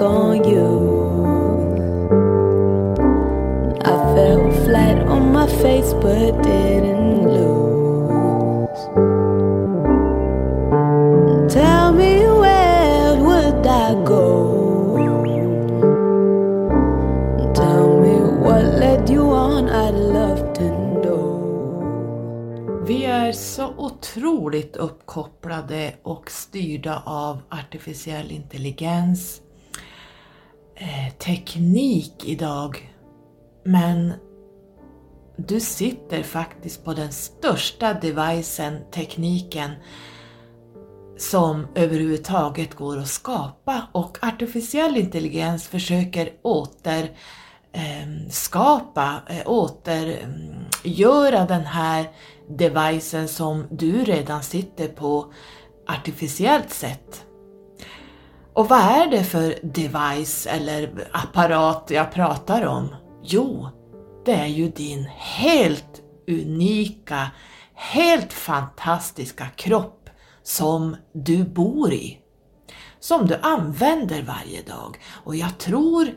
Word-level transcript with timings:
back 0.00 0.08
on 0.08 0.44
you. 0.44 0.70
I 3.84 4.14
fell 4.14 4.50
flat 4.64 4.98
on 5.06 5.32
my 5.32 5.46
face 5.46 5.92
but 5.94 6.42
didn't 6.42 7.24
lose. 7.36 8.80
Tell 11.52 11.92
me 11.92 12.24
where 12.42 13.16
would 13.26 13.66
I 13.66 13.94
go? 14.04 14.58
Tell 17.54 18.00
me 18.00 18.14
what 18.44 18.64
led 18.64 19.10
you 19.10 19.22
on, 19.30 19.68
I'd 19.68 19.94
love 19.94 20.52
to 20.54 20.64
know. 21.02 22.84
Vi 22.86 23.04
är 23.04 23.32
så 23.32 23.74
otroligt 23.76 24.76
uppkopplade 24.76 25.94
och 26.02 26.30
styrda 26.30 27.02
av 27.06 27.42
artificiell 27.50 28.30
intelligens, 28.30 29.42
eh, 30.80 31.12
teknik 31.18 32.14
idag. 32.24 32.94
Men 33.64 34.12
du 35.36 35.60
sitter 35.60 36.22
faktiskt 36.22 36.84
på 36.84 36.92
den 36.92 37.12
största 37.12 37.94
devicen, 37.94 38.78
tekniken, 38.90 39.70
som 41.18 41.66
överhuvudtaget 41.74 42.74
går 42.74 42.98
att 42.98 43.08
skapa 43.08 43.86
och 43.92 44.18
artificiell 44.22 44.96
intelligens 44.96 45.68
försöker 45.68 46.30
åter 46.42 47.10
eh, 47.72 48.28
skapa, 48.30 49.22
eh, 49.28 49.42
återgöra 49.50 51.36
mm, 51.38 51.48
den 51.48 51.64
här 51.66 52.10
devicen 52.48 53.28
som 53.28 53.66
du 53.70 54.04
redan 54.04 54.42
sitter 54.42 54.88
på 54.88 55.32
artificiellt 55.86 56.70
sätt. 56.70 57.26
Och 58.54 58.68
vad 58.68 58.78
är 58.80 59.06
det 59.06 59.24
för 59.24 59.54
device 59.62 60.46
eller 60.46 61.08
apparat 61.12 61.90
jag 61.90 62.12
pratar 62.12 62.66
om? 62.66 62.88
Jo, 63.22 63.68
det 64.24 64.32
är 64.32 64.46
ju 64.46 64.68
din 64.68 65.04
helt 65.16 66.02
unika, 66.28 67.30
helt 67.74 68.32
fantastiska 68.32 69.46
kropp 69.56 70.10
som 70.42 70.96
du 71.12 71.44
bor 71.44 71.92
i. 71.92 72.18
Som 73.00 73.26
du 73.26 73.36
använder 73.42 74.22
varje 74.22 74.62
dag. 74.62 75.00
Och 75.24 75.36
jag 75.36 75.58
tror 75.58 76.08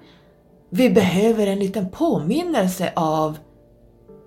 vi 0.70 0.90
behöver 0.90 1.48
en 1.48 1.60
liten 1.60 1.90
påminnelse 1.90 2.94
av 2.96 3.38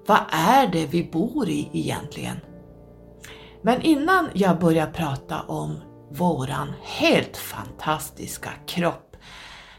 vad 0.07 0.21
är 0.31 0.67
det 0.67 0.87
vi 0.87 1.05
bor 1.05 1.49
i 1.49 1.71
egentligen? 1.73 2.37
Men 3.63 3.83
innan 3.83 4.29
jag 4.33 4.59
börjar 4.59 4.87
prata 4.87 5.43
om 5.43 5.77
våran 6.11 6.73
helt 6.83 7.37
fantastiska 7.37 8.51
kropp 8.67 9.17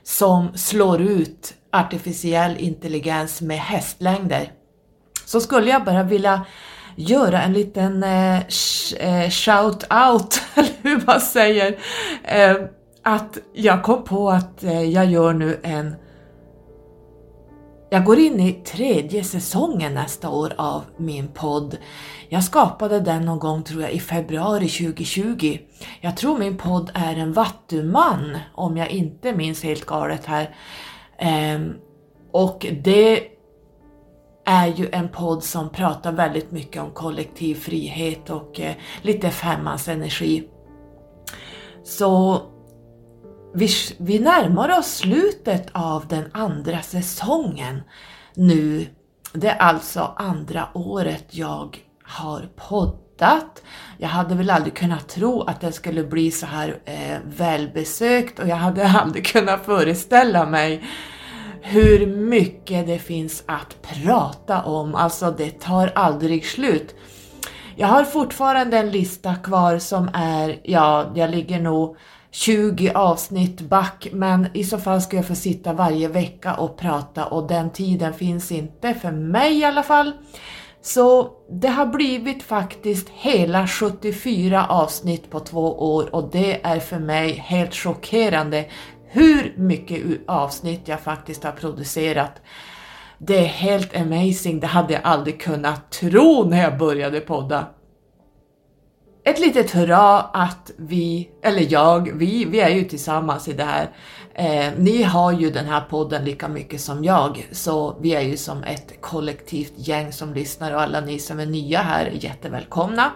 som 0.03 0.57
slår 0.57 1.01
ut 1.01 1.53
artificiell 1.71 2.57
intelligens 2.57 3.41
med 3.41 3.59
hästlängder. 3.59 4.51
Så 5.25 5.41
skulle 5.41 5.71
jag 5.71 5.83
bara 5.83 6.03
vilja 6.03 6.45
göra 6.95 7.41
en 7.41 7.53
liten 7.53 8.03
eh, 8.03 8.37
eh 8.37 9.29
shout-out, 9.29 10.41
eller 10.55 10.69
hur 10.81 11.05
man 11.05 11.21
säger, 11.21 11.77
eh, 12.23 12.55
att 13.03 13.37
jag 13.53 13.83
kom 13.83 14.03
på 14.03 14.29
att 14.29 14.63
eh, 14.63 14.83
jag 14.83 15.05
gör 15.05 15.33
nu 15.33 15.59
en 15.63 15.95
jag 17.89 18.05
går 18.05 18.19
in 18.19 18.39
i 18.39 18.53
tredje 18.53 19.23
säsongen 19.23 19.93
nästa 19.93 20.29
år 20.29 20.53
av 20.57 20.83
min 20.97 21.27
podd. 21.27 21.77
Jag 22.29 22.43
skapade 22.43 22.99
den 22.99 23.25
någon 23.25 23.39
gång 23.39 23.63
tror 23.63 23.81
jag 23.81 23.91
i 23.91 23.99
februari 23.99 24.69
2020. 24.69 25.57
Jag 26.01 26.17
tror 26.17 26.37
min 26.37 26.57
podd 26.57 26.91
är 26.93 27.15
en 27.15 27.33
vattuman 27.33 28.37
om 28.53 28.77
jag 28.77 28.89
inte 28.89 29.35
minns 29.35 29.63
helt 29.63 29.85
galet 29.85 30.25
här. 30.25 30.55
Ehm, 31.17 31.73
och 32.31 32.65
det 32.83 33.23
är 34.45 34.67
ju 34.67 34.89
en 34.91 35.09
podd 35.09 35.43
som 35.43 35.69
pratar 35.69 36.11
väldigt 36.11 36.51
mycket 36.51 36.81
om 36.81 36.91
kollektiv 36.91 37.55
frihet 37.55 38.29
och 38.29 38.59
eh, 38.59 38.75
lite 39.01 39.29
femmans 39.29 39.87
energi. 39.87 40.47
Så 41.83 42.41
vi, 43.53 43.69
vi 43.97 44.19
närmar 44.19 44.79
oss 44.79 44.87
slutet 44.87 45.67
av 45.71 46.07
den 46.07 46.29
andra 46.31 46.81
säsongen 46.81 47.81
nu. 48.35 48.87
Det 49.33 49.47
är 49.47 49.57
alltså 49.57 50.13
andra 50.15 50.67
året 50.73 51.25
jag 51.29 51.77
har 52.03 52.49
poddat. 52.55 53.63
Jag 53.97 54.09
hade 54.09 54.35
väl 54.35 54.49
aldrig 54.49 54.75
kunnat 54.75 55.09
tro 55.09 55.41
att 55.41 55.61
den 55.61 55.73
skulle 55.73 56.03
bli 56.03 56.31
så 56.31 56.45
här 56.45 56.79
eh, 56.85 57.17
välbesökt 57.25 58.39
och 58.39 58.47
jag 58.47 58.55
hade 58.55 58.87
aldrig 59.01 59.25
kunnat 59.25 59.65
föreställa 59.65 60.45
mig 60.45 60.83
hur 61.61 62.07
mycket 62.07 62.87
det 62.87 62.99
finns 62.99 63.43
att 63.45 63.77
prata 63.81 64.63
om. 64.63 64.95
Alltså 64.95 65.31
det 65.31 65.59
tar 65.59 65.91
aldrig 65.95 66.45
slut. 66.45 66.95
Jag 67.75 67.87
har 67.87 68.03
fortfarande 68.03 68.77
en 68.77 68.91
lista 68.91 69.35
kvar 69.35 69.77
som 69.77 70.09
är, 70.13 70.59
ja, 70.63 71.11
jag 71.15 71.29
ligger 71.29 71.59
nog 71.59 71.97
20 72.31 72.91
avsnitt 72.95 73.61
back 73.61 74.07
men 74.11 74.47
i 74.53 74.63
så 74.63 74.77
fall 74.77 75.01
ska 75.01 75.15
jag 75.17 75.27
få 75.27 75.35
sitta 75.35 75.73
varje 75.73 76.07
vecka 76.07 76.55
och 76.55 76.77
prata 76.77 77.25
och 77.25 77.47
den 77.47 77.69
tiden 77.69 78.13
finns 78.13 78.51
inte 78.51 78.93
för 78.93 79.11
mig 79.11 79.59
i 79.59 79.63
alla 79.63 79.83
fall. 79.83 80.11
Så 80.81 81.31
det 81.49 81.67
har 81.67 81.85
blivit 81.85 82.43
faktiskt 82.43 83.09
hela 83.09 83.67
74 83.67 84.67
avsnitt 84.67 85.29
på 85.29 85.39
två 85.39 85.95
år 85.95 86.15
och 86.15 86.29
det 86.31 86.65
är 86.65 86.79
för 86.79 86.99
mig 86.99 87.31
helt 87.31 87.73
chockerande 87.73 88.65
hur 89.07 89.53
mycket 89.57 90.03
avsnitt 90.27 90.87
jag 90.87 90.99
faktiskt 90.99 91.43
har 91.43 91.51
producerat. 91.51 92.41
Det 93.17 93.37
är 93.37 93.45
helt 93.45 93.95
amazing, 93.95 94.59
det 94.59 94.67
hade 94.67 94.93
jag 94.93 95.01
aldrig 95.03 95.41
kunnat 95.41 95.91
tro 95.91 96.43
när 96.43 96.61
jag 96.61 96.77
började 96.77 97.19
podda 97.19 97.65
ett 99.27 99.39
litet 99.39 99.71
hurra 99.71 100.19
att 100.19 100.71
vi, 100.77 101.29
eller 101.41 101.73
jag, 101.73 102.11
vi, 102.13 102.45
vi 102.45 102.59
är 102.59 102.69
ju 102.69 102.83
tillsammans 102.83 103.47
i 103.47 103.53
det 103.53 103.63
här. 103.63 103.89
Eh, 104.33 104.73
ni 104.77 105.03
har 105.03 105.31
ju 105.31 105.51
den 105.51 105.65
här 105.65 105.81
podden 105.81 106.25
lika 106.25 106.47
mycket 106.47 106.81
som 106.81 107.03
jag, 107.03 107.47
så 107.51 107.97
vi 108.01 108.15
är 108.15 108.21
ju 108.21 108.37
som 108.37 108.63
ett 108.63 109.01
kollektivt 109.01 109.73
gäng 109.75 110.13
som 110.13 110.33
lyssnar 110.33 110.73
och 110.73 110.81
alla 110.81 111.01
ni 111.01 111.19
som 111.19 111.39
är 111.39 111.45
nya 111.45 111.81
här 111.81 112.05
är 112.05 112.23
jättevälkomna. 112.25 113.11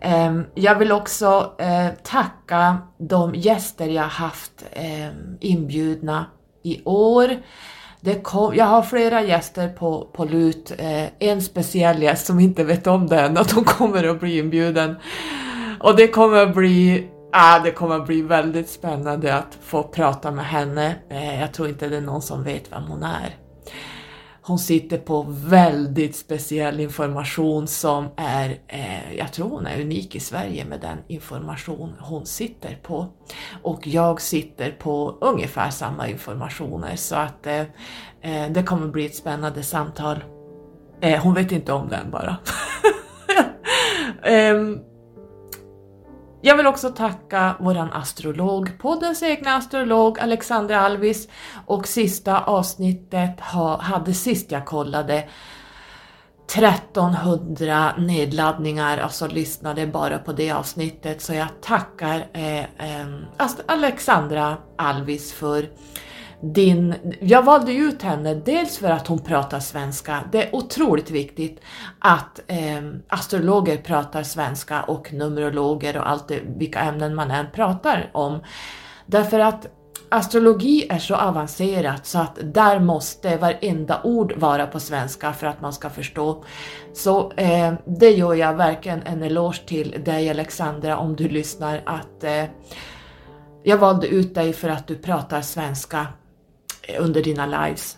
Eh, 0.00 0.40
jag 0.54 0.78
vill 0.78 0.92
också 0.92 1.54
eh, 1.58 1.88
tacka 2.02 2.78
de 2.98 3.34
gäster 3.34 3.88
jag 3.88 4.02
haft 4.02 4.64
eh, 4.72 5.08
inbjudna 5.40 6.26
i 6.62 6.82
år. 6.84 7.36
Det 8.00 8.22
kom, 8.22 8.54
jag 8.54 8.64
har 8.64 8.82
flera 8.82 9.22
gäster 9.22 9.68
på, 9.68 10.08
på 10.12 10.24
lut, 10.24 10.72
eh, 10.78 11.28
en 11.28 11.42
speciell 11.42 12.02
gäst 12.02 12.26
som 12.26 12.40
inte 12.40 12.64
vet 12.64 12.86
om 12.86 13.06
det 13.06 13.20
än, 13.20 13.36
att 13.36 13.50
hon 13.50 13.64
kommer 13.64 14.08
att 14.08 14.20
bli 14.20 14.38
inbjuden. 14.38 14.96
Och 15.80 15.96
det 15.96 16.08
kommer 16.08 16.36
att 16.36 16.54
bli 16.54 17.08
Ah, 17.32 17.58
det 17.58 17.70
kommer 17.70 17.96
att 17.96 18.06
bli 18.06 18.22
väldigt 18.22 18.68
spännande 18.68 19.34
att 19.34 19.58
få 19.62 19.82
prata 19.82 20.30
med 20.30 20.44
henne. 20.44 20.94
Eh, 21.10 21.40
jag 21.40 21.52
tror 21.52 21.68
inte 21.68 21.88
det 21.88 21.96
är 21.96 22.00
någon 22.00 22.22
som 22.22 22.44
vet 22.44 22.72
vem 22.72 22.82
hon 22.82 23.02
är. 23.02 23.36
Hon 24.50 24.58
sitter 24.58 24.98
på 24.98 25.26
väldigt 25.28 26.16
speciell 26.16 26.80
information 26.80 27.66
som 27.66 28.08
är, 28.16 28.58
eh, 28.68 29.14
jag 29.14 29.32
tror 29.32 29.48
hon 29.48 29.66
är 29.66 29.80
unik 29.80 30.16
i 30.16 30.20
Sverige 30.20 30.64
med 30.64 30.80
den 30.80 30.98
information 31.08 31.94
hon 32.00 32.26
sitter 32.26 32.78
på. 32.82 33.06
Och 33.62 33.86
jag 33.86 34.20
sitter 34.20 34.70
på 34.70 35.18
ungefär 35.20 35.70
samma 35.70 36.08
informationer 36.08 36.96
så 36.96 37.16
att 37.16 37.46
eh, 37.46 37.60
eh 38.20 38.50
det 38.50 38.62
kommer 38.62 38.88
bli 38.88 39.06
ett 39.06 39.14
spännande 39.14 39.62
samtal. 39.62 40.24
Eh, 41.00 41.22
hon 41.22 41.34
vet 41.34 41.52
inte 41.52 41.72
om 41.72 41.88
den 41.88 42.10
bara. 42.10 42.36
um, 44.54 44.80
Jag 46.42 46.56
vill 46.56 46.66
också 46.66 46.90
tacka 46.90 47.56
våran 47.60 47.92
astrolog, 47.92 48.78
poddens 48.78 49.22
egna 49.22 49.54
astrolog 49.54 50.20
Alexandra 50.20 50.80
Alvis 50.80 51.28
och 51.66 51.88
sista 51.88 52.40
avsnittet 52.40 53.40
ha, 53.40 53.80
hade 53.80 54.14
sist 54.14 54.50
jag 54.50 54.66
kollade 54.66 55.28
1300 56.56 57.92
nedladdningar, 57.98 58.98
alltså 58.98 59.26
lyssnade 59.26 59.86
bara 59.86 60.18
på 60.18 60.32
det 60.32 60.50
avsnittet. 60.50 61.22
Så 61.22 61.34
jag 61.34 61.48
tackar 61.62 62.26
eh, 62.32 62.60
eh, 62.60 63.06
Alexandra 63.66 64.56
Alvis 64.78 65.32
för 65.32 65.68
din... 66.42 66.94
Jag 67.20 67.42
valde 67.42 67.72
ut 67.72 68.02
henne 68.02 68.34
dels 68.34 68.78
för 68.78 68.90
att 68.90 69.06
hon 69.06 69.18
pratar 69.18 69.60
svenska. 69.60 70.24
Det 70.32 70.48
är 70.48 70.54
otroligt 70.54 71.10
viktigt 71.10 71.60
att 71.98 72.40
eh, 72.46 72.82
astrologer 73.08 73.76
pratar 73.76 74.22
svenska 74.22 74.82
och 74.82 75.12
numerologer 75.12 75.96
och 75.96 76.10
allt 76.10 76.28
det, 76.28 76.40
vilka 76.56 76.80
ämnen 76.80 77.14
man 77.14 77.30
än 77.30 77.46
pratar 77.52 78.10
om. 78.12 78.38
Därför 79.06 79.38
att 79.38 79.66
astrologi 80.08 80.86
är 80.90 80.98
så 80.98 81.14
avancerat 81.14 82.06
så 82.06 82.18
att 82.18 82.38
där 82.42 82.80
måste 82.80 83.36
varenda 83.36 84.00
ord 84.04 84.32
vara 84.36 84.66
på 84.66 84.80
svenska 84.80 85.32
för 85.32 85.46
att 85.46 85.60
man 85.60 85.72
ska 85.72 85.90
förstå. 85.90 86.44
Så 86.92 87.32
eh, 87.32 87.74
det 87.86 88.10
gör 88.10 88.34
jag 88.34 88.54
verkligen 88.54 89.02
en 89.02 89.22
eloge 89.22 89.60
till 89.66 90.02
dig 90.04 90.30
Alexandra 90.30 90.98
om 90.98 91.16
du 91.16 91.28
lyssnar 91.28 91.82
att 91.86 92.24
eh, 92.24 92.44
jag 93.62 93.78
valde 93.78 94.06
ut 94.06 94.34
dig 94.34 94.52
för 94.52 94.68
att 94.68 94.86
du 94.86 94.96
pratar 94.96 95.40
svenska 95.40 96.06
Eh, 96.82 97.04
under 97.04 97.22
dina 97.22 97.46
lives. 97.46 97.96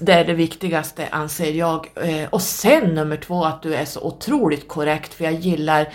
Det 0.00 0.12
är 0.12 0.24
det 0.24 0.34
viktigaste 0.34 1.08
anser 1.10 1.52
jag. 1.52 1.86
Eh, 1.94 2.28
och 2.30 2.42
sen 2.42 2.94
nummer 2.94 3.16
två 3.16 3.44
att 3.44 3.62
du 3.62 3.74
är 3.74 3.84
så 3.84 4.00
otroligt 4.00 4.68
korrekt 4.68 5.14
för 5.14 5.24
jag 5.24 5.34
gillar 5.34 5.92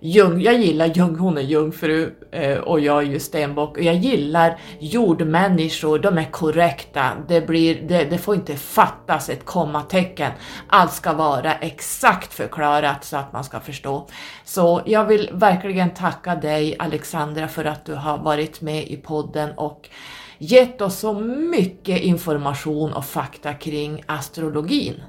Jung, 0.00 0.40
jag 0.40 0.54
gillar 0.54 0.86
Jung, 0.86 1.18
hon 1.18 1.38
är 1.38 1.42
jungfru 1.42 2.14
eh, 2.30 2.58
och 2.58 2.80
jag 2.80 2.98
är 2.98 3.06
ju 3.06 3.20
stenbock 3.20 3.76
och 3.76 3.82
jag 3.82 3.94
gillar 3.94 4.58
jordmänniskor, 4.78 5.98
de 5.98 6.18
är 6.18 6.30
korrekta, 6.30 7.12
det, 7.28 7.46
blir, 7.46 7.82
det, 7.82 8.04
det 8.04 8.18
får 8.18 8.34
inte 8.34 8.56
fattas 8.56 9.28
ett 9.28 9.44
kommatecken, 9.44 10.32
allt 10.68 10.92
ska 10.92 11.12
vara 11.12 11.54
exakt 11.54 12.34
förklarat 12.34 13.04
så 13.04 13.16
att 13.16 13.32
man 13.32 13.44
ska 13.44 13.60
förstå. 13.60 14.06
Så 14.44 14.82
jag 14.86 15.04
vill 15.04 15.30
verkligen 15.32 15.90
tacka 15.90 16.34
dig 16.34 16.76
Alexandra 16.78 17.48
för 17.48 17.64
att 17.64 17.84
du 17.84 17.94
har 17.94 18.18
varit 18.18 18.60
med 18.60 18.88
i 18.88 18.96
podden 18.96 19.50
och 19.56 19.88
gett 20.38 20.80
oss 20.80 20.98
så 20.98 21.14
mycket 21.50 22.00
information 22.00 22.92
och 22.92 23.04
fakta 23.04 23.54
kring 23.54 24.02
astrologin. 24.06 25.02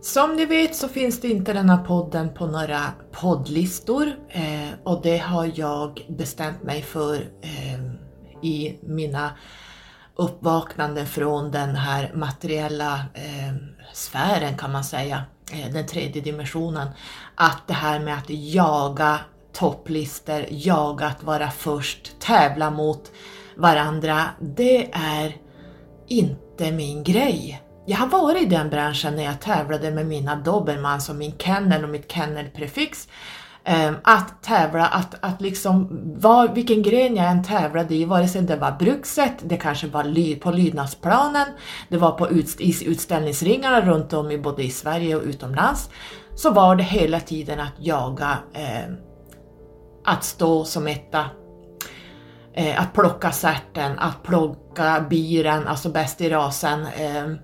Som 0.00 0.36
ni 0.36 0.46
vet 0.46 0.76
så 0.76 0.88
finns 0.88 1.20
det 1.20 1.28
inte 1.28 1.52
den 1.52 1.70
här 1.70 1.84
podden 1.84 2.34
på 2.34 2.46
några 2.46 2.80
poddlistor 3.12 4.06
eh, 4.28 4.68
och 4.84 5.02
det 5.02 5.18
har 5.18 5.50
jag 5.54 6.06
bestämt 6.08 6.62
mig 6.62 6.82
för 6.82 7.14
eh, 7.40 7.80
i 8.42 8.78
mina 8.82 9.30
uppvaknanden 10.16 11.06
från 11.06 11.50
den 11.50 11.76
här 11.76 12.12
materiella 12.14 12.94
eh, 13.14 13.54
sfären 13.92 14.58
kan 14.58 14.72
man 14.72 14.84
säga, 14.84 15.22
eh, 15.52 15.72
den 15.72 15.86
tredje 15.86 16.22
dimensionen. 16.22 16.88
Att 17.34 17.62
det 17.66 17.74
här 17.74 18.00
med 18.00 18.18
att 18.18 18.30
jaga 18.30 19.20
topplistor, 19.52 20.44
jaga 20.50 21.06
att 21.06 21.22
vara 21.22 21.50
först, 21.50 22.20
tävla 22.20 22.70
mot 22.70 23.10
varandra, 23.56 24.24
det 24.40 24.92
är 24.92 25.36
inte 26.08 26.72
min 26.72 27.04
grej. 27.04 27.62
Jag 27.86 27.96
har 27.96 28.06
varit 28.06 28.42
i 28.42 28.46
den 28.46 28.70
branschen 28.70 29.16
när 29.16 29.24
jag 29.24 29.40
tävlade 29.40 29.90
med 29.90 30.06
mina 30.06 30.36
dobermans 30.36 31.08
och 31.08 31.16
min 31.16 31.32
kennel 31.38 31.84
och 31.84 31.90
mitt 31.90 32.12
kennelprefix. 32.12 33.08
Ehm, 33.64 33.94
att 34.04 34.42
tävla, 34.42 34.86
att, 34.86 35.14
att 35.20 35.40
liksom, 35.40 35.88
var, 36.16 36.48
vilken 36.48 36.82
gren 36.82 37.16
jag 37.16 37.30
än 37.30 37.44
tävlade 37.44 37.94
i, 37.94 38.04
vare 38.04 38.28
sig 38.28 38.42
det 38.42 38.56
var 38.56 38.72
brukset, 38.72 39.32
det 39.42 39.56
kanske 39.56 39.86
var 39.86 40.40
på 40.40 40.50
lydnadsplanen, 40.50 41.46
det 41.88 41.96
var 41.96 42.10
på 42.10 42.30
ut, 42.30 42.60
i 42.60 42.84
utställningsringarna 42.86 43.80
runt 43.80 44.12
om 44.12 44.30
i 44.30 44.38
både 44.38 44.62
i 44.62 44.70
Sverige 44.70 45.16
och 45.16 45.22
utomlands, 45.22 45.90
så 46.34 46.50
var 46.50 46.76
det 46.76 46.82
hela 46.82 47.20
tiden 47.20 47.60
att 47.60 47.72
jaga, 47.78 48.38
eh, 48.52 48.94
att 50.04 50.24
stå 50.24 50.64
som 50.64 50.86
etta, 50.86 51.24
eh, 52.54 52.80
att 52.80 52.92
plocka 52.92 53.32
särten, 53.32 53.98
att 53.98 54.22
plocka 54.22 55.06
biren, 55.10 55.68
alltså 55.68 55.88
bäst 55.88 56.20
i 56.20 56.30
rasen. 56.30 56.86
Eh, 56.86 57.34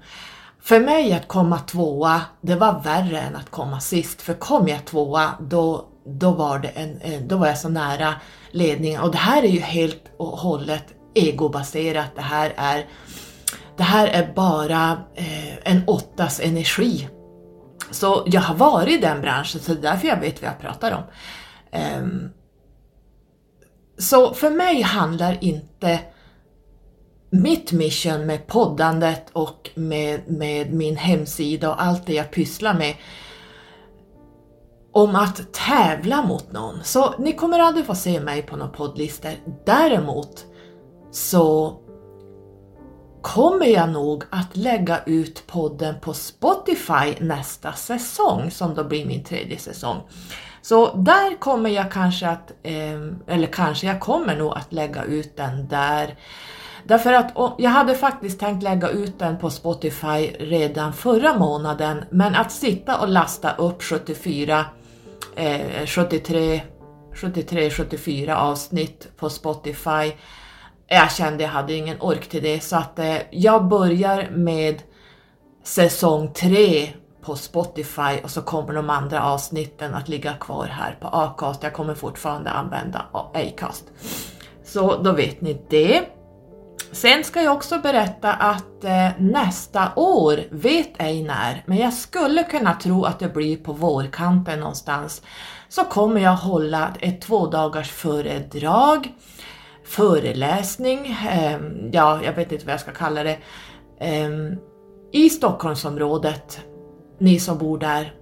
för 0.62 0.80
mig 0.80 1.12
att 1.12 1.28
komma 1.28 1.58
tvåa, 1.58 2.20
det 2.40 2.54
var 2.54 2.80
värre 2.84 3.20
än 3.20 3.36
att 3.36 3.50
komma 3.50 3.80
sist, 3.80 4.22
för 4.22 4.34
kom 4.34 4.68
jag 4.68 4.84
tvåa 4.84 5.30
då, 5.40 5.88
då, 6.06 6.30
var, 6.30 6.58
det 6.58 6.68
en, 6.68 7.28
då 7.28 7.36
var 7.36 7.46
jag 7.46 7.58
så 7.58 7.68
nära 7.68 8.14
ledningen 8.50 9.00
och 9.00 9.10
det 9.10 9.18
här 9.18 9.42
är 9.42 9.48
ju 9.48 9.60
helt 9.60 10.02
och 10.16 10.26
hållet 10.26 10.84
egobaserat, 11.14 12.10
det 12.14 12.22
här 12.22 12.52
är, 12.56 12.86
det 13.76 13.82
här 13.82 14.06
är 14.06 14.32
bara 14.34 14.98
eh, 15.14 15.72
en 15.72 15.82
åttas 15.86 16.40
energi. 16.40 17.08
Så 17.90 18.22
jag 18.26 18.40
har 18.40 18.54
varit 18.54 18.98
i 18.98 18.98
den 18.98 19.20
branschen, 19.20 19.60
så 19.60 19.72
det 19.72 19.78
är 19.78 19.82
därför 19.82 20.08
jag 20.08 20.20
vet 20.20 20.42
vad 20.42 20.50
jag 20.50 20.60
pratar 20.60 20.92
om. 20.92 21.02
Um, 22.02 22.32
så 23.98 24.34
för 24.34 24.50
mig 24.50 24.82
handlar 24.82 25.44
inte 25.44 26.00
mitt 27.30 27.72
mission 27.72 28.26
med 28.26 28.46
poddandet 28.46 29.26
och 29.32 29.70
med, 29.74 30.20
med 30.30 30.72
min 30.72 30.96
hemsida 30.96 31.70
och 31.70 31.82
allt 31.82 32.06
det 32.06 32.14
jag 32.14 32.30
pysslar 32.30 32.74
med 32.74 32.94
om 34.92 35.16
att 35.16 35.52
tävla 35.52 36.22
mot 36.22 36.52
någon. 36.52 36.84
Så 36.84 37.14
ni 37.18 37.32
kommer 37.32 37.58
aldrig 37.58 37.86
få 37.86 37.94
se 37.94 38.20
mig 38.20 38.42
på 38.42 38.56
några 38.56 38.72
poddlistor. 38.72 39.32
Däremot 39.64 40.44
så 41.10 41.76
kommer 43.22 43.66
jag 43.66 43.90
nog 43.90 44.24
att 44.30 44.56
lägga 44.56 45.04
ut 45.06 45.46
podden 45.46 45.94
på 46.00 46.14
Spotify 46.14 47.14
nästa 47.20 47.72
säsong 47.72 48.50
som 48.50 48.74
då 48.74 48.84
blir 48.84 49.06
min 49.06 49.24
tredje 49.24 49.58
säsong. 49.58 49.96
Så 50.68 50.94
där 50.94 51.38
kommer 51.38 51.70
jag 51.70 51.92
kanske 51.92 52.28
att, 52.28 52.52
eh, 52.62 53.34
eller 53.34 53.46
kanske 53.46 53.86
jag 53.86 54.00
kommer 54.00 54.36
nog 54.36 54.52
att 54.56 54.72
lägga 54.72 55.04
ut 55.04 55.36
den 55.36 55.68
där. 55.68 56.16
Därför 56.84 57.12
att 57.12 57.32
jag 57.58 57.70
hade 57.70 57.94
faktiskt 57.94 58.40
tänkt 58.40 58.62
lägga 58.62 58.88
ut 58.88 59.18
den 59.18 59.38
på 59.38 59.50
Spotify 59.50 60.30
redan 60.38 60.92
förra 60.92 61.38
månaden, 61.38 62.04
men 62.10 62.34
att 62.34 62.52
sitta 62.52 63.00
och 63.00 63.08
lasta 63.08 63.54
upp 63.54 63.82
74, 63.82 64.64
73, 65.86 66.60
73, 67.14 67.70
74 67.70 68.38
avsnitt 68.38 69.08
på 69.16 69.30
Spotify, 69.30 70.12
jag 70.86 71.12
kände 71.12 71.42
jag 71.42 71.50
hade 71.50 71.74
ingen 71.74 72.00
ork 72.00 72.28
till 72.28 72.42
det, 72.42 72.60
så 72.60 72.76
att 72.76 72.98
eh, 72.98 73.16
jag 73.30 73.68
börjar 73.68 74.28
med 74.30 74.82
säsong 75.64 76.32
3 76.32 76.92
på 77.28 77.36
Spotify 77.36 78.20
och 78.24 78.30
så 78.30 78.42
kommer 78.42 78.74
de 78.74 78.90
andra 78.90 79.22
avsnitten 79.22 79.94
att 79.94 80.08
ligga 80.08 80.32
kvar 80.32 80.66
här 80.66 80.96
på 81.00 81.08
Acast. 81.08 81.62
Jag 81.62 81.72
kommer 81.72 81.94
fortfarande 81.94 82.50
använda 82.50 83.04
Acast. 83.34 83.84
Så 84.64 85.02
då 85.02 85.12
vet 85.12 85.40
ni 85.40 85.62
det. 85.70 86.02
Sen 86.92 87.24
ska 87.24 87.42
jag 87.42 87.56
också 87.56 87.78
berätta 87.78 88.32
att 88.32 88.84
eh, 88.84 89.08
nästa 89.18 89.92
år, 89.96 90.40
vet 90.50 90.90
ej 90.98 91.22
när, 91.22 91.62
men 91.66 91.78
jag 91.78 91.92
skulle 91.92 92.42
kunna 92.42 92.74
tro 92.74 93.04
att 93.04 93.18
det 93.18 93.28
blir 93.28 93.56
på 93.56 93.72
vårkanten 93.72 94.60
någonstans, 94.60 95.22
så 95.68 95.84
kommer 95.84 96.20
jag 96.20 96.36
hålla 96.36 96.94
ett 97.00 97.20
två 97.20 97.46
dagars 97.46 97.90
föredrag, 97.90 99.12
föreläsning, 99.84 101.06
eh, 101.06 101.60
ja, 101.92 102.20
jag 102.24 102.32
vet 102.32 102.52
inte 102.52 102.66
vad 102.66 102.72
jag 102.72 102.80
ska 102.80 102.92
kalla 102.92 103.22
det, 103.22 103.38
eh, 104.00 104.30
i 105.12 105.30
Stockholmsområdet, 105.30 106.60
ni 107.18 107.38
som 107.38 107.58
bor 107.58 107.78
där. 107.78 108.14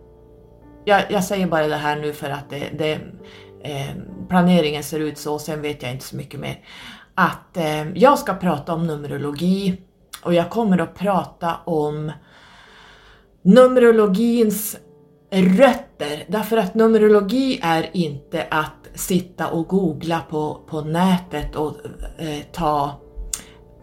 Jag, 0.85 1.03
jag 1.11 1.25
säger 1.25 1.47
bara 1.47 1.69
det 1.69 1.77
här 1.77 1.97
nu 1.97 2.13
för 2.13 2.31
att 2.31 2.51
det, 2.51 2.71
det 2.79 2.93
eh, 3.63 3.97
planeringen 4.29 4.83
ser 4.83 5.01
ut 5.01 5.19
så, 5.19 5.39
sen 5.39 5.63
vet 5.63 5.83
jag 5.83 5.93
inte 5.93 6.05
så 6.05 6.17
mycket 6.17 6.41
mer 6.41 6.61
att 7.17 7.57
eh, 7.57 7.93
jag 7.95 8.19
ska 8.19 8.35
prata 8.35 8.75
om 8.75 8.87
Numerologi 8.87 9.81
och 10.25 10.35
jag 10.35 10.51
kommer 10.51 10.79
att 10.79 10.95
prata 10.95 11.55
om 11.65 12.13
Numerologins 13.43 14.77
rötter, 15.31 16.25
därför 16.29 16.57
att 16.57 16.75
Numerologi 16.75 17.61
är 17.63 17.91
inte 17.93 18.47
att 18.51 18.89
sitta 18.95 19.49
och 19.49 19.69
googla 19.69 20.21
på, 20.31 20.61
på 20.67 20.81
nätet 20.81 21.57
och 21.57 21.75
eh, 22.19 22.43
ta 22.53 23.01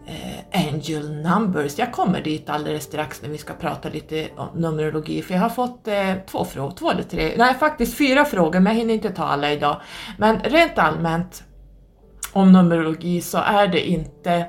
eh, 0.06 0.68
angel 0.68 1.10
numbers. 1.10 1.78
Jag 1.78 1.92
kommer 1.92 2.20
dit 2.20 2.50
alldeles 2.50 2.84
strax 2.84 3.22
när 3.22 3.28
vi 3.28 3.38
ska 3.38 3.54
prata 3.54 3.88
lite 3.88 4.28
om 4.36 4.48
Numerologi, 4.54 5.22
för 5.22 5.34
jag 5.34 5.40
har 5.40 5.48
fått 5.48 5.88
eh, 5.88 6.14
två 6.26 6.44
frågor, 6.44 6.70
två 6.70 6.90
eller 6.90 7.02
tre, 7.02 7.34
nej 7.36 7.54
faktiskt 7.54 7.98
fyra 7.98 8.24
frågor, 8.24 8.60
men 8.60 8.72
jag 8.72 8.78
hinner 8.78 8.94
inte 8.94 9.10
ta 9.10 9.24
alla 9.24 9.52
idag. 9.52 9.80
Men 10.18 10.40
rent 10.40 10.78
allmänt 10.78 11.44
om 12.32 12.52
numerologi 12.52 13.20
så 13.20 13.38
är 13.38 13.68
det 13.68 13.88
inte 13.88 14.46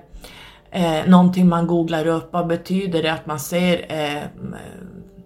eh, 0.72 1.06
någonting 1.08 1.50
man 1.50 1.68
googlar 1.68 2.08
upp. 2.08 2.34
Vad 2.34 2.48
betyder 2.48 3.04
det 3.04 3.14
att 3.14 3.26
man 3.26 3.40
ser 3.40 3.86
eh, 3.90 4.24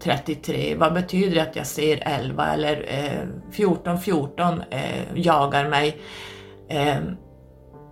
33? 0.03 0.75
Vad 0.75 0.93
betyder 0.93 1.35
det 1.35 1.41
att 1.41 1.55
jag 1.55 1.67
ser 1.67 2.03
11 2.05 2.53
eller 2.53 2.85
eh, 2.87 3.51
14 3.51 3.99
14 3.99 4.61
eh, 4.69 4.81
jagar 5.15 5.69
mig? 5.69 5.97
Eh, 6.69 6.97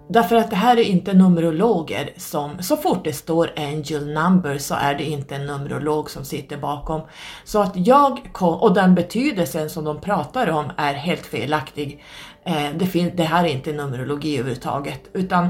därför 0.09 0.35
att 0.35 0.49
det 0.49 0.55
här 0.55 0.77
är 0.77 0.83
inte 0.83 1.13
numerologer 1.13 2.09
som, 2.17 2.51
så 2.61 2.77
fort 2.77 3.03
det 3.03 3.13
står 3.13 3.51
angel 3.57 4.07
number 4.13 4.57
så 4.57 4.75
är 4.75 4.95
det 4.95 5.03
inte 5.03 5.35
en 5.35 5.45
numerolog 5.45 6.09
som 6.09 6.25
sitter 6.25 6.57
bakom. 6.57 7.01
Så 7.43 7.61
att 7.61 7.73
jag 7.75 8.29
kom, 8.31 8.53
och 8.55 8.73
den 8.73 8.95
betydelsen 8.95 9.69
som 9.69 9.83
de 9.83 10.01
pratar 10.01 10.49
om 10.49 10.65
är 10.77 10.93
helt 10.93 11.25
felaktig. 11.25 12.03
Eh, 12.45 12.69
det, 12.75 12.85
fin- 12.85 13.11
det 13.15 13.23
här 13.23 13.43
är 13.43 13.49
inte 13.49 13.71
numerologi 13.73 14.37
överhuvudtaget, 14.39 15.01
utan 15.13 15.45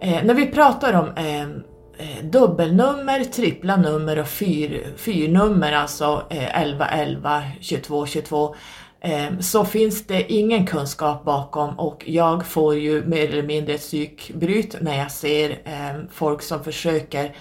eh, 0.00 0.22
när 0.24 0.34
vi 0.34 0.46
pratar 0.46 0.92
om 0.94 1.12
ehm, 1.16 1.62
eh, 1.98 2.24
dubbelnummer, 2.24 3.24
trippla 3.24 3.76
nummer 3.76 4.18
och 4.18 4.28
fyr, 4.28 4.86
fyrnummer, 4.96 5.72
alltså 5.72 6.22
eh, 6.30 6.60
11, 6.62 6.86
11, 6.86 7.42
22, 7.60 8.06
22, 8.06 8.54
Ehm, 9.00 9.42
så 9.42 9.64
finns 9.64 10.06
det 10.06 10.32
ingen 10.32 10.66
kunskap 10.66 11.24
bakom 11.24 11.78
och 11.78 12.04
jag 12.06 12.46
får 12.46 12.74
ju 12.74 13.04
mer 13.04 13.28
eller 13.28 13.42
mindre 13.42 13.74
ett 13.74 13.80
psykbryt 13.80 14.76
när 14.80 14.98
jag 14.98 15.10
ser 15.10 15.58
ehm, 15.64 16.08
folk 16.10 16.42
som 16.42 16.64
försöker 16.64 17.36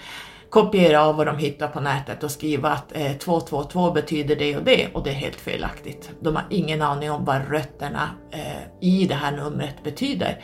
kopiera 0.50 1.06
av 1.06 1.16
vad 1.16 1.28
de 1.28 1.38
hittar 1.38 1.68
på 1.68 1.80
nätet 1.80 2.24
och 2.24 2.32
skriva 2.32 2.70
att 2.70 2.98
eh, 2.98 3.12
222 3.12 3.92
betyder 3.92 4.36
det 4.36 4.58
och 4.58 4.63
det 4.63 4.88
och 4.94 5.04
det 5.04 5.10
är 5.10 5.13
helt 5.13 5.36
felaktigt. 5.36 6.12
De 6.22 6.36
har 6.36 6.46
ingen 6.50 6.82
aning 6.82 7.12
om 7.12 7.25
vad 7.25 7.50
rötterna 7.50 8.10
eh, 8.32 8.89
i 8.89 9.06
det 9.06 9.16
här 9.16 9.32
numret 9.32 9.84
betyder. 9.84 10.44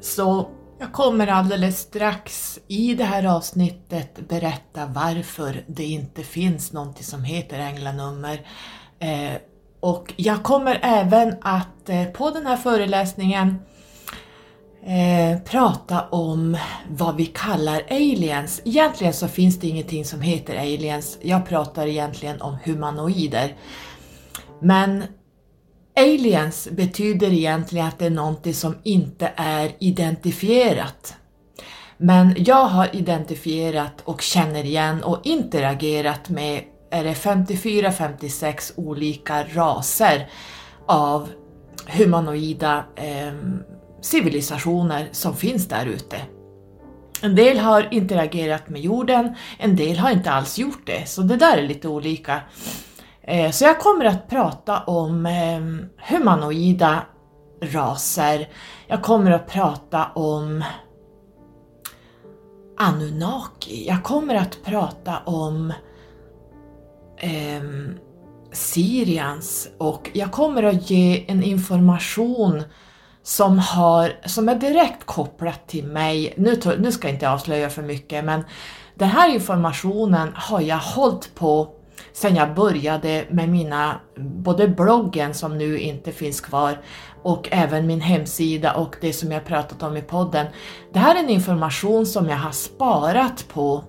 Så 0.00 0.50
jag 0.78 0.92
kommer 0.92 1.26
alldeles 1.26 1.78
strax 1.78 2.58
i 2.68 2.94
det 2.94 3.04
här 3.04 3.36
avsnittet 3.36 4.28
berätta 4.28 4.86
varför 4.86 5.64
det 5.66 5.84
inte 5.84 6.22
finns 6.22 6.72
någonting 6.72 7.04
som 7.04 7.24
heter 7.24 7.58
änglanummer. 7.58 8.46
Eh, 8.98 9.34
och 9.80 10.14
jag 10.16 10.42
kommer 10.42 10.78
även 10.82 11.34
att 11.40 11.88
eh, 11.88 12.04
på 12.04 12.30
den 12.30 12.46
här 12.46 12.56
föreläsningen 12.56 13.58
eh, 14.82 15.40
prata 15.40 16.08
om 16.08 16.56
vad 16.88 17.16
vi 17.16 17.26
kallar 17.26 17.82
aliens. 17.90 18.62
Egentligen 18.64 19.12
så 19.12 19.28
finns 19.28 19.58
det 19.58 19.68
ingenting 19.68 20.04
som 20.04 20.20
heter 20.20 20.56
aliens. 20.56 21.18
Jag 21.22 21.46
pratar 21.46 21.86
egentligen 21.86 22.40
om 22.40 22.56
humanoider. 22.64 23.56
Men 24.60 25.04
aliens 25.96 26.68
betyder 26.70 27.32
egentligen 27.32 27.86
att 27.86 27.98
det 27.98 28.06
är 28.06 28.10
någonting 28.10 28.54
som 28.54 28.74
inte 28.82 29.32
är 29.36 29.70
identifierat. 29.78 31.14
Men 31.96 32.34
jag 32.38 32.64
har 32.64 32.96
identifierat 32.96 34.00
och 34.04 34.20
känner 34.20 34.64
igen 34.64 35.02
och 35.02 35.18
interagerat 35.24 36.28
med 36.28 36.62
är 36.90 37.04
det 37.04 37.12
54-56 37.12 38.72
olika 38.76 39.44
raser 39.44 40.28
av 40.86 41.28
humanoida 41.86 42.84
eh, 42.96 43.32
civilisationer 44.00 45.08
som 45.12 45.36
finns 45.36 45.68
där 45.68 45.86
ute. 45.86 46.16
En 47.22 47.34
del 47.34 47.58
har 47.58 47.94
interagerat 47.94 48.68
med 48.68 48.80
jorden, 48.80 49.34
en 49.58 49.76
del 49.76 49.98
har 49.98 50.10
inte 50.10 50.30
alls 50.30 50.58
gjort 50.58 50.86
det, 50.86 51.08
så 51.08 51.22
det 51.22 51.36
där 51.36 51.56
är 51.56 51.62
lite 51.62 51.88
olika. 51.88 52.40
Eh, 53.22 53.50
så 53.50 53.64
jag 53.64 53.78
kommer 53.78 54.04
att 54.04 54.28
prata 54.28 54.78
om 54.78 55.26
eh, 55.26 55.60
humanoida 56.08 57.02
raser, 57.62 58.48
jag 58.86 59.02
kommer 59.02 59.30
att 59.30 59.46
prata 59.46 60.06
om 60.14 60.64
Anunnaki, 62.78 63.88
jag 63.88 64.02
kommer 64.02 64.34
att 64.34 64.58
prata 64.64 65.18
om 65.18 65.72
eh, 67.20 67.62
Syrians 68.52 69.68
och 69.78 70.10
jag 70.12 70.32
kommer 70.32 70.62
att 70.62 70.90
ge 70.90 71.24
en 71.30 71.42
information 71.42 72.62
som, 73.22 73.58
har, 73.58 74.12
som 74.26 74.48
är 74.48 74.54
direkt 74.54 75.06
kopplat 75.06 75.68
till 75.68 75.86
mig. 75.86 76.34
Nu, 76.36 76.60
nu 76.78 76.92
ska 76.92 77.08
jag 77.08 77.14
inte 77.14 77.30
avslöja 77.30 77.70
för 77.70 77.82
mycket 77.82 78.24
men 78.24 78.44
den 78.94 79.08
här 79.08 79.34
informationen 79.34 80.28
har 80.34 80.60
jag 80.60 80.78
hållit 80.78 81.34
på 81.34 81.68
sen 82.12 82.36
jag 82.36 82.54
började 82.54 83.24
med 83.30 83.48
mina, 83.48 84.00
både 84.18 84.68
bloggen 84.68 85.34
som 85.34 85.58
nu 85.58 85.78
inte 85.78 86.12
finns 86.12 86.40
kvar 86.40 86.80
och 87.22 87.48
även 87.50 87.86
min 87.86 88.00
hemsida 88.00 88.72
och 88.72 88.96
det 89.00 89.12
som 89.12 89.32
jag 89.32 89.44
pratat 89.44 89.82
om 89.82 89.96
i 89.96 90.02
podden. 90.02 90.46
Det 90.92 90.98
här 90.98 91.14
är 91.14 91.18
en 91.18 91.30
information 91.30 92.06
som 92.06 92.28
jag 92.28 92.36
har 92.36 92.52
sparat 92.52 93.44
på 93.48 93.84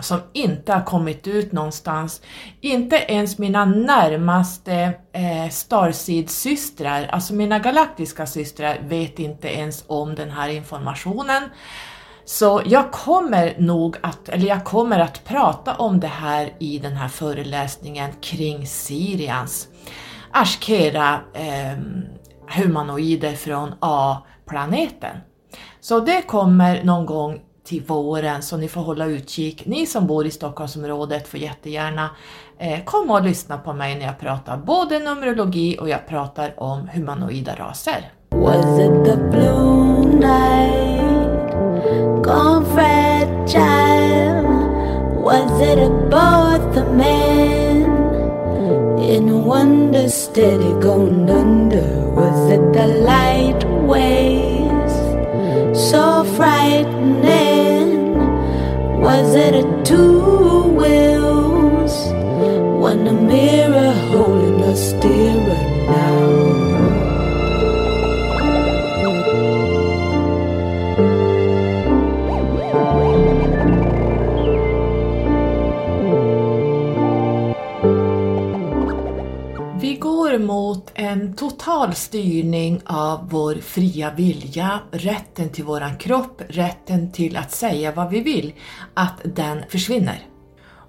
som 0.00 0.20
inte 0.32 0.72
har 0.72 0.84
kommit 0.84 1.26
ut 1.26 1.52
någonstans. 1.52 2.22
Inte 2.60 2.96
ens 2.96 3.38
mina 3.38 3.64
närmaste 3.64 4.92
eh, 5.12 5.50
Starseed-systrar, 5.50 7.06
alltså 7.12 7.34
mina 7.34 7.58
galaktiska 7.58 8.26
systrar, 8.26 8.78
vet 8.84 9.18
inte 9.18 9.48
ens 9.48 9.84
om 9.86 10.14
den 10.14 10.30
här 10.30 10.48
informationen. 10.48 11.42
Så 12.24 12.62
jag 12.66 12.92
kommer 12.92 13.54
nog 13.58 13.96
att, 14.00 14.28
eller 14.28 14.48
jag 14.48 14.64
kommer 14.64 14.98
att 14.98 15.24
prata 15.24 15.74
om 15.74 16.00
det 16.00 16.06
här 16.06 16.52
i 16.58 16.78
den 16.78 16.92
här 16.92 17.08
föreläsningen 17.08 18.10
kring 18.20 18.66
Sirians 18.66 19.68
Ashkera 20.30 21.20
eh, 21.34 21.78
humanoider 22.48 23.32
från 23.32 23.74
A-planeten. 23.80 25.16
Så 25.80 26.00
det 26.00 26.22
kommer 26.22 26.84
någon 26.84 27.06
gång 27.06 27.40
till 27.64 27.82
våren 27.82 28.42
så 28.42 28.56
ni 28.56 28.68
får 28.68 28.80
hålla 28.80 29.06
utkik. 29.06 29.66
Ni 29.66 29.86
som 29.86 30.06
bor 30.06 30.26
i 30.26 30.30
Stockholmsområdet 30.30 31.28
får 31.28 31.40
jättegärna 31.40 32.10
eh, 32.58 32.84
komma 32.84 33.14
och 33.14 33.24
lyssna 33.24 33.58
på 33.58 33.72
mig 33.72 33.94
när 33.98 34.06
jag 34.06 34.18
pratar 34.18 34.56
både 34.56 34.98
numerologi 34.98 35.78
och 35.80 35.88
jag 35.88 36.06
pratar 36.08 36.60
om 36.62 36.88
humanoida 36.88 37.54
raser. 37.54 38.12
Was 38.30 38.78
it 38.78 39.04
the 39.04 39.16
blue 39.16 40.06
night 40.06 41.52
gone 42.24 42.64
fragile? 42.74 44.42
Was 45.24 45.62
it 45.62 45.78
about 45.78 46.74
the 46.74 46.84
man 46.84 48.02
in 48.98 49.44
wonder 49.44 50.08
steady 50.08 50.72
going 50.80 51.30
under? 51.30 52.10
Was 52.14 52.50
it 52.52 52.72
the 52.72 52.86
light 52.86 53.64
waves 53.86 54.92
so 55.90 56.24
frightening? 56.24 57.01
Was 59.42 59.54
it 59.54 61.11
en 81.12 81.34
total 81.34 81.94
styrning 81.94 82.80
av 82.84 83.28
vår 83.30 83.54
fria 83.54 84.10
vilja, 84.10 84.80
rätten 84.90 85.48
till 85.48 85.64
våran 85.64 85.96
kropp, 85.96 86.42
rätten 86.48 87.12
till 87.12 87.36
att 87.36 87.52
säga 87.52 87.92
vad 87.92 88.10
vi 88.10 88.20
vill, 88.20 88.52
att 88.94 89.20
den 89.24 89.62
försvinner. 89.68 90.26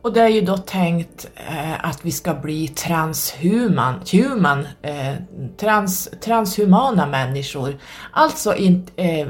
Och 0.01 0.13
det 0.13 0.21
är 0.21 0.27
ju 0.27 0.41
då 0.41 0.57
tänkt 0.57 1.27
eh, 1.35 1.85
att 1.85 2.05
vi 2.05 2.11
ska 2.11 2.33
bli 2.33 2.67
transhuman, 2.67 4.01
human, 4.11 4.67
eh, 4.81 5.15
trans, 5.57 6.09
transhumana 6.21 7.05
människor, 7.05 7.79
alltså 8.11 8.55
in, 8.55 8.87
eh, 8.95 9.27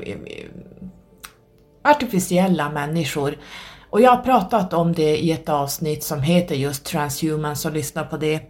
artificiella 1.84 2.70
människor. 2.70 3.38
Och 3.90 4.02
jag 4.02 4.12
har 4.12 4.24
pratat 4.24 4.74
om 4.74 4.94
det 4.94 5.18
i 5.18 5.32
ett 5.32 5.50
avsnitt 5.50 6.04
som 6.04 6.22
heter 6.22 6.56
just 6.56 6.86
transhuman, 6.86 7.56
så 7.56 7.70
lyssna 7.70 8.04
på 8.04 8.18
det. 8.18 8.42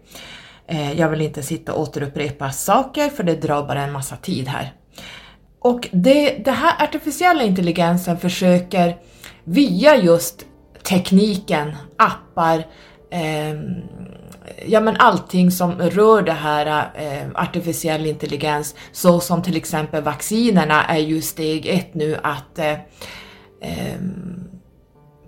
Eh, 0.68 1.00
jag 1.00 1.10
vill 1.10 1.22
inte 1.22 1.44
sitta 1.44 1.74
och 1.74 1.82
återupprepa 1.82 2.52
saker 2.52 3.10
för 3.10 3.24
det 3.24 3.36
drar 3.36 3.68
bara 3.68 3.82
en 3.82 3.92
massa 3.92 4.16
tid 4.16 4.48
här. 4.48 4.74
Och 5.60 5.90
det, 5.92 6.38
det 6.46 6.52
här 6.52 6.84
artificiella 6.84 7.44
intelligensen 7.44 8.18
försöker 8.18 8.98
via 9.44 9.96
just 9.96 10.46
tekniken, 10.84 11.76
appar, 11.98 12.66
eh, 13.12 13.54
ja 14.66 14.80
men 14.80 14.96
allting 14.98 15.52
som 15.52 15.72
rör 15.72 16.22
det 16.22 16.32
här 16.32 16.92
eh, 16.96 17.28
artificiell 17.36 18.06
intelligens, 18.06 18.76
så 18.92 19.20
som 19.20 19.42
till 19.42 19.58
exempel 19.58 20.04
vaccinerna 20.04 20.86
är 20.86 21.00
ju 21.00 21.22
steg 21.22 21.66
ett 21.66 21.94
nu 21.94 22.18
att 22.24 22.60
eh, 22.60 22.72
eh, 23.62 24.00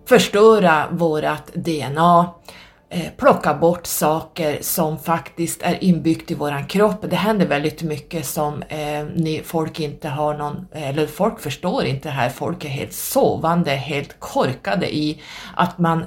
förstöra 0.06 0.88
vårat 0.92 1.52
DNA, 1.54 2.20
eh, 2.20 2.56
Eh, 2.96 3.12
plocka 3.18 3.54
bort 3.54 3.86
saker 3.86 4.58
som 4.62 5.00
faktiskt 5.00 5.62
är 5.62 5.84
inbyggt 5.84 6.32
i 6.32 6.34
våran 6.34 6.68
kropp. 6.68 7.06
Det 7.10 7.16
händer 7.16 7.48
väldigt 7.48 7.84
mycket 7.84 8.26
som 8.26 8.62
eh, 8.62 9.06
ni, 9.16 9.42
folk 9.46 9.80
inte 9.80 10.10
har 10.10 10.38
någon, 10.38 10.68
eh, 10.72 10.90
eller 10.90 11.08
folk 11.08 11.40
förstår 11.40 11.86
inte 11.86 12.10
här, 12.10 12.30
folk 12.30 12.66
är 12.66 12.70
helt 12.70 12.94
sovande, 12.94 13.72
helt 13.72 14.20
korkade 14.20 14.96
i 14.96 15.22
att 15.56 15.78
man 15.78 16.06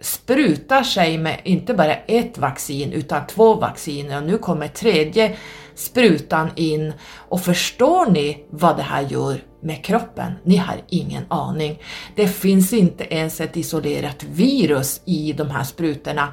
sprutar 0.00 0.82
sig 0.82 1.18
med 1.18 1.40
inte 1.44 1.74
bara 1.74 1.94
ett 1.94 2.38
vaccin 2.38 2.92
utan 2.92 3.26
två 3.26 3.54
vacciner. 3.54 4.16
Och 4.16 4.26
nu 4.26 4.38
kommer 4.38 4.68
tredje 4.68 5.36
sprutan 5.74 6.50
in. 6.54 6.92
Och 7.16 7.40
förstår 7.40 8.10
ni 8.10 8.44
vad 8.50 8.76
det 8.76 8.82
här 8.82 9.02
gör? 9.02 9.49
Med 9.62 9.84
kroppen? 9.84 10.32
Ni 10.44 10.56
har 10.56 10.76
ingen 10.88 11.24
aning. 11.28 11.78
Det 12.16 12.28
finns 12.28 12.72
inte 12.72 13.14
ens 13.14 13.40
ett 13.40 13.56
isolerat 13.56 14.22
virus 14.22 15.00
i 15.04 15.32
de 15.32 15.50
här 15.50 15.64
sprutorna 15.64 16.28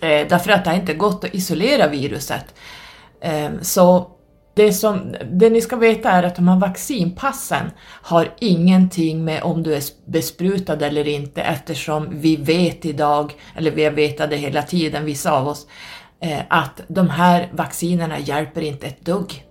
eh, 0.00 0.28
därför 0.28 0.50
att 0.50 0.64
det 0.64 0.70
har 0.70 0.76
inte 0.76 0.94
gått 0.94 1.24
att 1.24 1.34
isolera 1.34 1.88
viruset. 1.88 2.54
Eh, 3.20 3.50
så 3.62 4.10
det, 4.54 4.72
som, 4.72 5.14
det 5.32 5.50
ni 5.50 5.60
ska 5.60 5.76
veta 5.76 6.10
är 6.10 6.22
att 6.22 6.36
de 6.36 6.48
här 6.48 6.56
vaccinpassen 6.56 7.70
har 8.02 8.34
ingenting 8.40 9.24
med 9.24 9.42
om 9.42 9.62
du 9.62 9.74
är 9.74 9.82
besprutad 10.06 10.86
eller 10.86 11.08
inte 11.08 11.42
eftersom 11.42 12.08
vi 12.10 12.36
vet 12.36 12.84
idag, 12.84 13.32
eller 13.56 13.70
vi 13.70 13.84
har 13.84 13.90
vetat 13.90 14.30
det 14.30 14.36
hela 14.36 14.62
tiden, 14.62 15.04
vissa 15.04 15.32
av 15.32 15.48
oss, 15.48 15.66
eh, 16.20 16.40
att 16.48 16.80
de 16.88 17.10
här 17.10 17.48
vaccinerna 17.52 18.18
hjälper 18.18 18.60
inte 18.62 18.86
ett 18.86 19.04
dugg. 19.04 19.44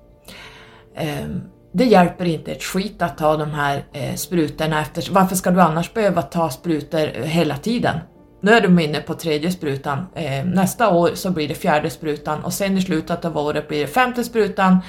Ehm, 0.96 1.42
det 1.78 1.86
hjälper 1.86 2.26
inte 2.26 2.52
ett 2.52 2.64
skit 2.64 3.02
att 3.02 3.18
ta 3.18 3.38
de 3.38 3.52
här 3.52 3.84
eh, 3.94 4.16
sprutorna 4.16 4.82
efter, 4.82 5.12
varför 5.12 5.36
ska 5.36 5.52
du 5.52 5.62
annars 5.62 5.94
behöva 5.94 6.22
ta 6.22 6.50
sprutor 6.50 7.12
eh, 7.14 7.24
hela 7.24 7.58
tiden? 7.58 7.98
Nu 8.42 8.52
är 8.52 8.62
de 8.62 8.80
inne 8.80 9.02
på 9.02 9.14
tredje 9.14 9.52
sprutan, 9.52 10.06
eh, 10.16 10.46
nästa 10.46 10.90
år 10.90 11.12
så 11.14 11.32
blir 11.32 11.48
det 11.48 11.56
fjärde 11.56 11.90
sprutan 11.90 12.44
och 12.44 12.54
sen 12.54 12.78
i 12.78 12.82
slutet 12.82 13.26
av 13.26 13.38
året 13.38 13.68
blir 13.68 13.82
det 13.82 13.88
femte 13.88 14.24
sprutan 14.24 14.82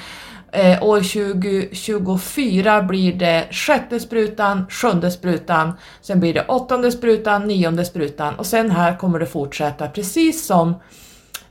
Eh, 0.53 0.83
år 0.83 1.01
2024 1.01 2.83
blir 2.83 3.13
det 3.13 3.49
sjätte 3.51 4.01
sprutan, 4.01 4.67
sjunde 4.71 5.11
sprutan, 5.11 5.73
sen 6.01 6.21
blir 6.21 6.35
det 6.35 6.45
åttonde 6.49 6.93
sprutan, 6.93 7.43
nionde 7.43 7.85
sprutan 7.85 8.35
och 8.35 8.47
sen 8.47 8.71
här 8.71 8.97
kommer 8.97 9.19
det 9.19 9.27
fortsätta 9.27 9.89
precis 9.89 10.47
som 10.47 10.75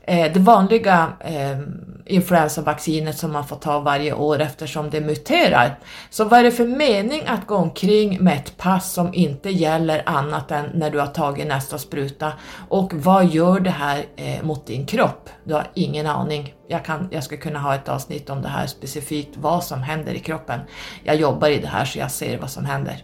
eh, 0.02 0.32
det 0.32 0.40
vanliga 0.40 1.12
eh, 1.20 1.58
influensavaccinet 2.06 3.18
som 3.18 3.32
man 3.32 3.46
får 3.46 3.56
ta 3.56 3.80
varje 3.80 4.12
år 4.12 4.40
eftersom 4.40 4.90
det 4.90 5.00
muterar. 5.00 5.78
Så 6.10 6.24
vad 6.24 6.40
är 6.40 6.44
det 6.44 6.52
för 6.52 6.66
mening 6.66 7.22
att 7.26 7.46
gå 7.46 7.54
omkring 7.54 8.24
med 8.24 8.36
ett 8.36 8.56
pass 8.56 8.92
som 8.92 9.14
inte 9.14 9.50
gäller 9.50 10.02
annat 10.06 10.50
än 10.50 10.66
när 10.74 10.90
du 10.90 11.00
har 11.00 11.06
tagit 11.06 11.46
nästa 11.46 11.78
spruta? 11.78 12.32
Och 12.68 12.92
vad 12.94 13.26
gör 13.26 13.60
det 13.60 13.70
här 13.70 14.04
eh, 14.16 14.42
mot 14.42 14.66
din 14.66 14.86
kropp? 14.86 15.30
Du 15.44 15.54
har 15.54 15.66
ingen 15.74 16.06
aning. 16.06 16.54
Jag, 16.68 16.84
kan, 16.84 17.08
jag 17.10 17.24
skulle 17.24 17.40
kunna 17.40 17.58
ha 17.58 17.74
ett 17.74 17.88
avsnitt 17.88 18.30
om 18.30 18.42
det 18.42 18.48
här 18.48 18.66
specifikt, 18.66 19.36
vad 19.36 19.64
som 19.64 19.82
händer 19.82 20.14
i 20.14 20.20
kroppen. 20.20 20.60
Jag 21.04 21.16
jobbar 21.16 21.48
i 21.48 21.58
det 21.58 21.68
här 21.68 21.84
så 21.84 21.98
jag 21.98 22.10
ser 22.10 22.38
vad 22.38 22.50
som 22.50 22.64
händer. 22.64 23.02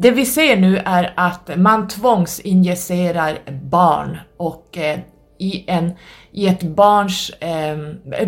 Det 0.00 0.10
vi 0.10 0.26
ser 0.26 0.56
nu 0.56 0.78
är 0.84 1.12
att 1.16 1.56
man 1.56 1.88
tvångsinjicerar 1.88 3.38
barn 3.62 4.18
och 4.36 4.78
eh, 4.78 4.98
i, 5.38 5.64
en, 5.66 5.92
i 6.32 6.48
ett 6.48 6.62
barns, 6.62 7.30
eh, 7.30 7.78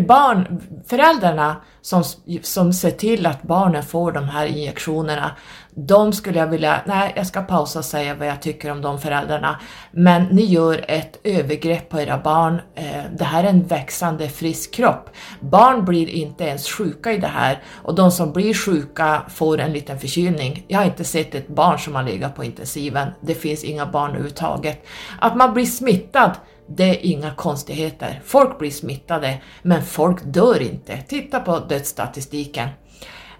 barn, 0.07 0.61
föräldrarna 0.87 1.55
som, 1.81 2.03
som 2.41 2.73
ser 2.73 2.91
till 2.91 3.25
att 3.25 3.43
barnen 3.43 3.83
får 3.83 4.11
de 4.11 4.23
här 4.23 4.45
injektionerna, 4.45 5.31
de 5.73 6.13
skulle 6.13 6.39
jag 6.39 6.47
vilja, 6.47 6.81
nej 6.85 7.13
jag 7.15 7.27
ska 7.27 7.41
pausa 7.41 7.79
och 7.79 7.85
säga 7.85 8.15
vad 8.15 8.27
jag 8.27 8.41
tycker 8.41 8.71
om 8.71 8.81
de 8.81 8.99
föräldrarna, 8.99 9.59
men 9.91 10.23
ni 10.23 10.45
gör 10.45 10.85
ett 10.87 11.19
övergrepp 11.23 11.89
på 11.89 11.99
era 11.99 12.17
barn, 12.17 12.61
eh, 12.75 13.03
det 13.17 13.23
här 13.23 13.43
är 13.43 13.49
en 13.49 13.63
växande 13.63 14.29
frisk 14.29 14.73
kropp. 14.73 15.09
Barn 15.39 15.85
blir 15.85 16.09
inte 16.09 16.43
ens 16.43 16.69
sjuka 16.69 17.11
i 17.11 17.17
det 17.17 17.27
här 17.27 17.63
och 17.83 17.95
de 17.95 18.11
som 18.11 18.33
blir 18.33 18.53
sjuka 18.53 19.21
får 19.29 19.59
en 19.59 19.73
liten 19.73 19.99
förkylning. 19.99 20.65
Jag 20.67 20.79
har 20.79 20.85
inte 20.85 21.03
sett 21.03 21.35
ett 21.35 21.47
barn 21.47 21.79
som 21.79 21.95
har 21.95 22.03
legat 22.03 22.35
på 22.35 22.43
intensiven, 22.43 23.07
det 23.21 23.35
finns 23.35 23.63
inga 23.63 23.85
barn 23.85 24.09
överhuvudtaget. 24.09 24.85
Att 25.19 25.35
man 25.35 25.53
blir 25.53 25.65
smittad, 25.65 26.31
det 26.67 26.83
är 26.83 27.05
inga 27.05 27.33
konstigheter. 27.33 28.21
Folk 28.25 28.59
blir 28.59 28.71
smittade, 28.71 29.41
men 29.61 29.83
folk 29.83 30.23
dör 30.23 30.61
inte. 30.61 30.97
Titta 30.97 31.39
på 31.39 31.59
dödsstatistiken. 31.59 32.69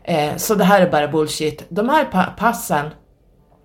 Eh, 0.03 0.35
så 0.35 0.55
det 0.55 0.63
här 0.63 0.81
är 0.81 0.91
bara 0.91 1.07
bullshit. 1.07 1.65
De 1.69 1.89
här 1.89 2.05
pa 2.05 2.23
passen, 2.37 2.89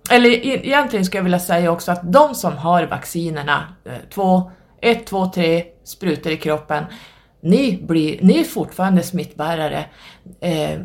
eller 0.09 0.29
e- 0.29 0.61
egentligen 0.63 1.05
skulle 1.05 1.19
jag 1.19 1.23
vilja 1.23 1.39
säga 1.39 1.71
också 1.71 1.91
att 1.91 2.11
de 2.11 2.35
som 2.35 2.57
har 2.57 2.83
vaccinerna, 2.83 3.75
eh, 3.85 3.91
två, 4.13 4.51
ett, 4.81 5.05
två, 5.05 5.25
tre 5.25 5.63
sprutor 5.83 6.31
i 6.31 6.37
kroppen, 6.37 6.83
ni, 7.41 7.83
blir, 7.87 8.19
ni 8.21 8.39
är 8.39 8.43
fortfarande 8.43 9.03
smittbärare. 9.03 9.85
Eh, 10.41 10.79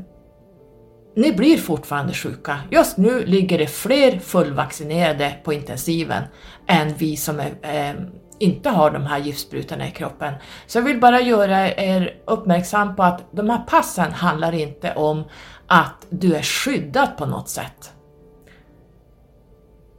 ni 1.16 1.32
blir 1.32 1.56
fortfarande 1.56 2.12
sjuka. 2.12 2.60
Just 2.70 2.96
nu 2.96 3.26
ligger 3.26 3.58
det 3.58 3.66
fler 3.66 4.18
fullvaccinerade 4.18 5.34
på 5.44 5.52
intensiven 5.52 6.22
än 6.68 6.94
vi 6.94 7.16
som 7.16 7.40
är 7.40 7.52
eh, 7.62 7.94
inte 8.42 8.70
har 8.70 8.90
de 8.90 9.06
här 9.06 9.18
giftsprutorna 9.18 9.88
i 9.88 9.90
kroppen. 9.90 10.34
Så 10.66 10.78
jag 10.78 10.82
vill 10.82 11.00
bara 11.00 11.20
göra 11.20 11.74
er 11.74 12.14
uppmärksam 12.26 12.96
på 12.96 13.02
att 13.02 13.22
de 13.32 13.50
här 13.50 13.58
passen 13.58 14.12
handlar 14.12 14.52
inte 14.52 14.94
om 14.94 15.24
att 15.66 16.06
du 16.10 16.34
är 16.34 16.42
skyddad 16.42 17.16
på 17.16 17.26
något 17.26 17.48
sätt. 17.48 17.92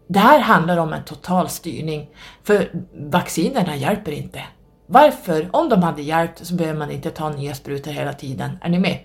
Det 0.08 0.20
här 0.20 0.40
handlar 0.40 0.78
om 0.78 0.94
en 0.94 1.04
total 1.04 1.50
styrning, 1.50 2.10
för 2.44 2.72
vaccinerna 2.94 3.76
hjälper 3.76 4.12
inte. 4.12 4.44
Varför? 4.88 5.50
Om 5.52 5.70
de 5.70 5.84
hade 5.84 6.02
hjälpt 6.02 6.46
så 6.46 6.56
behöver 6.56 6.80
man 6.80 6.92
inte 6.92 7.10
ta 7.10 7.30
nya 7.30 7.56
sprutor 7.56 7.92
hela 7.92 8.14
tiden. 8.14 8.58
Är 8.62 8.70
ni 8.70 8.80
med? 8.80 9.00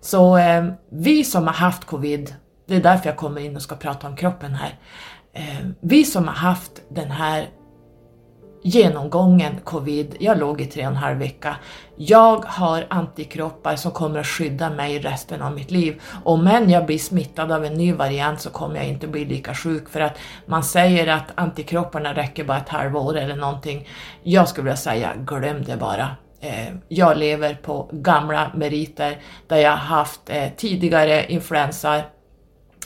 Så 0.00 0.36
eh, 0.36 0.64
vi 0.90 1.24
som 1.24 1.46
har 1.46 1.54
haft 1.54 1.84
covid, 1.84 2.34
det 2.66 2.76
är 2.76 2.80
därför 2.80 3.08
jag 3.08 3.16
kommer 3.16 3.40
in 3.40 3.56
och 3.56 3.62
ska 3.62 3.76
prata 3.76 4.06
om 4.06 4.16
kroppen 4.16 4.54
här. 4.54 4.78
Eh, 5.32 5.66
vi 5.80 6.04
som 6.04 6.28
har 6.28 6.34
haft 6.34 6.72
den 6.88 7.10
här 7.10 7.48
genomgången 8.62 9.60
covid, 9.64 10.16
jag 10.20 10.38
låg 10.38 10.60
i 10.60 10.66
tre 10.66 10.82
och 10.82 10.90
en 10.90 10.96
halv 10.96 11.18
vecka. 11.18 11.56
Jag 11.96 12.44
har 12.44 12.86
antikroppar 12.90 13.76
som 13.76 13.92
kommer 13.92 14.20
att 14.20 14.26
skydda 14.26 14.70
mig 14.70 14.98
resten 14.98 15.42
av 15.42 15.54
mitt 15.54 15.70
liv. 15.70 16.02
Om 16.24 16.46
än 16.46 16.70
jag 16.70 16.86
blir 16.86 16.98
smittad 16.98 17.52
av 17.52 17.64
en 17.64 17.74
ny 17.74 17.92
variant 17.92 18.40
så 18.40 18.50
kommer 18.50 18.76
jag 18.76 18.86
inte 18.86 19.06
bli 19.06 19.24
lika 19.24 19.54
sjuk 19.54 19.88
för 19.88 20.00
att 20.00 20.18
man 20.46 20.64
säger 20.64 21.06
att 21.06 21.32
antikropparna 21.34 22.14
räcker 22.14 22.44
bara 22.44 22.58
ett 22.58 22.68
halvår 22.68 23.16
eller 23.16 23.36
någonting. 23.36 23.88
Jag 24.22 24.48
skulle 24.48 24.64
vilja 24.64 24.76
säga, 24.76 25.12
glöm 25.16 25.64
det 25.64 25.76
bara. 25.76 26.16
Eh, 26.40 26.74
jag 26.88 27.18
lever 27.18 27.54
på 27.54 27.88
gamla 27.92 28.50
meriter 28.54 29.18
där 29.46 29.56
jag 29.56 29.76
haft 29.76 30.20
eh, 30.26 30.48
tidigare 30.56 31.32
influensa 31.32 32.02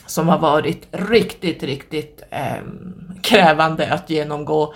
som 0.05 0.29
har 0.29 0.39
varit 0.39 0.87
riktigt, 0.91 1.63
riktigt 1.63 2.23
ehm, 2.29 2.93
krävande 3.23 3.93
att 3.93 4.09
genomgå. 4.09 4.73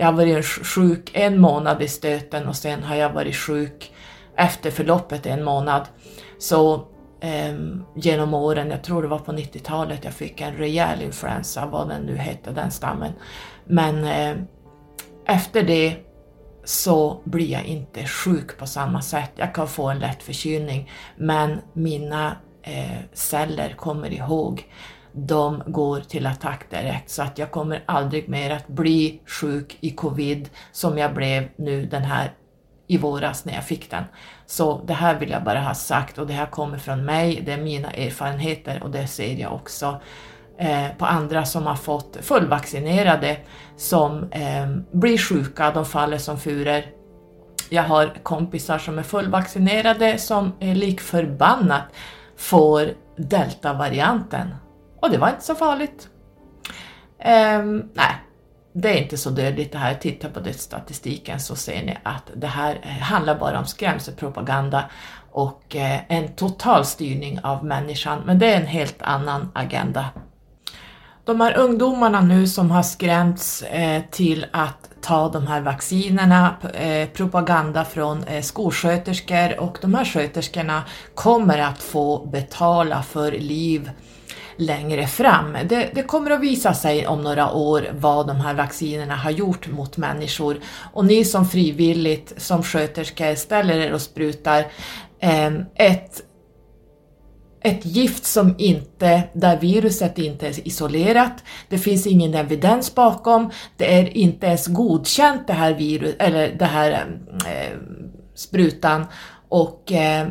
Jag 0.00 0.06
har 0.06 0.12
varit 0.12 0.44
sjuk 0.44 1.10
en 1.14 1.40
månad 1.40 1.82
i 1.82 1.88
stöten 1.88 2.48
och 2.48 2.56
sen 2.56 2.82
har 2.82 2.96
jag 2.96 3.10
varit 3.10 3.36
sjuk 3.36 3.92
efter 4.36 4.70
förloppet 4.70 5.26
en 5.26 5.44
månad. 5.44 5.88
Så 6.38 6.74
eh, 7.20 7.54
genom 7.96 8.34
åren, 8.34 8.70
jag 8.70 8.84
tror 8.84 9.02
det 9.02 9.08
var 9.08 9.18
på 9.18 9.32
90-talet, 9.32 10.04
jag 10.04 10.12
fick 10.12 10.40
en 10.40 10.56
rejäl 10.56 11.02
influensa, 11.02 11.66
vad 11.66 11.88
den 11.88 12.02
nu 12.02 12.16
hette, 12.16 12.50
den 12.50 12.70
stammen. 12.70 13.12
Men 13.64 14.04
eh, 14.04 14.42
efter 15.26 15.62
det 15.62 15.96
så 16.64 17.20
blir 17.24 17.52
jag 17.52 17.64
inte 17.64 18.06
sjuk 18.06 18.58
på 18.58 18.66
samma 18.66 19.02
sätt. 19.02 19.30
Jag 19.36 19.54
kan 19.54 19.68
få 19.68 19.88
en 19.88 19.98
lätt 19.98 20.22
förkylning, 20.22 20.90
men 21.16 21.60
mina 21.72 22.36
eh, 22.62 23.00
celler 23.12 23.74
kommer 23.76 24.12
ihåg 24.12 24.64
de 25.12 25.62
går 25.66 26.00
till 26.00 26.26
attack 26.26 26.70
direkt 26.70 27.10
så 27.10 27.22
att 27.22 27.38
jag 27.38 27.50
kommer 27.50 27.82
aldrig 27.86 28.28
mer 28.28 28.50
att 28.50 28.68
bli 28.68 29.20
sjuk 29.26 29.78
i 29.80 29.90
covid 29.90 30.48
som 30.72 30.98
jag 30.98 31.14
blev 31.14 31.48
nu 31.56 31.86
den 31.86 32.02
här 32.02 32.32
i 32.86 32.98
våras 32.98 33.44
när 33.44 33.54
jag 33.54 33.64
fick 33.64 33.90
den. 33.90 34.04
Så 34.46 34.82
det 34.86 34.92
här 34.92 35.18
vill 35.18 35.30
jag 35.30 35.44
bara 35.44 35.60
ha 35.60 35.74
sagt 35.74 36.18
och 36.18 36.26
det 36.26 36.32
här 36.32 36.46
kommer 36.46 36.78
från 36.78 37.04
mig, 37.04 37.42
det 37.46 37.52
är 37.52 37.62
mina 37.62 37.90
erfarenheter 37.90 38.82
och 38.82 38.90
det 38.90 39.06
ser 39.06 39.34
jag 39.34 39.52
också 39.52 40.00
eh, 40.58 40.88
på 40.98 41.06
andra 41.06 41.44
som 41.44 41.66
har 41.66 41.74
fått 41.74 42.16
fullvaccinerade 42.20 43.36
som 43.76 44.32
eh, 44.32 44.68
blir 44.92 45.18
sjuka, 45.18 45.70
de 45.70 45.84
faller 45.84 46.18
som 46.18 46.38
furor. 46.38 46.82
Jag 47.68 47.82
har 47.82 48.14
kompisar 48.22 48.78
som 48.78 48.98
är 48.98 49.02
fullvaccinerade 49.02 50.18
som 50.18 50.52
är 50.60 50.74
lik 50.74 51.00
förbannat 51.00 51.84
får 52.36 52.90
deltavarianten 53.16 54.54
och 55.00 55.10
det 55.10 55.18
var 55.18 55.28
inte 55.28 55.44
så 55.44 55.54
farligt. 55.54 56.08
Um, 57.24 57.90
nej, 57.94 58.14
det 58.72 58.98
är 58.98 59.02
inte 59.02 59.16
så 59.16 59.30
dödligt 59.30 59.72
det 59.72 59.78
här. 59.78 59.94
Titta 59.94 60.28
på 60.28 60.40
dödsstatistiken 60.40 61.40
så 61.40 61.56
ser 61.56 61.82
ni 61.82 61.98
att 62.02 62.30
det 62.34 62.46
här 62.46 62.80
handlar 63.00 63.38
bara 63.38 63.58
om 63.58 63.66
skrämselpropaganda 63.66 64.84
och 65.30 65.76
eh, 65.76 66.00
en 66.08 66.28
total 66.28 66.84
styrning 66.84 67.40
av 67.42 67.64
människan, 67.64 68.22
men 68.26 68.38
det 68.38 68.46
är 68.46 68.60
en 68.60 68.66
helt 68.66 69.02
annan 69.02 69.50
agenda. 69.54 70.04
De 71.24 71.40
här 71.40 71.58
ungdomarna 71.58 72.20
nu 72.20 72.46
som 72.46 72.70
har 72.70 72.82
skrämts 72.82 73.62
eh, 73.62 74.02
till 74.10 74.46
att 74.52 74.90
ta 75.00 75.28
de 75.28 75.46
här 75.46 75.60
vaccinerna, 75.60 76.54
eh, 76.74 77.08
propaganda 77.08 77.84
från 77.84 78.24
eh, 78.24 78.42
skolsköterskor 78.42 79.60
och 79.60 79.78
de 79.82 79.94
här 79.94 80.04
sköterskorna 80.04 80.82
kommer 81.14 81.58
att 81.58 81.82
få 81.82 82.26
betala 82.26 83.02
för 83.02 83.32
liv 83.32 83.90
längre 84.60 85.06
fram. 85.06 85.56
Det, 85.64 85.90
det, 85.94 86.02
kommer 86.02 86.30
att 86.30 86.40
visa 86.40 86.74
sig 86.74 87.06
om 87.06 87.22
några 87.22 87.52
år 87.52 87.88
vad 87.92 88.26
de 88.26 88.36
här 88.36 88.54
vaccinerna 88.54 89.16
har 89.16 89.30
gjort 89.30 89.68
mot 89.68 89.96
människor. 89.96 90.60
Och 90.92 91.04
ni 91.04 91.24
som 91.24 91.48
frivilligt 91.48 92.34
som 92.36 92.62
sköterskor 92.62 93.34
ställer 93.34 93.78
er 93.78 93.92
och 93.92 94.02
sprutar 94.02 94.66
eh, 95.20 95.50
ett 95.74 96.22
ett 97.62 97.86
gift 97.86 98.24
som 98.24 98.54
inte, 98.58 99.22
där 99.32 99.58
viruset 99.60 100.18
inte 100.18 100.46
är 100.46 100.68
isolerat, 100.68 101.32
det 101.68 101.78
finns 101.78 102.06
ingen 102.06 102.34
evidens 102.34 102.94
bakom, 102.94 103.50
det 103.76 103.94
är 103.94 104.16
inte 104.16 104.46
ens 104.46 104.66
godkänt 104.66 105.46
det 105.46 105.52
här 105.52 105.74
virus, 105.74 106.14
eller 106.18 106.54
det 106.58 106.64
här 106.64 106.90
eh, 107.46 107.78
sprutan. 108.34 109.06
Och 109.48 109.92
eh, 109.92 110.28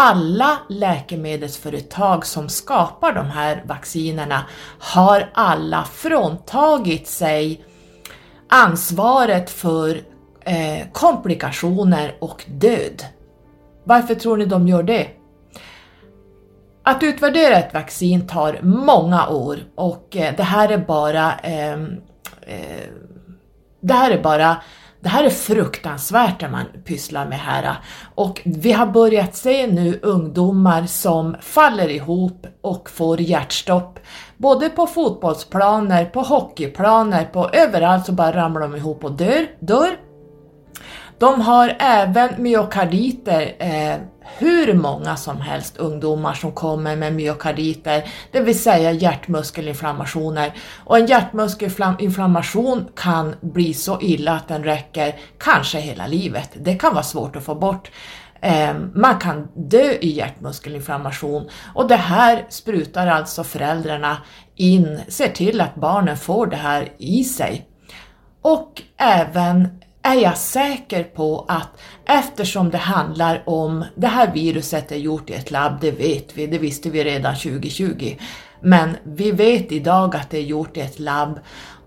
alla 0.00 0.58
läkemedelsföretag 0.68 2.26
som 2.26 2.48
skapar 2.48 3.12
de 3.12 3.26
här 3.26 3.62
vaccinerna 3.66 4.44
har 4.78 5.30
alla 5.34 5.84
fråntagit 5.84 7.08
sig 7.08 7.64
ansvaret 8.48 9.50
för 9.50 10.00
eh, 10.40 10.86
komplikationer 10.92 12.16
och 12.20 12.44
död. 12.48 13.04
Varför 13.84 14.14
tror 14.14 14.36
ni 14.36 14.44
de 14.44 14.68
gör 14.68 14.82
det? 14.82 15.08
Att 16.82 17.02
utvärdera 17.02 17.56
ett 17.56 17.74
vaccin 17.74 18.26
tar 18.26 18.60
många 18.62 19.28
år 19.28 19.58
och 19.74 20.16
eh, 20.16 20.34
det 20.36 20.42
här 20.42 20.68
är 20.68 20.78
bara 20.78 21.32
eh, 21.38 21.72
eh, 22.42 22.88
det 23.80 23.94
här 23.94 24.10
är 24.10 24.22
bara 24.22 24.56
det 25.00 25.08
här 25.08 25.24
är 25.24 25.30
fruktansvärt 25.30 26.40
det 26.40 26.48
man 26.48 26.64
pysslar 26.84 27.26
med 27.26 27.38
här 27.38 27.76
och 28.14 28.40
vi 28.44 28.72
har 28.72 28.86
börjat 28.86 29.36
se 29.36 29.66
nu 29.66 30.00
ungdomar 30.02 30.86
som 30.86 31.36
faller 31.40 31.88
ihop 31.88 32.46
och 32.60 32.90
får 32.90 33.20
hjärtstopp. 33.20 33.98
Både 34.36 34.68
på 34.68 34.86
fotbollsplaner, 34.86 36.04
på 36.04 36.20
hockeyplaner, 36.20 37.24
på 37.24 37.48
överallt 37.52 38.06
så 38.06 38.12
bara 38.12 38.32
ramlar 38.32 38.60
de 38.60 38.76
ihop 38.76 39.04
och 39.04 39.12
dör. 39.12 39.46
dör. 39.60 39.96
De 41.18 41.40
har 41.40 41.76
även 41.78 42.30
myokarditer, 42.38 43.52
eh, 43.58 43.96
hur 44.38 44.74
många 44.74 45.16
som 45.16 45.40
helst 45.40 45.76
ungdomar 45.76 46.34
som 46.34 46.52
kommer 46.52 46.96
med 46.96 47.12
myokarditer, 47.12 48.08
det 48.32 48.40
vill 48.40 48.58
säga 48.58 48.92
hjärtmuskelinflammationer. 48.92 50.54
Och 50.84 50.98
en 50.98 51.06
hjärtmuskelinflammation 51.06 52.88
kan 52.96 53.34
bli 53.40 53.74
så 53.74 54.00
illa 54.00 54.32
att 54.32 54.48
den 54.48 54.64
räcker 54.64 55.16
kanske 55.38 55.78
hela 55.78 56.06
livet. 56.06 56.50
Det 56.54 56.74
kan 56.74 56.94
vara 56.94 57.04
svårt 57.04 57.36
att 57.36 57.44
få 57.44 57.54
bort. 57.54 57.90
Eh, 58.40 58.74
man 58.94 59.18
kan 59.18 59.48
dö 59.54 59.92
i 59.92 60.10
hjärtmuskelinflammation 60.10 61.48
och 61.74 61.88
det 61.88 61.96
här 61.96 62.46
sprutar 62.48 63.06
alltså 63.06 63.44
föräldrarna 63.44 64.16
in, 64.56 65.00
ser 65.08 65.28
till 65.28 65.60
att 65.60 65.74
barnen 65.74 66.16
får 66.16 66.46
det 66.46 66.56
här 66.56 66.88
i 66.98 67.24
sig. 67.24 67.68
Och 68.42 68.82
även 68.96 69.77
är 70.02 70.14
jag 70.14 70.38
säker 70.38 71.04
på 71.04 71.44
att 71.48 71.68
eftersom 72.04 72.70
det 72.70 72.78
handlar 72.78 73.42
om, 73.46 73.84
det 73.94 74.06
här 74.06 74.32
viruset 74.32 74.92
är 74.92 74.96
gjort 74.96 75.30
i 75.30 75.32
ett 75.32 75.50
labb, 75.50 75.78
det 75.80 75.90
vet 75.90 76.36
vi, 76.36 76.46
det 76.46 76.58
visste 76.58 76.90
vi 76.90 77.04
redan 77.04 77.34
2020. 77.34 78.16
Men 78.60 78.96
vi 79.04 79.32
vet 79.32 79.72
idag 79.72 80.16
att 80.16 80.30
det 80.30 80.38
är 80.38 80.42
gjort 80.42 80.76
i 80.76 80.80
ett 80.80 80.98
labb 80.98 81.40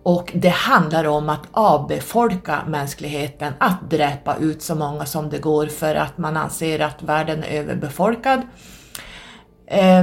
och 0.04 0.32
det 0.36 0.50
handlar 0.50 1.06
om 1.06 1.30
att 1.30 1.48
avbefolka 1.52 2.62
mänskligheten, 2.68 3.54
att 3.58 3.90
dräpa 3.90 4.36
ut 4.36 4.62
så 4.62 4.76
många 4.76 5.06
som 5.06 5.30
det 5.30 5.40
går 5.40 5.68
för 5.68 5.96
att 5.96 6.18
man 6.18 6.38
anser 6.38 6.80
att 6.80 7.04
världen 7.04 7.44
är 7.44 7.60
överbefolkad. 7.60 8.42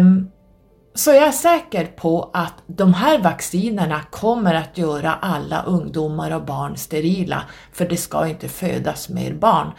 Um, 0.01 0.31
så 0.99 1.11
jag 1.11 1.27
är 1.27 1.33
säker 1.33 1.87
på 1.87 2.31
att 2.33 2.55
de 2.67 2.95
här 2.95 3.19
vaccinerna 3.19 4.01
kommer 4.11 4.55
att 4.55 4.79
göra 4.79 5.15
alla 5.15 5.63
ungdomar 5.63 6.31
och 6.31 6.45
barn 6.45 6.77
sterila, 6.77 7.43
för 7.73 7.89
det 7.89 7.97
ska 7.97 8.29
inte 8.29 8.49
födas 8.49 9.09
mer 9.09 9.33
barn. 9.33 9.73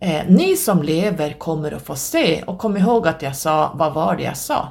Eh, 0.00 0.22
ni 0.28 0.56
som 0.56 0.82
lever 0.82 1.32
kommer 1.32 1.72
att 1.72 1.86
få 1.86 1.96
se, 1.96 2.42
och 2.42 2.58
kom 2.58 2.76
ihåg 2.76 3.08
att 3.08 3.22
jag 3.22 3.36
sa, 3.36 3.72
vad 3.74 3.94
var 3.94 4.16
det 4.16 4.22
jag 4.22 4.36
sa? 4.36 4.68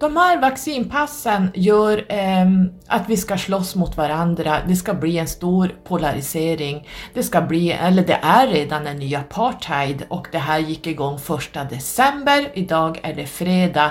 De 0.00 0.16
här 0.16 0.40
vaccinpassen 0.40 1.50
gör 1.54 2.04
eh, 2.08 2.46
att 2.86 3.08
vi 3.08 3.16
ska 3.16 3.38
slåss 3.38 3.74
mot 3.74 3.96
varandra, 3.96 4.58
det 4.68 4.76
ska 4.76 4.94
bli 4.94 5.18
en 5.18 5.28
stor 5.28 5.74
polarisering, 5.84 6.88
det 7.14 7.22
ska 7.22 7.40
bli, 7.40 7.72
eller 7.72 8.06
det 8.06 8.18
är 8.22 8.46
redan 8.46 8.86
en 8.86 8.98
ny 8.98 9.14
apartheid 9.14 10.04
och 10.08 10.28
det 10.32 10.38
här 10.38 10.58
gick 10.58 10.86
igång 10.86 11.18
första 11.18 11.64
december, 11.64 12.50
idag 12.54 13.00
är 13.02 13.14
det 13.14 13.26
fredag 13.26 13.90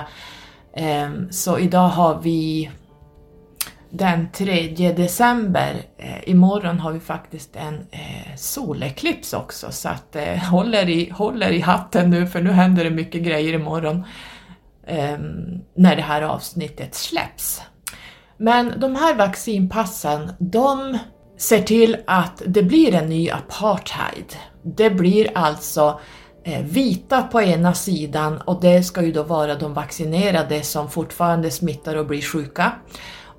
Ehm, 0.74 1.32
så 1.32 1.58
idag 1.58 1.88
har 1.88 2.20
vi 2.20 2.70
den 3.90 4.28
3 4.32 4.92
december. 4.92 5.82
Eh, 5.98 6.28
imorgon 6.28 6.80
har 6.80 6.92
vi 6.92 7.00
faktiskt 7.00 7.56
en 7.56 7.74
eh, 7.90 8.36
soleklips 8.36 9.32
också 9.32 9.72
så 9.72 9.88
att 9.88 10.16
eh, 10.16 10.36
håller, 10.36 10.88
i, 10.88 11.10
håller 11.10 11.50
i 11.50 11.60
hatten 11.60 12.10
nu 12.10 12.26
för 12.26 12.40
nu 12.40 12.50
händer 12.50 12.84
det 12.84 12.90
mycket 12.90 13.22
grejer 13.22 13.52
imorgon 13.52 14.04
ehm, 14.86 15.60
när 15.74 15.96
det 15.96 16.02
här 16.02 16.22
avsnittet 16.22 16.94
släpps. 16.94 17.62
Men 18.36 18.72
de 18.80 18.96
här 18.96 19.14
vaccinpassen, 19.14 20.32
de 20.38 20.98
ser 21.36 21.62
till 21.62 21.96
att 22.06 22.42
det 22.46 22.62
blir 22.62 22.94
en 22.94 23.08
ny 23.08 23.30
apartheid. 23.30 24.36
Det 24.62 24.90
blir 24.90 25.30
alltså 25.34 26.00
Eh, 26.44 26.62
vita 26.62 27.22
på 27.22 27.42
ena 27.42 27.74
sidan 27.74 28.40
och 28.40 28.60
det 28.60 28.82
ska 28.82 29.02
ju 29.02 29.12
då 29.12 29.22
vara 29.22 29.54
de 29.54 29.74
vaccinerade 29.74 30.62
som 30.62 30.90
fortfarande 30.90 31.50
smittar 31.50 31.96
och 31.96 32.06
blir 32.06 32.22
sjuka. 32.22 32.72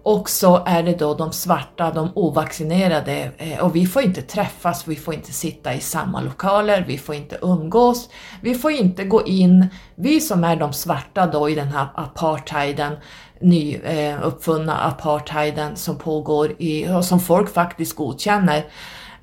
Och 0.04 0.30
så 0.30 0.64
är 0.66 0.84
det 0.84 1.00
då 1.00 1.14
de 1.14 1.32
svarta, 1.32 1.92
de 1.92 2.12
ovaccinerade 2.16 3.32
eh, 3.38 3.60
och 3.60 3.76
vi 3.76 3.86
får 3.86 4.02
inte 4.02 4.22
träffas, 4.22 4.88
vi 4.88 4.96
får 4.96 5.14
inte 5.14 5.34
sitta 5.34 5.74
i 5.74 5.80
samma 5.80 6.22
lokaler, 6.22 6.86
vi 6.88 6.98
får 6.98 7.16
inte 7.16 7.38
umgås, 7.42 8.10
vi 8.42 8.56
får 8.56 8.72
inte 8.72 9.04
gå 9.04 9.26
in, 9.26 9.68
vi 9.96 10.22
som 10.22 10.44
är 10.44 10.56
de 10.56 10.74
svarta 10.74 11.28
då 11.28 11.50
i 11.50 11.56
den 11.56 11.68
här 11.68 11.88
apartheiden, 11.96 12.94
nyuppfunna 13.42 14.74
eh, 14.74 14.88
apartheiden 14.88 15.76
som 15.76 15.98
pågår 15.98 16.56
i, 16.58 16.90
och 16.90 17.06
som 17.06 17.20
folk 17.20 17.54
faktiskt 17.54 17.96
godkänner, 17.96 18.58
eh, 18.58 18.64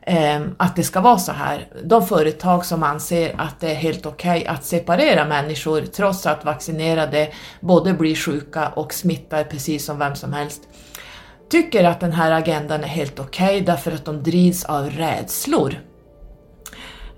Ehm, 0.03 0.55
att 0.57 0.77
det 0.77 0.83
ska 0.83 1.01
vara 1.01 1.19
så 1.19 1.33
här. 1.33 1.67
De 1.85 2.07
företag 2.07 2.65
som 2.65 2.83
anser 2.83 3.35
att 3.39 3.61
det 3.61 3.71
är 3.71 3.75
helt 3.75 4.07
okej 4.07 4.41
okay 4.41 4.55
att 4.55 4.65
separera 4.65 5.25
människor 5.25 5.81
trots 5.81 6.27
att 6.27 6.45
vaccinerade 6.45 7.29
både 7.61 7.93
blir 7.93 8.15
sjuka 8.15 8.69
och 8.69 8.95
smittar 8.95 9.45
precis 9.45 9.85
som 9.85 9.99
vem 9.99 10.15
som 10.15 10.33
helst 10.33 10.63
tycker 11.51 11.85
att 11.85 12.01
den 12.01 12.13
här 12.13 12.31
agendan 12.31 12.85
är 12.85 12.89
helt 12.89 13.21
okej 13.21 13.47
okay 13.47 13.61
därför 13.61 13.93
att 13.93 14.05
de 14.05 14.23
drivs 14.23 14.65
av 14.65 14.91
rädslor. 14.91 15.75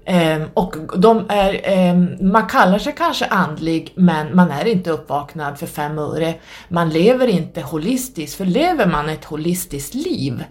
Ehm, 0.05 0.49
och 0.55 0.75
de 0.97 1.27
är, 1.29 1.61
ehm, 1.65 2.17
man 2.21 2.47
kallar 2.47 2.79
sig 2.79 2.95
kanske 2.97 3.27
andlig 3.27 3.93
men 3.97 4.37
man 4.37 4.51
är 4.51 4.65
inte 4.67 4.91
uppvaknad 4.91 5.59
för 5.59 5.67
fem 5.67 5.99
öre. 5.99 6.35
Man 6.69 6.91
lever 6.91 7.27
inte 7.27 7.61
holistiskt, 7.61 8.37
för 8.37 8.45
lever 8.45 8.87
man 8.87 9.09
ett 9.09 9.25
holistiskt 9.25 9.95
liv 9.95 10.45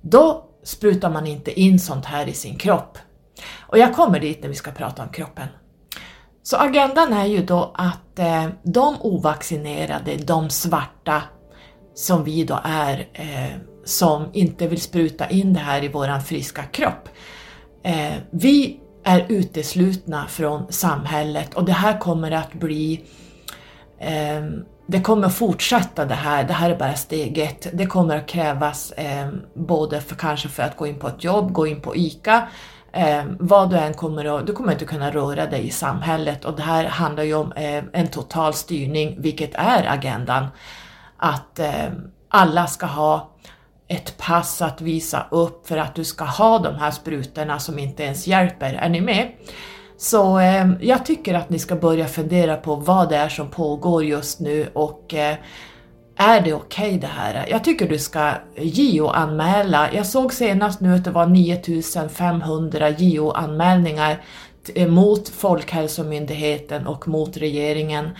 då 0.00 0.47
sprutar 0.68 1.10
man 1.10 1.26
inte 1.26 1.60
in 1.60 1.80
sånt 1.80 2.04
här 2.04 2.28
i 2.28 2.32
sin 2.32 2.58
kropp. 2.58 2.98
Och 3.60 3.78
jag 3.78 3.94
kommer 3.94 4.20
dit 4.20 4.42
när 4.42 4.48
vi 4.48 4.54
ska 4.54 4.70
prata 4.70 5.02
om 5.02 5.08
kroppen. 5.08 5.48
Så 6.42 6.56
agendan 6.56 7.12
är 7.12 7.26
ju 7.26 7.44
då 7.44 7.72
att 7.74 8.18
eh, 8.18 8.46
de 8.62 8.96
ovaccinerade, 9.00 10.16
de 10.16 10.50
svarta, 10.50 11.22
som 11.94 12.24
vi 12.24 12.44
då 12.44 12.60
är, 12.64 13.08
eh, 13.12 13.60
som 13.84 14.30
inte 14.32 14.68
vill 14.68 14.80
spruta 14.80 15.28
in 15.28 15.52
det 15.52 15.60
här 15.60 15.84
i 15.84 15.88
våran 15.88 16.22
friska 16.22 16.62
kropp. 16.62 17.08
Eh, 17.82 18.14
vi 18.30 18.80
är 19.04 19.26
uteslutna 19.28 20.26
från 20.26 20.72
samhället 20.72 21.54
och 21.54 21.64
det 21.64 21.72
här 21.72 21.98
kommer 21.98 22.30
att 22.30 22.52
bli 22.52 23.04
eh, 24.00 24.42
det 24.90 25.00
kommer 25.00 25.28
fortsätta 25.28 26.04
det 26.04 26.14
här, 26.14 26.44
det 26.44 26.52
här 26.52 26.70
är 26.70 26.76
bara 26.76 26.94
steg 26.94 27.38
ett. 27.38 27.66
Det 27.72 27.86
kommer 27.86 28.16
att 28.16 28.26
krävas 28.26 28.92
eh, 28.92 29.28
både 29.54 30.00
för 30.00 30.16
kanske 30.16 30.48
för 30.48 30.62
att 30.62 30.76
gå 30.76 30.86
in 30.86 30.98
på 30.98 31.08
ett 31.08 31.24
jobb, 31.24 31.52
gå 31.52 31.66
in 31.66 31.80
på 31.80 31.96
ICA, 31.96 32.48
eh, 32.92 33.24
vad 33.38 33.70
du 33.70 33.76
än 33.76 33.94
kommer 33.94 34.38
att, 34.38 34.46
du 34.46 34.52
kommer 34.52 34.72
inte 34.72 34.84
kunna 34.84 35.10
röra 35.10 35.46
dig 35.46 35.66
i 35.66 35.70
samhället 35.70 36.44
och 36.44 36.56
det 36.56 36.62
här 36.62 36.84
handlar 36.84 37.22
ju 37.22 37.34
om 37.34 37.52
eh, 37.52 37.84
en 37.92 38.08
total 38.08 38.54
styrning, 38.54 39.16
vilket 39.18 39.54
är 39.54 39.92
agendan. 39.92 40.46
Att 41.16 41.58
eh, 41.58 41.88
alla 42.28 42.66
ska 42.66 42.86
ha 42.86 43.30
ett 43.88 44.18
pass 44.18 44.62
att 44.62 44.80
visa 44.80 45.26
upp 45.30 45.68
för 45.68 45.76
att 45.76 45.94
du 45.94 46.04
ska 46.04 46.24
ha 46.24 46.58
de 46.58 46.74
här 46.74 46.90
sprutorna 46.90 47.58
som 47.58 47.78
inte 47.78 48.02
ens 48.02 48.26
hjälper. 48.26 48.74
Är 48.74 48.88
ni 48.88 49.00
med? 49.00 49.32
Så 49.98 50.38
eh, 50.38 50.66
jag 50.80 51.06
tycker 51.06 51.34
att 51.34 51.50
ni 51.50 51.58
ska 51.58 51.76
börja 51.76 52.06
fundera 52.06 52.56
på 52.56 52.74
vad 52.74 53.08
det 53.08 53.16
är 53.16 53.28
som 53.28 53.48
pågår 53.48 54.04
just 54.04 54.40
nu 54.40 54.66
och 54.72 55.14
eh, 55.14 55.36
är 56.16 56.40
det 56.40 56.54
okej 56.54 56.88
okay 56.88 56.98
det 56.98 57.06
här? 57.06 57.46
Jag 57.50 57.64
tycker 57.64 57.88
du 57.88 57.98
ska 57.98 58.32
JO-anmäla. 58.56 59.92
Jag 59.92 60.06
såg 60.06 60.32
senast 60.32 60.80
nu 60.80 60.94
att 60.94 61.04
det 61.04 61.10
var 61.10 61.26
9500 61.26 62.88
JO-anmälningar 62.90 64.22
eh, 64.74 64.88
mot 64.88 65.28
Folkhälsomyndigheten 65.28 66.86
och 66.86 67.08
mot 67.08 67.36
regeringen. 67.36 68.10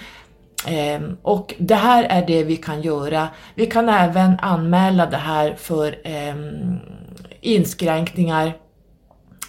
Ehm, 0.67 1.17
och 1.23 1.55
det 1.59 1.75
här 1.75 2.05
är 2.05 2.27
det 2.27 2.45
vi 2.45 2.57
kan 2.57 2.83
göra. 2.83 3.29
Vi 3.55 3.67
kan 3.67 3.89
även 3.89 4.39
anmäla 4.41 5.07
det 5.07 5.17
här 5.17 5.55
för 5.59 5.99
ehm, 6.05 6.79
inskränkningar, 7.41 8.53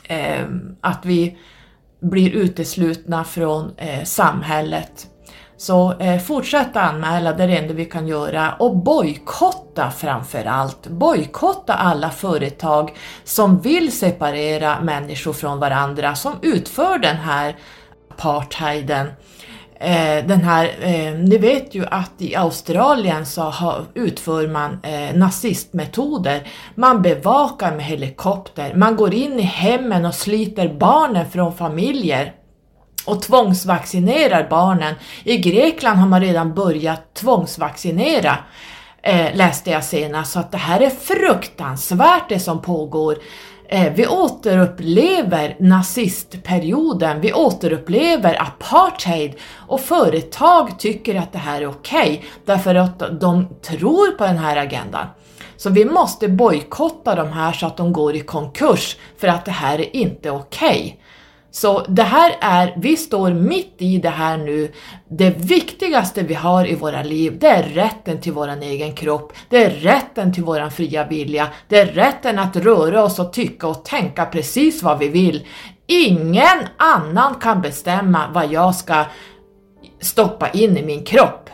ehm, 0.07 0.75
att 0.81 1.05
vi 1.05 1.37
blir 1.99 2.31
uteslutna 2.31 3.23
från 3.23 3.71
eh, 3.77 4.03
samhället. 4.03 5.07
Så 5.57 5.99
eh, 5.99 6.19
fortsätt 6.19 6.75
anmäla, 6.75 7.33
det 7.33 7.43
är 7.43 7.47
det 7.47 7.57
enda 7.57 7.73
vi 7.73 7.85
kan 7.85 8.07
göra. 8.07 8.53
Och 8.59 8.77
bojkotta 8.77 9.91
framför 9.91 10.45
allt. 10.45 10.87
Bojkotta 10.87 11.73
alla 11.73 12.09
företag 12.09 12.93
som 13.23 13.59
vill 13.59 13.91
separera 13.91 14.81
människor 14.81 15.33
från 15.33 15.59
varandra, 15.59 16.15
som 16.15 16.33
utför 16.41 16.97
den 16.97 17.15
här 17.15 17.55
apartheiden 18.09 19.07
eh, 19.79 20.25
den 20.25 20.41
här, 20.41 20.65
eh, 20.81 21.13
ni 21.13 21.37
vet 21.37 21.75
ju 21.75 21.85
att 21.85 22.11
i 22.17 22.35
Australien 22.35 23.25
så 23.25 23.41
har, 23.41 23.85
utför 23.93 24.47
man 24.47 24.79
eh, 24.83 25.15
nazistmetoder. 25.15 26.47
Man 26.75 27.01
bevakar 27.01 27.75
med 27.75 27.85
helikopter, 27.85 28.73
man 28.73 28.95
går 28.95 29.13
in 29.13 29.39
i 29.39 29.43
hemmen 29.43 30.05
och 30.05 30.15
sliter 30.15 30.73
barnen 30.73 31.29
från 31.29 31.53
familjer 31.53 32.33
och 33.05 33.21
tvångsvaccinerar 33.21 34.47
barnen. 34.49 34.95
I 35.23 35.37
Grekland 35.37 35.99
har 35.99 36.07
man 36.07 36.21
redan 36.21 36.53
börjat 36.53 37.13
tvångsvaccinera 37.13 38.37
eh, 39.01 39.35
läste 39.35 39.71
jag 39.71 39.83
senast, 39.83 40.31
så 40.31 40.39
att 40.39 40.51
det 40.51 40.57
här 40.57 40.79
är 40.79 40.89
fruktansvärt 40.89 42.29
det 42.29 42.39
som 42.39 42.61
pågår. 42.61 43.17
Eh, 43.71 43.93
vi 43.93 44.07
återupplever 44.07 45.55
nazistperioden, 45.59 47.21
vi 47.21 47.33
återupplever 47.33 48.41
apartheid 48.41 49.33
och 49.67 49.81
företag 49.81 50.79
tycker 50.79 51.15
att 51.15 51.31
det 51.31 51.37
här 51.37 51.61
är 51.61 51.67
okej 51.67 52.11
okay, 52.11 52.29
därför 52.45 52.75
att 52.75 53.21
de 53.21 53.47
tror 53.61 54.11
på 54.11 54.23
den 54.23 54.37
här 54.37 54.57
agendan. 54.57 55.07
Så 55.57 55.69
vi 55.69 55.85
måste 55.85 56.27
bojkotta 56.27 57.15
de 57.15 57.31
här 57.31 57.51
så 57.51 57.67
att 57.67 57.77
de 57.77 57.93
går 57.93 58.15
i 58.15 58.19
konkurs 58.19 58.97
för 59.17 59.27
att 59.27 59.45
det 59.45 59.51
här 59.51 59.79
är 59.79 59.95
inte 59.95 60.31
okej. 60.31 60.69
Okay. 60.69 60.93
Så 61.51 61.85
det 61.87 62.03
här 62.03 62.35
är, 62.41 62.73
vi 62.77 62.97
står 62.97 63.33
mitt 63.33 63.75
i 63.77 63.97
det 63.97 64.09
här 64.09 64.37
nu. 64.37 64.71
Det 65.09 65.29
viktigaste 65.29 66.23
vi 66.23 66.33
har 66.33 66.67
i 66.67 66.75
våra 66.75 67.03
liv, 67.03 67.37
det 67.39 67.47
är 67.47 67.63
rätten 67.63 68.21
till 68.21 68.33
våran 68.33 68.61
egen 68.61 68.93
kropp, 68.93 69.33
det 69.49 69.63
är 69.63 69.69
rätten 69.69 70.33
till 70.33 70.43
våran 70.43 70.71
fria 70.71 71.07
vilja, 71.07 71.47
det 71.67 71.79
är 71.79 71.85
rätten 71.85 72.39
att 72.39 72.55
röra 72.55 73.03
oss 73.03 73.19
och 73.19 73.33
tycka 73.33 73.67
och 73.67 73.85
tänka 73.85 74.25
precis 74.25 74.83
vad 74.83 74.99
vi 74.99 75.07
vill. 75.07 75.47
Ingen 75.87 76.59
annan 76.77 77.35
kan 77.35 77.61
bestämma 77.61 78.31
vad 78.33 78.51
jag 78.51 78.75
ska 78.75 79.05
stoppa 80.01 80.49
in 80.49 80.77
i 80.77 80.85
min 80.85 81.03
kropp. 81.03 81.49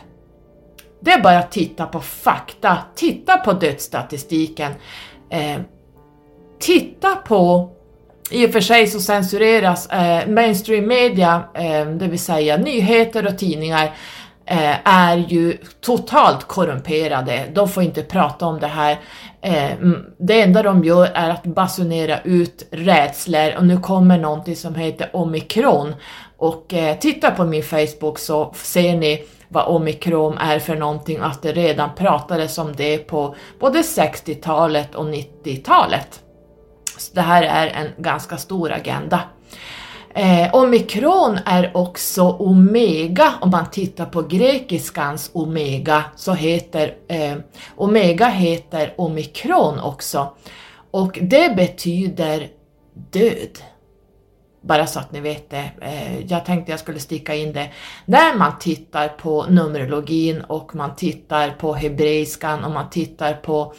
Det 1.00 1.12
är 1.12 1.22
bara 1.22 1.38
att 1.38 1.50
titta 1.50 1.86
på 1.86 2.00
fakta, 2.00 2.78
titta 2.94 3.36
på 3.36 3.52
dödsstatistiken, 3.52 4.72
eh, 5.30 5.60
titta 6.58 7.16
på 7.16 7.70
i 8.30 8.46
och 8.46 8.50
för 8.50 8.60
sig 8.60 8.86
så 8.86 9.00
censureras 9.00 9.86
eh, 9.86 10.28
mainstream 10.28 10.86
media, 10.86 11.42
eh, 11.54 11.86
det 11.86 12.06
vill 12.06 12.18
säga 12.18 12.56
nyheter 12.56 13.26
och 13.26 13.38
tidningar, 13.38 13.94
eh, 14.46 14.88
är 14.88 15.16
ju 15.16 15.58
totalt 15.80 16.44
korrumperade. 16.44 17.44
De 17.52 17.68
får 17.68 17.82
inte 17.82 18.02
prata 18.02 18.46
om 18.46 18.60
det 18.60 18.66
här. 18.66 18.98
Eh, 19.40 19.70
det 20.18 20.40
enda 20.40 20.62
de 20.62 20.84
gör 20.84 21.06
är 21.14 21.30
att 21.30 21.44
basunera 21.44 22.20
ut 22.20 22.68
rädslor 22.70 23.56
och 23.56 23.66
nu 23.66 23.80
kommer 23.80 24.18
någonting 24.18 24.56
som 24.56 24.74
heter 24.74 25.10
omikron. 25.12 25.94
Och 26.36 26.74
eh, 26.74 26.98
titta 26.98 27.30
på 27.30 27.44
min 27.44 27.62
Facebook 27.62 28.18
så 28.18 28.52
ser 28.54 28.96
ni 28.96 29.24
vad 29.48 29.66
omikron 29.66 30.38
är 30.38 30.58
för 30.58 30.76
någonting, 30.76 31.18
att 31.18 31.42
det 31.42 31.52
redan 31.52 31.94
pratades 31.94 32.58
om 32.58 32.72
det 32.76 32.98
på 32.98 33.34
både 33.60 33.78
60-talet 33.78 34.94
och 34.94 35.04
90-talet. 35.04 36.22
Så 36.98 37.14
det 37.14 37.20
här 37.20 37.42
är 37.42 37.66
en 37.66 38.02
ganska 38.02 38.36
stor 38.36 38.72
agenda. 38.72 39.20
Eh, 40.14 40.54
omikron 40.54 41.38
är 41.46 41.76
också 41.76 42.22
omega, 42.22 43.34
om 43.40 43.50
man 43.50 43.70
tittar 43.70 44.06
på 44.06 44.22
grekiskans 44.22 45.30
omega 45.32 46.04
så 46.16 46.32
heter 46.32 46.94
eh, 47.08 47.34
omega 47.76 48.26
heter 48.26 48.94
omikron 48.96 49.80
också 49.80 50.32
och 50.90 51.18
det 51.22 51.56
betyder 51.56 52.48
död. 52.94 53.58
Bara 54.60 54.86
så 54.86 54.98
att 54.98 55.12
ni 55.12 55.20
vet 55.20 55.50
det. 55.50 55.70
Eh, 55.80 56.20
jag 56.26 56.44
tänkte 56.44 56.72
jag 56.72 56.80
skulle 56.80 57.00
sticka 57.00 57.34
in 57.34 57.52
det. 57.52 57.70
När 58.04 58.34
man 58.34 58.58
tittar 58.58 59.08
på 59.08 59.46
Numerologin 59.48 60.40
och 60.40 60.74
man 60.74 60.96
tittar 60.96 61.50
på 61.50 61.74
hebreiskan 61.74 62.64
och 62.64 62.70
man 62.70 62.90
tittar 62.90 63.34
på 63.34 63.74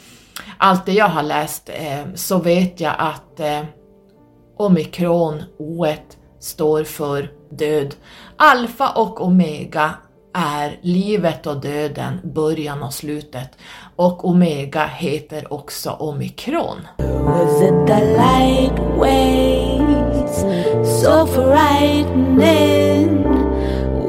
allt 0.58 0.86
det 0.86 0.92
jag 0.92 1.08
har 1.08 1.22
läst 1.22 1.68
eh, 1.68 2.14
så 2.14 2.38
vet 2.38 2.80
jag 2.80 2.94
att 2.98 3.40
eh, 3.40 3.62
omikron, 4.56 5.42
o 5.58 5.86
står 6.40 6.84
för 6.84 7.30
död. 7.50 7.94
Alfa 8.36 8.90
och 8.90 9.20
omega 9.20 9.94
är 10.34 10.78
livet 10.82 11.46
och 11.46 11.60
döden, 11.60 12.20
början 12.24 12.82
och 12.82 12.94
slutet. 12.94 13.50
Och 13.96 14.24
omega 14.24 14.86
heter 14.86 15.52
också 15.52 15.90
omikron. 15.90 16.78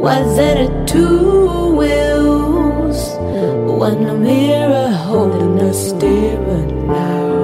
Was 0.01 0.39
it 0.39 0.57
a 0.57 0.85
two-wheel 0.87 2.28
when 3.79 4.03
the 4.03 4.13
mirror 4.13 4.91
holding 4.91 5.57
a 5.61 5.73
steering 5.73 6.85
now. 6.85 7.38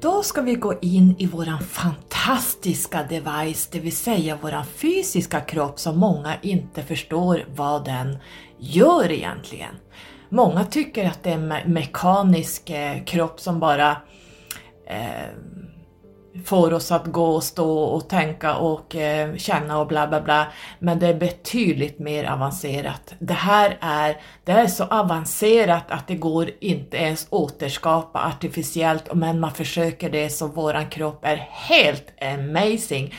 Då 0.00 0.22
ska 0.22 0.40
vi 0.40 0.54
gå 0.54 0.74
in 0.80 1.14
i 1.18 1.26
våran 1.26 1.60
fantastiska 1.60 3.02
device, 3.02 3.66
det 3.66 3.80
vill 3.80 3.96
säga 3.96 4.36
våran 4.36 4.64
fysiska 4.66 5.40
kropp 5.40 5.80
som 5.80 5.98
många 5.98 6.34
inte 6.42 6.82
förstår 6.82 7.44
vad 7.54 7.84
den 7.84 8.18
gör 8.58 9.12
egentligen. 9.12 9.74
Många 10.28 10.64
tycker 10.64 11.06
att 11.06 11.22
det 11.22 11.30
är 11.30 11.34
en 11.34 11.72
mekanisk 11.72 12.70
eh, 12.70 13.04
kropp 13.04 13.40
som 13.40 13.60
bara 13.60 13.90
eh, 14.86 15.28
får 16.44 16.72
oss 16.72 16.92
att 16.92 17.06
gå 17.06 17.26
och 17.26 17.44
stå 17.44 17.78
och 17.78 18.08
tänka 18.08 18.56
och 18.56 18.96
eh, 18.96 19.36
känna 19.36 19.78
och 19.78 19.86
bla 19.86 20.08
bla 20.08 20.20
bla. 20.20 20.46
Men 20.78 20.98
det 20.98 21.06
är 21.06 21.14
betydligt 21.14 21.98
mer 21.98 22.24
avancerat. 22.24 23.14
Det 23.18 23.34
här 23.34 23.78
är, 23.80 24.16
det 24.44 24.52
är 24.52 24.66
så 24.66 24.84
avancerat 24.84 25.84
att 25.88 26.06
det 26.06 26.14
går 26.14 26.50
inte 26.60 26.96
ens 26.96 27.26
återskapa 27.30 28.24
artificiellt, 28.24 29.14
men 29.14 29.40
man 29.40 29.50
försöker 29.50 30.10
det 30.10 30.30
så 30.30 30.46
våran 30.46 30.86
kropp 30.86 31.20
är 31.22 31.36
helt 31.52 32.22
amazing. 32.22 33.14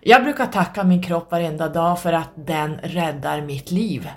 Jag 0.00 0.24
brukar 0.24 0.46
tacka 0.46 0.84
min 0.84 1.02
kropp 1.02 1.30
varenda 1.30 1.68
dag 1.68 2.00
för 2.00 2.12
att 2.12 2.30
den 2.34 2.78
räddar 2.82 3.40
mitt 3.40 3.70
liv. 3.70 4.08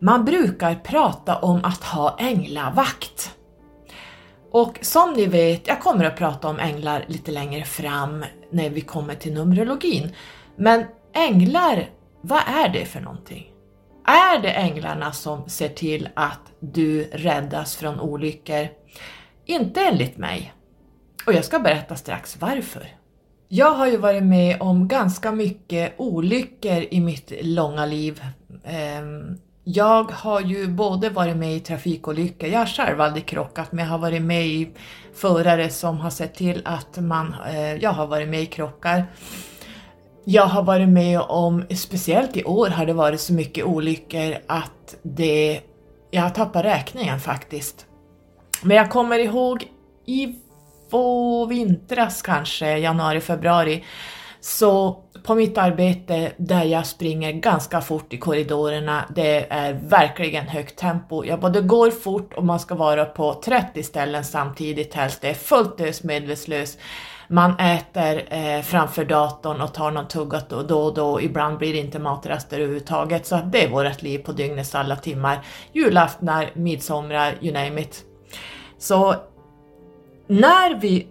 Man 0.00 0.24
brukar 0.24 0.74
prata 0.74 1.36
om 1.36 1.60
att 1.64 1.84
ha 1.84 2.16
änglavakt. 2.18 3.30
Och 4.54 4.78
som 4.82 5.12
ni 5.12 5.26
vet, 5.26 5.66
jag 5.66 5.80
kommer 5.80 6.04
att 6.04 6.16
prata 6.16 6.48
om 6.48 6.58
änglar 6.58 7.04
lite 7.08 7.32
längre 7.32 7.64
fram 7.64 8.24
när 8.50 8.70
vi 8.70 8.80
kommer 8.80 9.14
till 9.14 9.34
Numerologin. 9.34 10.12
Men 10.56 10.84
änglar, 11.14 11.90
vad 12.20 12.42
är 12.46 12.68
det 12.68 12.84
för 12.84 13.00
någonting? 13.00 13.52
Är 14.06 14.42
det 14.42 14.50
änglarna 14.50 15.12
som 15.12 15.48
ser 15.48 15.68
till 15.68 16.08
att 16.14 16.40
du 16.60 17.04
räddas 17.04 17.76
från 17.76 18.00
olyckor? 18.00 18.68
Inte 19.44 19.80
enligt 19.80 20.18
mig. 20.18 20.52
Och 21.26 21.32
jag 21.32 21.44
ska 21.44 21.58
berätta 21.58 21.96
strax 21.96 22.36
varför. 22.40 22.86
Jag 23.48 23.70
har 23.70 23.86
ju 23.86 23.96
varit 23.96 24.22
med 24.22 24.60
om 24.60 24.88
ganska 24.88 25.32
mycket 25.32 25.94
olyckor 25.96 26.84
i 26.90 27.00
mitt 27.00 27.32
långa 27.42 27.86
liv. 27.86 28.24
Ehm, 28.64 29.38
jag 29.64 30.10
har 30.10 30.40
ju 30.40 30.68
både 30.68 31.10
varit 31.10 31.36
med 31.36 31.56
i 31.56 31.60
trafikolyckor, 31.60 32.48
jag 32.48 32.58
har 32.58 32.66
själv 32.66 33.00
aldrig 33.00 33.26
krockat, 33.26 33.72
men 33.72 33.84
jag 33.84 33.90
har 33.90 33.98
varit 33.98 34.22
med 34.22 34.46
i 34.46 34.68
förare 35.14 35.70
som 35.70 35.98
har 35.98 36.10
sett 36.10 36.34
till 36.34 36.62
att 36.64 36.98
man, 36.98 37.34
eh, 37.48 37.74
jag 37.74 37.90
har 37.90 38.06
varit 38.06 38.28
med 38.28 38.42
i 38.42 38.46
krockar. 38.46 39.04
Jag 40.24 40.46
har 40.46 40.62
varit 40.62 40.88
med 40.88 41.20
om, 41.20 41.64
speciellt 41.70 42.36
i 42.36 42.44
år 42.44 42.68
har 42.68 42.86
det 42.86 42.92
varit 42.92 43.20
så 43.20 43.32
mycket 43.32 43.64
olyckor 43.64 44.36
att 44.46 44.94
det, 45.02 45.60
jag 46.10 46.22
har 46.22 46.30
tappat 46.30 46.64
räkningen 46.64 47.20
faktiskt. 47.20 47.86
Men 48.62 48.76
jag 48.76 48.90
kommer 48.90 49.18
ihåg 49.18 49.66
i 50.06 50.34
vintras 51.48 52.22
kanske, 52.22 52.78
januari, 52.78 53.20
februari, 53.20 53.84
så 54.40 55.03
på 55.24 55.34
mitt 55.34 55.58
arbete 55.58 56.32
där 56.36 56.64
jag 56.64 56.86
springer 56.86 57.32
ganska 57.32 57.80
fort 57.80 58.12
i 58.12 58.18
korridorerna, 58.18 59.04
det 59.14 59.46
är 59.50 59.72
verkligen 59.72 60.48
högt 60.48 60.76
tempo. 60.76 61.24
Jag 61.24 61.40
både 61.40 61.60
går 61.60 61.90
fort 61.90 62.34
och 62.34 62.44
man 62.44 62.60
ska 62.60 62.74
vara 62.74 63.04
på 63.04 63.34
30 63.34 63.82
ställen 63.82 64.24
samtidigt 64.24 64.94
helst. 64.94 65.20
Det 65.20 65.30
är 65.30 65.34
fullt 65.34 65.80
ös 65.80 66.02
medvetslös. 66.02 66.78
Man 67.28 67.58
äter 67.58 68.34
eh, 68.34 68.62
framför 68.62 69.04
datorn 69.04 69.60
och 69.60 69.74
tar 69.74 69.90
någon 69.90 70.08
tugga 70.08 70.40
då 70.48 70.56
och 70.56 70.66
då, 70.66 70.90
då. 70.90 71.20
Ibland 71.20 71.58
blir 71.58 71.72
det 71.72 71.78
inte 71.78 71.98
matraster 71.98 72.56
överhuvudtaget. 72.56 73.26
Så 73.26 73.36
det 73.36 73.64
är 73.64 73.70
vårt 73.70 74.02
liv 74.02 74.18
på 74.18 74.32
dygnets 74.32 74.74
alla 74.74 74.96
timmar. 74.96 75.46
Julaftnar, 75.72 76.50
midsommar, 76.54 77.34
you 77.40 77.52
name 77.52 77.80
it. 77.80 78.04
Så 78.78 79.14
när 80.26 80.74
vi 80.80 81.06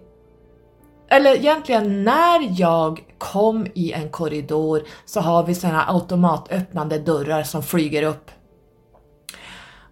eller 1.14 1.36
egentligen 1.36 2.04
när 2.04 2.60
jag 2.60 3.04
kom 3.18 3.66
i 3.74 3.92
en 3.92 4.08
korridor 4.08 4.82
så 5.04 5.20
har 5.20 5.42
vi 5.42 5.54
såna 5.54 5.84
automatöppnande 5.84 6.98
dörrar 6.98 7.42
som 7.42 7.62
flyger 7.62 8.02
upp. 8.02 8.30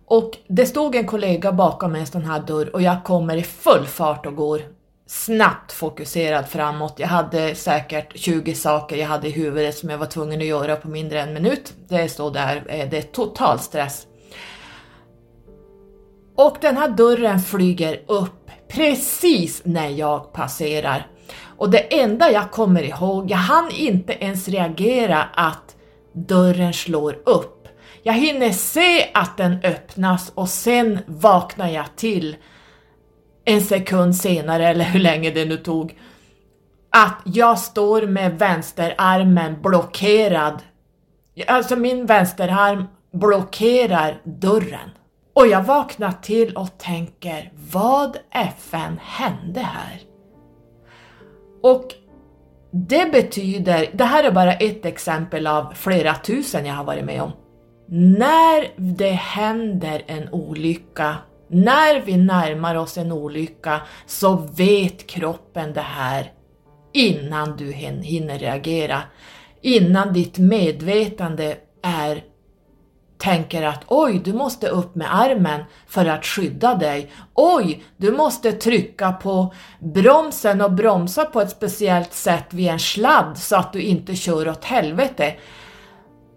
Och 0.07 0.31
det 0.49 0.67
stod 0.67 0.95
en 0.95 1.07
kollega 1.07 1.53
bakom 1.53 1.95
en 1.95 2.07
sån 2.07 2.25
här 2.25 2.41
dörr 2.41 2.75
och 2.75 2.83
jag 2.83 3.05
kommer 3.05 3.37
i 3.37 3.43
full 3.43 3.87
fart 3.87 4.27
och 4.27 4.37
går. 4.37 4.61
snabbt 5.07 5.73
fokuserad 5.73 6.49
framåt. 6.49 6.95
Jag 6.97 7.09
hade 7.09 7.55
säkert 7.55 8.19
20 8.19 8.55
saker 8.55 8.97
jag 8.97 9.07
hade 9.07 9.29
i 9.29 9.31
huvudet 9.31 9.79
som 9.79 9.91
jag 9.91 9.99
var 9.99 10.07
tvungen 10.07 10.41
att 10.41 10.47
göra 10.47 10.77
på 10.77 10.89
mindre 10.89 11.21
än 11.21 11.29
en 11.29 11.35
minut. 11.35 11.75
Det 11.89 12.09
står 12.09 12.31
där, 12.31 12.65
eh, 12.69 12.89
det 12.89 12.99
är 12.99 13.03
total 13.03 13.59
stress. 13.59 14.07
Och 16.37 16.57
den 16.61 16.77
här 16.77 16.89
dörren 16.89 17.41
flyger 17.41 18.03
upp 18.07 18.51
precis 18.69 19.63
när 19.65 19.89
jag 19.89 20.33
passerar. 20.33 21.12
Och 21.63 21.71
det 21.71 22.01
enda 22.01 22.31
jag 22.31 22.51
kommer 22.51 22.83
ihåg, 22.83 23.31
jag 23.31 23.37
hann 23.37 23.71
inte 23.71 24.13
ens 24.13 24.49
reagera 24.49 25.23
att 25.23 25.77
dörren 26.13 26.73
slår 26.73 27.19
upp. 27.25 27.69
Jag 28.03 28.13
hinner 28.13 28.51
se 28.51 29.11
att 29.15 29.37
den 29.37 29.59
öppnas 29.65 30.33
och 30.35 30.49
sen 30.49 30.99
vaknar 31.07 31.69
jag 31.69 31.97
till 31.97 32.37
en 33.45 33.61
sekund 33.61 34.17
senare, 34.17 34.69
eller 34.69 34.85
hur 34.85 35.01
länge 35.01 35.31
det 35.31 35.45
nu 35.45 35.57
tog, 35.57 35.99
att 36.91 37.23
jag 37.25 37.59
står 37.59 38.03
med 38.03 38.39
vänsterarmen 38.39 39.63
blockerad. 39.63 40.63
Alltså 41.47 41.77
min 41.77 42.07
vänsterarm 42.07 42.85
blockerar 43.13 44.21
dörren. 44.25 44.91
Och 45.35 45.47
jag 45.47 45.63
vaknar 45.63 46.13
till 46.13 46.57
och 46.57 46.79
tänker, 46.79 47.53
vad 47.73 48.17
FN 48.31 49.01
hände 49.03 49.61
här? 49.61 50.12
Och 51.63 51.95
det 52.71 53.13
betyder, 53.13 53.91
det 53.93 54.05
här 54.05 54.25
är 54.25 54.31
bara 54.31 54.53
ett 54.53 54.87
exempel 54.87 55.47
av 55.47 55.73
flera 55.75 56.15
tusen 56.15 56.67
jag 56.67 56.75
har 56.75 56.85
varit 56.85 57.05
med 57.05 57.23
om. 57.23 57.33
När 58.19 58.81
det 58.81 59.11
händer 59.11 60.03
en 60.07 60.29
olycka, 60.33 61.17
när 61.49 62.01
vi 62.01 62.17
närmar 62.17 62.75
oss 62.75 62.99
en 62.99 63.13
olycka 63.13 63.81
så 64.07 64.37
vet 64.37 65.07
kroppen 65.07 65.73
det 65.73 65.81
här 65.81 66.33
innan 66.93 67.57
du 67.57 67.73
hinner 67.73 68.39
reagera. 68.39 69.03
Innan 69.61 70.13
ditt 70.13 70.39
medvetande 70.39 71.57
är 71.83 72.25
tänker 73.23 73.63
att 73.63 73.85
oj, 73.87 74.21
du 74.25 74.33
måste 74.33 74.69
upp 74.69 74.95
med 74.95 75.15
armen 75.15 75.61
för 75.87 76.07
att 76.07 76.25
skydda 76.25 76.75
dig. 76.75 77.11
Oj, 77.35 77.85
du 77.97 78.13
måste 78.13 78.53
trycka 78.53 79.13
på 79.13 79.55
bromsen 79.81 80.61
och 80.61 80.73
bromsa 80.73 81.25
på 81.25 81.41
ett 81.41 81.51
speciellt 81.51 82.13
sätt 82.13 82.47
vid 82.51 82.69
en 82.69 82.79
sladd 82.79 83.39
så 83.39 83.57
att 83.57 83.73
du 83.73 83.83
inte 83.83 84.15
kör 84.15 84.49
åt 84.49 84.65
helvete. 84.65 85.35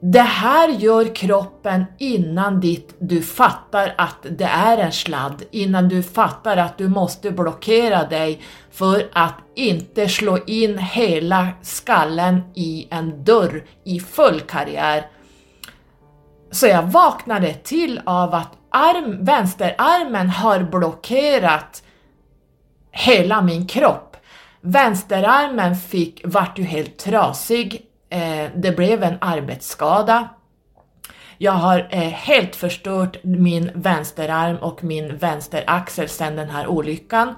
Det 0.02 0.20
här 0.20 0.70
gör 0.70 1.16
kroppen 1.16 1.86
innan 2.00 2.60
ditt, 2.60 2.96
du 3.00 3.22
fattar 3.22 3.94
att 3.98 4.26
det 4.30 4.46
är 4.46 4.78
en 4.78 4.92
sladd, 4.92 5.44
innan 5.52 5.90
du 5.90 6.04
fattar 6.04 6.58
att 6.58 6.78
du 6.78 6.88
måste 6.88 7.32
blockera 7.32 8.04
dig 8.04 8.42
för 8.72 9.10
att 9.14 9.36
inte 9.56 10.10
slå 10.10 10.38
in 10.48 10.78
hela 10.78 11.48
skallen 11.62 12.42
i 12.56 12.88
en 12.92 13.24
dörr 13.24 13.64
i 13.84 14.00
full 14.00 14.40
karriär 14.40 15.06
så 16.56 16.68
jag 16.68 16.84
vaknade 16.84 17.54
till 17.54 18.02
av 18.06 18.34
att 18.34 18.52
arm, 18.70 19.26
vänsterarmen 19.26 20.30
har 20.30 20.60
blockerat 20.60 21.84
hela 22.92 23.42
min 23.42 23.68
kropp. 23.68 24.18
Vänsterarmen 24.62 25.76
fick, 25.76 26.22
vart 26.26 26.60
ju 26.60 26.64
helt 26.64 26.98
trasig, 26.98 27.82
eh, 28.10 28.50
det 28.56 28.76
blev 28.76 29.04
en 29.04 29.18
arbetsskada. 29.22 30.30
Jag 31.38 31.52
har 31.52 31.88
eh, 31.92 32.00
helt 32.00 32.56
förstört 32.56 33.18
min 33.24 33.72
vänsterarm 33.76 34.58
och 34.58 34.84
min 34.84 35.18
vänsteraxel 35.18 36.10
sedan 36.10 36.36
den 36.36 36.50
här 36.50 36.68
olyckan. 36.68 37.36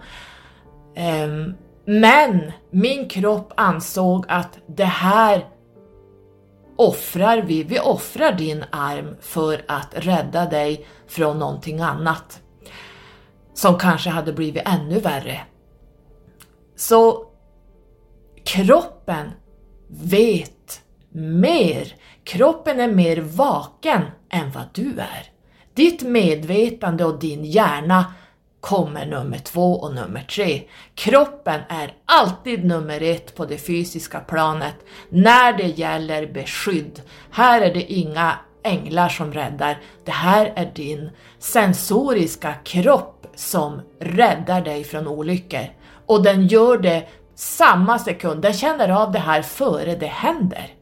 Eh, 0.95 1.27
men 1.85 2.51
min 2.71 3.09
kropp 3.09 3.53
ansåg 3.55 4.25
att 4.27 4.57
det 4.67 4.85
här 4.85 5.45
offrar 6.77 7.41
vi, 7.41 7.63
vi 7.63 7.79
offrar 7.79 8.31
din 8.31 8.63
arm 8.69 9.15
för 9.21 9.65
att 9.67 9.93
rädda 9.93 10.45
dig 10.45 10.87
från 11.07 11.39
någonting 11.39 11.79
annat 11.79 12.41
som 13.53 13.77
kanske 13.77 14.09
hade 14.09 14.33
blivit 14.33 14.63
ännu 14.65 14.99
värre. 14.99 15.41
Så 16.75 17.25
kroppen 18.45 19.31
vet 19.87 20.81
mer. 21.11 21.95
Kroppen 22.23 22.79
är 22.79 22.87
mer 22.87 23.17
vaken 23.17 24.01
än 24.29 24.51
vad 24.51 24.65
du 24.73 24.99
är. 24.99 25.31
Ditt 25.73 26.01
medvetande 26.01 27.05
och 27.05 27.19
din 27.19 27.45
hjärna 27.45 28.13
kommer 28.61 29.05
nummer 29.05 29.37
två 29.37 29.79
och 29.79 29.95
nummer 29.95 30.21
tre. 30.21 30.61
Kroppen 30.95 31.61
är 31.69 31.93
alltid 32.05 32.65
nummer 32.65 33.03
ett 33.03 33.35
på 33.35 33.45
det 33.45 33.57
fysiska 33.57 34.19
planet 34.19 34.75
när 35.09 35.53
det 35.53 35.67
gäller 35.67 36.27
beskydd. 36.27 37.01
Här 37.31 37.61
är 37.61 37.73
det 37.73 37.93
inga 37.93 38.39
änglar 38.63 39.09
som 39.09 39.33
räddar, 39.33 39.77
det 40.05 40.11
här 40.11 40.53
är 40.55 40.71
din 40.75 41.09
sensoriska 41.39 42.53
kropp 42.53 43.27
som 43.35 43.81
räddar 43.99 44.61
dig 44.61 44.83
från 44.83 45.07
olyckor. 45.07 45.65
Och 46.05 46.23
den 46.23 46.47
gör 46.47 46.77
det 46.77 47.07
samma 47.35 47.99
sekund, 47.99 48.41
den 48.41 48.53
känner 48.53 48.89
av 48.89 49.11
det 49.11 49.19
här 49.19 49.41
före 49.41 49.95
det 49.95 50.07
händer. 50.07 50.76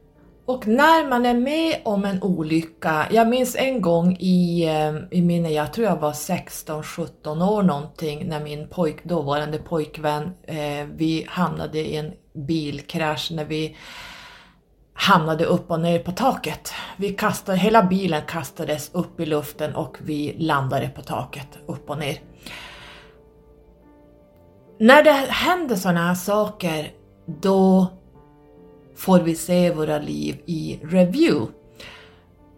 Och 0.46 0.66
när 0.66 1.08
man 1.08 1.26
är 1.26 1.34
med 1.34 1.80
om 1.84 2.04
en 2.04 2.22
olycka, 2.22 3.06
jag 3.10 3.28
minns 3.28 3.56
en 3.56 3.80
gång 3.80 4.16
i, 4.20 4.64
eh, 4.64 5.18
i 5.18 5.22
minne, 5.22 5.50
jag 5.50 5.72
tror 5.72 5.86
jag 5.86 5.96
var 5.96 6.12
16-17 6.12 7.42
år 7.42 7.62
någonting, 7.62 8.28
när 8.28 8.40
min 8.40 8.68
pojk, 8.68 9.04
dåvarande 9.04 9.58
pojkvän, 9.58 10.22
eh, 10.46 10.86
vi 10.96 11.26
hamnade 11.28 11.78
i 11.78 11.96
en 11.96 12.12
bilkrasch 12.46 13.30
när 13.30 13.44
vi 13.44 13.76
hamnade 14.94 15.44
upp 15.44 15.70
och 15.70 15.80
ner 15.80 15.98
på 15.98 16.12
taket. 16.12 16.72
Vi 16.96 17.12
kastade, 17.12 17.58
hela 17.58 17.82
bilen 17.82 18.22
kastades 18.28 18.94
upp 18.94 19.20
i 19.20 19.26
luften 19.26 19.74
och 19.74 19.96
vi 20.00 20.36
landade 20.38 20.88
på 20.88 21.02
taket, 21.02 21.48
upp 21.66 21.90
och 21.90 21.98
ner. 21.98 22.20
När 24.78 25.02
det 25.02 25.12
händer 25.12 25.76
sådana 25.76 26.06
här 26.06 26.14
saker, 26.14 26.92
då 27.26 27.86
får 28.96 29.20
vi 29.20 29.34
se 29.34 29.70
våra 29.70 29.98
liv 29.98 30.40
i 30.46 30.80
review. 30.82 31.52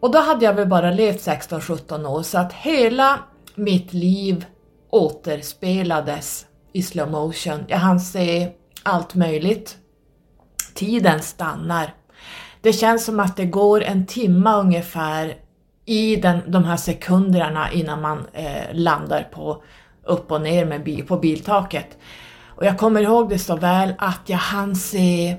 Och 0.00 0.10
då 0.10 0.18
hade 0.18 0.44
jag 0.44 0.54
väl 0.54 0.68
bara 0.68 0.90
levt 0.90 1.26
16-17 1.26 2.06
år 2.06 2.22
så 2.22 2.38
att 2.38 2.52
hela 2.52 3.18
mitt 3.54 3.92
liv 3.92 4.44
återspelades 4.90 6.46
i 6.72 6.82
slow 6.82 7.10
motion. 7.10 7.64
Jag 7.68 7.78
hann 7.78 8.00
se 8.00 8.48
allt 8.82 9.14
möjligt. 9.14 9.76
Tiden 10.74 11.22
stannar. 11.22 11.94
Det 12.60 12.72
känns 12.72 13.04
som 13.04 13.20
att 13.20 13.36
det 13.36 13.46
går 13.46 13.82
en 13.82 14.06
timme 14.06 14.56
ungefär 14.56 15.36
i 15.84 16.16
den, 16.16 16.40
de 16.46 16.64
här 16.64 16.76
sekunderna 16.76 17.72
innan 17.72 18.00
man 18.00 18.26
eh, 18.32 18.62
landar 18.72 19.28
på 19.32 19.62
upp 20.04 20.32
och 20.32 20.40
ner 20.40 20.64
med 20.64 20.84
bil, 20.84 21.06
på 21.06 21.16
biltaket. 21.16 21.98
Och 22.46 22.64
jag 22.64 22.78
kommer 22.78 23.02
ihåg 23.02 23.28
det 23.28 23.38
så 23.38 23.56
väl 23.56 23.94
att 23.98 24.22
jag 24.26 24.38
hann 24.38 24.76
se 24.76 25.36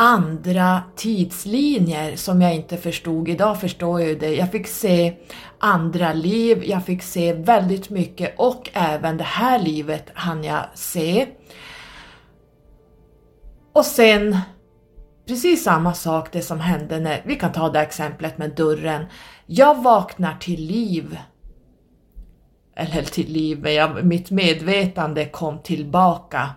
andra 0.00 0.82
tidslinjer 0.96 2.16
som 2.16 2.42
jag 2.42 2.54
inte 2.54 2.76
förstod. 2.76 3.28
Idag 3.28 3.60
förstår 3.60 4.00
jag 4.00 4.08
ju 4.08 4.18
det. 4.18 4.34
Jag 4.34 4.52
fick 4.52 4.66
se 4.66 5.16
andra 5.58 6.12
liv, 6.12 6.64
jag 6.64 6.84
fick 6.84 7.02
se 7.02 7.32
väldigt 7.32 7.90
mycket 7.90 8.34
och 8.38 8.70
även 8.72 9.16
det 9.16 9.24
här 9.24 9.58
livet 9.58 10.10
hann 10.14 10.44
jag 10.44 10.64
se. 10.74 11.26
Och 13.72 13.84
sen 13.84 14.38
precis 15.26 15.64
samma 15.64 15.94
sak 15.94 16.32
det 16.32 16.42
som 16.42 16.60
hände 16.60 17.00
när, 17.00 17.22
vi 17.24 17.36
kan 17.36 17.52
ta 17.52 17.68
det 17.68 17.80
exemplet 17.80 18.38
med 18.38 18.50
dörren. 18.54 19.06
Jag 19.46 19.82
vaknar 19.82 20.36
till 20.40 20.60
liv. 20.60 21.18
Eller 22.76 23.02
till 23.02 23.32
liv, 23.32 23.60
men 23.62 23.74
jag, 23.74 24.04
mitt 24.04 24.30
medvetande 24.30 25.24
kom 25.24 25.58
tillbaka. 25.58 26.50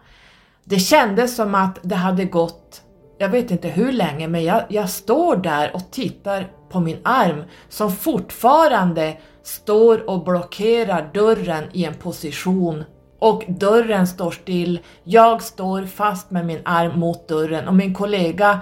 Det 0.63 0.79
kändes 0.79 1.35
som 1.35 1.55
att 1.55 1.79
det 1.81 1.95
hade 1.95 2.25
gått 2.25 2.81
jag 3.21 3.29
vet 3.29 3.51
inte 3.51 3.67
hur 3.67 3.91
länge, 3.91 4.27
men 4.27 4.43
jag, 4.43 4.63
jag 4.69 4.89
står 4.89 5.35
där 5.35 5.75
och 5.75 5.91
tittar 5.91 6.51
på 6.69 6.79
min 6.79 6.97
arm 7.03 7.43
som 7.69 7.91
fortfarande 7.91 9.17
står 9.43 10.09
och 10.09 10.23
blockerar 10.23 11.11
dörren 11.13 11.63
i 11.73 11.85
en 11.85 11.93
position 11.93 12.83
och 13.19 13.43
dörren 13.47 14.07
står 14.07 14.31
still. 14.31 14.79
Jag 15.03 15.41
står 15.41 15.85
fast 15.85 16.31
med 16.31 16.45
min 16.45 16.61
arm 16.65 16.99
mot 16.99 17.27
dörren 17.27 17.67
och 17.67 17.73
min 17.73 17.93
kollega 17.93 18.59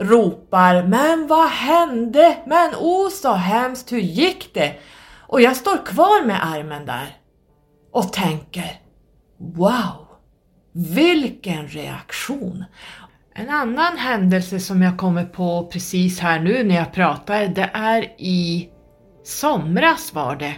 ropar 0.00 0.82
Men 0.82 1.26
vad 1.26 1.48
hände? 1.48 2.36
Men 2.46 2.74
oh 2.74 3.08
så 3.08 3.32
hemskt, 3.32 3.92
hur 3.92 4.00
gick 4.00 4.54
det? 4.54 4.74
Och 5.20 5.40
jag 5.40 5.56
står 5.56 5.86
kvar 5.86 6.26
med 6.26 6.46
armen 6.54 6.86
där 6.86 7.16
och 7.92 8.12
tänker 8.12 8.80
Wow! 9.38 10.04
Vilken 10.72 11.68
reaktion! 11.68 12.64
En 13.36 13.50
annan 13.50 13.96
händelse 13.96 14.60
som 14.60 14.82
jag 14.82 14.96
kommer 14.96 15.24
på 15.24 15.68
precis 15.72 16.20
här 16.20 16.40
nu 16.40 16.64
när 16.64 16.74
jag 16.74 16.92
pratar, 16.92 17.46
det 17.46 17.70
är 17.72 18.02
i 18.18 18.68
somras 19.24 20.14
var 20.14 20.36
det. 20.36 20.54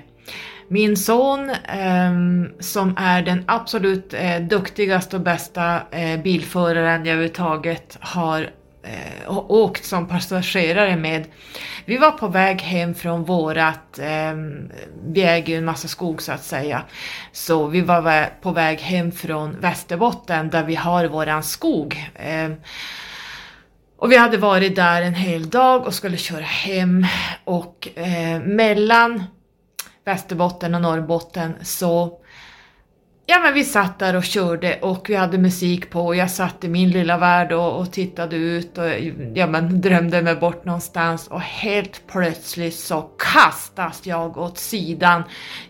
Min 0.68 0.96
son 0.96 1.50
eh, 1.50 2.12
som 2.60 2.94
är 2.96 3.22
den 3.22 3.44
absolut 3.46 4.14
eh, 4.14 4.40
duktigaste 4.40 5.16
och 5.16 5.22
bästa 5.22 5.80
eh, 5.90 6.22
bilföraren 6.22 7.04
jag 7.04 7.12
överhuvudtaget 7.12 7.98
har 8.00 8.50
eh, 8.86 9.38
åkt 9.50 9.84
som 9.84 10.08
passagerare 10.08 10.96
med. 10.96 11.24
Vi 11.84 11.96
var 11.96 12.10
på 12.10 12.28
väg 12.28 12.62
hem 12.62 12.94
från 12.94 13.24
vårat, 13.24 13.98
eh, 13.98 14.34
vi 15.06 15.22
äger 15.22 15.52
ju 15.52 15.58
en 15.58 15.64
massa 15.64 15.88
skog 15.88 16.22
så 16.22 16.32
att 16.32 16.44
säga, 16.44 16.82
så 17.32 17.66
vi 17.66 17.80
var 17.80 18.30
på 18.40 18.50
väg 18.50 18.80
hem 18.80 19.12
från 19.12 19.60
Västerbotten 19.60 20.50
där 20.50 20.64
vi 20.64 20.74
har 20.74 21.04
våran 21.04 21.42
skog. 21.42 22.10
Eh, 22.14 22.50
och 23.98 24.12
vi 24.12 24.16
hade 24.16 24.36
varit 24.36 24.76
där 24.76 25.02
en 25.02 25.14
hel 25.14 25.50
dag 25.50 25.86
och 25.86 25.94
skulle 25.94 26.16
köra 26.16 26.44
hem 26.44 27.06
och 27.44 27.88
eh, 27.94 28.40
mellan 28.40 29.24
Västerbotten 30.04 30.74
och 30.74 30.82
Norrbotten 30.82 31.54
så 31.62 32.20
Ja 33.28 33.38
men 33.38 33.54
vi 33.54 33.64
satt 33.64 33.98
där 33.98 34.16
och 34.16 34.24
körde 34.24 34.78
och 34.82 35.10
vi 35.10 35.14
hade 35.14 35.38
musik 35.38 35.90
på 35.90 36.06
och 36.06 36.16
jag 36.16 36.30
satt 36.30 36.64
i 36.64 36.68
min 36.68 36.90
lilla 36.90 37.18
värld 37.18 37.52
och, 37.52 37.80
och 37.80 37.92
tittade 37.92 38.36
ut 38.36 38.78
och 38.78 38.90
ja, 39.34 39.46
men 39.46 39.80
drömde 39.80 40.22
mig 40.22 40.36
bort 40.36 40.64
någonstans 40.64 41.28
och 41.28 41.40
helt 41.40 42.06
plötsligt 42.06 42.74
så 42.74 43.10
kastas 43.18 44.00
jag 44.06 44.38
åt 44.38 44.58
sidan. 44.58 45.22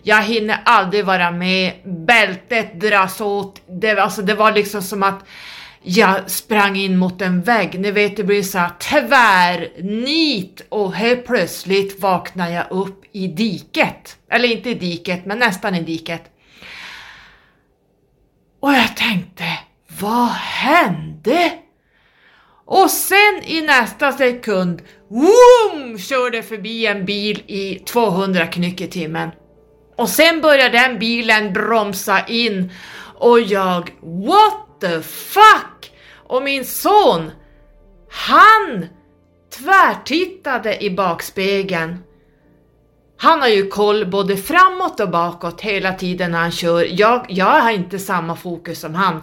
Jag 0.02 0.22
hinner 0.22 0.60
aldrig 0.64 1.04
vara 1.04 1.30
med, 1.30 1.72
bältet 1.84 2.80
dras 2.80 3.20
åt, 3.20 3.62
det, 3.68 3.98
alltså, 3.98 4.22
det 4.22 4.34
var 4.34 4.52
liksom 4.52 4.82
som 4.82 5.02
att 5.02 5.24
jag 5.82 6.30
sprang 6.30 6.76
in 6.76 6.96
mot 6.96 7.22
en 7.22 7.42
vägg, 7.42 7.80
ni 7.80 7.90
vet 7.90 8.16
det 8.16 8.24
blir 8.24 8.42
så 8.42 8.58
här 8.58 8.70
tvärnit 8.78 10.66
och 10.68 10.94
helt 10.94 11.26
plötsligt 11.26 12.00
vaknar 12.00 12.50
jag 12.50 12.66
upp 12.70 13.04
i 13.12 13.28
diket. 13.28 14.16
Eller 14.30 14.52
inte 14.52 14.70
i 14.70 14.74
diket, 14.74 15.26
men 15.26 15.38
nästan 15.38 15.74
i 15.74 15.82
diket. 15.82 16.22
Och 18.66 18.72
jag 18.72 18.96
tänkte, 18.96 19.44
vad 20.00 20.28
hände? 20.28 21.52
Och 22.64 22.90
sen 22.90 23.42
i 23.44 23.62
nästa 23.66 24.12
sekund, 24.12 24.82
woom, 25.08 25.98
körde 25.98 26.42
förbi 26.42 26.86
en 26.86 27.04
bil 27.04 27.42
i 27.46 27.74
200 27.74 28.46
knyck 28.46 28.80
i 28.80 28.86
timmen. 28.86 29.30
Och 29.96 30.08
sen 30.08 30.40
började 30.40 30.78
den 30.78 30.98
bilen 30.98 31.52
bromsa 31.52 32.26
in 32.26 32.72
och 33.18 33.40
jag, 33.40 33.90
what 34.00 34.80
the 34.80 35.02
fuck? 35.02 35.92
Och 36.14 36.42
min 36.42 36.64
son, 36.64 37.30
han 38.10 38.86
tvärtittade 39.58 40.84
i 40.84 40.90
bakspegeln 40.90 41.98
han 43.16 43.40
har 43.40 43.48
ju 43.48 43.66
koll 43.66 44.06
både 44.06 44.36
framåt 44.36 45.00
och 45.00 45.10
bakåt 45.10 45.60
hela 45.60 45.92
tiden 45.92 46.30
när 46.30 46.38
han 46.38 46.50
kör. 46.52 46.86
Jag, 46.90 47.26
jag 47.28 47.60
har 47.60 47.70
inte 47.70 47.98
samma 47.98 48.36
fokus 48.36 48.80
som 48.80 48.94
han. 48.94 49.22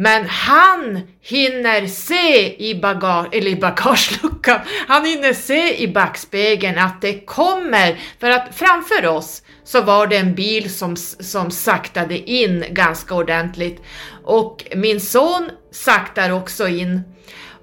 Men 0.00 0.26
han 0.28 1.00
hinner 1.20 1.86
se 1.86 2.56
i, 2.68 2.80
bagage, 2.80 3.28
eller 3.32 3.50
i 3.50 3.56
bagageluckan, 3.56 4.60
han 4.88 5.04
hinner 5.04 5.32
se 5.32 5.82
i 5.82 5.88
backspegeln 5.88 6.78
att 6.78 7.00
det 7.00 7.20
kommer, 7.26 7.98
för 8.20 8.30
att 8.30 8.54
framför 8.54 9.06
oss 9.06 9.42
så 9.64 9.80
var 9.80 10.06
det 10.06 10.16
en 10.16 10.34
bil 10.34 10.74
som, 10.74 10.96
som 10.96 11.50
saktade 11.50 12.30
in 12.30 12.64
ganska 12.70 13.14
ordentligt 13.14 13.82
och 14.24 14.64
min 14.76 15.00
son 15.00 15.50
saktar 15.70 16.30
också 16.30 16.68
in 16.68 17.02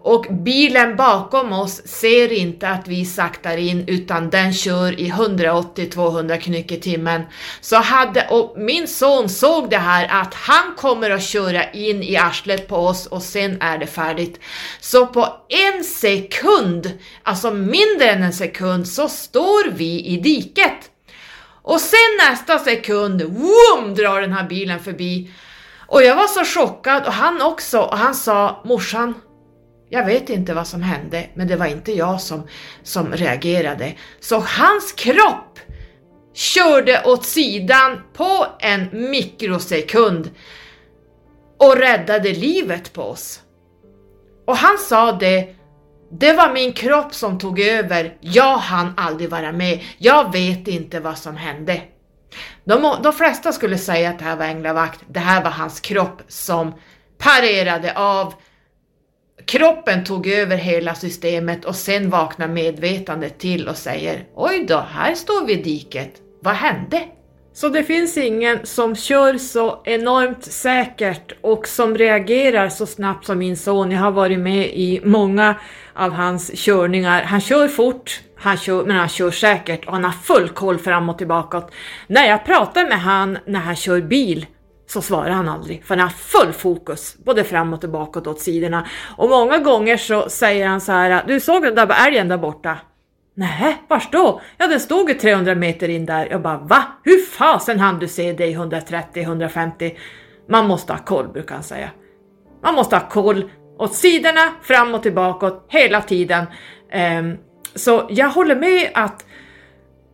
och 0.05 0.25
bilen 0.29 0.95
bakom 0.95 1.53
oss 1.53 1.81
ser 1.87 2.31
inte 2.31 2.69
att 2.69 2.87
vi 2.87 3.05
saktar 3.05 3.57
in 3.57 3.83
utan 3.87 4.29
den 4.29 4.53
kör 4.53 4.99
i 4.99 5.11
180-200 5.11 6.37
knyck 6.37 6.71
i 6.71 6.79
timmen. 6.79 7.21
Så 7.61 7.75
hade, 7.75 8.27
och 8.29 8.53
min 8.57 8.87
son 8.87 9.29
såg 9.29 9.69
det 9.69 9.77
här 9.77 10.21
att 10.21 10.33
han 10.33 10.75
kommer 10.77 11.09
att 11.09 11.23
köra 11.23 11.71
in 11.71 12.03
i 12.03 12.17
arslet 12.17 12.67
på 12.67 12.75
oss 12.75 13.05
och 13.05 13.21
sen 13.21 13.61
är 13.61 13.77
det 13.77 13.87
färdigt. 13.87 14.39
Så 14.79 15.07
på 15.07 15.27
en 15.49 15.83
sekund, 15.83 16.99
alltså 17.23 17.51
mindre 17.51 18.09
än 18.09 18.23
en 18.23 18.33
sekund, 18.33 18.87
så 18.87 19.09
står 19.09 19.71
vi 19.71 20.05
i 20.05 20.17
diket. 20.17 20.91
Och 21.61 21.81
sen 21.81 22.29
nästa 22.29 22.59
sekund, 22.59 23.21
woom, 23.21 23.95
drar 23.95 24.21
den 24.21 24.33
här 24.33 24.47
bilen 24.47 24.79
förbi. 24.79 25.31
Och 25.87 26.03
jag 26.03 26.15
var 26.15 26.27
så 26.27 26.59
chockad 26.59 27.05
och 27.05 27.13
han 27.13 27.41
också 27.41 27.79
och 27.79 27.97
han 27.97 28.15
sa 28.15 28.61
morsan 28.65 29.13
jag 29.95 30.05
vet 30.05 30.29
inte 30.29 30.53
vad 30.53 30.67
som 30.67 30.81
hände, 30.81 31.27
men 31.33 31.47
det 31.47 31.55
var 31.55 31.65
inte 31.65 31.91
jag 31.91 32.21
som, 32.21 32.47
som 32.83 33.13
reagerade. 33.13 33.93
Så 34.19 34.39
hans 34.39 34.91
kropp 34.91 35.59
körde 36.33 37.03
åt 37.05 37.25
sidan 37.25 38.01
på 38.13 38.47
en 38.59 39.09
mikrosekund 39.11 40.31
och 41.57 41.77
räddade 41.77 42.33
livet 42.33 42.93
på 42.93 43.01
oss. 43.01 43.41
Och 44.47 44.57
han 44.57 44.77
sa 44.77 45.11
det, 45.11 45.55
det 46.11 46.33
var 46.33 46.53
min 46.53 46.73
kropp 46.73 47.13
som 47.13 47.39
tog 47.39 47.59
över, 47.59 48.17
jag 48.21 48.57
hann 48.57 48.93
aldrig 48.97 49.29
vara 49.29 49.51
med, 49.51 49.83
jag 49.97 50.31
vet 50.31 50.67
inte 50.67 50.99
vad 50.99 51.17
som 51.17 51.37
hände. 51.37 51.81
De, 52.63 52.95
de 53.03 53.13
flesta 53.13 53.51
skulle 53.51 53.77
säga 53.77 54.09
att 54.09 54.19
det 54.19 54.25
här 54.25 54.35
var 54.35 54.45
änglavakt, 54.45 54.99
det 55.07 55.19
här 55.19 55.43
var 55.43 55.51
hans 55.51 55.79
kropp 55.79 56.21
som 56.27 56.73
parerade 57.17 57.97
av, 57.97 58.33
Kroppen 59.45 60.03
tog 60.03 60.27
över 60.27 60.57
hela 60.57 60.95
systemet 60.95 61.65
och 61.65 61.75
sen 61.75 62.09
vaknar 62.09 62.47
medvetandet 62.47 63.39
till 63.39 63.67
och 63.67 63.77
säger 63.77 64.23
Oj 64.35 64.65
då, 64.67 64.85
här 64.91 65.15
står 65.15 65.45
vi 65.45 65.53
i 65.53 65.63
diket. 65.63 66.11
Vad 66.41 66.55
hände? 66.55 67.01
Så 67.53 67.69
det 67.69 67.83
finns 67.83 68.17
ingen 68.17 68.65
som 68.65 68.95
kör 68.95 69.37
så 69.37 69.81
enormt 69.85 70.45
säkert 70.45 71.33
och 71.41 71.67
som 71.67 71.97
reagerar 71.97 72.69
så 72.69 72.85
snabbt 72.85 73.25
som 73.25 73.37
min 73.37 73.57
son. 73.57 73.91
Jag 73.91 73.99
har 73.99 74.11
varit 74.11 74.39
med 74.39 74.67
i 74.67 75.01
många 75.03 75.55
av 75.93 76.11
hans 76.11 76.51
körningar. 76.55 77.23
Han 77.23 77.41
kör 77.41 77.67
fort, 77.67 78.21
han 78.37 78.57
kör, 78.57 78.85
men 78.85 78.95
han 78.97 79.09
kör 79.09 79.31
säkert 79.31 79.85
och 79.85 79.93
han 79.93 80.03
har 80.03 80.11
full 80.11 80.49
koll 80.49 80.77
fram 80.77 81.09
och 81.09 81.17
tillbaka. 81.17 81.63
När 82.07 82.27
jag 82.27 82.45
pratar 82.45 82.83
med 82.83 83.01
han 83.01 83.37
när 83.45 83.59
han 83.59 83.75
kör 83.75 84.01
bil 84.01 84.45
så 84.87 85.01
svarar 85.01 85.29
han 85.29 85.49
aldrig, 85.49 85.83
för 85.85 85.95
han 85.95 86.07
har 86.07 86.09
full 86.09 86.53
fokus, 86.53 87.15
både 87.25 87.43
framåt 87.43 87.83
och 87.83 87.89
bakåt 87.89 88.27
åt 88.27 88.41
sidorna. 88.41 88.87
Och 89.17 89.29
många 89.29 89.57
gånger 89.57 89.97
så 89.97 90.29
säger 90.29 90.67
han 90.67 90.81
så 90.81 90.91
här, 90.91 91.23
du 91.27 91.39
såg 91.39 91.63
den 91.63 91.75
där 91.75 92.07
älgen 92.07 92.27
där 92.27 92.37
borta? 92.37 92.77
Nej, 93.37 93.77
vars 93.87 94.09
då? 94.11 94.41
Ja, 94.57 94.67
den 94.67 94.79
stod 94.79 95.09
ju 95.09 95.15
300 95.15 95.55
meter 95.55 95.89
in 95.89 96.05
där. 96.05 96.27
Jag 96.31 96.41
bara, 96.41 96.57
va? 96.57 96.83
Hur 97.03 97.25
fasen 97.25 97.79
hann 97.79 97.99
du 97.99 98.07
se 98.07 98.33
det 98.33 98.45
i 98.45 98.55
130-150? 98.55 99.97
Man 100.49 100.67
måste 100.67 100.93
ha 100.93 100.99
koll, 100.99 101.27
brukar 101.27 101.55
han 101.55 101.63
säga. 101.63 101.89
Man 102.63 102.75
måste 102.75 102.95
ha 102.95 103.09
koll 103.09 103.51
åt 103.77 103.95
sidorna, 103.95 104.41
fram 104.61 104.93
och 104.93 105.03
tillbaka, 105.03 105.51
hela 105.69 106.01
tiden. 106.01 106.45
Um, 107.19 107.37
så 107.75 108.07
jag 108.09 108.29
håller 108.29 108.55
med 108.55 108.91
att 108.93 109.25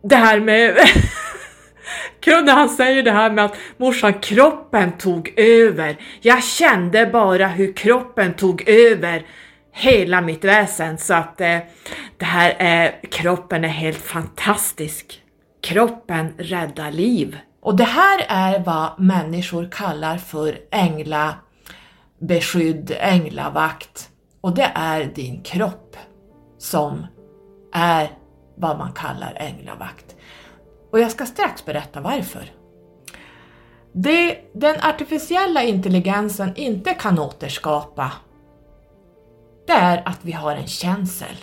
det 0.02 0.16
här 0.16 0.40
med 0.40 0.76
kunde 2.22 2.52
han 2.52 2.68
säga 2.68 3.02
det 3.02 3.10
här 3.10 3.30
med 3.30 3.44
att 3.44 3.56
morsan, 3.76 4.14
kroppen 4.14 4.92
tog 4.92 5.34
över. 5.36 5.96
Jag 6.20 6.44
kände 6.44 7.06
bara 7.06 7.48
hur 7.48 7.72
kroppen 7.72 8.34
tog 8.34 8.68
över 8.68 9.26
hela 9.72 10.20
mitt 10.20 10.44
väsen 10.44 10.98
så 10.98 11.14
att 11.14 11.40
eh, 11.40 11.58
det 12.16 12.24
här 12.24 12.54
är, 12.58 13.00
kroppen 13.10 13.64
är 13.64 13.68
helt 13.68 14.02
fantastisk. 14.02 15.22
Kroppen 15.62 16.34
räddar 16.38 16.90
liv. 16.90 17.38
Och 17.62 17.76
det 17.76 17.84
här 17.84 18.26
är 18.28 18.58
vad 18.58 19.00
människor 19.00 19.68
kallar 19.72 20.16
för 20.16 20.58
änglabeskydd, 20.70 22.96
änglavakt. 23.00 24.08
Och 24.40 24.54
det 24.54 24.70
är 24.74 25.04
din 25.04 25.42
kropp 25.42 25.96
som 26.58 27.06
är 27.72 28.10
vad 28.56 28.78
man 28.78 28.92
kallar 28.92 29.36
änglavakt. 29.36 30.11
Och 30.92 31.00
jag 31.00 31.10
ska 31.10 31.26
strax 31.26 31.64
berätta 31.64 32.00
varför. 32.00 32.52
Det 33.92 34.38
den 34.54 34.76
artificiella 34.80 35.62
intelligensen 35.62 36.56
inte 36.56 36.94
kan 36.94 37.18
återskapa, 37.18 38.12
det 39.66 39.72
är 39.72 40.08
att 40.08 40.18
vi 40.22 40.32
har 40.32 40.56
en 40.56 40.66
känsel. 40.66 41.36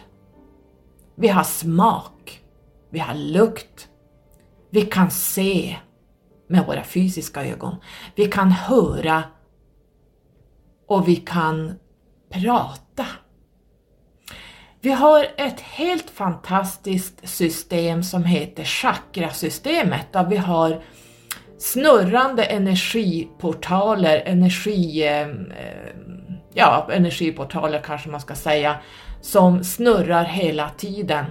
Vi 1.16 1.28
har 1.28 1.44
smak, 1.44 2.42
vi 2.90 3.00
har 3.00 3.16
lukt, 3.16 3.88
vi 4.70 4.82
kan 4.82 5.12
se 5.12 5.78
med 6.48 6.66
våra 6.66 6.84
fysiska 6.84 7.46
ögon, 7.46 7.76
vi 8.16 8.26
kan 8.26 8.52
höra 8.52 9.24
och 10.88 11.08
vi 11.08 11.16
kan 11.16 11.74
prata. 12.30 13.06
Vi 14.82 14.92
har 14.92 15.28
ett 15.38 15.60
helt 15.60 16.10
fantastiskt 16.10 17.30
system 17.30 18.04
som 18.04 18.24
heter 18.24 18.64
chakrasystemet 18.64 20.14
där 20.14 20.26
vi 20.26 20.38
har 20.38 20.82
snurrande 21.58 22.44
energiportaler, 22.44 24.24
energi, 24.26 25.08
ehm, 25.08 25.30
ehm, 25.30 26.34
ja, 26.54 26.90
energiportaler 26.92 27.82
kanske 27.82 28.10
man 28.10 28.22
ska 28.22 28.36
säga, 28.36 28.76
som 29.22 29.64
snurrar 29.64 30.24
hela 30.24 30.70
tiden. 30.70 31.26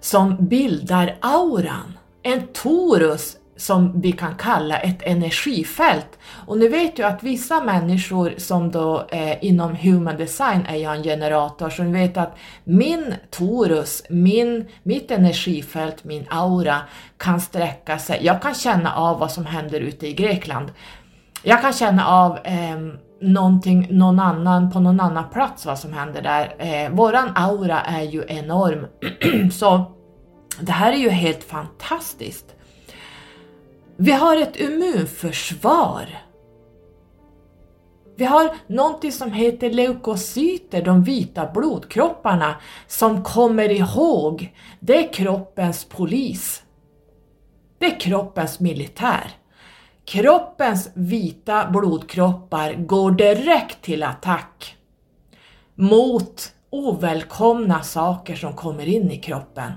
Som 0.00 0.48
bildar 0.48 1.16
auran. 1.20 1.98
en 2.26 2.46
torus 2.46 3.36
som 3.56 4.00
vi 4.00 4.12
kan 4.12 4.34
kalla 4.34 4.78
ett 4.78 5.02
energifält. 5.02 6.18
Och 6.46 6.58
ni 6.58 6.68
vet 6.68 6.98
ju 6.98 7.02
att 7.02 7.22
vissa 7.22 7.60
människor 7.60 8.34
som 8.36 8.70
då 8.70 9.06
eh, 9.10 9.44
inom 9.44 9.76
human 9.76 10.16
design 10.16 10.66
är 10.68 10.76
jag 10.76 10.96
en 10.96 11.02
generator, 11.02 11.70
så 11.70 11.82
ni 11.82 11.92
vet 11.92 12.16
att 12.16 12.36
min 12.64 13.14
torus, 13.30 14.02
min, 14.10 14.68
mitt 14.82 15.10
energifält, 15.10 16.04
min 16.04 16.26
aura 16.30 16.80
kan 17.16 17.40
sträcka 17.40 17.98
sig. 17.98 18.20
Jag 18.22 18.42
kan 18.42 18.54
känna 18.54 18.94
av 18.94 19.18
vad 19.18 19.32
som 19.32 19.46
händer 19.46 19.80
ute 19.80 20.06
i 20.08 20.12
Grekland. 20.12 20.72
Jag 21.42 21.60
kan 21.60 21.72
känna 21.72 22.06
av 22.06 22.38
eh, 22.44 22.78
någonting, 23.20 23.86
någon 23.90 24.20
annan, 24.20 24.70
på 24.70 24.80
någon 24.80 25.00
annan 25.00 25.30
plats 25.30 25.66
vad 25.66 25.78
som 25.78 25.92
händer 25.92 26.22
där. 26.22 26.54
Eh, 26.58 26.90
våran 26.90 27.30
aura 27.34 27.80
är 27.80 28.02
ju 28.02 28.24
enorm. 28.28 28.86
så 29.52 29.84
det 30.60 30.72
här 30.72 30.92
är 30.92 30.96
ju 30.96 31.08
helt 31.08 31.44
fantastiskt. 31.44 32.54
Vi 33.96 34.12
har 34.12 34.36
ett 34.36 34.56
immunförsvar. 34.56 36.06
Vi 38.16 38.24
har 38.24 38.50
någonting 38.66 39.12
som 39.12 39.32
heter 39.32 39.70
leukocyter, 39.70 40.82
de 40.82 41.04
vita 41.04 41.50
blodkropparna, 41.54 42.54
som 42.86 43.24
kommer 43.24 43.68
ihåg. 43.70 44.54
Det 44.80 45.08
är 45.08 45.12
kroppens 45.12 45.84
polis. 45.84 46.62
Det 47.78 47.86
är 47.86 48.00
kroppens 48.00 48.60
militär. 48.60 49.30
Kroppens 50.04 50.90
vita 50.94 51.70
blodkroppar 51.70 52.74
går 52.74 53.10
direkt 53.10 53.82
till 53.82 54.02
attack 54.02 54.76
mot 55.74 56.52
ovälkomna 56.70 57.82
saker 57.82 58.36
som 58.36 58.52
kommer 58.52 58.88
in 58.88 59.10
i 59.10 59.18
kroppen 59.18 59.72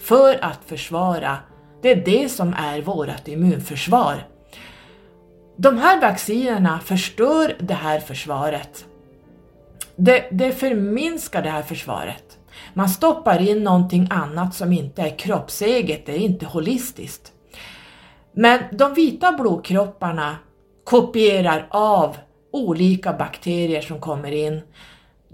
för 0.00 0.44
att 0.44 0.64
försvara 0.66 1.38
det 1.82 1.90
är 1.90 1.96
det 1.96 2.28
som 2.28 2.54
är 2.58 2.82
vårt 2.82 3.28
immunförsvar. 3.28 4.26
De 5.56 5.78
här 5.78 6.00
vaccinerna 6.00 6.80
förstör 6.80 7.56
det 7.60 7.74
här 7.74 8.00
försvaret. 8.00 8.84
Det, 9.96 10.28
det 10.32 10.52
förminskar 10.52 11.42
det 11.42 11.50
här 11.50 11.62
försvaret. 11.62 12.38
Man 12.74 12.88
stoppar 12.88 13.48
in 13.48 13.64
någonting 13.64 14.06
annat 14.10 14.54
som 14.54 14.72
inte 14.72 15.02
är 15.02 15.18
kroppseget, 15.18 16.06
det 16.06 16.12
är 16.12 16.18
inte 16.18 16.46
holistiskt. 16.46 17.32
Men 18.32 18.62
de 18.72 18.94
vita 18.94 19.32
blodkropparna 19.32 20.36
kopierar 20.84 21.66
av 21.70 22.16
olika 22.52 23.12
bakterier 23.12 23.80
som 23.80 24.00
kommer 24.00 24.32
in 24.32 24.60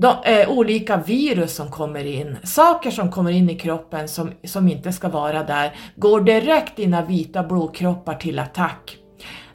de, 0.00 0.16
eh, 0.24 0.50
olika 0.50 0.96
virus 0.96 1.54
som 1.54 1.70
kommer 1.70 2.04
in, 2.04 2.36
saker 2.44 2.90
som 2.90 3.12
kommer 3.12 3.30
in 3.30 3.50
i 3.50 3.58
kroppen 3.58 4.08
som, 4.08 4.32
som 4.44 4.68
inte 4.68 4.92
ska 4.92 5.08
vara 5.08 5.42
där, 5.42 5.76
går 5.96 6.20
direkt 6.20 6.76
dina 6.76 7.04
vita 7.04 7.42
blodkroppar 7.42 8.14
till 8.14 8.38
attack. 8.38 8.96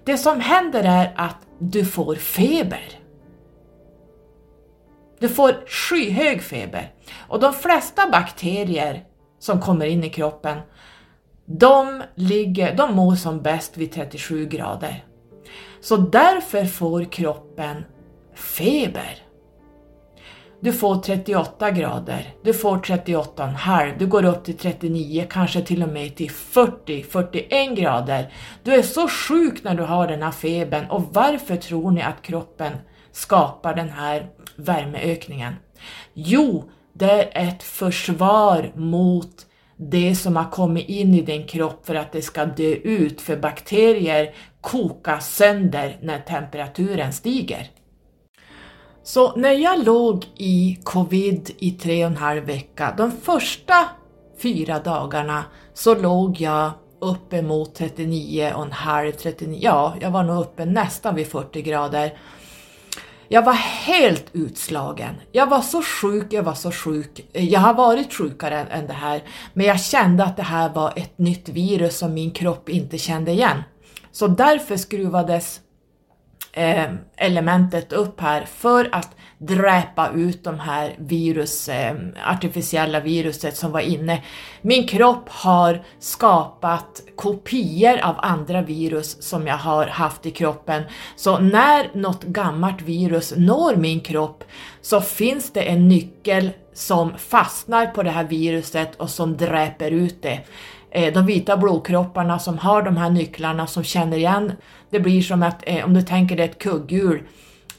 Det 0.03 0.17
som 0.17 0.39
händer 0.39 0.83
är 0.83 1.13
att 1.15 1.37
du 1.59 1.85
får 1.85 2.15
feber. 2.15 2.99
Du 5.19 5.29
får 5.29 5.67
skyhög 5.67 6.41
feber. 6.41 6.93
Och 7.27 7.39
de 7.39 7.53
flesta 7.53 8.09
bakterier 8.09 9.03
som 9.39 9.61
kommer 9.61 9.85
in 9.85 10.03
i 10.03 10.09
kroppen, 10.09 10.57
de, 11.45 12.03
ligger, 12.15 12.75
de 12.75 12.95
mår 12.95 13.15
som 13.15 13.41
bäst 13.41 13.77
vid 13.77 13.91
37 13.91 14.45
grader. 14.45 15.05
Så 15.81 15.97
därför 15.97 16.65
får 16.65 17.03
kroppen 17.03 17.83
feber. 18.35 19.22
Du 20.63 20.73
får 20.73 20.95
38 20.95 21.71
grader, 21.71 22.33
du 22.43 22.53
får 22.53 22.77
38,5, 22.77 23.93
du 23.99 24.07
går 24.07 24.25
upp 24.25 24.43
till 24.43 24.57
39, 24.57 25.25
kanske 25.29 25.61
till 25.61 25.83
och 25.83 25.89
med 25.89 26.15
till 26.15 26.31
40, 26.31 27.03
41 27.03 27.77
grader. 27.77 28.33
Du 28.63 28.73
är 28.73 28.81
så 28.81 29.07
sjuk 29.07 29.63
när 29.63 29.75
du 29.75 29.83
har 29.83 30.07
den 30.07 30.23
här 30.23 30.31
febern 30.31 30.85
och 30.89 31.03
varför 31.11 31.55
tror 31.55 31.91
ni 31.91 32.01
att 32.01 32.21
kroppen 32.21 32.73
skapar 33.11 33.75
den 33.75 33.89
här 33.89 34.29
värmeökningen? 34.55 35.53
Jo, 36.13 36.69
det 36.93 37.11
är 37.11 37.47
ett 37.49 37.63
försvar 37.63 38.71
mot 38.75 39.45
det 39.77 40.15
som 40.15 40.35
har 40.35 40.51
kommit 40.51 40.89
in 40.89 41.13
i 41.13 41.21
din 41.21 41.47
kropp 41.47 41.85
för 41.85 41.95
att 41.95 42.11
det 42.11 42.21
ska 42.21 42.45
dö 42.45 42.73
ut, 42.73 43.21
för 43.21 43.37
bakterier 43.37 44.33
kokas 44.61 45.35
sönder 45.35 45.97
när 46.01 46.19
temperaturen 46.19 47.13
stiger. 47.13 47.69
Så 49.05 49.35
när 49.35 49.51
jag 49.51 49.85
låg 49.85 50.25
i 50.37 50.79
covid 50.83 51.51
i 51.57 51.71
tre 51.71 52.05
och 52.05 52.11
en 52.11 52.17
halv 52.17 52.43
vecka, 52.43 52.93
de 52.97 53.11
första 53.11 53.85
fyra 54.41 54.79
dagarna 54.79 55.43
så 55.73 55.95
låg 55.95 56.41
jag 56.41 56.71
uppemot 56.99 57.79
39,5, 57.79 59.11
39, 59.11 59.59
ja, 59.61 59.95
jag 60.01 60.11
var 60.11 60.23
nog 60.23 60.41
uppe 60.41 60.65
nästan 60.65 61.15
vid 61.15 61.27
40 61.27 61.61
grader. 61.61 62.17
Jag 63.27 63.45
var 63.45 63.53
helt 63.53 64.25
utslagen. 64.33 65.15
Jag 65.31 65.47
var 65.47 65.61
så 65.61 65.81
sjuk, 65.81 66.33
jag 66.33 66.43
var 66.43 66.53
så 66.53 66.71
sjuk. 66.71 67.29
Jag 67.33 67.59
har 67.59 67.73
varit 67.73 68.13
sjukare 68.13 68.59
än 68.59 68.87
det 68.87 68.93
här, 68.93 69.23
men 69.53 69.65
jag 69.65 69.81
kände 69.81 70.23
att 70.23 70.37
det 70.37 70.43
här 70.43 70.69
var 70.69 70.93
ett 70.95 71.17
nytt 71.17 71.49
virus 71.49 71.97
som 71.97 72.13
min 72.13 72.31
kropp 72.31 72.69
inte 72.69 72.97
kände 72.97 73.31
igen. 73.31 73.63
Så 74.11 74.27
därför 74.27 74.77
skruvades 74.77 75.59
eh, 76.53 76.91
elementet 77.17 77.93
upp 77.93 78.21
här 78.21 78.45
för 78.45 78.89
att 78.91 79.15
dräpa 79.37 80.09
ut 80.15 80.43
de 80.43 80.59
här 80.59 80.95
virus, 80.97 81.69
eh, 81.69 81.95
artificiella 82.25 82.99
viruset 82.99 83.57
som 83.57 83.71
var 83.71 83.79
inne. 83.79 84.21
Min 84.61 84.87
kropp 84.87 85.29
har 85.29 85.83
skapat 85.99 87.01
kopior 87.15 87.99
av 88.03 88.15
andra 88.17 88.61
virus 88.61 89.23
som 89.23 89.47
jag 89.47 89.57
har 89.57 89.85
haft 89.85 90.25
i 90.25 90.31
kroppen. 90.31 90.83
Så 91.15 91.39
när 91.39 91.97
något 91.97 92.23
gammalt 92.23 92.81
virus 92.81 93.33
når 93.37 93.75
min 93.75 93.99
kropp 93.99 94.43
så 94.81 95.01
finns 95.01 95.53
det 95.53 95.61
en 95.61 95.87
nyckel 95.87 96.49
som 96.73 97.17
fastnar 97.17 97.87
på 97.87 98.03
det 98.03 98.11
här 98.11 98.23
viruset 98.23 98.95
och 98.95 99.09
som 99.09 99.37
dräper 99.37 99.91
ut 99.91 100.21
det. 100.21 100.39
Eh, 100.91 101.13
de 101.13 101.25
vita 101.25 101.57
blodkropparna 101.57 102.39
som 102.39 102.57
har 102.57 102.81
de 102.81 102.97
här 102.97 103.09
nycklarna 103.09 103.67
som 103.67 103.83
känner 103.83 104.17
igen, 104.17 104.51
det 104.93 104.99
blir 104.99 105.21
som 105.21 105.43
att, 105.43 105.63
eh, 105.63 105.85
om 105.85 105.93
du 105.93 106.01
tänker 106.01 106.35
dig 106.35 106.45
ett 106.45 106.59
kugghjul, 106.59 107.23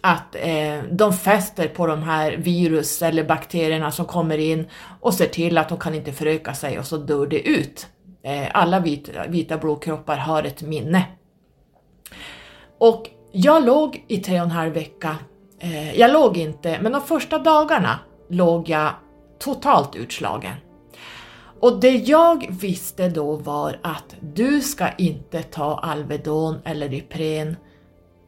att 0.01 0.35
eh, 0.35 0.83
de 0.91 1.13
fäster 1.13 1.69
på 1.69 1.87
de 1.87 2.03
här 2.03 2.33
virus 2.33 3.03
eller 3.03 3.25
bakterierna 3.25 3.91
som 3.91 4.07
kommer 4.07 4.39
in 4.39 4.67
och 5.01 5.15
ser 5.15 5.27
till 5.27 5.59
att 5.59 5.69
de 5.69 5.79
kan 5.79 5.95
inte 5.95 6.13
föröka 6.13 6.55
sig 6.55 6.79
och 6.79 6.87
så 6.87 6.97
dör 6.97 7.27
det 7.27 7.49
ut. 7.49 7.87
Eh, 8.25 8.47
alla 8.55 8.81
vita, 8.81 9.27
vita 9.29 9.59
blodkroppar 9.59 10.17
har 10.17 10.43
ett 10.43 10.63
minne. 10.63 11.05
Och 12.79 13.11
jag 13.33 13.65
låg 13.65 14.05
i 14.09 14.19
tre 14.19 14.41
och 14.41 14.45
en 14.45 14.51
halv 14.51 14.73
vecka, 14.73 15.17
eh, 15.61 15.99
jag 15.99 16.13
låg 16.13 16.37
inte, 16.37 16.79
men 16.83 16.93
de 16.93 17.01
första 17.01 17.39
dagarna 17.39 17.99
låg 18.31 18.69
jag 18.69 18.91
totalt 19.39 19.97
utslagen. 19.97 20.55
Och 21.65 21.81
det 21.81 21.97
jag 21.97 22.47
visste 22.51 23.09
då 23.09 23.37
var 23.37 23.79
att 23.83 24.17
du 24.21 24.61
ska 24.61 24.91
inte 24.93 25.43
ta 25.43 25.79
Alvedon 25.79 26.59
eller 26.65 26.95
Ipren 26.95 27.57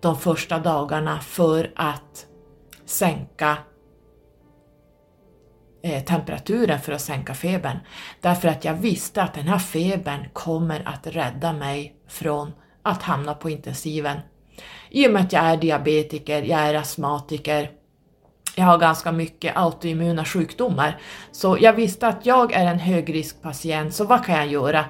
de 0.00 0.18
första 0.18 0.58
dagarna 0.58 1.20
för 1.20 1.72
att 1.76 2.26
sänka 2.84 3.58
eh, 5.82 6.04
temperaturen 6.04 6.80
för 6.80 6.92
att 6.92 7.00
sänka 7.00 7.34
febern. 7.34 7.78
Därför 8.20 8.48
att 8.48 8.64
jag 8.64 8.74
visste 8.74 9.22
att 9.22 9.34
den 9.34 9.48
här 9.48 9.58
febern 9.58 10.28
kommer 10.32 10.88
att 10.88 11.06
rädda 11.06 11.52
mig 11.52 11.96
från 12.08 12.52
att 12.82 13.02
hamna 13.02 13.34
på 13.34 13.50
intensiven. 13.50 14.18
I 14.90 15.08
och 15.08 15.12
med 15.12 15.22
att 15.22 15.32
jag 15.32 15.44
är 15.44 15.56
diabetiker, 15.56 16.42
jag 16.42 16.60
är 16.60 16.74
astmatiker, 16.74 17.70
jag 18.58 18.64
har 18.64 18.78
ganska 18.78 19.12
mycket 19.12 19.56
autoimmuna 19.56 20.24
sjukdomar. 20.24 21.00
Så 21.32 21.58
jag 21.60 21.72
visste 21.72 22.08
att 22.08 22.26
jag 22.26 22.52
är 22.52 22.66
en 22.66 22.78
högriskpatient, 22.78 23.94
så 23.94 24.04
vad 24.04 24.24
kan 24.24 24.34
jag 24.34 24.46
göra? 24.46 24.84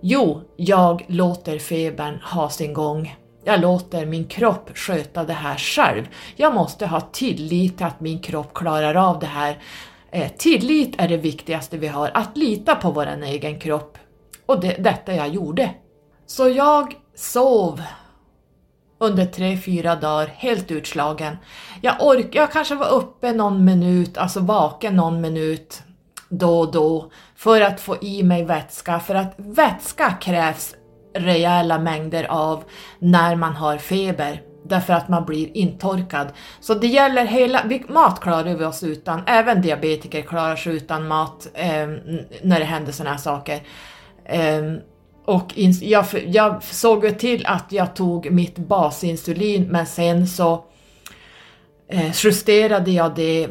Jo, 0.00 0.42
jag 0.56 1.04
låter 1.08 1.58
febern 1.58 2.20
ha 2.20 2.50
sin 2.50 2.74
gång. 2.74 3.16
Jag 3.44 3.60
låter 3.60 4.06
min 4.06 4.24
kropp 4.24 4.70
sköta 4.74 5.24
det 5.24 5.32
här 5.32 5.56
själv. 5.56 6.08
Jag 6.36 6.54
måste 6.54 6.86
ha 6.86 7.00
tillit 7.00 7.76
till 7.76 7.86
att 7.86 8.00
min 8.00 8.20
kropp 8.20 8.54
klarar 8.54 8.94
av 8.94 9.18
det 9.18 9.26
här. 9.26 9.58
Eh, 10.10 10.32
tillit 10.38 10.94
är 10.98 11.08
det 11.08 11.16
viktigaste 11.16 11.78
vi 11.78 11.86
har, 11.86 12.10
att 12.14 12.36
lita 12.36 12.74
på 12.74 12.90
vår 12.90 13.06
egen 13.24 13.60
kropp. 13.60 13.98
Och 14.46 14.60
det, 14.60 14.76
detta 14.78 15.14
jag 15.14 15.28
gjorde. 15.28 15.70
Så 16.26 16.48
jag 16.48 16.94
sov 17.16 17.82
under 18.98 19.26
tre, 19.26 19.56
fyra 19.56 19.96
dagar, 19.96 20.26
helt 20.26 20.70
utslagen. 20.70 21.36
Jag 21.80 21.94
orkar, 22.00 22.40
jag 22.40 22.52
kanske 22.52 22.74
var 22.74 22.90
uppe 22.90 23.32
någon 23.32 23.64
minut, 23.64 24.18
alltså 24.18 24.40
vaken 24.40 24.96
någon 24.96 25.20
minut 25.20 25.82
då 26.28 26.60
och 26.60 26.72
då 26.72 27.10
för 27.36 27.60
att 27.60 27.80
få 27.80 27.96
i 28.00 28.22
mig 28.22 28.44
vätska, 28.44 29.00
för 29.00 29.14
att 29.14 29.34
vätska 29.36 30.10
krävs 30.10 30.74
rejäla 31.14 31.78
mängder 31.78 32.24
av 32.24 32.64
när 32.98 33.36
man 33.36 33.52
har 33.52 33.78
feber 33.78 34.42
därför 34.68 34.92
att 34.92 35.08
man 35.08 35.24
blir 35.24 35.56
intorkad. 35.56 36.28
Så 36.60 36.74
det 36.74 36.86
gäller 36.86 37.24
hela, 37.24 37.64
mat 37.88 38.20
klarar 38.20 38.54
vi 38.54 38.64
oss 38.64 38.82
utan, 38.82 39.22
även 39.26 39.62
diabetiker 39.62 40.22
klarar 40.22 40.56
sig 40.56 40.76
utan 40.76 41.08
mat 41.08 41.48
eh, 41.54 41.86
när 42.42 42.58
det 42.58 42.64
händer 42.64 42.92
sådana 42.92 43.10
här 43.10 43.18
saker. 43.18 43.60
Eh, 44.24 44.62
och 45.28 45.52
jag, 45.80 46.04
jag 46.26 46.64
såg 46.64 47.04
ju 47.04 47.10
till 47.10 47.46
att 47.46 47.72
jag 47.72 47.94
tog 47.94 48.30
mitt 48.30 48.58
basinsulin 48.58 49.68
men 49.68 49.86
sen 49.86 50.26
så 50.26 50.64
eh, 51.88 52.10
justerade 52.24 52.90
jag 52.90 53.14
det 53.14 53.48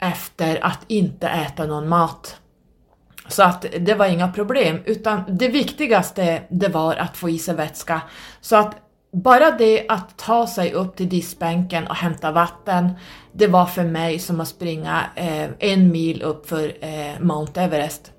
efter 0.00 0.64
att 0.64 0.78
inte 0.86 1.28
äta 1.28 1.66
någon 1.66 1.88
mat. 1.88 2.36
Så 3.28 3.42
att 3.42 3.66
det 3.78 3.94
var 3.94 4.06
inga 4.06 4.32
problem, 4.32 4.78
utan 4.84 5.22
det 5.28 5.48
viktigaste 5.48 6.42
det 6.50 6.68
var 6.68 6.94
att 6.94 7.16
få 7.16 7.28
i 7.30 7.38
sig 7.38 7.54
vätska. 7.54 8.00
Så 8.40 8.56
att 8.56 8.76
bara 9.12 9.50
det 9.50 9.86
att 9.88 10.18
ta 10.18 10.46
sig 10.46 10.72
upp 10.72 10.96
till 10.96 11.08
diskbänken 11.08 11.86
och 11.86 11.96
hämta 11.96 12.32
vatten, 12.32 12.90
det 13.32 13.46
var 13.46 13.66
för 13.66 13.84
mig 13.84 14.18
som 14.18 14.40
att 14.40 14.48
springa 14.48 15.04
eh, 15.14 15.48
en 15.58 15.92
mil 15.92 16.22
upp 16.22 16.48
för 16.48 16.72
eh, 16.80 17.20
Mount 17.20 17.60
Everest. 17.60 18.12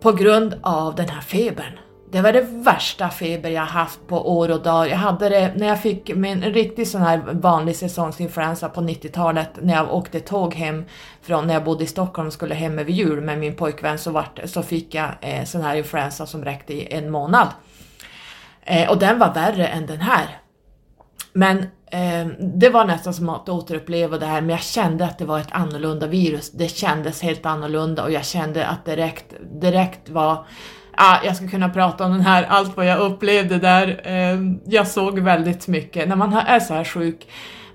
På 0.00 0.12
grund 0.12 0.54
av 0.62 0.94
den 0.94 1.08
här 1.08 1.20
febern. 1.20 1.78
Det 2.12 2.22
var 2.22 2.32
det 2.32 2.40
värsta 2.40 3.10
feber 3.10 3.50
jag 3.50 3.62
haft 3.62 4.06
på 4.06 4.38
år 4.38 4.50
och 4.50 4.62
dag. 4.62 4.88
Jag 4.88 4.96
hade 4.96 5.28
det 5.28 5.52
när 5.56 5.66
jag 5.66 5.82
fick 5.82 6.16
min 6.16 6.42
riktigt 6.42 6.88
sån 6.88 7.00
här 7.00 7.18
vanlig 7.32 7.76
säsongsinfluensa 7.76 8.68
på 8.68 8.80
90-talet 8.80 9.50
när 9.62 9.74
jag 9.74 9.94
åkte 9.94 10.20
tåg 10.20 10.54
hem 10.54 10.84
från 11.22 11.46
när 11.46 11.54
jag 11.54 11.64
bodde 11.64 11.84
i 11.84 11.86
Stockholm 11.86 12.26
och 12.26 12.32
skulle 12.32 12.54
hem 12.54 12.78
över 12.78 12.90
jul 12.90 13.20
med 13.20 13.38
min 13.38 13.54
pojkvän 13.54 13.98
så, 13.98 14.10
vart, 14.10 14.40
så 14.44 14.62
fick 14.62 14.94
jag 14.94 15.10
eh, 15.20 15.44
sån 15.44 15.60
här 15.62 15.76
influensa 15.76 16.26
som 16.26 16.44
räckte 16.44 16.74
i 16.74 16.92
en 16.92 17.10
månad. 17.10 17.48
Eh, 18.62 18.90
och 18.90 18.98
den 18.98 19.18
var 19.18 19.34
värre 19.34 19.66
än 19.66 19.86
den 19.86 20.00
här. 20.00 20.38
Men 21.32 21.58
eh, 21.90 22.26
det 22.38 22.68
var 22.68 22.84
nästan 22.84 23.14
som 23.14 23.28
att 23.28 23.48
återuppleva 23.48 24.18
det 24.18 24.26
här, 24.26 24.40
men 24.40 24.50
jag 24.50 24.62
kände 24.62 25.04
att 25.04 25.18
det 25.18 25.24
var 25.24 25.38
ett 25.38 25.52
annorlunda 25.52 26.06
virus. 26.06 26.50
Det 26.50 26.68
kändes 26.68 27.22
helt 27.22 27.46
annorlunda 27.46 28.02
och 28.04 28.12
jag 28.12 28.24
kände 28.24 28.66
att 28.66 28.84
direkt, 28.84 29.34
direkt 29.60 30.08
var 30.08 30.46
ah, 30.96 31.18
jag 31.24 31.36
ska 31.36 31.48
kunna 31.48 31.68
prata 31.68 32.04
om 32.04 32.12
den 32.12 32.20
här, 32.20 32.42
allt 32.42 32.76
vad 32.76 32.86
jag 32.86 32.98
upplevde 32.98 33.58
där. 33.58 34.00
Eh, 34.04 34.38
jag 34.64 34.86
såg 34.86 35.18
väldigt 35.18 35.68
mycket, 35.68 36.08
när 36.08 36.16
man 36.16 36.32
är 36.32 36.60
så 36.60 36.74
här 36.74 36.84
sjuk 36.84 37.26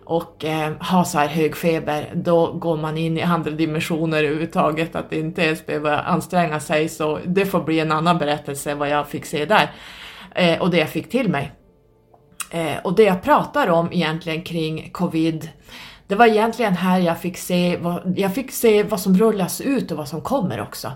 och 0.05 0.45
eh, 0.45 0.73
har 0.79 1.03
så 1.03 1.17
här 1.17 1.27
hög 1.27 1.55
feber, 1.55 2.11
då 2.15 2.51
går 2.51 2.77
man 2.77 2.97
in 2.97 3.17
i 3.17 3.21
andra 3.21 3.51
dimensioner 3.51 4.17
överhuvudtaget, 4.17 4.95
att 4.95 5.13
inte 5.13 5.41
ens 5.41 5.65
behöva 5.65 5.99
anstränga 5.99 6.59
sig, 6.59 6.89
så 6.89 7.19
det 7.25 7.45
får 7.45 7.63
bli 7.63 7.79
en 7.79 7.91
annan 7.91 8.17
berättelse 8.17 8.75
vad 8.75 8.89
jag 8.89 9.07
fick 9.07 9.25
se 9.25 9.45
där 9.45 9.71
eh, 10.35 10.61
och 10.61 10.69
det 10.69 10.77
jag 10.77 10.89
fick 10.89 11.09
till 11.09 11.29
mig. 11.29 11.51
Eh, 12.51 12.77
och 12.83 12.95
det 12.95 13.03
jag 13.03 13.23
pratar 13.23 13.67
om 13.67 13.93
egentligen 13.93 14.41
kring 14.41 14.89
covid, 14.91 15.49
det 16.07 16.15
var 16.15 16.25
egentligen 16.25 16.73
här 16.73 16.99
jag 16.99 17.19
fick 17.19 17.37
se 17.37 17.77
vad, 17.77 18.13
jag 18.15 18.35
fick 18.35 18.51
se 18.51 18.83
vad 18.83 18.99
som 18.99 19.17
rullas 19.17 19.61
ut 19.61 19.91
och 19.91 19.97
vad 19.97 20.07
som 20.07 20.21
kommer 20.21 20.61
också. 20.61 20.91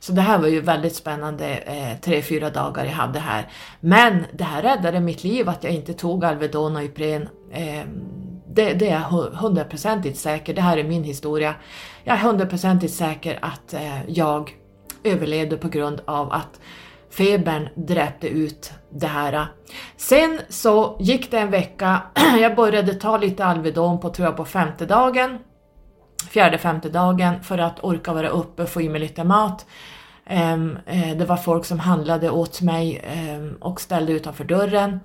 Så 0.00 0.12
det 0.12 0.20
här 0.20 0.38
var 0.38 0.48
ju 0.48 0.60
väldigt 0.60 0.96
spännande 0.96 1.56
eh, 1.56 2.00
tre, 2.00 2.22
fyra 2.22 2.50
dagar 2.50 2.84
jag 2.84 2.92
hade 2.92 3.18
här. 3.18 3.48
Men 3.80 4.24
det 4.32 4.44
här 4.44 4.62
räddade 4.62 5.00
mitt 5.00 5.24
liv 5.24 5.48
att 5.48 5.64
jag 5.64 5.72
inte 5.72 5.92
tog 5.92 6.24
Alvedon 6.24 6.76
och 6.76 6.82
Ipren. 6.82 7.28
Eh, 7.52 7.82
det, 8.54 8.72
det, 8.72 8.88
är 8.88 8.92
jag 8.92 9.30
hundraprocentigt 9.30 10.18
säker, 10.18 10.54
det 10.54 10.60
här 10.60 10.76
är 10.76 10.84
min 10.84 11.04
historia. 11.04 11.54
Jag 12.04 12.16
är 12.16 12.20
hundraprocentigt 12.20 12.94
säker 12.94 13.38
att 13.42 13.74
eh, 13.74 14.10
jag 14.10 14.50
överlevde 15.04 15.56
på 15.56 15.68
grund 15.68 16.00
av 16.04 16.32
att 16.32 16.60
febern 17.12 17.68
dräpte 17.74 18.28
ut 18.28 18.72
det 18.90 19.06
här. 19.06 19.46
Sen 19.96 20.40
så 20.48 20.96
gick 21.00 21.30
det 21.30 21.38
en 21.38 21.50
vecka, 21.50 22.02
jag 22.40 22.56
började 22.56 22.94
ta 22.94 23.16
lite 23.16 23.44
Alvedon 23.44 24.00
på, 24.00 24.10
tror 24.10 24.26
jag, 24.26 24.36
på 24.36 24.44
femte 24.44 24.86
dagen, 24.86 25.38
fjärde 26.30 26.58
femte 26.58 26.88
dagen 26.88 27.42
för 27.42 27.58
att 27.58 27.84
orka 27.84 28.12
vara 28.12 28.28
uppe 28.28 28.62
och 28.62 28.68
få 28.68 28.80
i 28.80 28.88
mig 28.88 29.00
lite 29.00 29.24
mat. 29.24 29.66
Ehm, 30.26 30.78
eh, 30.86 31.16
det 31.16 31.24
var 31.24 31.36
folk 31.36 31.64
som 31.64 31.78
handlade 31.78 32.30
åt 32.30 32.60
mig 32.60 33.02
ehm, 33.04 33.56
och 33.60 33.80
ställde 33.80 34.12
utanför 34.12 34.44
dörren. 34.44 35.00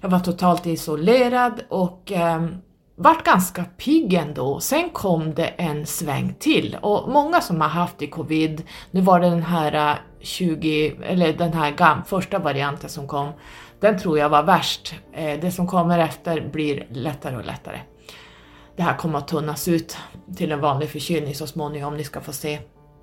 Jag 0.00 0.08
var 0.08 0.20
totalt 0.20 0.66
isolerad 0.66 1.60
och 1.68 2.12
ehm, 2.12 2.54
vart 2.98 3.24
ganska 3.24 3.64
pigg 3.64 4.14
ändå. 4.14 4.60
Sen 4.60 4.90
kom 4.90 5.34
det 5.34 5.46
en 5.46 5.86
sväng 5.86 6.34
till 6.38 6.76
och 6.82 7.08
många 7.08 7.40
som 7.40 7.60
har 7.60 7.68
haft 7.68 8.02
i 8.02 8.06
covid, 8.06 8.62
nu 8.90 9.00
var 9.00 9.20
det 9.20 9.30
den 9.30 9.42
här 9.42 9.90
äh, 9.90 9.96
20, 10.20 10.96
eller 11.02 11.32
den 11.32 11.52
här 11.52 12.02
första 12.06 12.38
varianten 12.38 12.90
som 12.90 13.08
kom, 13.08 13.32
den 13.80 13.98
tror 13.98 14.18
jag 14.18 14.28
var 14.28 14.42
värst. 14.42 14.94
Eh, 15.12 15.40
det 15.40 15.50
som 15.50 15.66
kommer 15.66 15.98
efter 15.98 16.40
blir 16.40 16.86
lättare 16.90 17.36
och 17.36 17.44
lättare. 17.44 17.80
Det 18.76 18.82
här 18.82 18.96
kommer 18.96 19.18
att 19.18 19.28
tunnas 19.28 19.68
ut 19.68 19.96
till 20.36 20.52
en 20.52 20.60
vanlig 20.60 20.88
förkylning 20.90 21.34
så 21.34 21.46
småningom, 21.46 21.96
ni 21.96 22.04
ska 22.04 22.20
få 22.20 22.32
se. 22.32 22.58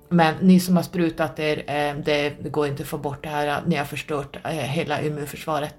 Men 0.10 0.36
ni 0.42 0.60
som 0.60 0.76
har 0.76 0.84
sprutat 0.84 1.40
er, 1.40 1.58
eh, 1.58 1.96
det 2.06 2.52
går 2.52 2.68
inte 2.68 2.84
att 2.84 2.90
få 2.90 2.98
bort 2.98 3.24
det 3.24 3.30
här, 3.30 3.48
äh, 3.48 3.58
ni 3.66 3.76
har 3.76 3.86
förstört 3.86 4.38
eh, 4.46 4.52
hela 4.52 5.02
immunförsvaret. 5.02 5.76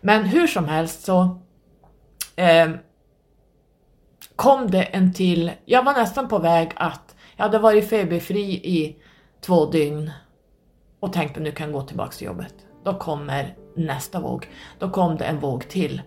Men 0.00 0.24
hur 0.24 0.46
som 0.46 0.64
helst 0.68 1.04
så 1.04 1.40
kom 4.36 4.70
det 4.70 4.82
en 4.82 5.12
till, 5.12 5.52
jag 5.64 5.82
var 5.82 5.92
nästan 5.92 6.28
på 6.28 6.38
väg 6.38 6.72
att, 6.76 7.14
jag 7.36 7.44
hade 7.44 7.58
varit 7.58 7.90
feberfri 7.90 8.52
i 8.52 8.96
två 9.40 9.66
dygn 9.66 10.10
och 11.00 11.12
tänkte 11.12 11.40
nu 11.40 11.52
kan 11.52 11.66
jag 11.66 11.80
gå 11.80 11.86
tillbaka 11.86 12.12
till 12.12 12.26
jobbet. 12.26 12.54
Då 12.84 12.94
kommer 12.94 13.54
nästa 13.76 14.20
våg. 14.20 14.48
Då 14.78 14.90
kom 14.90 15.16
det 15.16 15.24
en 15.24 15.40
våg 15.40 15.68
till. 15.68 16.02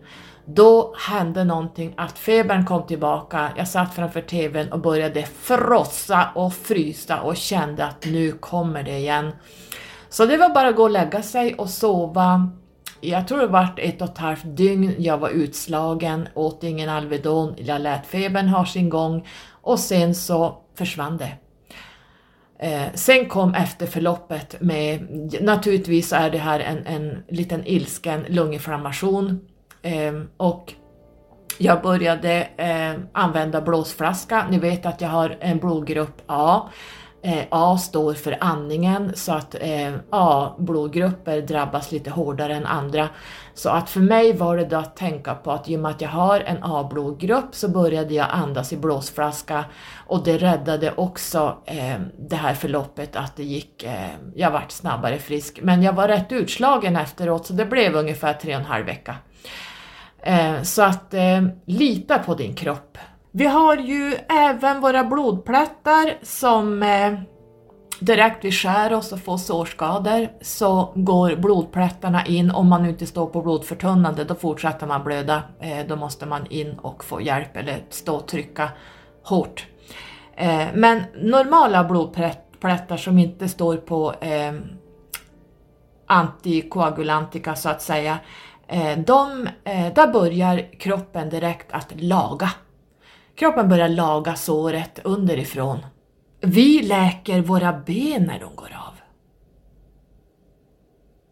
Då 0.46 0.96
hände 0.98 1.44
någonting 1.44 1.94
att 1.98 2.18
febern 2.18 2.66
kom 2.66 2.86
tillbaka, 2.86 3.50
jag 3.58 3.68
satt 3.68 3.96
framför 3.96 4.22
TVn 4.22 4.72
och 4.72 4.80
började 4.80 5.24
frossa 5.24 6.30
och 6.36 6.54
frysa 6.54 7.22
och 7.22 7.38
kände 7.38 7.86
att 7.86 8.06
nu 8.06 8.32
kommer 8.32 8.84
det 8.84 8.98
igen. 8.98 9.32
Så 10.10 10.26
det 10.26 10.38
var 10.38 10.50
bara 10.50 10.68
att 10.68 10.76
gå 10.76 10.84
och 10.84 10.90
lägga 10.90 11.24
sig 11.24 11.54
och 11.54 11.70
sova. 11.70 12.50
Jag 13.10 13.28
tror 13.28 13.40
det 13.40 13.48
vart 13.48 13.80
ett 13.80 14.02
och 14.02 14.10
ett 14.10 14.18
halvt 14.18 14.44
dygn, 14.46 14.96
jag 14.98 15.18
var 15.18 15.30
utslagen, 15.30 16.28
åt 16.34 16.64
ingen 16.64 16.90
Alvedon, 16.90 17.54
jag 17.58 17.82
lät 17.82 18.06
febern 18.06 18.48
ha 18.48 18.66
sin 18.66 18.90
gång 18.90 19.28
och 19.50 19.80
sen 19.80 20.16
så 20.16 20.58
försvann 20.78 21.18
det. 21.18 21.32
Eh, 22.60 22.94
sen 22.94 23.30
kom 23.30 23.54
efterförloppet 23.54 24.62
med, 24.62 25.08
naturligtvis 25.42 26.14
är 26.14 26.30
det 26.30 26.38
här 26.38 26.60
en, 26.60 26.86
en 26.86 27.24
liten 27.30 27.66
ilsken 27.66 28.26
lunginflammation 28.30 29.48
eh, 29.82 30.14
och 30.38 30.74
jag 31.58 31.82
började 31.82 32.48
eh, 32.58 32.94
använda 33.12 33.62
blåsflaska. 33.62 34.46
Ni 34.50 34.60
vet 34.60 34.86
att 34.86 35.02
jag 35.02 35.10
har 35.10 35.38
en 35.40 35.58
blodgrupp 35.58 36.22
A. 36.28 36.70
Eh, 37.26 37.44
A 37.50 37.78
står 37.78 38.14
för 38.14 38.38
andningen 38.42 39.12
så 39.16 39.32
att 39.32 39.56
eh, 39.62 39.94
A-blodgrupper 40.10 41.42
drabbas 41.42 41.92
lite 41.92 42.10
hårdare 42.10 42.56
än 42.56 42.66
andra. 42.66 43.10
Så 43.54 43.70
att 43.70 43.90
för 43.90 44.00
mig 44.00 44.34
var 44.34 44.58
det 44.58 44.66
då 44.66 44.78
att 44.78 44.96
tänka 44.96 45.36
på 45.36 45.52
att 45.52 45.70
i 45.70 45.76
och 45.76 45.80
med 45.80 45.92
att 45.92 46.02
jag 46.02 46.10
har 46.10 46.40
en 46.40 46.58
A-blodgrupp 46.64 47.56
så 47.56 47.70
började 47.70 48.14
jag 48.14 48.28
andas 48.32 48.74
i 48.74 48.78
blåsflaska 48.78 49.66
och 50.08 50.24
det 50.24 50.38
räddade 50.38 50.94
också 50.96 51.58
eh, 51.66 52.00
det 52.18 52.36
här 52.36 52.54
förloppet 52.54 53.16
att 53.16 53.36
det 53.36 53.44
gick, 53.44 53.86
jag 54.36 54.52
vart 54.52 54.72
snabbare 54.72 55.18
frisk. 55.18 55.60
Men 55.62 55.84
jag 55.84 55.94
var 55.94 56.08
rätt 56.08 56.32
utslagen 56.32 56.96
efteråt 56.96 57.48
så 57.48 57.54
det 57.54 57.66
blev 57.66 57.96
ungefär 57.96 58.34
tre 58.34 58.56
och 58.56 58.62
en 58.62 58.68
halv 58.68 58.86
vecka. 58.86 59.16
Så 60.64 60.82
att 60.82 61.14
lita 61.66 62.20
på 62.20 62.36
din 62.36 62.56
kropp. 62.56 62.98
Vi 63.38 63.46
har 63.46 63.78
ju 63.78 64.16
även 64.30 64.82
våra 64.82 65.04
blodplättar 65.04 66.18
som 66.22 66.84
eh, 66.84 67.14
direkt 68.00 68.46
vi 68.46 68.52
skär 68.52 68.94
oss 68.94 69.12
och 69.12 69.20
får 69.20 69.38
sårskador 69.38 70.30
så 70.42 70.94
går 70.96 71.36
blodplättarna 71.36 72.26
in, 72.26 72.52
om 72.52 72.70
man 72.70 72.86
inte 72.86 73.06
står 73.06 73.28
på 73.28 73.42
blodförtunnande, 73.42 74.24
då 74.24 74.36
fortsätter 74.36 74.88
man 74.88 75.04
blöda. 75.04 75.44
Eh, 75.60 75.88
då 75.88 75.96
måste 75.96 76.26
man 76.26 76.46
in 76.50 76.80
och 76.80 77.04
få 77.04 77.22
hjälp 77.22 77.58
eller 77.58 77.84
stå 77.90 78.16
och 78.16 78.28
trycka 78.28 78.70
hårt. 79.24 79.66
Eh, 80.36 80.66
men 80.74 81.04
normala 81.22 81.84
blodplättar 81.84 82.98
som 82.98 83.20
inte 83.20 83.50
står 83.50 83.78
på 83.78 84.14
eh, 84.22 84.54
antikoagulantika 86.06 87.56
så 87.56 87.70
att 87.70 87.82
säga, 87.82 88.18
eh, 88.68 89.00
de, 89.00 89.50
eh, 89.64 89.94
där 89.94 90.14
börjar 90.14 90.80
kroppen 90.80 91.30
direkt 91.30 91.72
att 91.72 92.02
laga. 92.02 92.52
Kroppen 93.36 93.70
börjar 93.70 93.90
laga 93.90 94.36
såret 94.36 95.00
underifrån 95.04 95.80
vi 96.46 96.84
läker 96.84 97.42
våra 97.42 97.74
ben 97.74 98.24
när 98.24 98.40
de 98.40 98.56
går 98.56 98.74
av. 98.88 98.94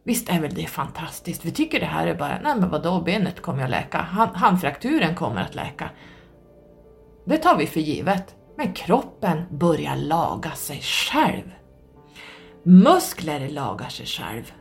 Visst 0.04 0.30
är 0.30 0.40
väl 0.40 0.54
det 0.54 0.66
fantastiskt? 0.66 1.46
Vi 1.46 1.52
tycker 1.52 1.80
det 1.80 1.86
här 1.86 2.08
är 2.08 2.16
bara, 2.16 2.40
nej 2.44 2.56
men 2.60 2.70
vadå, 2.70 3.02
benet 3.02 3.42
kommer 3.42 3.64
att 3.64 3.70
läka, 3.70 3.98
Hand, 3.98 4.36
handfrakturen 4.36 5.16
kommer 5.16 5.42
att 5.42 5.56
läka. 5.56 5.90
Det 7.26 7.38
tar 7.38 7.58
vi 7.58 7.68
för 7.68 7.80
givet. 7.80 8.36
Men 8.58 8.74
kroppen 8.74 9.44
börjar 9.50 9.96
laga 9.96 10.52
sig 10.52 10.82
själv. 10.82 11.52
Muskler 12.64 13.50
lagar 13.50 13.90
sig 13.90 14.06
själv 14.06 14.54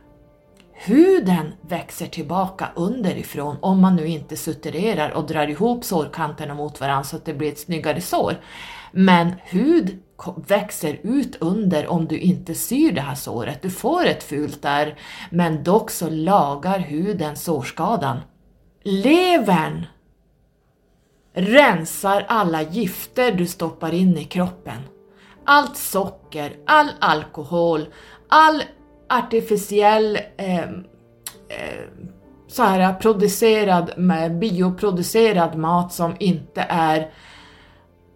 huden 0.85 1.53
växer 1.61 2.07
tillbaka 2.07 2.69
underifrån 2.75 3.57
om 3.61 3.81
man 3.81 3.95
nu 3.95 4.07
inte 4.07 4.37
suturerar 4.37 5.09
och 5.11 5.27
drar 5.27 5.47
ihop 5.47 5.83
sårkanterna 5.83 6.53
mot 6.53 6.79
varandra 6.79 7.03
så 7.03 7.15
att 7.15 7.25
det 7.25 7.33
blir 7.33 7.51
ett 7.51 7.59
snyggare 7.59 8.01
sår. 8.01 8.39
Men 8.91 9.33
hud 9.43 9.99
växer 10.47 10.99
ut 11.03 11.37
under 11.39 11.87
om 11.87 12.05
du 12.05 12.17
inte 12.17 12.55
syr 12.55 12.91
det 12.91 13.01
här 13.01 13.15
såret. 13.15 13.61
Du 13.61 13.69
får 13.69 14.05
ett 14.05 14.23
fult 14.23 14.61
där, 14.61 14.99
men 15.29 15.63
dock 15.63 15.91
så 15.91 16.09
lagar 16.09 16.79
huden 16.79 17.35
sårskadan. 17.35 18.19
Levern 18.83 19.85
rensar 21.33 22.25
alla 22.27 22.61
gifter 22.61 23.31
du 23.31 23.47
stoppar 23.47 23.93
in 23.93 24.17
i 24.17 24.23
kroppen. 24.23 24.77
Allt 25.45 25.77
socker, 25.77 26.55
all 26.65 26.89
alkohol, 26.99 27.85
all 28.27 28.63
artificiell 29.17 30.19
eh, 30.37 30.59
eh, 30.59 30.67
så 32.47 32.63
här 32.63 32.93
producerad, 32.93 33.91
bioproducerad 34.39 35.55
mat 35.55 35.93
som 35.93 36.15
inte 36.19 36.65
är 36.69 37.11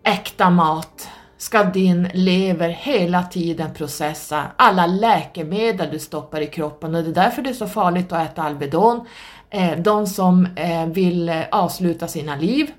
äkta 0.03 0.49
mat 0.49 1.09
ska 1.37 1.63
din 1.63 2.09
lever 2.13 2.69
hela 2.69 3.23
tiden 3.23 3.73
processa 3.73 4.43
alla 4.55 4.85
läkemedel 4.85 5.91
du 5.91 5.99
stoppar 5.99 6.41
i 6.41 6.47
kroppen 6.47 6.95
och 6.95 7.03
det 7.03 7.09
är 7.09 7.13
därför 7.13 7.41
det 7.41 7.49
är 7.49 7.53
så 7.53 7.67
farligt 7.67 8.11
att 8.11 8.31
äta 8.31 8.43
Alvedon. 8.43 9.07
Eh, 9.49 9.77
de 9.77 10.07
som 10.07 10.47
eh, 10.55 10.85
vill 10.85 11.43
avsluta 11.51 12.07
sina 12.07 12.35
liv 12.35 12.71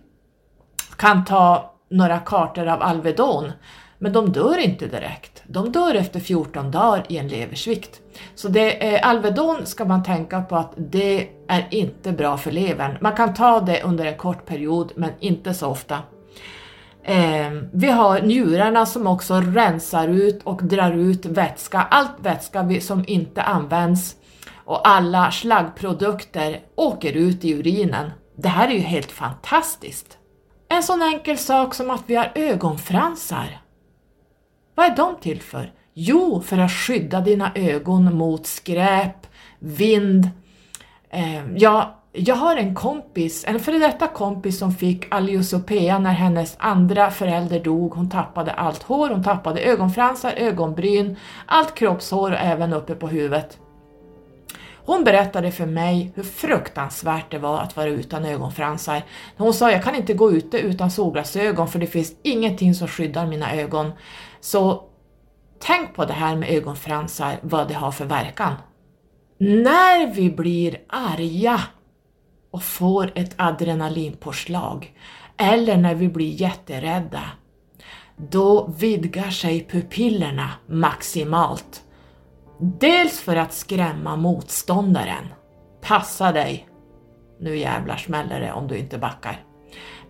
kan 0.97 1.25
ta 1.25 1.75
några 1.91 2.19
kartor 2.19 2.67
av 2.67 2.83
Alvedon 2.83 3.53
men 3.99 4.13
de 4.13 4.33
dör 4.33 4.59
inte 4.59 4.87
direkt. 4.87 5.38
De 5.51 5.73
dör 5.73 5.95
efter 5.95 6.21
14 6.21 6.71
dagar 6.71 7.05
i 7.09 7.17
en 7.17 7.29
leversvikt. 7.29 8.01
Så 8.35 8.49
det, 8.49 8.95
eh, 8.95 9.09
Alvedon 9.09 9.67
ska 9.67 9.85
man 9.85 10.03
tänka 10.03 10.43
på 10.43 10.57
att 10.57 10.73
det 10.77 11.29
är 11.49 11.67
inte 11.71 12.13
bra 12.13 12.37
för 12.37 12.51
levern. 12.51 12.99
Man 13.01 13.17
kan 13.17 13.35
ta 13.35 13.61
det 13.61 13.83
under 13.83 14.05
en 14.05 14.17
kort 14.17 14.47
period 14.47 14.93
men 14.97 15.11
inte 15.21 15.55
så 15.55 15.67
ofta. 15.67 15.99
Eh, 17.03 17.51
vi 17.73 17.91
har 17.91 18.21
njurarna 18.21 18.87
som 18.87 19.07
också 19.07 19.35
rensar 19.35 20.09
ut 20.09 20.43
och 20.45 20.65
drar 20.65 20.93
ut 20.93 21.27
vätska, 21.27 21.79
allt 21.91 22.21
vätska 22.21 22.81
som 22.81 23.05
inte 23.07 23.43
används 23.43 24.17
och 24.65 24.89
alla 24.89 25.31
slaggprodukter 25.31 26.61
åker 26.75 27.13
ut 27.13 27.45
i 27.45 27.53
urinen. 27.53 28.11
Det 28.37 28.49
här 28.49 28.69
är 28.69 28.73
ju 28.73 28.79
helt 28.79 29.11
fantastiskt! 29.11 30.19
En 30.69 30.83
sån 30.83 31.03
enkel 31.03 31.39
sak 31.39 31.75
som 31.75 31.91
att 31.91 32.03
vi 32.07 32.15
har 32.15 32.33
ögonfransar. 32.35 33.59
Vad 34.79 34.87
är 34.87 34.97
de 34.97 35.17
till 35.21 35.43
för? 35.43 35.73
Jo, 35.95 36.41
för 36.41 36.59
att 36.59 36.73
skydda 36.73 37.21
dina 37.21 37.53
ögon 37.55 38.17
mot 38.17 38.47
skräp, 38.47 39.27
vind. 39.59 40.31
Eh, 41.11 41.53
ja, 41.57 42.03
jag 42.13 42.35
har 42.35 42.57
en 42.57 42.75
kompis, 42.75 43.45
en 43.47 43.61
före 43.61 43.79
detta 43.79 44.07
kompis 44.07 44.59
som 44.59 44.75
fick 44.75 45.15
aliosopea 45.15 45.99
när 45.99 46.13
hennes 46.13 46.57
andra 46.59 47.11
förälder 47.11 47.61
dog. 47.61 47.95
Hon 47.95 48.11
tappade 48.11 48.53
allt 48.53 48.83
hår, 48.83 49.09
hon 49.09 49.25
tappade 49.25 49.61
ögonfransar, 49.61 50.33
ögonbryn, 50.37 51.17
allt 51.47 51.75
kroppshår 51.75 52.31
och 52.31 52.39
även 52.39 52.73
uppe 52.73 52.95
på 52.95 53.09
huvudet. 53.09 53.59
Hon 54.89 55.05
berättade 55.05 55.53
för 55.53 55.67
mig 55.67 56.13
hur 56.15 56.23
fruktansvärt 56.23 57.31
det 57.31 57.39
var 57.39 57.61
att 57.61 57.77
vara 57.77 57.89
utan 57.89 58.25
ögonfransar. 58.25 59.03
Hon 59.37 59.55
sa 59.55 59.73
jag 59.73 59.85
kan 59.85 59.95
inte 59.95 60.15
gå 60.15 60.33
ute 60.33 60.59
utan 60.59 60.91
solglasögon 60.91 61.69
för 61.69 61.79
det 61.79 61.87
finns 61.87 62.13
ingenting 62.23 62.75
som 62.75 62.89
skyddar 62.89 63.27
mina 63.27 63.55
ögon. 63.55 63.93
Så 64.41 64.85
tänk 65.59 65.95
på 65.95 66.05
det 66.05 66.13
här 66.13 66.37
med 66.37 66.49
ögonfransar, 66.49 67.39
vad 67.43 67.69
det 67.69 67.75
har 67.75 67.91
för 67.91 68.05
verkan. 68.05 68.55
När 69.39 70.15
vi 70.15 70.31
blir 70.31 70.79
arga 70.89 71.61
och 72.51 72.63
får 72.63 73.13
ett 73.15 73.35
adrenalinpåslag 73.37 74.95
eller 75.37 75.77
när 75.77 75.95
vi 75.95 76.09
blir 76.09 76.41
jätterädda, 76.41 77.23
då 78.17 78.67
vidgar 78.67 79.31
sig 79.31 79.67
pupillerna 79.71 80.51
maximalt. 80.67 81.83
Dels 82.61 83.21
för 83.21 83.37
att 83.37 83.53
skrämma 83.53 84.17
motståndaren. 84.17 85.25
Passa 85.83 86.33
dig! 86.33 86.69
Nu 87.41 87.57
jävlar 87.57 87.97
smäller 87.97 88.41
det 88.41 88.53
om 88.53 88.69
du 88.69 88.79
inte 88.79 88.99
backar. 88.99 89.48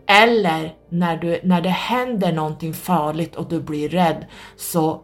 Eller 0.09 0.75
när, 0.89 1.17
du, 1.17 1.41
när 1.43 1.61
det 1.61 1.69
händer 1.69 2.33
någonting 2.33 2.75
farligt 2.75 3.37
och 3.37 3.49
du 3.49 3.61
blir 3.61 3.89
rädd 3.89 4.27
så 4.57 5.03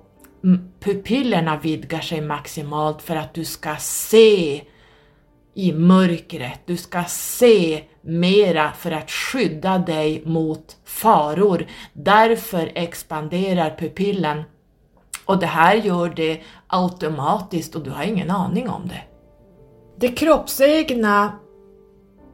pupillerna 0.80 1.56
vidgar 1.56 2.00
sig 2.00 2.20
maximalt 2.20 3.02
för 3.02 3.16
att 3.16 3.34
du 3.34 3.44
ska 3.44 3.76
se 3.76 4.62
i 5.54 5.72
mörkret. 5.72 6.60
Du 6.66 6.76
ska 6.76 7.04
se 7.04 7.84
mera 8.02 8.72
för 8.72 8.90
att 8.90 9.10
skydda 9.10 9.78
dig 9.78 10.22
mot 10.26 10.76
faror. 10.84 11.66
Därför 11.92 12.72
expanderar 12.74 13.76
pupillen 13.78 14.42
och 15.24 15.38
det 15.38 15.46
här 15.46 15.74
gör 15.74 16.08
det 16.08 16.40
automatiskt 16.66 17.74
och 17.74 17.82
du 17.82 17.90
har 17.90 18.04
ingen 18.04 18.30
aning 18.30 18.68
om 18.68 18.88
det. 18.88 19.02
Det 19.96 20.08
kroppsegna 20.08 21.32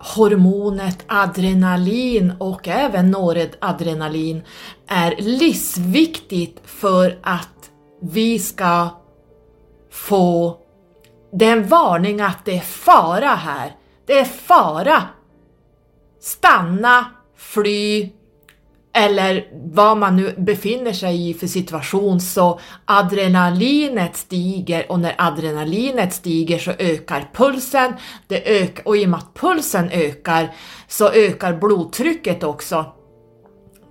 hormonet 0.00 1.04
adrenalin 1.06 2.32
och 2.38 2.68
även 2.68 3.10
noradrenalin 3.10 4.42
är 4.86 5.16
livsviktigt 5.18 6.60
för 6.64 7.18
att 7.22 7.70
vi 8.00 8.38
ska 8.38 8.88
få 9.90 10.56
det 11.32 11.44
är 11.44 11.52
en 11.52 11.68
varning 11.68 12.20
att 12.20 12.44
det 12.44 12.56
är 12.56 12.60
fara 12.60 13.34
här. 13.34 13.76
Det 14.06 14.18
är 14.18 14.24
fara! 14.24 15.02
Stanna, 16.20 17.04
fly 17.36 18.10
eller 18.92 19.46
vad 19.52 19.96
man 19.96 20.16
nu 20.16 20.34
befinner 20.38 20.92
sig 20.92 21.30
i 21.30 21.34
för 21.34 21.46
situation 21.46 22.20
så 22.20 22.60
adrenalinet 22.84 24.16
stiger. 24.16 24.92
Och 24.92 25.00
när 25.00 25.14
adrenalinet 25.18 26.12
stiger 26.12 26.58
så 26.58 26.70
ökar 26.78 27.30
pulsen. 27.32 27.92
Det 28.26 28.60
ökar, 28.60 28.88
och 28.88 28.96
i 28.96 29.04
och 29.04 29.08
med 29.08 29.18
att 29.18 29.34
pulsen 29.34 29.90
ökar 29.90 30.54
så 30.88 31.10
ökar 31.10 31.52
blodtrycket 31.52 32.44
också. 32.44 32.84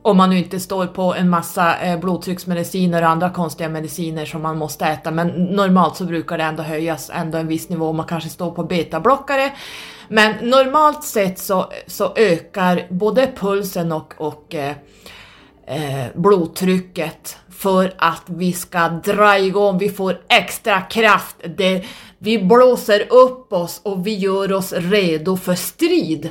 Om 0.01 0.17
man 0.17 0.29
nu 0.29 0.37
inte 0.37 0.59
står 0.59 0.87
på 0.87 1.15
en 1.15 1.29
massa 1.29 1.77
eh, 1.77 1.99
blodtrycksmediciner 1.99 3.01
och 3.01 3.09
andra 3.09 3.29
konstiga 3.29 3.69
mediciner 3.69 4.25
som 4.25 4.41
man 4.41 4.57
måste 4.57 4.85
äta, 4.85 5.11
men 5.11 5.27
normalt 5.27 5.95
så 5.95 6.05
brukar 6.05 6.37
det 6.37 6.43
ändå 6.43 6.63
höjas 6.63 7.11
ändå 7.13 7.37
en 7.37 7.47
viss 7.47 7.69
nivå, 7.69 7.93
man 7.93 8.05
kanske 8.05 8.29
står 8.29 8.51
på 8.51 8.63
betablockare. 8.63 9.51
Men 10.09 10.49
normalt 10.49 11.03
sett 11.03 11.39
så, 11.39 11.71
så 11.87 12.13
ökar 12.15 12.87
både 12.89 13.31
pulsen 13.35 13.91
och, 13.91 14.13
och 14.17 14.55
eh, 14.55 14.75
eh, 15.67 16.05
blodtrycket 16.15 17.37
för 17.49 17.93
att 17.97 18.23
vi 18.25 18.53
ska 18.53 18.89
dra 18.89 19.39
igång, 19.39 19.77
vi 19.77 19.89
får 19.89 20.21
extra 20.29 20.81
kraft, 20.81 21.35
det, 21.57 21.85
vi 22.17 22.43
blåser 22.43 23.13
upp 23.13 23.53
oss 23.53 23.81
och 23.83 24.07
vi 24.07 24.15
gör 24.15 24.53
oss 24.53 24.73
redo 24.73 25.37
för 25.37 25.55
strid. 25.55 26.29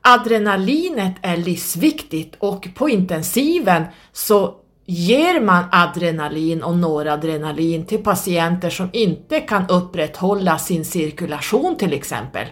Adrenalinet 0.00 1.14
är 1.22 1.36
livsviktigt 1.36 2.36
och 2.38 2.68
på 2.74 2.88
intensiven 2.88 3.84
så 4.12 4.54
ger 4.86 5.40
man 5.40 5.64
adrenalin 5.72 6.62
och 6.62 6.76
noradrenalin 6.76 7.86
till 7.86 8.02
patienter 8.02 8.70
som 8.70 8.90
inte 8.92 9.40
kan 9.40 9.68
upprätthålla 9.68 10.58
sin 10.58 10.84
cirkulation 10.84 11.76
till 11.76 11.92
exempel. 11.92 12.46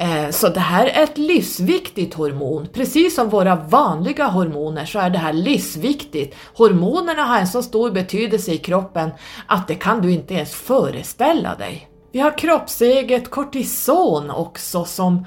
Eh, 0.00 0.30
så 0.30 0.48
det 0.48 0.60
här 0.60 0.86
är 0.86 1.02
ett 1.02 1.18
livsviktigt 1.18 2.14
hormon. 2.14 2.68
Precis 2.72 3.14
som 3.14 3.28
våra 3.28 3.56
vanliga 3.56 4.26
hormoner 4.26 4.84
så 4.84 4.98
är 4.98 5.10
det 5.10 5.18
här 5.18 5.32
livsviktigt. 5.32 6.36
Hormonerna 6.54 7.22
har 7.22 7.38
en 7.38 7.46
så 7.46 7.62
stor 7.62 7.90
betydelse 7.90 8.52
i 8.52 8.58
kroppen 8.58 9.10
att 9.46 9.68
det 9.68 9.74
kan 9.74 10.02
du 10.02 10.12
inte 10.12 10.34
ens 10.34 10.54
föreställa 10.54 11.54
dig. 11.54 11.88
Vi 12.12 12.20
har 12.20 12.38
kroppseget 12.38 13.30
kortison 13.30 14.30
också 14.30 14.84
som 14.84 15.26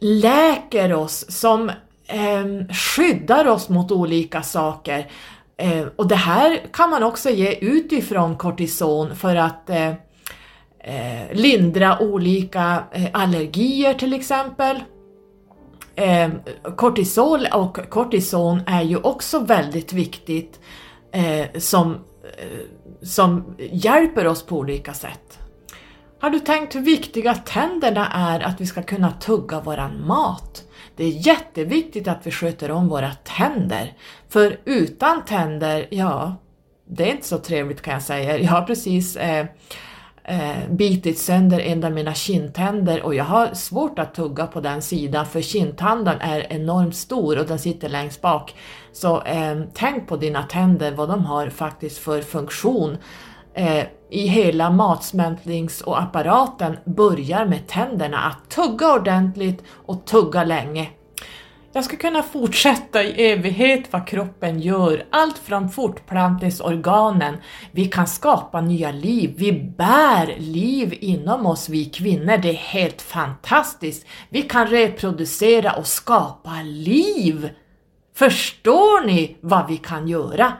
läker 0.00 0.92
oss, 0.92 1.24
som 1.28 1.68
eh, 2.06 2.74
skyddar 2.74 3.48
oss 3.48 3.68
mot 3.68 3.92
olika 3.92 4.42
saker. 4.42 5.10
Eh, 5.56 5.86
och 5.96 6.08
det 6.08 6.16
här 6.16 6.60
kan 6.72 6.90
man 6.90 7.02
också 7.02 7.30
ge 7.30 7.54
utifrån 7.54 8.36
kortison 8.36 9.16
för 9.16 9.36
att 9.36 9.70
eh, 9.70 9.92
eh 10.84 11.36
lindra 11.36 11.98
olika 11.98 12.84
eh, 12.92 13.08
allergier 13.12 13.94
till 13.94 14.12
exempel. 14.12 14.76
Eh, 15.96 16.30
kortisol 16.76 17.46
och 17.54 17.90
kortison 17.90 18.60
är 18.66 18.82
ju 18.82 18.96
också 18.96 19.38
väldigt 19.38 19.92
viktigt 19.92 20.60
eh, 21.12 21.60
som, 21.60 21.92
eh, 21.92 23.06
som 23.06 23.54
hjälper 23.58 24.26
oss 24.26 24.46
på 24.46 24.58
olika 24.58 24.94
sätt. 24.94 25.38
Har 26.20 26.30
du 26.30 26.40
tänkt 26.40 26.74
hur 26.74 26.80
viktiga 26.80 27.34
tänderna 27.34 28.08
är 28.12 28.40
att 28.40 28.60
vi 28.60 28.66
ska 28.66 28.82
kunna 28.82 29.10
tugga 29.10 29.60
våran 29.60 30.06
mat? 30.06 30.64
Det 30.96 31.04
är 31.04 31.26
jätteviktigt 31.26 32.08
att 32.08 32.26
vi 32.26 32.30
sköter 32.30 32.70
om 32.70 32.88
våra 32.88 33.10
tänder. 33.10 33.92
För 34.28 34.60
utan 34.64 35.24
tänder, 35.24 35.88
ja, 35.90 36.36
det 36.88 37.08
är 37.08 37.12
inte 37.12 37.26
så 37.26 37.38
trevligt 37.38 37.82
kan 37.82 37.94
jag 37.94 38.02
säga. 38.02 38.38
Jag 38.38 38.50
har 38.50 38.62
precis 38.62 39.16
eh, 39.16 39.46
eh, 40.24 40.68
bitit 40.70 41.18
sönder 41.18 41.60
en 41.60 41.84
av 41.84 41.92
mina 41.92 42.14
kindtänder 42.14 43.02
och 43.02 43.14
jag 43.14 43.24
har 43.24 43.54
svårt 43.54 43.98
att 43.98 44.14
tugga 44.14 44.46
på 44.46 44.60
den 44.60 44.82
sidan 44.82 45.26
för 45.26 45.40
kindtanden 45.40 46.20
är 46.20 46.52
enormt 46.52 46.96
stor 46.96 47.38
och 47.38 47.46
den 47.46 47.58
sitter 47.58 47.88
längst 47.88 48.20
bak. 48.20 48.54
Så 48.92 49.22
eh, 49.22 49.60
tänk 49.74 50.08
på 50.08 50.16
dina 50.16 50.42
tänder, 50.42 50.92
vad 50.92 51.08
de 51.08 51.24
har 51.24 51.48
faktiskt 51.48 51.98
för 51.98 52.22
funktion. 52.22 52.96
Eh, 53.54 53.84
I 54.10 54.26
hela 54.26 54.70
matsmältnings 54.70 55.80
och 55.80 56.02
apparaten 56.02 56.76
börjar 56.84 57.46
med 57.46 57.66
tänderna 57.66 58.18
att 58.18 58.50
tugga 58.50 58.94
ordentligt 58.94 59.62
och 59.86 60.04
tugga 60.04 60.44
länge. 60.44 60.88
Jag 61.76 61.84
ska 61.84 61.96
kunna 61.96 62.22
fortsätta 62.22 63.02
i 63.02 63.30
evighet 63.32 63.92
vad 63.92 64.06
kroppen 64.06 64.60
gör, 64.60 65.04
allt 65.10 65.38
från 65.38 65.70
fortplantningsorganen, 65.70 67.36
vi 67.70 67.84
kan 67.84 68.06
skapa 68.06 68.60
nya 68.60 68.90
liv, 68.92 69.34
vi 69.36 69.52
bär 69.52 70.34
liv 70.38 70.98
inom 71.00 71.46
oss 71.46 71.68
vi 71.68 71.84
kvinnor, 71.84 72.36
det 72.36 72.50
är 72.50 72.54
helt 72.54 73.02
fantastiskt. 73.02 74.06
Vi 74.28 74.42
kan 74.42 74.66
reproducera 74.66 75.72
och 75.72 75.86
skapa 75.86 76.62
liv. 76.62 77.50
Förstår 78.14 79.06
ni 79.06 79.36
vad 79.40 79.68
vi 79.68 79.76
kan 79.76 80.08
göra? 80.08 80.52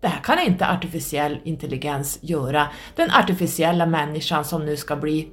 Det 0.00 0.08
här 0.08 0.20
kan 0.20 0.38
inte 0.38 0.68
artificiell 0.68 1.38
intelligens 1.44 2.18
göra. 2.22 2.68
Den 2.96 3.10
artificiella 3.10 3.86
människan 3.86 4.44
som 4.44 4.66
nu 4.66 4.76
ska 4.76 4.96
bli... 4.96 5.28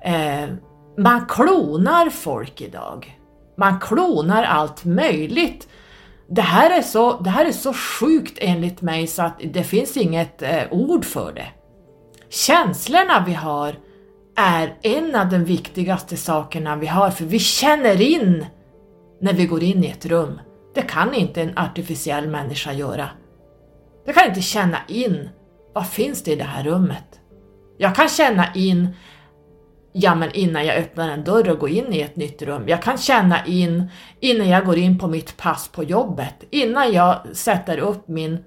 Eh, 0.00 0.48
man 0.98 1.26
klonar 1.26 2.10
folk 2.10 2.60
idag. 2.60 3.17
Man 3.58 3.80
klonar 3.80 4.42
allt 4.42 4.84
möjligt. 4.84 5.68
Det 6.28 6.42
här, 6.42 6.78
är 6.78 6.82
så, 6.82 7.20
det 7.20 7.30
här 7.30 7.44
är 7.44 7.52
så 7.52 7.72
sjukt 7.72 8.38
enligt 8.40 8.82
mig 8.82 9.06
så 9.06 9.22
att 9.22 9.40
det 9.52 9.62
finns 9.62 9.96
inget 9.96 10.42
eh, 10.42 10.62
ord 10.70 11.04
för 11.04 11.32
det. 11.32 11.46
Känslorna 12.30 13.24
vi 13.26 13.34
har 13.34 13.74
är 14.36 14.74
en 14.82 15.14
av 15.14 15.28
de 15.28 15.44
viktigaste 15.44 16.16
sakerna 16.16 16.76
vi 16.76 16.86
har 16.86 17.10
för 17.10 17.24
vi 17.24 17.38
känner 17.38 18.00
in 18.00 18.46
när 19.20 19.32
vi 19.32 19.46
går 19.46 19.62
in 19.62 19.84
i 19.84 19.86
ett 19.86 20.06
rum. 20.06 20.40
Det 20.74 20.82
kan 20.82 21.14
inte 21.14 21.42
en 21.42 21.58
artificiell 21.58 22.28
människa 22.28 22.72
göra. 22.72 23.08
Jag 24.06 24.14
kan 24.14 24.28
inte 24.28 24.42
känna 24.42 24.78
in 24.88 25.28
vad 25.74 25.88
finns 25.88 26.22
det 26.22 26.32
i 26.32 26.36
det 26.36 26.44
här 26.44 26.64
rummet. 26.64 27.20
Jag 27.78 27.94
kan 27.94 28.08
känna 28.08 28.54
in 28.54 28.88
ja 30.00 30.14
men 30.14 30.32
innan 30.32 30.66
jag 30.66 30.76
öppnar 30.76 31.08
en 31.08 31.24
dörr 31.24 31.50
och 31.50 31.58
går 31.58 31.70
in 31.70 31.92
i 31.92 32.00
ett 32.00 32.16
nytt 32.16 32.42
rum. 32.42 32.68
Jag 32.68 32.82
kan 32.82 32.98
känna 32.98 33.46
in 33.46 33.90
innan 34.20 34.48
jag 34.48 34.64
går 34.64 34.78
in 34.78 34.98
på 34.98 35.08
mitt 35.08 35.36
pass 35.36 35.68
på 35.68 35.84
jobbet, 35.84 36.44
innan 36.50 36.92
jag 36.92 37.16
sätter 37.32 37.78
upp 37.78 38.08
min 38.08 38.44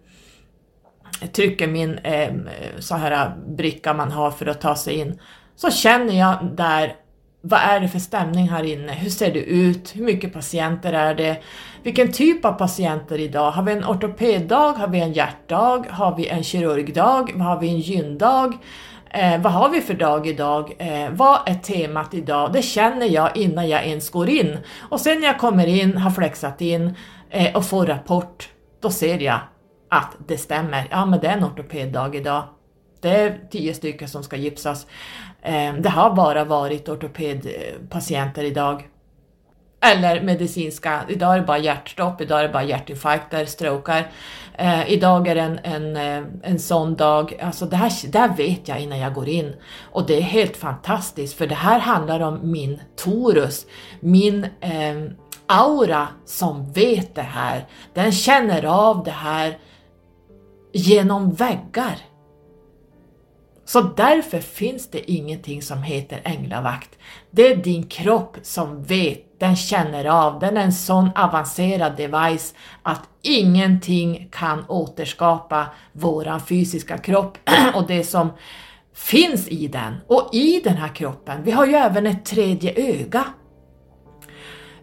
trycker 1.33 1.67
min 1.67 1.97
eh, 1.97 2.33
så 2.79 2.95
här 2.95 3.31
bricka 3.47 3.93
man 3.93 4.11
har 4.11 4.31
för 4.31 4.45
att 4.45 4.61
ta 4.61 4.75
sig 4.75 4.93
in, 4.93 5.19
så 5.55 5.71
känner 5.71 6.19
jag 6.19 6.37
där 6.55 6.95
vad 7.43 7.59
är 7.59 7.79
det 7.79 7.87
för 7.87 7.99
stämning 7.99 8.49
här 8.49 8.63
inne? 8.63 8.91
Hur 8.91 9.09
ser 9.09 9.33
det 9.33 9.43
ut? 9.43 9.95
Hur 9.95 10.03
mycket 10.03 10.33
patienter 10.33 10.93
är 10.93 11.15
det? 11.15 11.41
Vilken 11.83 12.11
typ 12.11 12.45
av 12.45 12.51
patienter 12.51 13.19
idag? 13.19 13.51
Har 13.51 13.63
vi 13.63 13.71
en 13.71 13.85
ortopeddag? 13.85 14.71
Har 14.71 14.87
vi 14.87 14.99
en 14.99 15.13
hjärtdag? 15.13 15.85
Har 15.89 16.17
vi 16.17 16.27
en 16.27 16.43
kirurgdag? 16.43 17.31
Har 17.37 17.59
vi 17.59 17.69
en 17.69 17.79
gyndag? 17.79 18.53
Eh, 19.13 19.41
vad 19.41 19.53
har 19.53 19.69
vi 19.69 19.81
för 19.81 19.93
dag 19.93 20.27
idag? 20.27 20.73
Eh, 20.79 21.09
vad 21.11 21.39
är 21.45 21.55
temat 21.55 22.13
idag? 22.13 22.53
Det 22.53 22.61
känner 22.61 23.05
jag 23.05 23.37
innan 23.37 23.69
jag 23.69 23.85
ens 23.85 24.09
går 24.09 24.29
in. 24.29 24.57
Och 24.89 24.99
sen 24.99 25.19
när 25.19 25.27
jag 25.27 25.39
kommer 25.39 25.67
in, 25.67 25.97
har 25.97 26.11
flexat 26.11 26.61
in 26.61 26.95
eh, 27.29 27.55
och 27.55 27.65
får 27.65 27.85
rapport, 27.85 28.49
då 28.81 28.89
ser 28.89 29.19
jag 29.19 29.39
att 29.89 30.15
det 30.27 30.37
stämmer. 30.37 30.87
Ja, 30.91 31.05
men 31.05 31.19
det 31.19 31.27
är 31.27 31.37
en 31.37 31.43
ortopeddag 31.43 32.15
idag. 32.15 32.43
Det 33.01 33.09
är 33.09 33.39
tio 33.51 33.73
stycken 33.73 34.07
som 34.07 34.23
ska 34.23 34.35
gipsas. 34.35 34.87
Eh, 35.41 35.73
det 35.73 35.89
har 35.89 36.15
bara 36.15 36.43
varit 36.43 36.89
ortopedpatienter 36.89 38.43
idag. 38.43 38.87
Eller 39.83 40.21
medicinska, 40.21 41.01
idag 41.09 41.33
är 41.33 41.39
det 41.39 41.45
bara 41.45 41.57
hjärtstopp, 41.57 42.21
idag 42.21 42.39
är 42.39 42.43
det 42.43 42.53
bara 42.53 42.63
hjärtinfarkter, 42.63 43.45
strokar. 43.45 44.11
Eh, 44.57 44.91
idag 44.91 45.27
är 45.27 45.35
det 45.35 45.41
en, 45.41 45.59
en, 45.63 45.95
eh, 45.95 46.23
en 46.43 46.59
sån 46.59 46.95
dag, 46.95 47.39
alltså 47.41 47.65
det 47.65 47.75
här, 47.75 47.91
det 48.11 48.19
här 48.19 48.35
vet 48.35 48.67
jag 48.67 48.79
innan 48.79 48.99
jag 48.99 49.13
går 49.13 49.29
in. 49.29 49.55
Och 49.91 50.05
det 50.07 50.17
är 50.17 50.21
helt 50.21 50.57
fantastiskt 50.57 51.37
för 51.37 51.47
det 51.47 51.55
här 51.55 51.79
handlar 51.79 52.19
om 52.19 52.51
min 52.51 52.81
torus, 52.95 53.65
min 53.99 54.43
eh, 54.43 55.11
aura 55.47 56.07
som 56.25 56.71
vet 56.71 57.15
det 57.15 57.21
här. 57.21 57.65
Den 57.93 58.11
känner 58.11 58.65
av 58.65 59.03
det 59.03 59.11
här 59.11 59.57
genom 60.73 61.33
väggar. 61.33 61.97
Så 63.65 63.81
därför 63.81 64.39
finns 64.39 64.89
det 64.89 65.11
ingenting 65.11 65.61
som 65.61 65.83
heter 65.83 66.21
änglavakt. 66.23 66.89
Det 67.31 67.47
är 67.47 67.55
din 67.55 67.87
kropp 67.87 68.37
som 68.41 68.83
vet, 68.83 69.25
den 69.41 69.55
känner 69.55 70.05
av, 70.05 70.39
den 70.39 70.57
är 70.57 70.61
en 70.61 70.73
sån 70.73 71.09
avancerad 71.15 71.97
device 71.97 72.53
att 72.83 73.01
ingenting 73.21 74.29
kan 74.31 74.65
återskapa 74.67 75.65
våran 75.91 76.41
fysiska 76.41 76.97
kropp 76.97 77.37
och 77.75 77.87
det 77.87 78.03
som 78.03 78.29
finns 78.93 79.47
i 79.47 79.67
den. 79.67 79.95
Och 80.07 80.29
i 80.33 80.61
den 80.63 80.77
här 80.77 80.95
kroppen, 80.95 81.43
vi 81.43 81.51
har 81.51 81.65
ju 81.65 81.73
även 81.73 82.07
ett 82.07 82.25
tredje 82.25 82.73
öga. 83.01 83.25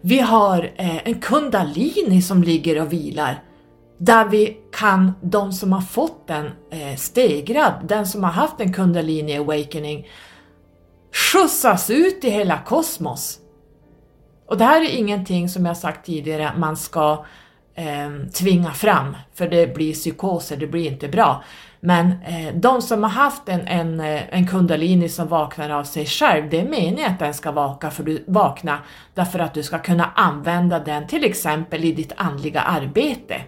Vi 0.01 0.19
har 0.19 0.71
eh, 0.75 1.07
en 1.07 1.21
kundalini 1.21 2.21
som 2.21 2.43
ligger 2.43 2.81
och 2.81 2.93
vilar 2.93 3.43
där 3.97 4.25
vi 4.25 4.57
kan, 4.71 5.13
de 5.21 5.53
som 5.53 5.73
har 5.73 5.81
fått 5.81 6.27
den 6.27 6.45
eh, 6.71 6.95
stegrad, 6.97 7.73
den 7.87 8.07
som 8.07 8.23
har 8.23 8.31
haft 8.31 8.59
en 8.59 8.73
kundalini 8.73 9.37
awakening, 9.37 10.07
skjutsas 11.13 11.89
ut 11.89 12.23
i 12.23 12.29
hela 12.29 12.57
kosmos. 12.57 13.39
Och 14.49 14.57
det 14.57 14.65
här 14.65 14.81
är 14.81 14.97
ingenting 14.97 15.49
som 15.49 15.65
jag 15.65 15.77
sagt 15.77 16.05
tidigare 16.05 16.51
man 16.57 16.77
ska 16.77 17.25
eh, 17.75 18.27
tvinga 18.33 18.71
fram, 18.71 19.17
för 19.33 19.47
det 19.47 19.73
blir 19.75 19.93
psykoser, 19.93 20.57
det 20.57 20.67
blir 20.67 20.91
inte 20.91 21.07
bra. 21.07 21.43
Men 21.79 22.11
eh, 22.11 22.55
de 22.55 22.81
som 22.81 23.03
har 23.03 23.09
haft 23.09 23.49
en, 23.49 23.67
en, 23.67 23.99
eh, 23.99 24.21
en 24.29 24.47
kundalini 24.47 25.09
som 25.09 25.27
vaknar 25.27 25.69
av 25.69 25.83
sig 25.83 26.05
själv, 26.05 26.49
det 26.49 26.59
är 26.59 26.65
meningen 26.65 27.11
att 27.11 27.19
den 27.19 27.33
ska 27.33 27.51
vaka 27.51 27.91
för 27.91 28.03
du, 28.03 28.23
vakna 28.27 28.79
därför 29.13 29.39
att 29.39 29.53
du 29.53 29.63
ska 29.63 29.79
kunna 29.79 30.11
använda 30.15 30.79
den 30.79 31.07
till 31.07 31.23
exempel 31.23 31.85
i 31.85 31.91
ditt 31.91 32.13
andliga 32.17 32.61
arbete. 32.61 33.41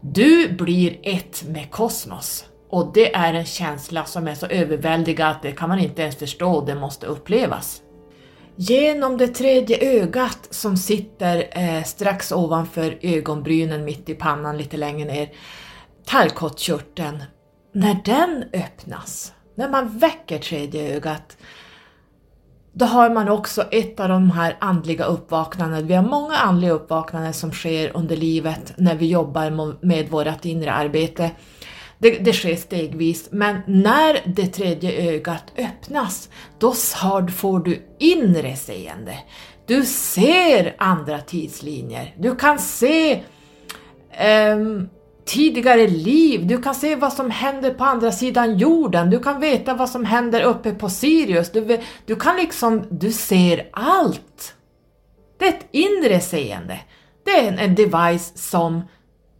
Du 0.00 0.52
blir 0.52 0.98
ett 1.02 1.44
med 1.48 1.70
kosmos 1.70 2.44
och 2.70 2.90
det 2.94 3.14
är 3.14 3.34
en 3.34 3.44
känsla 3.44 4.04
som 4.04 4.28
är 4.28 4.34
så 4.34 4.46
överväldigande 4.46 5.30
att 5.36 5.42
det 5.42 5.52
kan 5.52 5.68
man 5.68 5.78
inte 5.78 6.02
ens 6.02 6.16
förstå, 6.16 6.60
det 6.60 6.74
måste 6.74 7.06
upplevas. 7.06 7.82
Genom 8.58 9.16
det 9.16 9.28
tredje 9.28 10.00
ögat 10.02 10.48
som 10.50 10.76
sitter 10.76 11.48
eh, 11.50 11.82
strax 11.84 12.32
ovanför 12.32 12.98
ögonbrynen 13.02 13.84
mitt 13.84 14.08
i 14.08 14.14
pannan 14.14 14.58
lite 14.58 14.76
längre 14.76 15.12
ner, 15.12 15.30
tallkottkörteln, 16.04 17.22
när 17.72 17.96
den 18.04 18.44
öppnas, 18.52 19.32
när 19.54 19.68
man 19.68 19.98
väcker 19.98 20.38
tredje 20.38 20.96
ögat, 20.96 21.36
då 22.72 22.84
har 22.84 23.10
man 23.10 23.28
också 23.28 23.62
ett 23.62 24.00
av 24.00 24.08
de 24.08 24.30
här 24.30 24.56
andliga 24.60 25.04
uppvaknandena. 25.04 25.86
Vi 25.86 25.94
har 25.94 26.02
många 26.02 26.36
andliga 26.36 26.72
uppvaknanden 26.72 27.34
som 27.34 27.52
sker 27.52 27.96
under 27.96 28.16
livet 28.16 28.72
när 28.76 28.94
vi 28.94 29.06
jobbar 29.06 29.50
med 29.86 30.08
vårt 30.08 30.44
inre 30.44 30.72
arbete. 30.72 31.30
Det, 31.98 32.10
det, 32.10 32.32
sker 32.32 32.56
stegvis, 32.56 33.28
men 33.30 33.60
när 33.66 34.20
det 34.26 34.46
tredje 34.46 35.12
ögat 35.14 35.52
öppnas, 35.56 36.28
då 36.58 36.72
får 37.30 37.64
du 37.64 37.82
inre 37.98 38.56
seende. 38.56 39.18
Du 39.66 39.84
ser 39.84 40.74
andra 40.78 41.20
tidslinjer. 41.20 42.14
Du 42.18 42.36
kan 42.36 42.58
se 42.58 43.22
um, 44.52 44.88
tidigare 45.24 45.88
liv, 45.88 46.46
du 46.46 46.62
kan 46.62 46.74
se 46.74 46.96
vad 46.96 47.12
som 47.12 47.30
händer 47.30 47.74
på 47.74 47.84
andra 47.84 48.12
sidan 48.12 48.58
jorden, 48.58 49.10
du 49.10 49.18
kan 49.18 49.40
veta 49.40 49.74
vad 49.74 49.90
som 49.90 50.04
händer 50.04 50.42
uppe 50.42 50.74
på 50.74 50.88
Sirius, 50.88 51.52
du, 51.52 51.78
du 52.06 52.16
kan 52.16 52.36
liksom, 52.36 52.86
du 52.90 53.12
ser 53.12 53.68
allt. 53.72 54.54
Det 55.38 55.44
är 55.44 55.48
ett 55.48 55.68
inre 55.70 56.20
seende. 56.20 56.78
Det 57.24 57.30
är 57.30 57.48
en, 57.48 57.58
en 57.58 57.74
device 57.74 58.32
som 58.34 58.82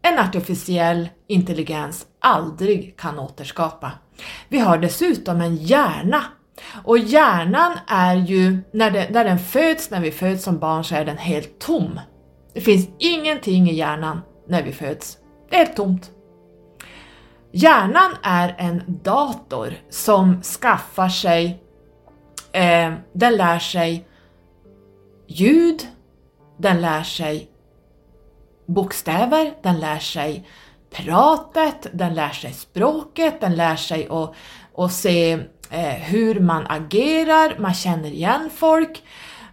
en 0.03 0.19
artificiell 0.19 1.09
intelligens 1.29 2.07
aldrig 2.27 2.97
kan 2.97 3.19
återskapa. 3.19 3.93
Vi 4.49 4.59
har 4.59 4.79
dessutom 4.79 5.41
en 5.41 5.57
hjärna 5.57 6.25
och 6.85 6.99
hjärnan 6.99 7.79
är 7.87 8.17
ju, 8.17 8.59
när, 8.73 8.91
det, 8.91 9.11
när 9.11 9.25
den 9.25 9.39
föds, 9.39 9.91
när 9.91 10.01
vi 10.01 10.11
föds 10.11 10.45
som 10.45 10.59
barn 10.59 10.85
så 10.85 10.95
är 10.95 11.05
den 11.05 11.19
helt 11.19 11.59
tom. 11.59 12.01
Det 12.55 12.61
finns 12.61 12.89
ingenting 12.99 13.71
i 13.71 13.75
hjärnan 13.75 14.21
när 14.49 14.63
vi 14.63 14.73
föds. 14.73 15.19
Det 15.51 15.57
är 15.57 15.59
helt 15.59 15.77
tomt. 15.77 16.11
Hjärnan 17.53 18.17
är 18.23 18.55
en 18.59 18.83
dator 18.87 19.75
som 19.91 20.43
skaffar 20.43 21.09
sig, 21.09 21.63
eh, 22.53 22.93
den 23.13 23.37
lär 23.37 23.59
sig 23.59 24.09
ljud, 25.27 25.87
den 26.59 26.81
lär 26.81 27.03
sig 27.03 27.51
bokstäver, 28.67 29.55
den 29.63 29.81
lär 29.81 29.99
sig 29.99 30.47
pratet, 30.97 31.87
den 31.93 32.15
lär 32.15 32.31
sig 32.31 32.53
språket, 32.53 33.41
den 33.41 33.57
lär 33.57 33.77
sig 33.77 34.09
att, 34.11 34.33
att 34.77 34.93
se 34.93 35.33
eh, 35.71 35.81
hur 35.81 36.41
man 36.41 36.67
agerar, 36.67 37.57
man 37.59 37.75
känner 37.75 38.09
igen 38.09 38.51
folk, 38.57 39.03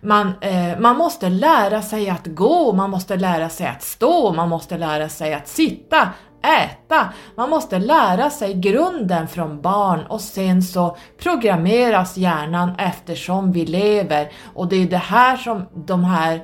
man, 0.02 0.34
eh, 0.42 0.80
man 0.80 0.98
måste 0.98 1.30
lära 1.30 1.82
sig 1.82 2.10
att 2.10 2.28
gå, 2.28 2.74
man 2.74 2.90
måste 2.90 3.16
lära 3.16 3.50
sig 3.50 3.68
att 3.68 3.84
stå, 3.84 4.34
man 4.34 4.50
måste 4.50 4.78
lära 4.78 5.10
sig 5.10 5.34
att 5.34 5.48
sitta, 5.48 6.10
äta. 6.44 7.10
Man 7.36 7.50
måste 7.50 7.80
lära 7.80 8.30
sig 8.30 8.54
grunden 8.54 9.28
från 9.28 9.62
barn 9.62 10.06
och 10.10 10.22
sen 10.22 10.64
så 10.64 10.98
programmeras 11.18 12.18
hjärnan 12.18 12.72
eftersom 12.78 13.52
vi 13.52 13.66
lever 13.66 14.32
och 14.54 14.68
det 14.68 14.76
är 14.76 14.88
det 14.88 14.98
här 14.98 15.38
som 15.38 15.66
de 15.74 16.04
här 16.04 16.42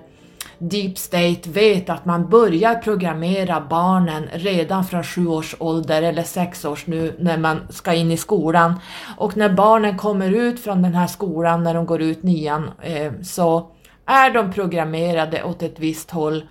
Deep 0.60 0.97
State 0.97 1.49
vet 1.49 1.89
att 1.89 2.05
man 2.05 2.30
börjar 2.30 2.76
programmera 2.76 3.62
barnen 3.70 4.30
redan 4.34 4.86
från 4.86 5.03
sju 5.03 5.28
års 5.28 5.55
ålder 5.60 6.01
eller 6.01 6.24
sex 6.24 6.66
års 6.66 6.88
nu 6.88 7.16
när 7.20 7.38
man 7.38 7.68
ska 7.70 7.93
in 7.93 8.12
i 8.12 8.18
skolan. 8.18 8.80
Och 9.18 9.38
när 9.38 9.49
barnen 9.49 9.97
kommer 9.97 10.32
ut 10.32 10.60
från 10.60 10.82
den 10.82 10.95
här 10.95 11.07
skolan, 11.07 11.64
när 11.64 11.74
de 11.74 11.86
går 11.86 12.01
ut 12.01 12.24
nian, 12.24 12.72
eh, 12.82 13.12
så 13.24 13.72
är 14.05 14.32
de 14.32 14.53
programmerade 14.53 15.43
åt 15.43 15.64
ett 15.64 15.80
visst 15.80 16.12
håll. 16.12 16.43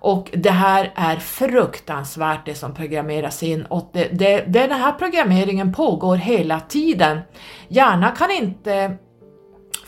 Och 0.00 0.30
det 0.32 0.50
här 0.50 0.92
är 0.94 1.16
fruktansvärt 1.16 2.46
det 2.46 2.54
som 2.54 2.74
programmeras 2.74 3.42
in 3.42 3.62
och 3.62 3.90
det, 3.92 4.08
det, 4.12 4.44
den 4.46 4.70
här 4.70 4.92
programmeringen 4.92 5.72
pågår 5.72 6.16
hela 6.16 6.60
tiden. 6.60 7.18
Hjärnan 7.68 8.16
kan 8.16 8.30
inte 8.30 8.96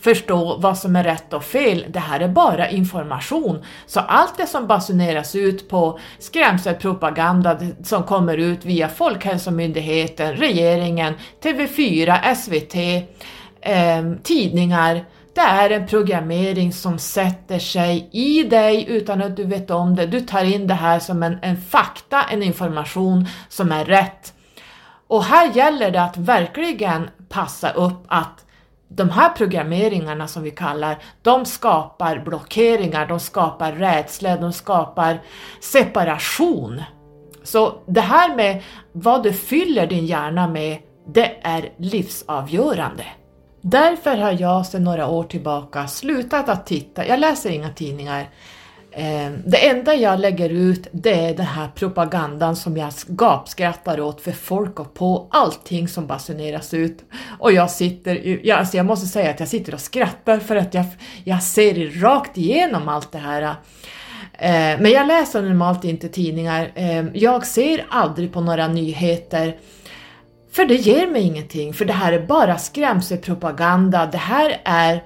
förstå 0.01 0.57
vad 0.59 0.79
som 0.79 0.97
är 0.97 1.05
rätt 1.05 1.33
och 1.33 1.45
fel. 1.45 1.85
Det 1.89 1.99
här 1.99 2.21
är 2.21 2.29
bara 2.29 2.71
information. 2.71 3.65
Så 3.87 4.01
allt 4.01 4.37
det 4.37 4.47
som 4.47 4.67
basuneras 4.67 5.35
ut 5.35 5.69
på 5.69 5.99
skrämselpropaganda 6.19 7.59
som 7.85 8.03
kommer 8.03 8.37
ut 8.37 8.65
via 8.65 8.89
Folkhälsomyndigheten, 8.89 10.37
regeringen, 10.37 11.15
TV4, 11.43 12.35
SVT, 12.35 12.75
eh, 13.61 14.13
tidningar, 14.23 15.05
det 15.35 15.41
är 15.41 15.71
en 15.71 15.87
programmering 15.87 16.73
som 16.73 16.99
sätter 16.99 17.59
sig 17.59 18.09
i 18.13 18.43
dig 18.43 18.85
utan 18.89 19.23
att 19.23 19.37
du 19.37 19.45
vet 19.45 19.71
om 19.71 19.97
det. 19.97 20.07
Du 20.07 20.21
tar 20.21 20.45
in 20.45 20.67
det 20.67 20.75
här 20.75 20.99
som 20.99 21.23
en, 21.23 21.39
en 21.43 21.57
fakta, 21.57 22.23
en 22.23 22.43
information 22.43 23.27
som 23.49 23.73
är 23.73 23.85
rätt. 23.85 24.33
Och 25.07 25.25
här 25.25 25.53
gäller 25.53 25.91
det 25.91 26.03
att 26.03 26.17
verkligen 26.17 27.11
passa 27.29 27.71
upp 27.71 28.05
att 28.09 28.45
de 28.93 29.11
här 29.11 29.29
programmeringarna 29.29 30.29
som 30.29 30.43
vi 30.43 30.51
kallar, 30.51 30.99
de 31.23 31.45
skapar 31.45 32.19
blockeringar, 32.19 33.07
de 33.07 33.21
skapar 33.21 33.73
rädsla, 33.73 34.37
de 34.37 34.53
skapar 34.53 35.21
separation. 35.61 36.83
Så 37.43 37.79
det 37.87 38.01
här 38.01 38.37
med 38.37 38.63
vad 38.93 39.23
du 39.23 39.33
fyller 39.33 39.87
din 39.87 40.07
hjärna 40.07 40.49
med, 40.49 40.79
det 41.07 41.37
är 41.43 41.73
livsavgörande. 41.77 43.05
Därför 43.61 44.17
har 44.17 44.37
jag 44.41 44.67
sedan 44.67 44.85
några 44.85 45.07
år 45.07 45.25
tillbaka 45.25 45.89
slutat 45.89 46.49
att 46.49 46.67
titta, 46.67 47.07
jag 47.07 47.21
läser 47.21 47.51
inga 47.51 47.71
tidningar, 47.71 48.29
Eh, 48.93 49.31
det 49.47 49.69
enda 49.69 49.95
jag 49.95 50.21
lägger 50.21 50.51
ut 50.51 50.89
det 50.93 51.13
är 51.13 51.35
den 51.35 51.47
här 51.47 51.69
propagandan 51.75 52.57
som 52.57 52.77
jag 52.77 52.93
gapskrattar 53.07 54.01
åt 54.01 54.21
för 54.21 54.33
folk 54.33 54.81
och 54.81 54.95
på 54.95 55.29
allting 55.31 55.89
som 55.89 56.07
basuneras 56.07 56.75
ut. 56.75 57.05
Och 57.39 57.53
jag 57.53 57.71
sitter, 57.71 58.47
jag, 58.47 58.59
alltså 58.59 58.77
jag 58.77 58.87
måste 58.87 59.07
säga 59.07 59.31
att 59.31 59.41
jag 59.41 59.49
sitter 59.49 59.75
och 59.75 59.81
skrattar 59.81 60.39
för 60.39 60.57
att 60.57 60.75
jag, 60.75 60.85
jag 61.25 61.43
ser 61.43 62.01
rakt 62.01 62.39
igenom 62.39 62.89
allt 62.89 63.13
det 63.13 63.19
här. 63.19 63.43
Eh, 63.43 64.81
men 64.81 64.91
jag 64.91 65.07
läser 65.07 65.43
normalt 65.43 65.85
inte 65.85 66.09
tidningar. 66.09 66.73
Eh, 66.75 67.05
jag 67.15 67.47
ser 67.47 67.87
aldrig 67.91 68.33
på 68.33 68.41
några 68.41 68.69
nyheter. 68.69 69.57
För 70.53 70.65
det 70.65 70.75
ger 70.75 71.07
mig 71.07 71.23
ingenting, 71.23 71.75
för 71.75 71.85
det 71.85 71.93
här 71.93 72.13
är 72.13 72.27
bara 72.27 72.59
skrämselpropaganda. 72.59 74.07
Det 74.07 74.19
här 74.19 74.61
är 74.65 75.03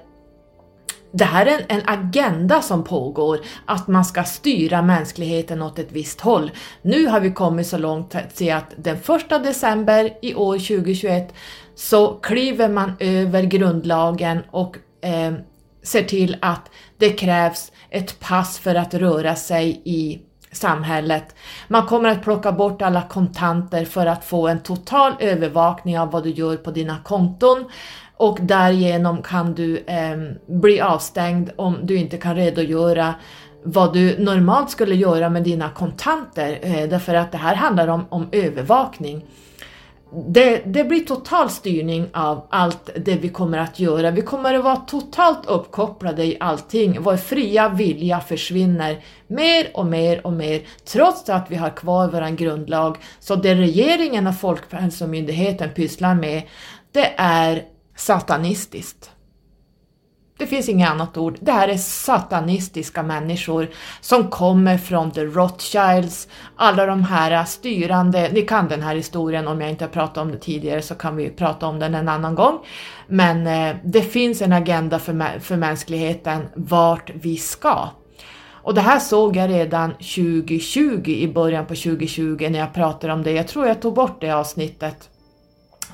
det 1.17 1.25
här 1.25 1.45
är 1.45 1.51
en, 1.51 1.65
en, 1.67 1.81
agenda 1.85 2.61
som 2.61 2.83
pågår, 2.83 3.39
att 3.65 3.87
man 3.87 4.05
ska 4.05 4.23
styra 4.23 4.81
mänskligheten 4.81 5.61
åt 5.61 5.79
ett 5.79 5.91
visst 5.91 6.21
håll. 6.21 6.51
Nu 6.81 7.07
har 7.07 7.19
vi 7.19 7.31
kommit 7.31 7.67
så 7.67 7.77
långt 7.77 8.15
att 8.15 8.37
se 8.37 8.51
att 8.51 8.73
den 8.77 8.95
1 8.95 9.29
december 9.29 10.13
i 10.21 10.35
år 10.35 10.53
2021 10.53 11.33
så 11.75 12.07
kliver 12.07 12.69
man 12.69 12.93
över 12.99 13.43
grundlagen 13.43 14.39
och 14.51 14.77
eh, 15.01 15.33
ser 15.83 16.03
till 16.03 16.37
att 16.41 16.69
det 16.97 17.09
krävs 17.09 17.71
ett 17.89 18.19
pass 18.19 18.59
för 18.59 18.75
att 18.75 18.93
röra 18.93 19.35
sig 19.35 19.81
i 19.85 20.21
samhället. 20.51 21.35
Man 21.67 21.85
kommer 21.85 22.09
att 22.09 22.23
plocka 22.23 22.51
bort 22.51 22.81
alla 22.81 23.01
kontanter 23.01 23.85
för 23.85 24.05
att 24.05 24.25
få 24.25 24.47
en 24.47 24.59
total 24.59 25.13
övervakning 25.19 25.99
av 25.99 26.11
vad 26.11 26.23
du 26.23 26.29
gör 26.29 26.57
på 26.57 26.71
dina 26.71 26.97
konton 27.03 27.65
och 28.17 28.37
därigenom 28.41 29.21
kan 29.21 29.53
du 29.53 29.77
eh, 29.77 30.17
bli 30.47 30.81
avstängd 30.81 31.51
om 31.55 31.77
du 31.83 31.97
inte 31.97 32.17
kan 32.17 32.35
redogöra 32.35 33.13
vad 33.63 33.93
du 33.93 34.19
normalt 34.19 34.69
skulle 34.69 34.95
göra 34.95 35.29
med 35.29 35.43
dina 35.43 35.69
kontanter, 35.69 36.59
eh, 36.61 36.89
därför 36.89 37.13
att 37.13 37.31
det 37.31 37.37
här 37.37 37.55
handlar 37.55 37.87
om, 37.87 38.05
om 38.09 38.27
övervakning. 38.31 39.25
Det, 40.27 40.61
det, 40.65 40.83
blir 40.83 40.99
total 40.99 41.49
styrning 41.49 42.07
av 42.13 42.47
allt 42.49 42.89
det 42.95 43.15
vi 43.15 43.29
kommer 43.29 43.57
att 43.57 43.79
göra. 43.79 44.11
Vi 44.11 44.21
kommer 44.21 44.53
att 44.53 44.63
vara 44.63 44.75
totalt 44.75 45.45
uppkopplade 45.45 46.23
i 46.23 46.37
allting. 46.39 47.01
Vår 47.01 47.17
fria 47.17 47.69
vilja 47.69 48.19
försvinner 48.19 49.03
mer 49.27 49.67
och 49.73 49.85
mer 49.85 50.27
och 50.27 50.33
mer 50.33 50.61
trots 50.85 51.29
att 51.29 51.51
vi 51.51 51.55
har 51.55 51.69
kvar 51.69 52.07
vår 52.07 52.35
grundlag. 52.35 52.97
Så 53.19 53.35
det 53.35 53.55
regeringen 53.55 54.27
och 54.27 54.39
Folkhälsomyndigheten 54.39 55.69
pysslar 55.69 56.15
med 56.15 56.43
det 56.91 57.13
är 57.17 57.63
satanistiskt. 57.95 59.11
Det 60.37 60.47
finns 60.47 60.69
inget 60.69 60.89
annat 60.89 61.17
ord. 61.17 61.37
Det 61.41 61.51
här 61.51 61.67
är 61.67 61.77
satanistiska 61.77 63.03
människor 63.03 63.69
som 64.01 64.29
kommer 64.29 64.77
från 64.77 65.11
the 65.11 65.25
Rothschilds, 65.25 66.27
alla 66.55 66.85
de 66.85 67.03
här 67.03 67.45
styrande, 67.45 68.29
ni 68.33 68.41
kan 68.41 68.67
den 68.67 68.81
här 68.81 68.95
historien, 68.95 69.47
om 69.47 69.61
jag 69.61 69.69
inte 69.69 69.83
har 69.83 69.89
pratat 69.89 70.17
om 70.17 70.31
det 70.31 70.37
tidigare 70.37 70.81
så 70.81 70.95
kan 70.95 71.15
vi 71.15 71.29
prata 71.29 71.67
om 71.67 71.79
den 71.79 71.95
en 71.95 72.09
annan 72.09 72.35
gång. 72.35 72.59
Men 73.07 73.47
eh, 73.47 73.75
det 73.83 74.01
finns 74.01 74.41
en 74.41 74.53
agenda 74.53 74.99
för, 74.99 75.39
för 75.39 75.55
mänskligheten 75.57 76.41
vart 76.55 77.11
vi 77.13 77.37
ska. 77.37 77.89
Och 78.65 78.73
det 78.73 78.81
här 78.81 78.99
såg 78.99 79.35
jag 79.35 79.49
redan 79.49 79.91
2020, 79.91 81.03
i 81.07 81.27
början 81.27 81.65
på 81.65 81.75
2020 81.75 82.47
när 82.49 82.59
jag 82.59 82.73
pratade 82.73 83.13
om 83.13 83.23
det. 83.23 83.31
Jag 83.31 83.47
tror 83.47 83.67
jag 83.67 83.81
tog 83.81 83.93
bort 83.93 84.21
det 84.21 84.31
avsnittet 84.31 85.09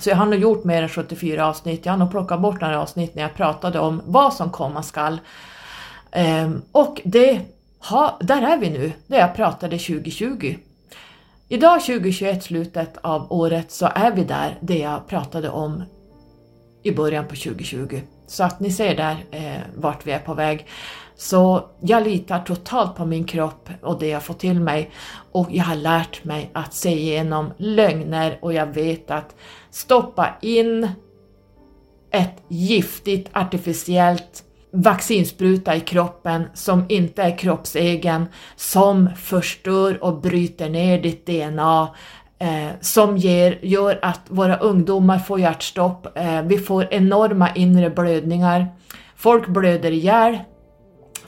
så 0.01 0.09
jag 0.09 0.17
har 0.17 0.25
nog 0.25 0.39
gjort 0.39 0.63
mer 0.63 0.83
än 0.83 0.89
74 0.89 1.47
avsnitt, 1.47 1.85
jag 1.85 1.93
har 1.93 1.97
nog 1.97 2.11
plockat 2.11 2.41
bort 2.41 2.61
några 2.61 2.81
avsnitt 2.81 3.15
när 3.15 3.21
jag 3.21 3.35
pratade 3.35 3.79
om 3.79 4.01
vad 4.05 4.33
som 4.33 4.49
komma 4.49 4.83
skall. 4.83 5.19
Ehm, 6.11 6.61
och 6.71 7.01
det, 7.03 7.41
ha, 7.89 8.17
där 8.21 8.41
är 8.41 8.57
vi 8.57 8.69
nu, 8.69 8.91
där 9.07 9.19
jag 9.19 9.35
pratade 9.35 9.77
2020. 9.77 10.55
Idag 11.47 11.81
2021, 11.81 12.43
slutet 12.43 12.97
av 13.01 13.31
året, 13.31 13.71
så 13.71 13.89
är 13.95 14.11
vi 14.11 14.23
där, 14.23 14.57
det 14.61 14.77
jag 14.77 15.07
pratade 15.07 15.49
om 15.49 15.83
i 16.83 16.91
början 16.91 17.27
på 17.27 17.35
2020. 17.35 18.01
Så 18.27 18.43
att 18.43 18.59
ni 18.59 18.71
ser 18.71 18.95
där 18.95 19.25
eh, 19.31 19.61
vart 19.75 20.07
vi 20.07 20.11
är 20.11 20.19
på 20.19 20.33
väg. 20.33 20.67
Så 21.15 21.69
jag 21.81 22.03
litar 22.03 22.39
totalt 22.39 22.95
på 22.95 23.05
min 23.05 23.23
kropp 23.23 23.69
och 23.81 23.99
det 23.99 24.07
jag 24.07 24.23
får 24.23 24.33
till 24.33 24.59
mig 24.59 24.91
och 25.31 25.47
jag 25.51 25.63
har 25.63 25.75
lärt 25.75 26.23
mig 26.23 26.49
att 26.53 26.73
se 26.73 26.89
igenom 26.89 27.53
lögner 27.57 28.39
och 28.41 28.53
jag 28.53 28.65
vet 28.65 29.11
att 29.11 29.35
stoppa 29.71 30.29
in 30.41 30.89
ett 32.11 32.43
giftigt 32.47 33.29
artificiellt 33.33 34.43
vaccinspruta 34.73 35.75
i 35.75 35.79
kroppen 35.79 36.43
som 36.53 36.85
inte 36.89 37.23
är 37.23 37.37
kroppsegen, 37.37 38.25
som 38.55 39.09
förstör 39.15 40.03
och 40.03 40.21
bryter 40.21 40.69
ner 40.69 41.01
ditt 41.01 41.25
DNA, 41.25 41.89
eh, 42.39 42.69
som 42.81 43.17
ger, 43.17 43.59
gör 43.61 43.99
att 44.01 44.21
våra 44.27 44.57
ungdomar 44.57 45.19
får 45.19 45.39
hjärtstopp, 45.39 46.17
eh, 46.17 46.41
vi 46.41 46.57
får 46.57 46.87
enorma 46.93 47.49
inre 47.55 47.89
blödningar, 47.89 48.67
folk 49.15 49.47
blöder 49.47 49.91
ihjäl, 49.91 50.37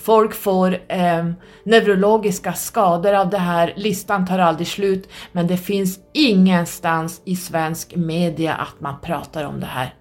Folk 0.04 0.34
får 0.34 0.78
eh, 0.88 1.26
neurologiska 1.64 2.54
skador 2.54 3.14
av 3.14 3.30
det 3.30 3.38
här, 3.38 3.74
listan 3.76 4.28
tar 4.28 4.40
aldrig 4.40 4.68
slut, 4.68 5.10
men 5.32 5.48
det 5.48 5.58
finns 5.58 6.00
ingenstans 6.14 7.22
i 7.26 7.36
svensk 7.36 7.96
media 7.96 8.54
att 8.54 8.82
man 8.82 9.02
pratar 9.02 9.44
om 9.44 9.60
det 9.60 9.66
här. 9.66 9.94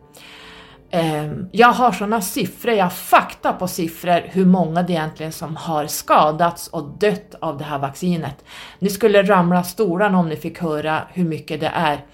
Eh, 0.91 1.33
jag 1.53 1.69
har 1.73 1.93
sådana 1.93 2.21
siffror, 2.21 2.75
jag 2.75 2.85
har 2.85 2.91
fakta 2.91 3.53
på 3.53 3.69
siffror 3.69 4.23
hur 4.25 4.47
många 4.47 4.83
det 4.83 4.93
egentligen 4.93 5.33
som 5.33 5.57
har 5.57 5.87
skadats 5.87 6.69
och 6.69 6.99
dött 6.99 7.35
av 7.41 7.59
det 7.59 7.65
här 7.65 7.79
vaccinet. 7.79 8.45
Ni 8.79 8.91
skulle 8.91 9.23
ramla 9.23 9.63
stolarna 9.63 10.19
om 10.19 10.29
ni 10.29 10.37
fick 10.37 10.59
höra 10.59 11.03
hur 11.13 11.25
mycket 11.25 11.61
det 11.61 11.73
är. 11.75 12.05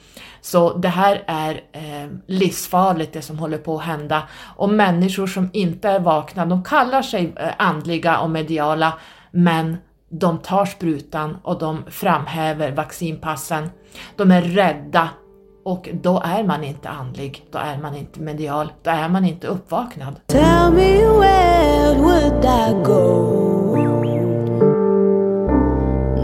Så 0.41 0.79
det 0.79 0.89
här 0.89 1.25
är 1.27 1.61
eh, 1.73 2.11
livsfarligt 2.27 3.13
det 3.13 3.23
som 3.23 3.39
håller 3.39 3.59
på 3.59 3.77
att 3.77 3.85
hända. 3.85 4.23
Och 4.57 4.69
människor 4.69 5.27
som 5.27 5.51
inte 5.53 5.89
är 5.89 6.01
vakna, 6.01 6.47
de 6.47 6.65
kallar 6.65 7.03
sig 7.03 7.33
eh, 7.37 7.49
andliga 7.59 8.19
och 8.19 8.31
mediala, 8.31 8.95
men 9.31 9.77
de 10.11 10.39
tar 10.39 10.65
sprutan 10.65 11.37
och 11.43 11.59
de 11.59 11.85
framhäver 11.91 12.73
vaccinpassen. 12.73 13.71
De 14.17 14.31
är 14.31 14.43
rädda 14.43 15.09
och 15.65 15.89
då 15.93 16.23
är 16.25 16.45
man 16.45 16.65
inte 16.65 16.89
andlig, 16.89 17.47
då 17.51 17.59
är 17.59 17.79
man 17.79 17.97
inte 17.97 18.21
medial, 18.21 18.73
då 18.83 18.91
är 18.91 19.09
man 19.09 19.25
inte 19.25 19.47
uppvaknad. 19.47 20.21
Tell 20.27 20.73
me 20.73 21.05
where 21.05 21.95
would 21.99 22.45
I 22.45 22.85
go? 22.85 23.49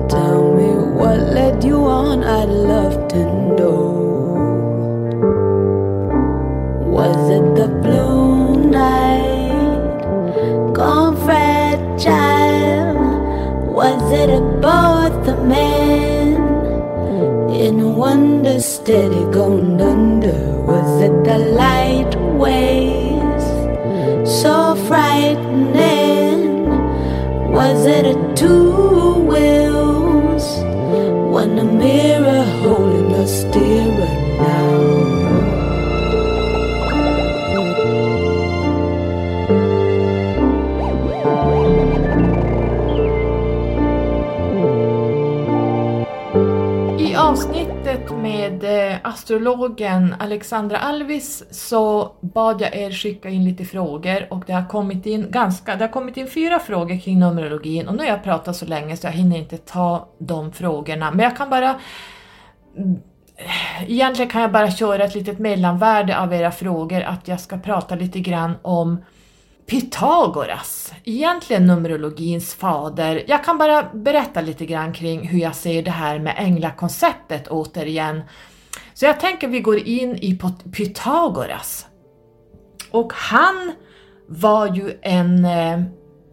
Tell 0.08 0.54
me 0.54 0.74
what 0.98 1.18
led 1.34 1.64
you 1.64 1.86
on, 1.86 2.22
I'd 2.24 2.48
love 2.48 3.08
to 3.08 3.24
know. 3.56 4.03
Was 6.94 7.16
it 7.28 7.56
the 7.56 7.66
blue 7.82 8.70
night 8.70 10.00
gone 10.72 11.16
fragile? 11.26 12.94
Was 13.80 14.12
it 14.12 14.30
about 14.30 15.24
the 15.26 15.36
man 15.36 16.36
in 17.50 17.96
wonder 17.96 18.60
steady 18.60 19.24
going 19.32 19.80
under? 19.80 20.38
Was 20.70 21.02
it 21.02 21.24
the 21.24 21.38
light 21.62 22.14
waves 22.38 23.46
so 24.40 24.76
frightening? 24.86 26.42
Was 27.50 27.86
it 27.86 28.06
a 28.06 28.34
two 28.36 29.14
wheels? 29.30 30.46
One 31.40 31.58
a 31.58 31.64
mirror 31.64 32.44
holding 32.62 33.10
a 33.14 33.26
steerer 33.26 33.93
astrologen 49.24 50.14
Alexandra 50.18 50.78
Alvis 50.78 51.44
så 51.50 52.12
bad 52.20 52.60
jag 52.60 52.76
er 52.76 52.90
skicka 52.90 53.28
in 53.28 53.44
lite 53.44 53.64
frågor 53.64 54.26
och 54.30 54.44
det 54.46 54.52
har 54.52 54.68
kommit 54.68 55.06
in 55.06 55.30
ganska, 55.30 55.76
det 55.76 55.84
har 55.84 55.92
kommit 55.92 56.16
in 56.16 56.26
fyra 56.26 56.58
frågor 56.58 57.00
kring 57.00 57.18
Numerologin 57.18 57.88
och 57.88 57.94
nu 57.94 58.02
har 58.02 58.10
jag 58.10 58.24
pratat 58.24 58.56
så 58.56 58.66
länge 58.66 58.96
så 58.96 59.06
jag 59.06 59.12
hinner 59.12 59.38
inte 59.38 59.58
ta 59.58 60.08
de 60.18 60.52
frågorna 60.52 61.10
men 61.10 61.20
jag 61.20 61.36
kan 61.36 61.50
bara 61.50 61.80
Egentligen 63.86 64.30
kan 64.30 64.42
jag 64.42 64.52
bara 64.52 64.70
köra 64.70 65.04
ett 65.04 65.14
litet 65.14 65.38
mellanvärde 65.38 66.20
av 66.20 66.32
era 66.34 66.50
frågor 66.50 67.00
att 67.00 67.28
jag 67.28 67.40
ska 67.40 67.58
prata 67.58 67.94
lite 67.94 68.20
grann 68.20 68.54
om 68.62 69.04
Pythagoras, 69.66 70.92
egentligen 71.04 71.66
Numerologins 71.66 72.54
fader. 72.54 73.24
Jag 73.26 73.44
kan 73.44 73.58
bara 73.58 73.82
berätta 73.94 74.40
lite 74.40 74.66
grann 74.66 74.92
kring 74.92 75.28
hur 75.28 75.38
jag 75.38 75.54
ser 75.54 75.82
det 75.82 75.90
här 75.90 76.18
med 76.18 76.34
änglakonceptet 76.38 77.48
återigen. 77.48 78.22
Så 78.94 79.04
jag 79.04 79.20
tänker 79.20 79.48
vi 79.48 79.60
går 79.60 79.78
in 79.78 80.16
i 80.16 80.38
Pythagoras. 80.72 81.86
Och 82.90 83.12
han 83.12 83.72
var 84.26 84.74
ju 84.74 84.98
en, 85.02 85.44
eh, 85.44 85.82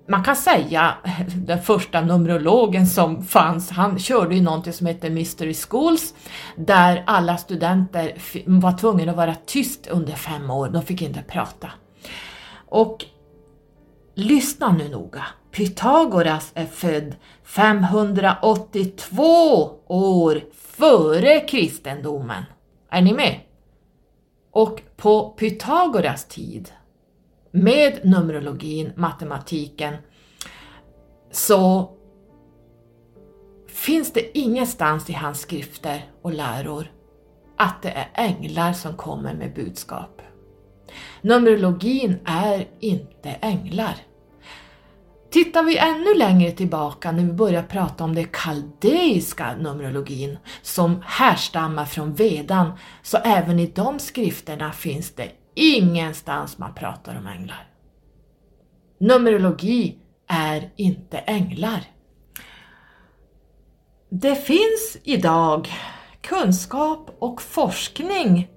man 0.08 0.24
kan 0.24 0.36
säga 0.36 0.94
den 1.36 1.62
första 1.62 2.02
numerologen 2.02 2.88
som 2.88 3.24
fanns. 3.24 3.72
Han 3.72 4.00
körde 4.00 4.36
ju 4.36 4.42
någonting 4.42 4.74
som 4.74 4.88
heter 4.88 5.10
Mystery 5.10 5.54
Schools 5.54 6.14
där 6.56 7.04
alla 7.08 7.38
studenter 7.38 8.14
var 8.46 8.78
tvungna 8.78 9.12
att 9.12 9.18
vara 9.18 9.36
tyst 9.46 9.88
under 9.88 10.14
fem 10.14 10.50
år, 10.50 10.70
de 10.70 10.84
fick 10.84 11.02
inte 11.02 11.22
prata. 11.22 11.70
Och 12.70 13.06
lyssna 14.16 14.72
nu 14.72 14.90
noga. 14.90 15.24
Pythagoras 15.52 16.52
är 16.56 16.66
född 16.66 17.16
582 17.44 19.70
år 19.88 20.42
före 20.82 21.40
kristendomen. 21.40 22.44
Är 22.90 23.02
ni 23.02 23.14
med? 23.14 23.40
Och 24.52 24.82
på 24.98 25.30
Pythagoras 25.30 26.28
tid, 26.28 26.72
med 27.52 28.00
numerologin, 28.04 28.92
matematiken, 28.96 29.96
så 31.32 31.92
finns 33.68 34.14
det 34.14 34.38
ingenstans 34.38 35.10
i 35.10 35.14
hans 35.14 35.40
skrifter 35.40 36.12
och 36.22 36.34
läror 36.34 36.92
att 37.58 37.82
det 37.82 37.90
är 37.90 38.10
änglar 38.14 38.74
som 38.74 38.98
kommer 38.98 39.34
med 39.34 39.54
budskap. 39.54 40.22
Numerologin 41.22 42.20
är 42.26 42.68
inte 42.80 43.30
änglar. 43.30 43.96
Tittar 45.32 45.64
vi 45.64 45.78
ännu 45.78 46.14
längre 46.14 46.52
tillbaka 46.52 47.12
när 47.12 47.24
vi 47.24 47.34
börjar 47.34 47.64
prata 47.64 48.04
om 48.04 48.16
den 48.16 48.28
kaldeiska 48.28 49.56
numerologin 49.56 50.38
som 50.62 51.02
härstammar 51.06 51.86
från 51.86 52.14
Vedan, 52.14 52.72
så 53.04 53.18
även 53.18 53.60
i 53.60 53.68
de 53.68 54.00
skrifterna 54.00 54.72
finns 54.72 55.12
det 55.12 55.32
ingenstans 55.56 56.58
man 56.58 56.74
pratar 56.74 57.18
om 57.18 57.28
änglar. 57.28 57.68
Numerologi 59.00 59.98
är 60.28 60.70
inte 60.76 61.18
änglar. 61.18 61.84
Det 64.10 64.36
finns 64.36 64.98
idag 65.04 65.70
kunskap 66.22 67.16
och 67.20 67.42
forskning 67.42 68.48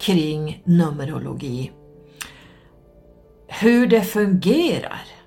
kring 0.00 0.62
numerologi. 0.64 1.72
Hur 3.46 3.86
det 3.86 4.02
fungerar. 4.02 5.17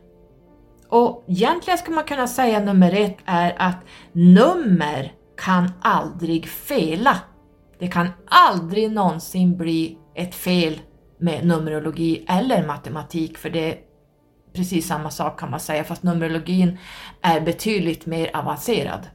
Och 0.92 1.24
egentligen 1.28 1.78
skulle 1.78 1.96
man 1.96 2.04
kunna 2.04 2.28
säga 2.28 2.60
nummer 2.60 2.94
ett 2.94 3.18
är 3.26 3.56
att 3.58 3.78
nummer 4.12 5.14
kan 5.38 5.72
aldrig 5.82 6.48
fela. 6.48 7.18
Det 7.80 7.88
kan 7.88 8.08
aldrig 8.26 8.92
någonsin 8.92 9.58
bli 9.58 9.98
ett 10.16 10.36
fel 10.36 10.80
med 11.20 11.46
numerologi 11.46 12.26
eller 12.28 12.68
matematik 12.68 13.38
för 13.38 13.50
det 13.50 13.72
är 13.72 13.78
precis 14.54 14.88
samma 14.88 15.10
sak 15.10 15.40
kan 15.40 15.52
man 15.52 15.60
säga 15.60 15.84
fast 15.84 16.04
numerologin 16.04 16.78
är 17.22 17.42
betydligt 17.42 18.06
mer 18.06 18.36
avancerad. 18.36 19.08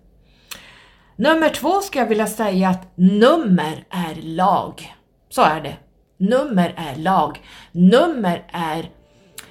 Nummer 1.17 1.49
två 1.49 1.81
ska 1.81 1.99
jag 1.99 2.07
vilja 2.07 2.27
säga 2.27 2.69
att 2.69 2.93
nummer 2.95 3.87
är 3.91 4.15
lag. 4.23 4.95
Så 5.29 5.43
är 5.43 5.61
det. 5.61 5.77
Nummer 6.17 6.75
är 6.77 6.97
lag. 6.97 7.41
Nummer 7.73 8.45
är 8.53 8.91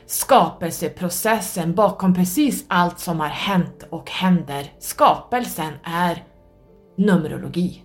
skapelseprocessen 0.08 1.76
bakom 1.76 2.14
precis 2.14 2.66
allt 2.68 3.00
som 3.00 3.20
har 3.20 3.28
hänt 3.28 3.84
och 3.90 4.10
händer. 4.10 4.72
Skapelsen 4.80 5.74
är 5.84 6.24
numerologi. 6.98 7.82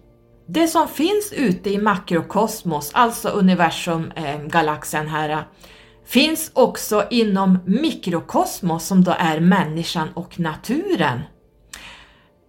Det 0.49 0.67
som 0.67 0.89
finns 0.89 1.33
ute 1.33 1.71
i 1.71 1.79
makrokosmos, 1.79 2.91
alltså 2.95 3.29
universum, 3.29 4.13
eh, 4.17 4.43
galaxen 4.43 5.09
här, 5.09 5.45
finns 6.07 6.51
också 6.55 7.05
inom 7.11 7.59
mikrokosmos 7.67 8.87
som 8.87 9.05
då 9.05 9.15
är 9.19 9.41
människan 9.41 10.09
och 10.15 10.41
naturen. 10.41 11.21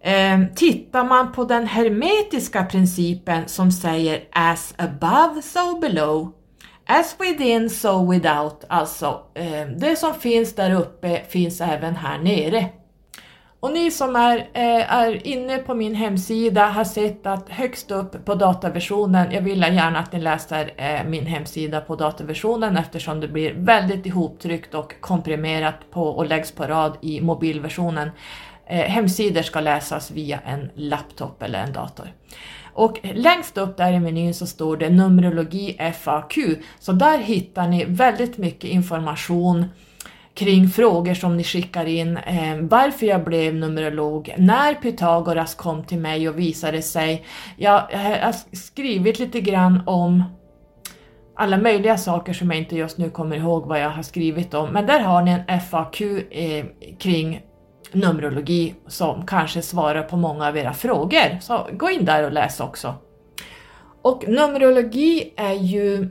Eh, 0.04 0.40
tittar 0.56 1.04
man 1.04 1.32
på 1.32 1.44
den 1.44 1.66
hermetiska 1.66 2.64
principen 2.64 3.48
som 3.48 3.72
säger 3.72 4.24
as 4.32 4.74
above 4.78 5.42
so 5.42 5.80
below, 5.80 6.32
as 6.86 7.16
within 7.18 7.70
so 7.70 8.10
without, 8.10 8.64
alltså 8.68 9.20
eh, 9.34 9.66
det 9.76 9.96
som 9.96 10.14
finns 10.14 10.54
där 10.54 10.74
uppe 10.74 11.22
finns 11.28 11.60
även 11.60 11.96
här 11.96 12.18
nere. 12.18 12.68
Och 13.62 13.72
ni 13.72 13.90
som 13.90 14.16
är, 14.16 14.38
eh, 14.38 14.94
är 14.94 15.26
inne 15.26 15.58
på 15.58 15.74
min 15.74 15.94
hemsida 15.94 16.66
har 16.66 16.84
sett 16.84 17.26
att 17.26 17.48
högst 17.48 17.90
upp 17.90 18.24
på 18.24 18.34
dataversionen, 18.34 19.32
jag 19.32 19.42
vill 19.42 19.60
gärna 19.60 19.98
att 19.98 20.12
ni 20.12 20.20
läser 20.20 20.72
eh, 20.76 21.04
min 21.04 21.26
hemsida 21.26 21.80
på 21.80 21.96
dataversionen 21.96 22.76
eftersom 22.76 23.20
det 23.20 23.28
blir 23.28 23.54
väldigt 23.54 24.06
ihoptryckt 24.06 24.74
och 24.74 25.00
komprimerat 25.00 25.90
på 25.90 26.02
och 26.02 26.26
läggs 26.26 26.52
på 26.52 26.64
rad 26.64 26.96
i 27.00 27.20
mobilversionen. 27.20 28.10
Eh, 28.66 28.84
hemsidor 28.84 29.42
ska 29.42 29.60
läsas 29.60 30.10
via 30.10 30.38
en 30.46 30.70
laptop 30.74 31.42
eller 31.42 31.62
en 31.62 31.72
dator. 31.72 32.06
Och 32.74 32.98
längst 33.14 33.58
upp 33.58 33.76
där 33.76 33.92
i 33.92 34.00
menyn 34.00 34.34
så 34.34 34.46
står 34.46 34.76
det 34.76 34.90
Numerologi 34.90 35.92
FAQ, 36.00 36.34
så 36.78 36.92
där 36.92 37.18
hittar 37.18 37.68
ni 37.68 37.84
väldigt 37.84 38.38
mycket 38.38 38.70
information 38.70 39.64
kring 40.34 40.68
frågor 40.68 41.14
som 41.14 41.36
ni 41.36 41.44
skickar 41.44 41.86
in, 41.86 42.16
eh, 42.16 42.56
varför 42.60 43.06
jag 43.06 43.24
blev 43.24 43.54
numerolog, 43.54 44.34
när 44.38 44.74
Pythagoras 44.74 45.54
kom 45.54 45.84
till 45.84 45.98
mig 45.98 46.28
och 46.28 46.38
visade 46.38 46.82
sig. 46.82 47.24
Jag, 47.56 47.82
jag 47.92 47.98
har 47.98 48.56
skrivit 48.56 49.18
lite 49.18 49.40
grann 49.40 49.82
om 49.86 50.24
alla 51.36 51.58
möjliga 51.58 51.98
saker 51.98 52.32
som 52.32 52.50
jag 52.50 52.58
inte 52.58 52.76
just 52.76 52.98
nu 52.98 53.10
kommer 53.10 53.36
ihåg 53.36 53.66
vad 53.66 53.80
jag 53.80 53.90
har 53.90 54.02
skrivit 54.02 54.54
om, 54.54 54.70
men 54.72 54.86
där 54.86 55.00
har 55.00 55.22
ni 55.22 55.30
en 55.30 55.60
FAQ 55.60 56.00
eh, 56.30 56.64
kring 56.98 57.40
Numerologi 57.94 58.74
som 58.86 59.26
kanske 59.26 59.62
svarar 59.62 60.02
på 60.02 60.16
många 60.16 60.48
av 60.48 60.56
era 60.56 60.74
frågor. 60.74 61.40
Så 61.40 61.68
gå 61.72 61.90
in 61.90 62.04
där 62.04 62.24
och 62.24 62.32
läs 62.32 62.60
också. 62.60 62.94
Och 64.02 64.28
Numerologi 64.28 65.32
är 65.36 65.52
ju 65.52 66.02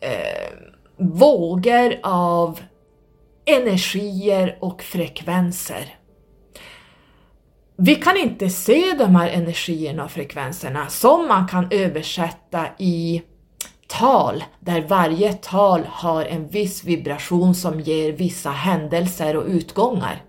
eh, 0.00 0.52
vågor 0.96 1.94
av 2.02 2.60
energier 3.44 4.58
och 4.60 4.82
frekvenser. 4.82 5.96
vi 7.76 7.94
kan 7.94 8.16
inte 8.16 8.50
se 8.50 8.94
de 8.98 9.16
här 9.16 9.28
energierna 9.28 10.04
och 10.04 10.10
frekvenserna 10.10 10.86
som 10.86 11.28
man 11.28 11.48
kan 11.48 11.68
översätta 11.70 12.66
i 12.78 13.22
tal, 13.86 14.44
där 14.60 14.80
varje 14.80 15.32
tal 15.32 15.80
har 15.88 16.24
en 16.24 16.48
viss 16.48 16.84
vibration 16.84 17.54
som 17.54 17.80
ger 17.80 18.12
vissa 18.12 18.50
händelser 18.50 19.36
och 19.36 19.46
utgångar. 19.46 20.22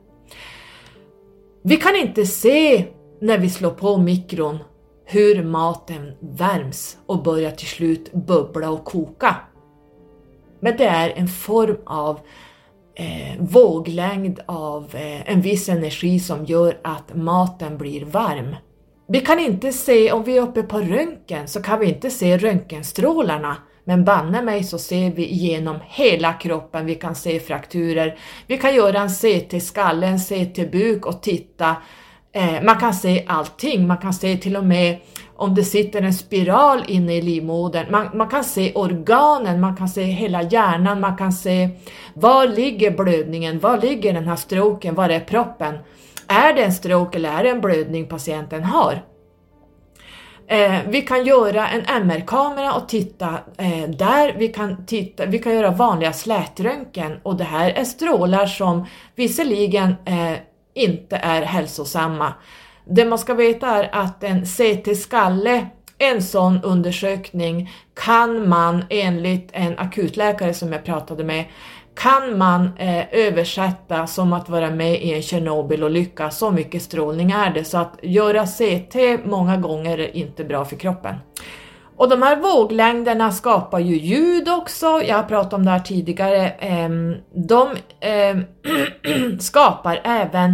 Vi 1.64 1.78
kan 1.78 1.96
inte 1.96 2.26
se 2.26 2.86
när 3.22 3.38
vi 3.38 3.50
slår 3.50 3.72
på 3.72 3.98
mikron 3.98 4.58
hur 5.06 5.44
maten 5.44 6.12
värms 6.20 6.98
och 7.06 7.24
börjar 7.24 7.52
till 7.52 7.68
slut 7.68 8.14
bubbla 8.14 8.70
och 8.70 8.86
koka. 8.86 9.36
Men 10.60 10.78
det 10.78 10.86
är 10.86 11.10
en 11.10 11.28
form 11.28 11.78
av 11.86 12.20
eh, 12.96 13.40
våglängd 13.40 14.40
av 14.46 14.96
eh, 14.96 15.32
en 15.32 15.42
viss 15.42 15.70
energi 15.70 16.20
som 16.20 16.46
gör 16.46 16.80
att 16.84 17.16
maten 17.16 17.78
blir 17.78 18.06
varm. 18.06 18.56
Vi 19.08 19.20
kan 19.20 19.40
inte 19.40 19.72
se, 19.72 20.12
om 20.12 20.24
vi 20.24 20.38
är 20.38 20.42
uppe 20.42 20.64
på 20.64 20.80
röntgen, 20.80 21.48
så 21.48 21.62
kan 21.62 21.80
vi 21.80 21.86
inte 21.86 22.10
se 22.10 22.38
röntgenstrålarna 22.38 23.58
men 23.88 24.06
banne 24.06 24.42
mig 24.42 24.64
så 24.64 24.78
ser 24.78 25.12
vi 25.12 25.26
igenom 25.26 25.76
hela 25.86 26.34
kroppen, 26.34 26.86
vi 26.86 26.96
kan 26.96 27.16
se 27.16 27.40
frakturer, 27.40 28.18
vi 28.48 28.58
kan 28.58 28.76
göra 28.76 29.00
en 29.00 29.10
CT-skalle, 29.10 30.08
en 30.08 30.20
CT-buk 30.20 31.06
och 31.06 31.22
titta. 31.22 31.76
Eh, 32.32 32.62
man 32.64 32.80
kan 32.80 32.94
se 32.94 33.26
allting, 33.28 33.88
man 33.88 33.98
kan 33.98 34.14
se 34.14 34.38
till 34.38 34.58
och 34.58 34.66
med 34.66 34.98
om 35.36 35.56
det 35.56 35.64
sitter 35.64 36.02
en 36.02 36.14
spiral 36.14 36.84
inne 36.88 37.16
i 37.16 37.22
livmodern, 37.22 37.92
man, 37.92 38.10
man 38.14 38.30
kan 38.30 38.44
se 38.44 38.74
organen, 38.74 39.60
man 39.60 39.76
kan 39.76 39.90
se 39.90 40.04
hela 40.04 40.42
hjärnan, 40.42 41.02
man 41.02 41.18
kan 41.18 41.34
se 41.34 41.70
var 42.14 42.48
ligger 42.48 42.92
blödningen, 42.92 43.60
var 43.60 43.78
ligger 43.78 44.14
den 44.14 44.28
här 44.28 44.36
stroken, 44.36 44.96
var 44.96 45.10
är 45.10 45.20
proppen? 45.20 45.78
Är 46.28 46.54
det 46.54 46.64
en 46.64 46.74
stroke 46.74 47.18
eller 47.18 47.40
är 47.40 47.44
det 47.44 47.50
en 47.50 47.62
blödning 47.62 48.08
patienten 48.08 48.64
har? 48.64 49.04
Eh, 50.50 50.80
vi 50.88 51.02
kan 51.02 51.26
göra 51.26 51.70
en 51.70 51.86
MR-kamera 52.04 52.74
och 52.74 52.90
titta 52.90 53.30
eh, 53.58 53.90
där. 53.90 54.36
Vi 54.38 54.48
kan, 54.48 54.86
titta, 54.86 55.26
vi 55.26 55.40
kan 55.40 55.56
göra 55.56 55.72
vanliga 55.72 56.14
slätröntgen 56.14 57.20
och 57.24 57.36
det 57.36 57.44
här 57.44 57.70
är 57.70 57.84
strålar 57.84 58.46
som 58.46 58.86
visserligen 59.16 59.96
eh, 60.06 60.34
inte 60.74 61.16
är 61.16 61.42
hälsosamma. 61.42 62.34
Det 62.86 63.06
man 63.06 63.20
ska 63.20 63.34
veta 63.34 63.68
är 63.68 63.90
att 63.92 64.24
en 64.24 64.46
CT-skalle, 64.46 65.68
en 65.98 66.24
sån 66.24 66.64
undersökning 66.64 67.72
kan 67.94 68.50
man 68.50 68.86
enligt 68.90 69.50
en 69.54 69.80
akutläkare 69.80 70.54
som 70.54 70.74
jag 70.74 70.84
pratade 70.84 71.24
med 71.24 71.46
kan 71.98 72.38
man 72.38 72.78
eh, 72.78 73.06
översätta 73.12 74.08
som 74.08 74.34
att 74.34 74.50
vara 74.50 74.72
med 74.72 75.02
i 75.02 75.14
en 75.14 75.22
Tjernobylolycka. 75.22 76.32
Så 76.32 76.52
mycket 76.52 76.82
strålning 76.82 77.32
är 77.32 77.54
det, 77.54 77.64
så 77.64 77.78
att 77.78 78.00
göra 78.02 78.46
CT 78.46 78.96
många 79.26 79.58
gånger 79.58 80.00
är 80.00 80.16
inte 80.16 80.44
bra 80.44 80.66
för 80.66 80.76
kroppen. 80.76 81.16
Och 81.98 82.10
de 82.10 82.22
här 82.22 82.36
våglängderna 82.36 83.32
skapar 83.32 83.80
ju 83.80 83.98
ljud 83.98 84.50
också, 84.50 84.86
jag 84.86 85.16
har 85.16 85.24
pratat 85.24 85.54
om 85.54 85.66
det 85.66 85.72
här 85.72 85.80
tidigare. 85.80 86.50
Eh, 86.50 86.90
de 87.34 87.70
eh, 88.00 88.38
skapar 89.40 90.02
även 90.04 90.52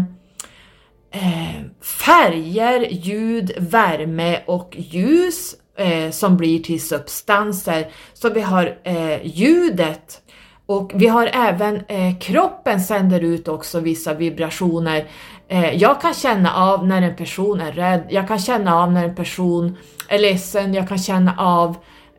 eh, 1.11 1.61
färger, 2.06 2.88
ljud, 2.91 3.52
värme 3.57 4.40
och 4.45 4.76
ljus 4.78 5.56
eh, 5.78 6.11
som 6.11 6.38
blir 6.38 6.60
till 6.60 6.88
substanser. 6.88 7.88
Så 8.14 8.30
vi 8.30 8.41
har 8.41 8.78
eh, 8.84 9.26
ljudet 9.26 10.20
och 10.65 10.91
vi 10.95 11.07
har 11.07 11.30
även 11.34 11.76
eh, 11.88 12.18
kroppen 12.19 12.81
sänder 12.81 13.19
ut 13.19 13.48
också 13.48 13.80
vissa 13.80 14.14
vibrationer. 14.14 15.06
Eh, 15.48 15.73
jag 15.76 16.02
kan 16.02 16.14
känna 16.14 16.56
av 16.56 16.88
när 16.88 17.02
en 17.02 17.15
person 17.15 17.61
är 17.61 17.72
rädd, 17.72 18.03
jag 18.10 18.27
kan 18.27 18.40
känna 18.40 18.76
av 18.84 18.91
när 18.91 19.03
en 19.03 19.15
person 19.15 19.77
är 20.10 20.19
ledsen, 20.19 20.73
jag 20.73 20.88
kan 20.88 20.98
känna 20.98 21.35
av 21.38 21.76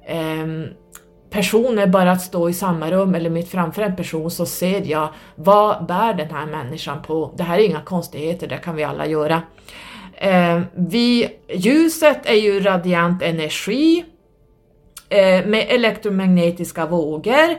eh, 0.07 0.47
personer 1.31 1.87
bara 1.87 2.13
att 2.13 2.23
stå 2.23 2.49
i 2.49 2.55
samma 2.55 2.91
rum 2.91 3.15
eller 3.15 3.31
mitt 3.31 3.51
framför 3.51 3.83
en 3.83 3.97
person 3.97 4.31
så 4.31 4.47
ser 4.47 4.83
jag 4.91 5.09
vad 5.35 5.87
bär 5.87 6.15
den 6.15 6.31
här 6.31 6.47
människan 6.47 7.03
på. 7.03 7.35
Det 7.37 7.43
här 7.43 7.59
är 7.59 7.63
inga 7.63 7.81
konstigheter, 7.81 8.47
det 8.47 8.57
kan 8.57 8.77
vi 8.77 8.85
alla 8.85 9.07
göra. 9.07 9.43
Eh, 10.17 10.61
vi, 10.75 11.29
ljuset 11.55 12.27
är 12.27 12.35
ju 12.35 12.61
radiant 12.61 13.23
energi 13.23 14.05
eh, 15.09 15.47
med 15.47 15.67
elektromagnetiska 15.69 16.87
vågor 16.87 17.57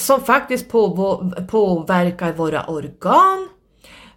som 0.00 0.24
faktiskt 0.24 0.68
påverkar 1.48 2.32
våra 2.32 2.64
organ. 2.64 3.48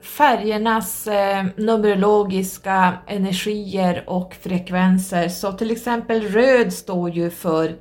färgernas 0.06 1.08
eh, 1.08 1.46
numerologiska 1.56 2.94
energier 3.08 4.04
och 4.08 4.36
frekvenser 4.42 5.30
så 5.30 5.52
till 5.52 5.72
exempel 5.72 6.22
röd 6.22 6.74
står 6.74 7.10
ju 7.10 7.30
för 7.30 7.76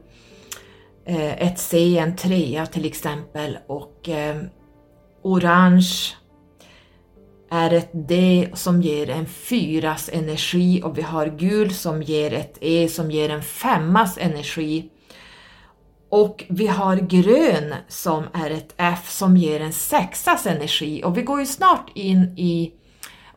Eh, 1.07 1.43
ett 1.43 1.59
C, 1.59 1.99
en 1.99 2.17
trea 2.17 2.67
till 2.67 2.85
exempel. 2.85 3.59
Och 3.67 4.09
eh, 4.09 4.37
orange 5.23 6.15
är 7.51 7.73
ett 7.73 7.91
D 7.93 8.49
som 8.55 8.83
ger 8.83 9.11
en 9.11 9.27
fyras 9.27 10.11
energi. 10.13 10.83
Och 10.85 10.99
vi 10.99 11.03
har 11.03 11.27
gul 11.27 11.75
som 11.75 12.03
ger 12.03 12.33
ett 12.33 12.59
E 12.61 12.89
som 12.89 13.11
ger 13.11 13.31
en 13.31 13.43
femmas 13.43 14.19
energi. 14.19 14.91
Och 16.09 16.45
vi 16.49 16.67
har 16.67 16.97
grön 16.97 17.75
som 17.89 18.25
är 18.33 18.51
ett 18.51 18.75
F 18.77 19.11
som 19.11 19.37
ger 19.37 19.61
en 19.61 19.73
sexas 19.73 20.47
energi. 20.47 21.03
Och 21.05 21.19
vi 21.19 21.23
går 21.23 21.41
ju 21.41 21.47
snart 21.47 21.91
in 21.95 22.39
i 22.39 22.73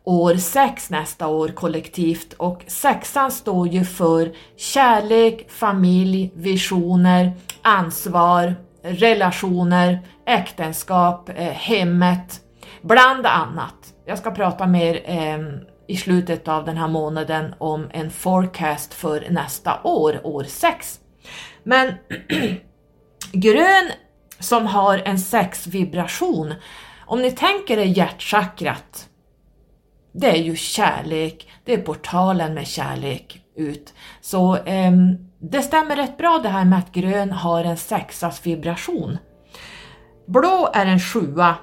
år 0.08 0.36
6 0.36 0.90
nästa 0.90 1.28
år 1.28 1.48
kollektivt 1.48 2.34
och 2.34 2.64
sexan 2.68 3.32
står 3.32 3.68
ju 3.68 3.86
för 3.86 4.34
kärlek, 4.58 5.52
familj, 5.52 6.32
visioner, 6.36 7.32
ansvar, 7.62 8.56
relationer, 8.82 10.00
äktenskap, 10.26 11.30
eh, 11.30 11.36
hemmet, 11.36 12.42
bland 12.82 13.26
annat. 13.26 13.94
Jag 14.06 14.18
ska 14.18 14.32
prata 14.32 14.68
mer 14.68 15.02
eh, 15.06 15.40
i 15.88 15.98
slutet 15.98 16.48
av 16.48 16.66
den 16.66 16.78
här 16.78 16.88
månaden 16.88 17.56
om 17.58 17.90
en 17.94 18.12
forecast 18.12 18.94
för 18.94 19.28
nästa 19.30 19.80
år, 19.84 20.22
år 20.24 20.44
6. 20.44 21.00
Men 21.64 21.94
grön 23.32 23.92
som 24.40 24.66
har 24.66 25.02
en 25.06 25.20
sexvibration, 25.20 26.54
om 27.06 27.22
ni 27.22 27.32
tänker 27.32 27.78
er 27.78 27.86
hjärtchakrat, 27.86 29.10
det 30.20 30.28
är 30.28 30.42
ju 30.42 30.56
kärlek, 30.56 31.50
det 31.66 31.74
är 31.74 31.78
portalen 31.78 32.54
med 32.54 32.68
kärlek 32.68 33.42
ut. 33.56 33.94
Så 34.22 34.56
eh, 34.56 34.92
det 35.40 35.62
stämmer 35.62 35.96
rätt 35.96 36.18
bra 36.18 36.40
det 36.44 36.50
här 36.50 36.66
med 36.66 36.80
att 36.80 36.92
grön 36.92 37.32
har 37.32 37.64
en 37.64 37.78
sexas 37.78 38.46
vibration. 38.46 39.18
Blå 40.28 40.70
är 40.74 40.86
en 40.86 41.00
sjua, 41.00 41.56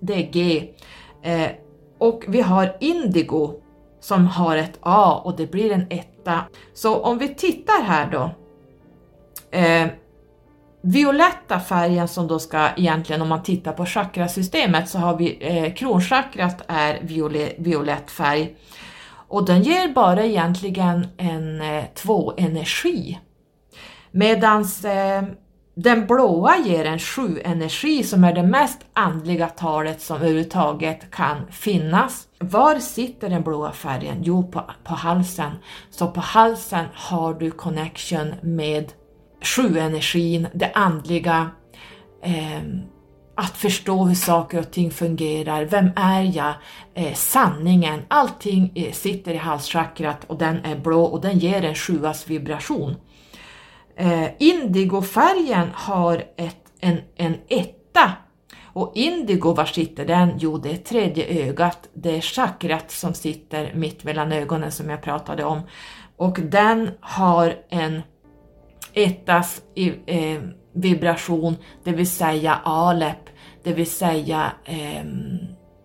det 0.00 0.14
är 0.14 0.32
G. 0.32 0.68
Eh, 1.22 1.50
och 1.98 2.24
vi 2.28 2.40
har 2.40 2.76
indigo 2.80 3.54
som 4.00 4.26
har 4.26 4.56
ett 4.56 4.78
A 4.80 5.20
och 5.24 5.36
det 5.36 5.46
blir 5.46 5.72
en 5.72 5.86
etta. 5.90 6.40
Så 6.74 6.96
om 6.96 7.18
vi 7.18 7.34
tittar 7.34 7.82
här 7.82 8.10
då. 8.10 8.30
Eh, 9.58 9.88
violetta 10.86 11.60
färgen 11.60 12.08
som 12.08 12.28
då 12.28 12.38
ska 12.38 12.68
egentligen 12.76 13.22
om 13.22 13.28
man 13.28 13.42
tittar 13.42 13.72
på 13.72 13.86
chakrasystemet 13.86 14.88
så 14.88 14.98
har 14.98 15.16
vi 15.16 15.38
eh, 15.40 15.74
kronchakrat 15.74 16.62
är 16.68 16.98
viole, 17.02 17.52
violett 17.58 18.10
färg 18.10 18.56
och 19.28 19.44
den 19.44 19.62
ger 19.62 19.88
bara 19.88 20.24
egentligen 20.24 21.06
en 21.16 21.60
eh, 21.60 21.84
två 21.94 22.32
energi. 22.36 23.18
Medans 24.10 24.84
eh, 24.84 25.22
den 25.74 26.06
blåa 26.06 26.58
ger 26.58 26.84
en 26.84 26.98
sju-energi 26.98 28.02
som 28.02 28.24
är 28.24 28.32
det 28.32 28.42
mest 28.42 28.78
andliga 28.92 29.48
talet 29.48 30.00
som 30.00 30.16
överhuvudtaget 30.16 31.10
kan 31.10 31.46
finnas. 31.50 32.28
Var 32.38 32.78
sitter 32.78 33.30
den 33.30 33.42
blåa 33.42 33.72
färgen? 33.72 34.16
Jo, 34.22 34.50
på, 34.50 34.62
på 34.84 34.94
halsen. 34.94 35.52
Så 35.90 36.10
på 36.10 36.20
halsen 36.20 36.84
har 36.94 37.34
du 37.34 37.50
connection 37.50 38.34
med 38.42 38.92
sjuenergin, 39.46 40.48
det 40.54 40.72
andliga, 40.74 41.50
eh, 42.22 42.62
att 43.34 43.56
förstå 43.56 44.04
hur 44.04 44.14
saker 44.14 44.58
och 44.58 44.70
ting 44.70 44.90
fungerar, 44.90 45.64
vem 45.64 45.90
är 45.96 46.22
jag, 46.22 46.54
eh, 46.94 47.14
sanningen, 47.14 48.00
allting 48.08 48.72
eh, 48.74 48.92
sitter 48.92 49.34
i 49.34 49.36
halschakrat 49.36 50.24
och 50.26 50.38
den 50.38 50.64
är 50.64 50.76
blå 50.76 51.04
och 51.04 51.20
den 51.20 51.38
ger 51.38 51.64
en 51.64 51.74
sjuas 51.74 52.30
vibration. 52.30 52.96
Eh, 53.96 54.28
indigofärgen 54.38 55.68
har 55.74 56.24
ett, 56.36 56.72
en, 56.80 56.98
en 57.16 57.34
etta. 57.48 58.12
Och 58.62 58.92
indigo, 58.94 59.54
var 59.54 59.64
sitter 59.64 60.06
den? 60.06 60.30
Jo, 60.38 60.58
det 60.58 60.70
är 60.70 60.76
tredje 60.76 61.48
ögat, 61.48 61.88
det 61.94 62.16
är 62.16 62.20
chakrat 62.20 62.90
som 62.90 63.14
sitter 63.14 63.74
mitt 63.74 64.04
mellan 64.04 64.32
ögonen 64.32 64.72
som 64.72 64.90
jag 64.90 65.02
pratade 65.02 65.44
om. 65.44 65.60
Och 66.16 66.38
den 66.40 66.90
har 67.00 67.54
en 67.68 68.02
ettas 68.96 69.62
eh, 70.06 70.42
vibration, 70.74 71.56
det 71.84 71.92
vill 71.92 72.10
säga 72.10 72.54
alep, 72.64 73.28
det 73.62 73.72
vill 73.72 73.90
säga 73.90 74.52
eh, 74.64 75.04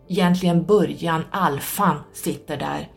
egentligen 0.09 0.65
början, 0.65 1.23
alfan 1.31 1.95
sitter 2.13 2.57
där. 2.57 2.88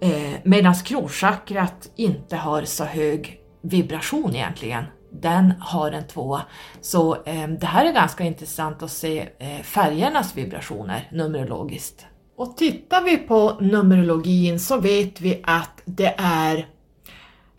Eh, 0.00 0.38
Medan 0.44 0.74
kronchakrat 0.74 1.90
inte 1.96 2.36
har 2.36 2.62
så 2.62 2.84
hög 2.84 3.40
vibration 3.62 4.34
egentligen. 4.34 4.84
Den 5.12 5.52
har 5.60 5.92
en 5.92 6.06
tvåa. 6.06 6.42
Så 6.80 7.14
eh, 7.14 7.48
det 7.48 7.66
här 7.66 7.84
är 7.84 7.92
ganska 7.92 8.24
intressant 8.24 8.82
att 8.82 8.90
se 8.90 9.28
eh, 9.38 9.62
färgernas 9.62 10.36
vibrationer 10.36 11.08
numerologiskt. 11.12 12.06
Och 12.36 12.56
tittar 12.56 13.02
vi 13.02 13.16
på 13.16 13.56
numerologin 13.60 14.60
så 14.60 14.80
vet 14.80 15.20
vi 15.20 15.40
att 15.44 15.82
det 15.84 16.14
är 16.18 16.66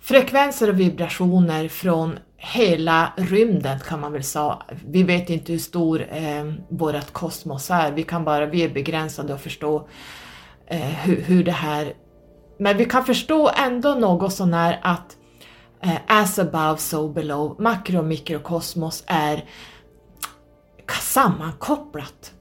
frekvenser 0.08 0.70
och 0.70 0.80
vibrationer 0.80 1.68
från 1.68 2.20
hela 2.38 3.14
rymden 3.18 3.80
kan 3.80 4.02
man 4.02 4.12
väl 4.12 4.24
säga. 4.24 4.58
Vi 4.86 5.04
vet 5.04 5.30
inte 5.30 5.52
hur 5.52 5.60
stor 5.60 6.08
eh, 6.12 6.54
vårt 6.70 7.12
kosmos 7.12 7.72
är, 7.72 7.92
vi 7.92 8.04
kan 8.04 8.26
bara, 8.26 8.46
vi 8.46 8.64
är 8.64 8.70
begränsade 8.70 9.34
att 9.34 9.42
förstå 9.42 9.88
eh, 10.68 10.80
hur, 10.80 11.22
hur 11.22 11.44
det 11.44 11.52
här, 11.52 11.94
men 12.60 12.78
vi 12.78 12.86
kan 12.86 13.06
förstå 13.06 13.52
ändå 13.58 13.94
något 13.94 14.34
sånär 14.34 14.80
att 14.84 15.18
eh, 15.84 15.98
as 16.08 16.40
above 16.40 16.78
so 16.78 17.10
below, 17.10 17.56
makro 17.60 18.00
och 18.00 18.06
mikrokosmos 18.06 19.04
är 19.08 19.46
sammankopplat. 21.02 22.34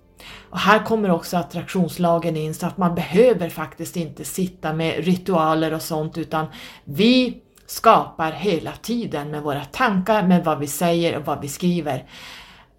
Och 0.51 0.59
här 0.59 0.84
kommer 0.84 1.10
också 1.10 1.36
attraktionslagen 1.36 2.36
in 2.36 2.55
så 2.55 2.66
att 2.66 2.78
man 2.78 2.94
behöver 2.94 3.48
faktiskt 3.48 3.97
inte 3.97 4.24
sitta 4.24 4.72
med 4.72 5.05
ritualer 5.05 5.74
och 5.74 5.82
sånt 5.82 6.18
utan 6.18 6.47
vi 6.84 7.43
skapar 7.66 8.32
hela 8.32 8.72
tiden 8.72 9.30
med 9.30 9.43
våra 9.43 9.64
tankar, 9.64 10.22
med 10.22 10.44
vad 10.44 10.59
vi 10.59 10.66
säger 10.66 11.16
och 11.16 11.24
vad 11.24 11.40
vi 11.40 11.48
skriver. 11.48 12.05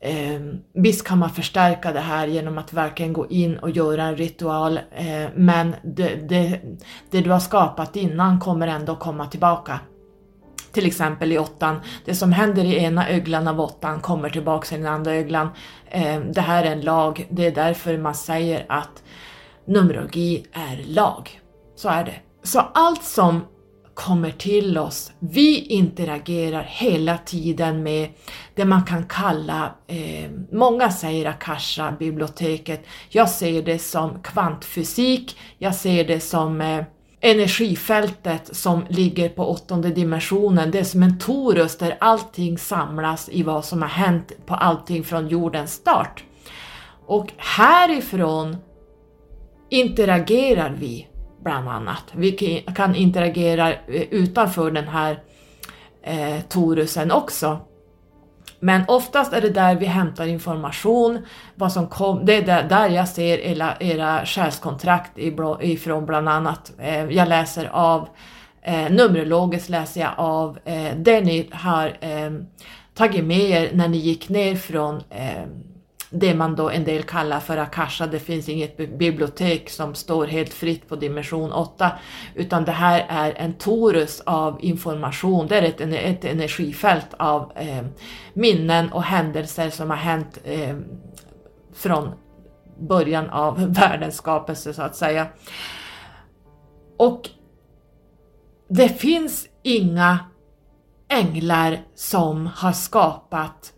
Eh, 0.01 0.41
visst 0.73 1.07
kan 1.07 1.17
man 1.17 1.29
förstärka 1.29 1.91
det 1.91 1.99
här 1.99 2.27
genom 2.27 2.57
att 2.57 2.73
verkligen 2.73 3.13
gå 3.13 3.27
in 3.27 3.57
och 3.57 3.69
göra 3.69 4.03
en 4.03 4.17
ritual, 4.17 4.79
eh, 4.91 5.29
men 5.35 5.75
det, 5.83 6.15
det, 6.29 6.61
det, 7.09 7.21
du 7.21 7.31
har 7.31 7.39
skapat 7.39 7.95
innan 7.95 8.39
kommer 8.39 8.67
ändå 8.67 8.95
komma 8.95 9.27
tillbaka. 9.27 9.79
Till 10.71 10.85
exempel 10.85 11.31
i 11.31 11.39
åttan, 11.39 11.81
det 12.05 12.15
som 12.15 12.31
händer 12.31 12.63
i 12.63 12.83
ena 12.83 13.09
öglan 13.09 13.47
av 13.47 13.61
åttan 13.61 13.99
kommer 13.99 14.29
tillbaka 14.29 14.75
i 14.75 14.77
den 14.77 14.87
andra 14.87 15.13
öglan. 15.13 15.49
Eh, 15.89 16.19
det 16.19 16.41
här 16.41 16.63
är 16.63 16.71
en 16.71 16.81
lag, 16.81 17.27
det 17.29 17.45
är 17.45 17.51
därför 17.51 17.97
man 17.97 18.15
säger 18.15 18.65
att 18.69 19.03
numerologi 19.65 20.45
är 20.53 20.93
lag. 20.93 21.41
Så 21.75 21.89
är 21.89 22.03
det. 22.03 22.15
Så 22.43 22.59
allt 22.59 23.03
som 23.03 23.41
kommer 23.97 24.31
till 24.31 24.77
oss. 24.77 25.11
Vi 25.19 25.59
interagerar 25.59 26.63
hela 26.63 27.17
tiden 27.17 27.83
med 27.83 28.09
det 28.55 28.65
man 28.65 28.83
kan 28.83 29.05
kalla, 29.05 29.71
eh, 29.87 30.29
många 30.51 30.91
säger 30.91 31.25
Akasha, 31.25 31.91
biblioteket. 31.99 32.85
Jag 33.09 33.29
ser 33.29 33.61
det 33.61 33.79
som 33.79 34.21
kvantfysik, 34.23 35.37
jag 35.57 35.75
ser 35.75 36.07
det 36.07 36.19
som 36.19 36.61
eh, 36.61 36.83
energifältet 37.21 38.55
som 38.55 38.85
ligger 38.89 39.29
på 39.29 39.49
åttonde 39.49 39.89
dimensionen. 39.89 40.71
Det 40.71 40.79
är 40.79 40.83
som 40.83 41.03
en 41.03 41.19
torus 41.19 41.77
där 41.77 41.97
allting 41.99 42.57
samlas 42.57 43.29
i 43.29 43.43
vad 43.43 43.65
som 43.65 43.81
har 43.81 43.89
hänt 43.89 44.31
på 44.45 44.55
allting 44.55 45.03
från 45.03 45.27
jordens 45.27 45.73
start. 45.73 46.23
Och 47.05 47.31
härifrån 47.37 48.57
interagerar 49.69 50.75
vi 50.79 51.07
bland 51.47 51.69
annat. 51.69 52.03
Vi 52.11 52.31
kan 52.75 52.95
interagera 52.95 53.73
eh, 53.73 54.01
utanför 54.11 54.71
den 54.71 54.87
här 54.87 55.19
eh, 56.03 56.41
torusen 56.49 57.11
också. 57.11 57.59
Men 58.59 58.81
oftast 58.87 59.33
är 59.33 59.41
det 59.41 59.49
där 59.49 59.75
vi 59.75 59.85
hämtar 59.85 60.27
information, 60.27 61.25
vad 61.55 61.71
som 61.71 61.87
kom, 61.87 62.25
det 62.25 62.35
är 62.35 62.41
där, 62.41 62.63
där 62.63 62.89
jag 62.89 63.07
ser 63.07 63.37
era, 63.37 63.73
era 63.79 64.25
själskontrakt 64.25 65.11
ifrån 65.61 66.05
bland 66.05 66.29
annat. 66.29 66.71
Eh, 66.79 67.05
jag 67.05 67.27
läser 67.29 67.65
av, 67.65 68.09
eh, 68.61 68.89
Numerologiskt 68.89 69.69
läser 69.69 70.01
jag 70.01 70.11
av 70.17 70.59
eh, 70.65 70.95
det 70.97 71.21
ni 71.21 71.49
har 71.51 71.97
eh, 72.01 72.31
tagit 72.93 73.25
med 73.25 73.49
er 73.49 73.69
när 73.73 73.87
ni 73.87 73.97
gick 73.97 74.29
ner 74.29 74.55
från 74.55 74.95
eh, 74.95 75.47
det 76.09 76.35
man 76.35 76.55
då 76.55 76.69
en 76.69 76.83
del 76.83 77.03
kallar 77.03 77.39
för 77.39 77.57
Akasha, 77.57 78.07
det 78.07 78.19
finns 78.19 78.49
inget 78.49 78.97
bibliotek 78.97 79.69
som 79.69 79.95
står 79.95 80.27
helt 80.27 80.53
fritt 80.53 80.89
på 80.89 80.95
dimension 80.95 81.51
8, 81.51 81.91
utan 82.35 82.65
det 82.65 82.71
här 82.71 83.05
är 83.09 83.33
en 83.37 83.53
torus 83.53 84.21
av 84.25 84.57
information, 84.61 85.47
det 85.47 85.57
är 85.57 85.63
ett, 85.63 85.81
ett 85.81 86.25
energifält 86.25 87.07
av 87.19 87.51
eh, 87.55 87.85
minnen 88.33 88.91
och 88.91 89.03
händelser 89.03 89.69
som 89.69 89.89
har 89.89 89.97
hänt 89.97 90.39
eh, 90.43 90.75
från 91.73 92.11
början 92.79 93.29
av 93.29 93.73
världens 93.73 94.15
skapelse 94.15 94.73
så 94.73 94.81
att 94.81 94.95
säga. 94.95 95.27
Och 96.97 97.29
det 98.69 98.89
finns 98.89 99.47
inga 99.63 100.19
änglar 101.09 101.79
som 101.95 102.47
har 102.47 102.71
skapat 102.71 103.73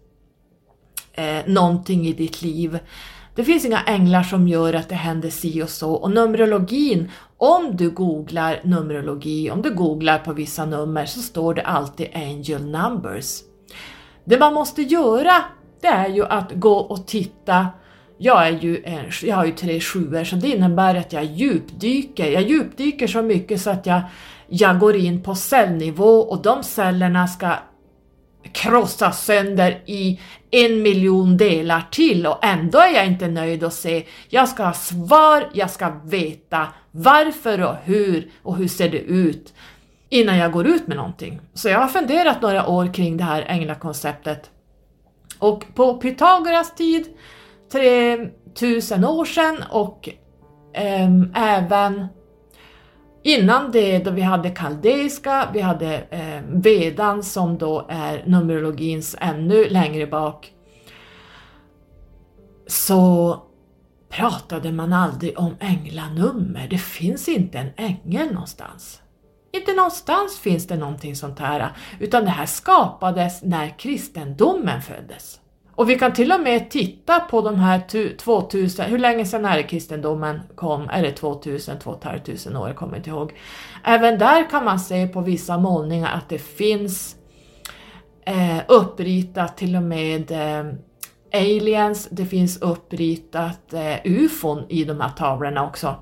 eh, 1.20 1.46
någonting 1.46 2.08
i 2.08 2.14
ditt 2.14 2.42
liv. 2.42 2.80
Det 3.36 3.44
finns 3.44 3.66
inga 3.66 3.84
änglar 3.84 4.24
som 4.24 4.48
gör 4.48 4.74
att 4.74 4.90
det 4.90 4.96
händer 4.96 5.30
si 5.30 5.64
och 5.64 5.70
så 5.70 5.94
och 5.94 6.12
Numerologin, 6.12 7.12
om 7.38 7.78
du 7.78 7.90
googlar 7.90 8.60
Numerologi, 8.64 9.52
om 9.52 9.62
du 9.62 9.74
googlar 9.74 10.20
på 10.20 10.34
vissa 10.34 10.66
nummer 10.66 11.06
så 11.06 11.20
står 11.20 11.54
det 11.54 11.62
alltid 11.62 12.08
Angel 12.14 12.66
Numbers. 12.66 13.40
Det 14.26 14.40
man 14.40 14.54
måste 14.54 14.82
göra 14.82 15.34
det 15.82 15.88
är 15.88 16.10
ju 16.10 16.26
att 16.26 16.52
gå 16.52 16.78
och 16.78 17.08
titta 17.08 17.68
jag, 18.18 18.48
är 18.48 18.52
ju 18.52 18.84
en, 18.84 19.06
jag 19.24 19.36
har 19.36 19.46
ju 19.46 19.52
tre 19.52 19.80
sjuor 19.80 20.24
så 20.24 20.36
det 20.36 20.48
innebär 20.48 20.96
att 20.96 21.14
jag 21.14 21.24
djupdyker. 21.24 22.32
Jag 22.32 22.42
djupdyker 22.42 23.08
så 23.08 23.22
mycket 23.22 23.62
så 23.62 23.70
att 23.70 23.86
jag, 23.86 24.02
jag 24.48 24.80
går 24.80 24.96
in 24.96 25.24
på 25.24 25.36
cellnivå 25.36 26.20
och 26.20 26.42
de 26.42 26.64
cellerna 26.64 27.28
ska 27.28 27.54
krossas 28.54 29.26
sönder 29.26 29.82
i 29.86 30.20
en 30.52 30.82
miljon 30.82 31.38
delar 31.38 31.88
till 31.92 32.28
och 32.28 32.46
ändå 32.46 32.80
är 32.80 32.96
jag 32.96 33.08
inte 33.08 33.28
nöjd 33.28 33.64
och 33.64 33.74
se. 33.74 34.06
Jag 34.30 34.50
ska 34.50 34.64
ha 34.64 34.74
svar, 34.74 35.50
jag 35.54 35.70
ska 35.70 35.90
veta 36.06 36.68
varför 36.92 37.62
och 37.62 37.76
hur 37.84 38.32
och 38.44 38.56
hur 38.56 38.68
ser 38.68 38.90
det 38.90 39.00
ut 39.00 39.54
innan 40.10 40.38
jag 40.38 40.52
går 40.52 40.68
ut 40.68 40.88
med 40.88 40.98
någonting. 40.98 41.42
Så 41.54 41.70
jag 41.70 41.80
har 41.80 41.88
funderat 41.88 42.42
några 42.42 42.68
år 42.68 42.94
kring 42.94 43.18
det 43.18 43.24
här 43.24 43.46
änglakonceptet. 43.48 44.50
Och 45.40 45.66
på 45.76 45.94
Pythagoras 45.94 46.76
tid, 46.76 47.06
3000 47.72 49.06
år 49.06 49.26
sedan 49.26 49.64
och 49.72 50.10
eh, 50.74 51.10
även 51.36 52.08
Innan 53.30 53.72
det 53.72 54.00
då 54.00 54.12
vi 54.12 54.22
hade 54.22 54.50
kaldeiska, 54.50 55.50
vi 55.54 55.62
hade 55.62 55.96
eh, 56.10 56.42
vedan 56.48 57.24
som 57.24 57.58
då 57.58 57.86
är 57.90 58.24
numerologins 58.26 59.16
ännu 59.20 59.70
längre 59.70 60.08
bak. 60.08 60.54
Så 62.68 63.38
pratade 64.10 64.72
man 64.72 64.94
aldrig 64.94 65.40
om 65.40 65.56
änglanummer, 65.60 66.68
det 66.70 66.78
finns 66.78 67.28
inte 67.28 67.58
en 67.58 67.72
ängel 67.78 68.34
någonstans. 68.34 69.02
Inte 69.54 69.74
någonstans 69.74 70.40
finns 70.40 70.68
det 70.68 70.78
någonting 70.78 71.16
sånt 71.16 71.40
här, 71.40 71.72
utan 72.00 72.26
det 72.26 72.32
här 72.32 72.46
skapades 72.46 73.44
när 73.44 73.80
kristendomen 73.80 74.82
föddes. 74.82 75.40
Och 75.80 75.90
vi 75.90 76.00
kan 76.00 76.14
till 76.14 76.32
och 76.32 76.42
med 76.42 76.70
titta 76.70 77.20
på 77.20 77.42
de 77.42 77.56
här 77.56 78.16
2000, 78.18 78.86
hur 78.86 78.98
länge 78.98 79.26
sedan 79.26 79.46
är 79.46 79.58
det 79.58 79.64
kristendomen 79.64 80.42
kom? 80.56 80.90
Är 80.90 81.02
det 81.02 81.12
2000, 81.12 81.80
2500 81.80 82.60
år? 82.60 82.68
Jag 82.68 82.76
kommer 82.76 82.98
inte 82.98 83.10
ihåg. 83.10 83.34
Även 83.84 84.20
där 84.20 84.50
kan 84.50 84.66
man 84.66 84.80
se 84.80 85.08
på 85.08 85.22
vissa 85.22 85.58
målningar 85.58 86.18
att 86.18 86.30
det 86.30 86.38
finns 86.38 87.16
eh, 88.26 88.58
uppritat 88.68 89.58
till 89.58 89.76
och 89.76 89.84
med 89.84 90.32
eh, 90.32 90.74
aliens, 91.34 92.08
det 92.12 92.26
finns 92.26 92.62
uppritat 92.62 93.74
eh, 93.74 93.96
ufon 94.04 94.66
i 94.70 94.84
de 94.84 95.02
här 95.02 95.10
tavlorna 95.10 95.68
också. 95.68 95.96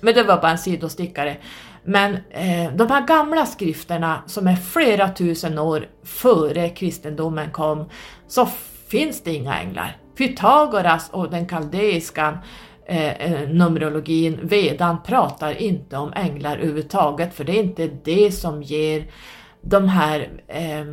Men 0.00 0.14
det 0.14 0.22
var 0.22 0.36
bara 0.36 0.50
en 0.50 0.58
sidostickare. 0.58 1.36
Men 1.84 2.14
eh, 2.14 2.72
de 2.74 2.90
här 2.90 3.06
gamla 3.06 3.46
skrifterna 3.46 4.22
som 4.26 4.46
är 4.46 4.56
flera 4.56 5.08
tusen 5.08 5.58
år 5.58 5.86
före 6.04 6.68
kristendomen 6.68 7.50
kom, 7.50 7.84
så 8.28 8.48
finns 8.92 9.22
det 9.22 9.34
inga 9.34 9.60
änglar. 9.60 9.96
Pythagoras 10.18 11.10
och 11.10 11.30
den 11.30 11.46
kaldeiska 11.46 12.38
eh, 12.86 13.12
eh, 13.12 13.48
numerologin, 13.48 14.38
vedan, 14.42 15.02
pratar 15.02 15.62
inte 15.62 15.96
om 15.96 16.12
änglar 16.12 16.56
överhuvudtaget, 16.56 17.34
för 17.34 17.44
det 17.44 17.52
är 17.52 17.62
inte 17.62 17.90
det 18.04 18.32
som 18.32 18.62
ger 18.62 19.06
de 19.60 19.88
här 19.88 20.28
eh, 20.48 20.84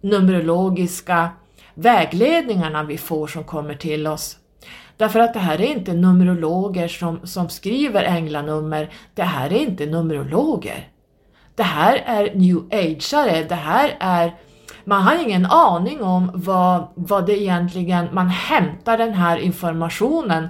numerologiska 0.00 1.30
vägledningarna 1.74 2.82
vi 2.82 2.98
får 2.98 3.26
som 3.26 3.44
kommer 3.44 3.74
till 3.74 4.06
oss. 4.06 4.36
Därför 4.96 5.20
att 5.20 5.34
det 5.34 5.40
här 5.40 5.60
är 5.60 5.66
inte 5.66 5.92
numerologer 5.92 6.88
som, 6.88 7.26
som 7.26 7.48
skriver 7.48 8.02
änglanummer, 8.02 8.90
det 9.14 9.22
här 9.22 9.52
är 9.52 9.58
inte 9.58 9.86
numerologer. 9.86 10.88
Det 11.54 11.62
här 11.62 12.02
är 12.06 12.34
new 12.34 12.56
ageare, 12.70 13.44
det 13.48 13.54
här 13.54 13.96
är 14.00 14.34
man 14.86 15.02
har 15.02 15.22
ingen 15.22 15.46
aning 15.46 16.02
om 16.02 16.30
vad, 16.34 16.88
vad 16.94 17.26
det 17.26 17.42
egentligen, 17.42 18.08
man 18.14 18.28
hämtar 18.28 18.98
den 18.98 19.12
här 19.12 19.38
informationen 19.38 20.48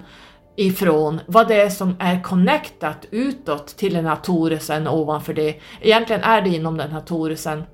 ifrån, 0.56 1.20
vad 1.26 1.48
det 1.48 1.60
är 1.60 1.70
som 1.70 1.96
är 1.98 2.22
connectat 2.22 3.06
utåt 3.10 3.66
till 3.66 3.94
den 3.94 4.06
här 4.06 4.16
torusen 4.16 4.88
ovanför 4.88 5.34
det. 5.34 5.60
Egentligen 5.80 6.22
är 6.22 6.42
det 6.42 6.48
inom 6.48 6.76
den 6.76 6.90
här 6.92 7.00
torusen, 7.00 7.64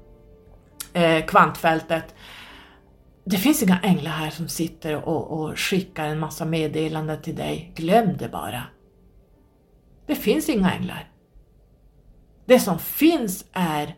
eh, 0.93 1.25
kvantfältet. 1.27 2.15
Det 3.25 3.37
finns 3.37 3.63
inga 3.63 3.79
änglar 3.83 4.11
här 4.11 4.31
som 4.31 4.49
sitter 4.49 5.09
och, 5.09 5.31
och 5.31 5.59
skickar 5.59 6.09
en 6.09 6.19
massa 6.19 6.45
meddelanden 6.45 7.23
till 7.23 7.37
dig. 7.37 7.73
Glöm 7.77 8.17
det 8.17 8.29
bara. 8.29 8.63
Det 10.07 10.15
finns 10.15 10.49
inga 10.49 10.73
änglar. 10.73 11.09
Det 12.47 12.59
som 12.59 12.79
finns 12.79 13.45
är 13.53 13.95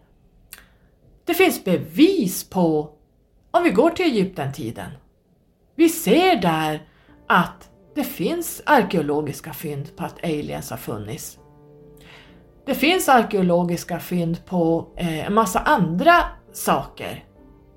det 1.24 1.34
finns 1.34 1.64
bevis 1.64 2.51
på, 2.51 2.90
om 3.51 3.62
vi 3.62 3.70
går 3.70 3.90
till 3.90 4.06
Egypten-tiden, 4.06 4.90
vi 5.76 5.88
ser 5.88 6.36
där 6.36 6.88
att 7.26 7.70
det 7.94 8.05
finns 8.05 8.62
arkeologiska 8.66 9.52
fynd 9.52 9.96
på 9.96 10.05
att 10.05 10.24
aliens 10.24 10.70
har 10.70 10.76
funnits. 10.76 11.38
Det 12.66 12.74
finns 12.74 13.09
arkeologiska 13.09 14.01
fynd 14.01 14.46
på 14.46 14.86
eh, 14.96 15.26
en 15.26 15.34
massa 15.34 15.59
andra 15.59 16.14
saker. 16.52 17.24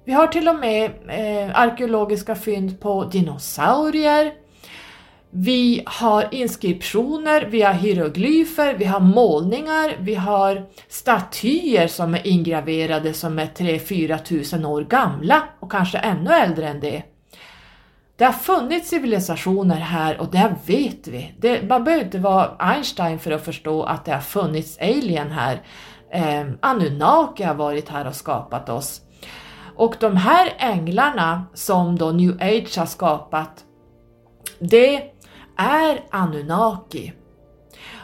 Vi 0.05 0.13
har 0.13 0.27
till 0.27 0.47
och 0.47 0.55
med 0.55 0.91
eh, 1.09 1.59
arkeologiska 1.59 2.35
fynd 2.35 2.79
på 2.79 3.03
dinosaurier, 3.03 4.33
vi 5.29 5.83
har 5.85 6.27
inskriptioner, 6.31 7.45
vi 7.45 7.61
har 7.61 7.73
hieroglyfer, 7.73 8.73
vi 8.73 8.85
har 8.85 8.99
målningar, 8.99 9.95
vi 9.99 10.15
har 10.15 10.65
statyer 10.87 11.87
som 11.87 12.13
är 12.15 12.27
ingraverade 12.27 13.13
som 13.13 13.39
är 13.39 13.45
3-4 13.45 14.17
tusen 14.17 14.65
år 14.65 14.81
gamla 14.81 15.43
och 15.59 15.71
kanske 15.71 15.97
ännu 15.97 16.31
äldre 16.31 16.67
än 16.67 16.79
det. 16.79 17.03
Det 18.15 18.25
har 18.25 18.31
funnits 18.31 18.89
civilisationer 18.89 19.75
här 19.75 20.21
och 20.21 20.31
det 20.31 20.55
vet 20.65 21.07
vi. 21.07 21.33
Det, 21.39 21.69
man 21.69 21.83
behöver 21.83 22.05
inte 22.05 22.19
vara 22.19 22.55
Einstein 22.59 23.19
för 23.19 23.31
att 23.31 23.45
förstå 23.45 23.83
att 23.83 24.05
det 24.05 24.11
har 24.11 24.21
funnits 24.21 24.77
alien 24.81 25.31
här. 25.31 25.61
Eh, 26.11 26.47
Anunnaki 26.59 27.43
har 27.43 27.53
varit 27.53 27.89
här 27.89 28.07
och 28.07 28.15
skapat 28.15 28.69
oss. 28.69 29.01
Och 29.75 29.95
de 29.99 30.15
här 30.15 30.53
änglarna 30.57 31.45
som 31.53 31.97
då 31.97 32.11
New 32.11 32.37
Age 32.41 32.77
har 32.77 32.85
skapat, 32.85 33.63
det 34.59 35.16
är 35.57 36.03
Anunnaki. 36.09 37.13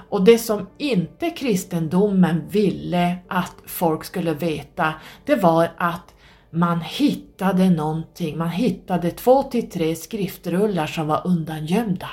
Och 0.09 0.23
det 0.23 0.37
som 0.37 0.67
inte 0.77 1.29
kristendomen 1.29 2.47
ville 2.47 3.17
att 3.27 3.55
folk 3.65 4.03
skulle 4.03 4.33
veta, 4.33 4.93
det 5.25 5.35
var 5.35 5.71
att 5.77 6.13
man 6.49 6.81
hittade 6.81 7.69
någonting, 7.69 8.37
man 8.37 8.49
hittade 8.49 9.11
två 9.11 9.43
till 9.43 9.69
tre 9.69 9.95
skriftrullar 9.95 10.87
som 10.87 11.07
var 11.07 11.27
undangömda. 11.27 12.09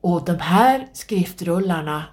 Och 0.00 0.24
de 0.24 0.38
här 0.38 0.88
skriftrullarna 0.92 2.04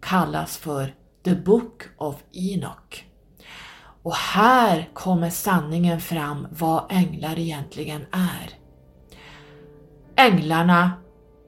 kallas 0.00 0.56
för 0.56 0.94
The 1.24 1.34
Book 1.34 1.82
of 1.96 2.16
Enoch. 2.32 3.04
Och 4.02 4.14
här 4.14 4.88
kommer 4.94 5.30
sanningen 5.30 6.00
fram 6.00 6.46
vad 6.50 6.86
änglar 6.90 7.38
egentligen 7.38 8.06
är 8.12 8.57
änglarna, 10.18 10.92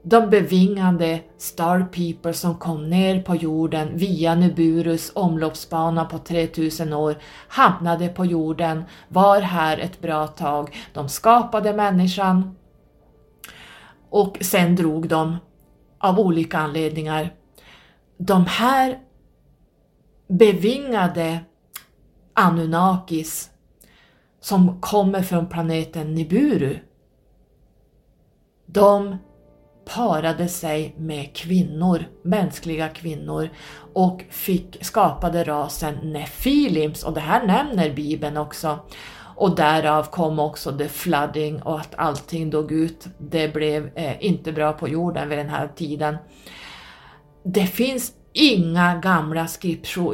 de 0.03 0.31
bevingade 0.31 1.21
Star 1.39 1.81
People 1.93 2.33
som 2.33 2.55
kom 2.55 2.91
ner 2.91 3.23
på 3.23 3.35
jorden 3.35 3.97
via 3.97 4.35
Neburus 4.35 5.13
omloppsbana 5.15 6.05
på 6.05 6.19
3000 6.19 6.93
år, 6.93 7.17
hamnade 7.49 8.09
på 8.09 8.25
jorden, 8.25 8.85
var 9.09 9.41
här 9.41 9.79
ett 9.79 10.01
bra 10.01 10.27
tag, 10.27 10.77
de 10.93 11.09
skapade 11.09 11.73
människan 11.73 12.57
och 14.11 14.39
sen 14.41 14.77
drog 14.77 15.09
de 15.09 15.37
av 15.99 16.21
olika 16.21 16.59
anledningar. 16.59 17.35
De 18.19 18.47
här 18.47 18.99
bevingade 20.29 21.41
Anunnakis 22.35 23.51
som 24.41 24.81
kommer 24.81 25.23
från 25.23 25.47
planeten 25.47 26.15
Niburu 26.15 26.79
de 28.73 29.17
parade 29.95 30.49
sig 30.49 30.95
med 30.99 31.37
kvinnor, 31.37 32.05
mänskliga 32.23 32.89
kvinnor 32.89 33.49
och 33.95 34.25
fick, 34.31 34.85
skapade 34.85 35.45
rasen 35.45 35.95
Nefilims 36.03 37.03
och 37.03 37.15
det 37.15 37.21
här 37.21 37.47
nämner 37.47 37.91
Bibeln 37.91 38.37
också. 38.37 38.79
Och 39.37 39.57
därav 39.57 40.05
kom 40.11 40.39
också 40.39 40.79
the 40.79 40.89
flooding 40.89 41.63
och 41.63 41.81
att 41.81 41.95
allting 41.97 42.51
dog 42.51 42.73
ut. 42.73 43.07
Det 43.19 43.53
blev 43.53 43.91
eh, 43.95 44.25
inte 44.25 44.53
bra 44.53 44.73
på 44.73 44.89
jorden 44.89 45.29
vid 45.29 45.39
den 45.39 45.49
här 45.49 45.69
tiden. 45.77 46.17
Det 47.45 47.67
finns 47.67 48.13
inga 48.33 48.97
gamla 48.97 49.49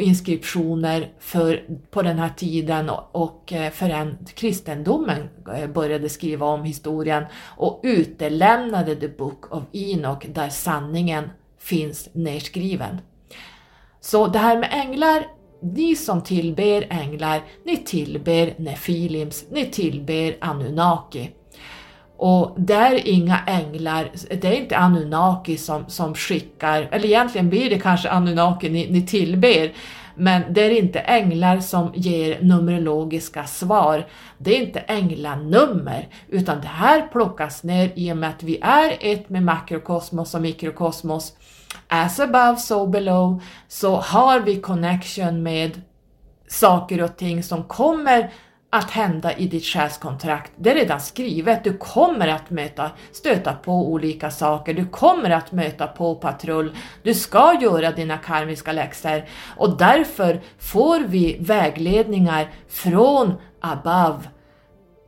inskriptioner 0.01 1.13
för, 1.19 1.63
på 1.91 2.03
den 2.03 2.19
här 2.19 2.31
tiden 2.37 2.91
och 3.13 3.53
eh, 3.53 3.71
förrän 3.71 4.19
kristendomen 4.35 5.29
eh, 5.55 5.67
började 5.71 6.09
skriva 6.09 6.47
om 6.47 6.65
historien 6.65 7.25
och 7.57 7.81
utelämnade 7.83 8.97
The 8.97 9.09
Book 9.09 9.53
of 9.53 9.63
Enoch 9.73 10.27
där 10.29 10.49
sanningen 10.49 11.31
finns 11.59 12.09
nedskriven. 12.13 13.01
Så 14.01 14.27
det 14.27 14.39
här 14.39 14.59
med 14.59 14.69
änglar, 14.73 15.27
ni 15.61 15.97
som 15.97 16.23
tillber 16.23 16.87
änglar, 16.91 17.43
ni 17.65 17.77
tillber 17.77 18.55
Nefilims, 18.57 19.45
ni 19.51 19.67
tillber 19.67 20.37
Anunnaki. 20.41 21.31
Och 22.17 22.55
det 22.59 22.75
är 22.75 23.09
inga 23.09 23.41
änglar, 23.47 24.11
det 24.31 24.45
är 24.45 24.53
inte 24.53 24.77
Anunnaki 24.77 25.57
som, 25.57 25.85
som 25.89 26.15
skickar, 26.15 26.89
eller 26.93 27.07
egentligen 27.07 27.51
blir 27.51 27.71
det 27.71 27.79
kanske 27.79 28.11
Anunnaki 28.11 28.71
ni, 28.71 28.91
ni 28.91 29.07
tillber, 29.07 29.73
men 30.15 30.43
det 30.51 30.61
är 30.61 30.71
inte 30.71 30.99
änglar 30.99 31.61
som 31.61 31.93
ger 31.95 32.41
numerologiska 32.41 33.45
svar. 33.45 34.07
Det 34.39 34.57
är 34.57 34.67
inte 34.67 34.81
änglanummer, 34.81 36.09
utan 36.29 36.61
det 36.61 36.67
här 36.67 37.09
plockas 37.13 37.63
ner 37.63 37.93
i 37.95 38.13
och 38.13 38.17
med 38.17 38.31
att 38.31 38.43
vi 38.43 38.59
är 38.63 38.97
ett 39.01 39.29
med 39.29 39.43
makrokosmos 39.43 40.35
och 40.35 40.41
mikrokosmos. 40.41 41.33
As 41.89 42.21
above, 42.21 42.57
so 42.57 42.87
below, 42.87 43.43
så 43.69 43.97
har 43.97 44.41
vi 44.41 44.61
connection 44.61 45.43
med 45.43 45.83
saker 46.49 47.03
och 47.03 47.17
ting 47.17 47.43
som 47.43 47.65
kommer 47.65 48.31
att 48.71 48.91
hända 48.91 49.37
i 49.37 49.47
ditt 49.47 49.65
själskontrakt. 49.65 50.53
Det 50.57 50.71
är 50.71 50.75
redan 50.75 51.01
skrivet, 51.01 51.65
du 51.65 51.77
kommer 51.77 52.29
att 52.29 52.51
möta, 52.51 52.91
stöta 53.13 53.53
på 53.53 53.93
olika 53.93 54.31
saker, 54.31 54.75
du 54.75 54.87
kommer 54.87 55.31
att 55.31 55.53
möta 55.53 55.87
på 55.87 56.15
patrull, 56.15 56.77
du 57.03 57.15
ska 57.15 57.59
göra 57.61 57.93
dina 57.93 58.19
karmiska 58.19 58.73
läxor. 58.73 59.25
Och 59.57 59.79
därför 59.79 60.41
får 60.59 61.01
vi 61.01 61.37
vägledningar 61.41 62.51
från 62.69 63.35
above. 63.61 64.21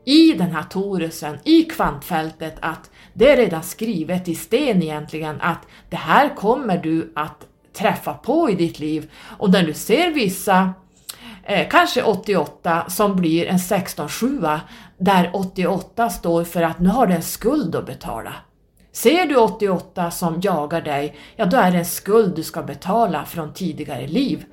I 0.04 0.32
den 0.32 0.50
här 0.50 0.62
torusen, 0.62 1.38
i 1.44 1.62
kvantfältet, 1.62 2.56
att 2.60 2.90
det 3.14 3.30
är 3.30 3.36
redan 3.36 3.62
skrivet 3.62 4.28
i 4.28 4.34
sten 4.34 4.82
egentligen 4.82 5.40
att 5.40 5.66
det 5.90 5.96
här 5.96 6.36
kommer 6.36 6.78
du 6.78 7.12
att 7.16 7.46
träffa 7.72 8.14
på 8.14 8.50
i 8.50 8.54
ditt 8.54 8.78
liv. 8.78 9.10
Och 9.38 9.50
när 9.50 9.62
du 9.62 9.74
ser 9.74 10.10
vissa 10.10 10.72
eh, 11.48 11.68
kanske 11.68 12.02
88 12.02 12.84
som 12.88 13.16
blir 13.16 13.46
en 13.46 13.58
16 13.58 14.08
7 14.08 14.40
där 14.98 15.30
88 15.32 16.10
står 16.10 16.44
för 16.44 16.62
att 16.62 16.78
nu 16.78 16.88
har 16.88 17.06
du 17.06 17.14
en 17.14 17.22
skuld 17.22 17.76
att 17.76 17.86
betala. 17.86 18.34
Ser 18.92 19.26
du 19.26 19.36
88 19.36 20.10
som 20.10 20.40
jagar 20.40 20.80
dig, 20.80 21.16
ja 21.36 21.44
då 21.44 21.56
är 21.56 21.70
det 21.70 21.78
en 21.78 21.84
skuld 21.84 22.36
du 22.36 22.42
ska 22.42 22.62
betala 22.62 23.24
från 23.24 23.52
tidigare 23.52 24.06
liv. 24.06 24.44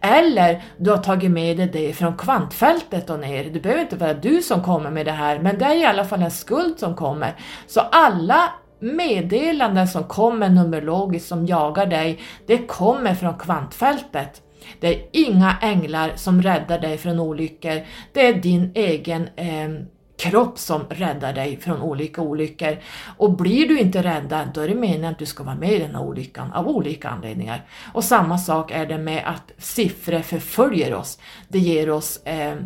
Eller 0.00 0.62
du 0.76 0.90
har 0.90 0.98
tagit 0.98 1.30
med 1.30 1.56
dig 1.56 1.70
det 1.72 1.92
från 1.92 2.16
kvantfältet 2.16 3.10
och 3.10 3.20
ner. 3.20 3.44
Det 3.44 3.60
behöver 3.60 3.82
inte 3.82 3.96
vara 3.96 4.14
du 4.14 4.42
som 4.42 4.62
kommer 4.62 4.90
med 4.90 5.06
det 5.06 5.12
här, 5.12 5.38
men 5.38 5.58
det 5.58 5.64
är 5.64 5.74
i 5.74 5.84
alla 5.84 6.04
fall 6.04 6.22
en 6.22 6.30
skuld 6.30 6.78
som 6.78 6.96
kommer. 6.96 7.34
Så 7.66 7.80
alla 7.80 8.50
meddelanden 8.80 9.88
som 9.88 10.04
kommer 10.04 10.48
numerologiskt 10.48 11.28
som 11.28 11.46
jagar 11.46 11.86
dig, 11.86 12.20
det 12.46 12.58
kommer 12.58 13.14
från 13.14 13.38
kvantfältet. 13.38 14.43
Det 14.80 14.94
är 14.94 15.02
inga 15.12 15.56
änglar 15.60 16.12
som 16.16 16.42
räddar 16.42 16.78
dig 16.78 16.98
från 16.98 17.20
olyckor, 17.20 17.80
det 18.12 18.26
är 18.26 18.34
din 18.34 18.72
egen 18.74 19.28
eh, 19.36 19.68
kropp 20.16 20.58
som 20.58 20.80
räddar 20.88 21.32
dig 21.32 21.56
från 21.56 21.82
olika 21.82 22.22
olyckor. 22.22 22.76
Och 23.16 23.36
blir 23.36 23.68
du 23.68 23.78
inte 23.78 24.02
räddad, 24.02 24.48
då 24.54 24.60
är 24.60 24.68
det 24.68 24.74
meningen 24.74 25.12
att 25.12 25.18
du 25.18 25.26
ska 25.26 25.44
vara 25.44 25.54
med 25.54 25.72
i 25.72 25.78
den 25.78 25.94
här 25.94 26.02
olyckan 26.02 26.52
av 26.52 26.68
olika 26.68 27.08
anledningar. 27.08 27.64
Och 27.92 28.04
samma 28.04 28.38
sak 28.38 28.70
är 28.70 28.86
det 28.86 28.98
med 28.98 29.22
att 29.26 29.64
siffror 29.64 30.20
förföljer 30.20 30.94
oss. 30.94 31.18
Det 31.48 31.58
ger 31.58 31.90
oss 31.90 32.16
eh, 32.16 32.56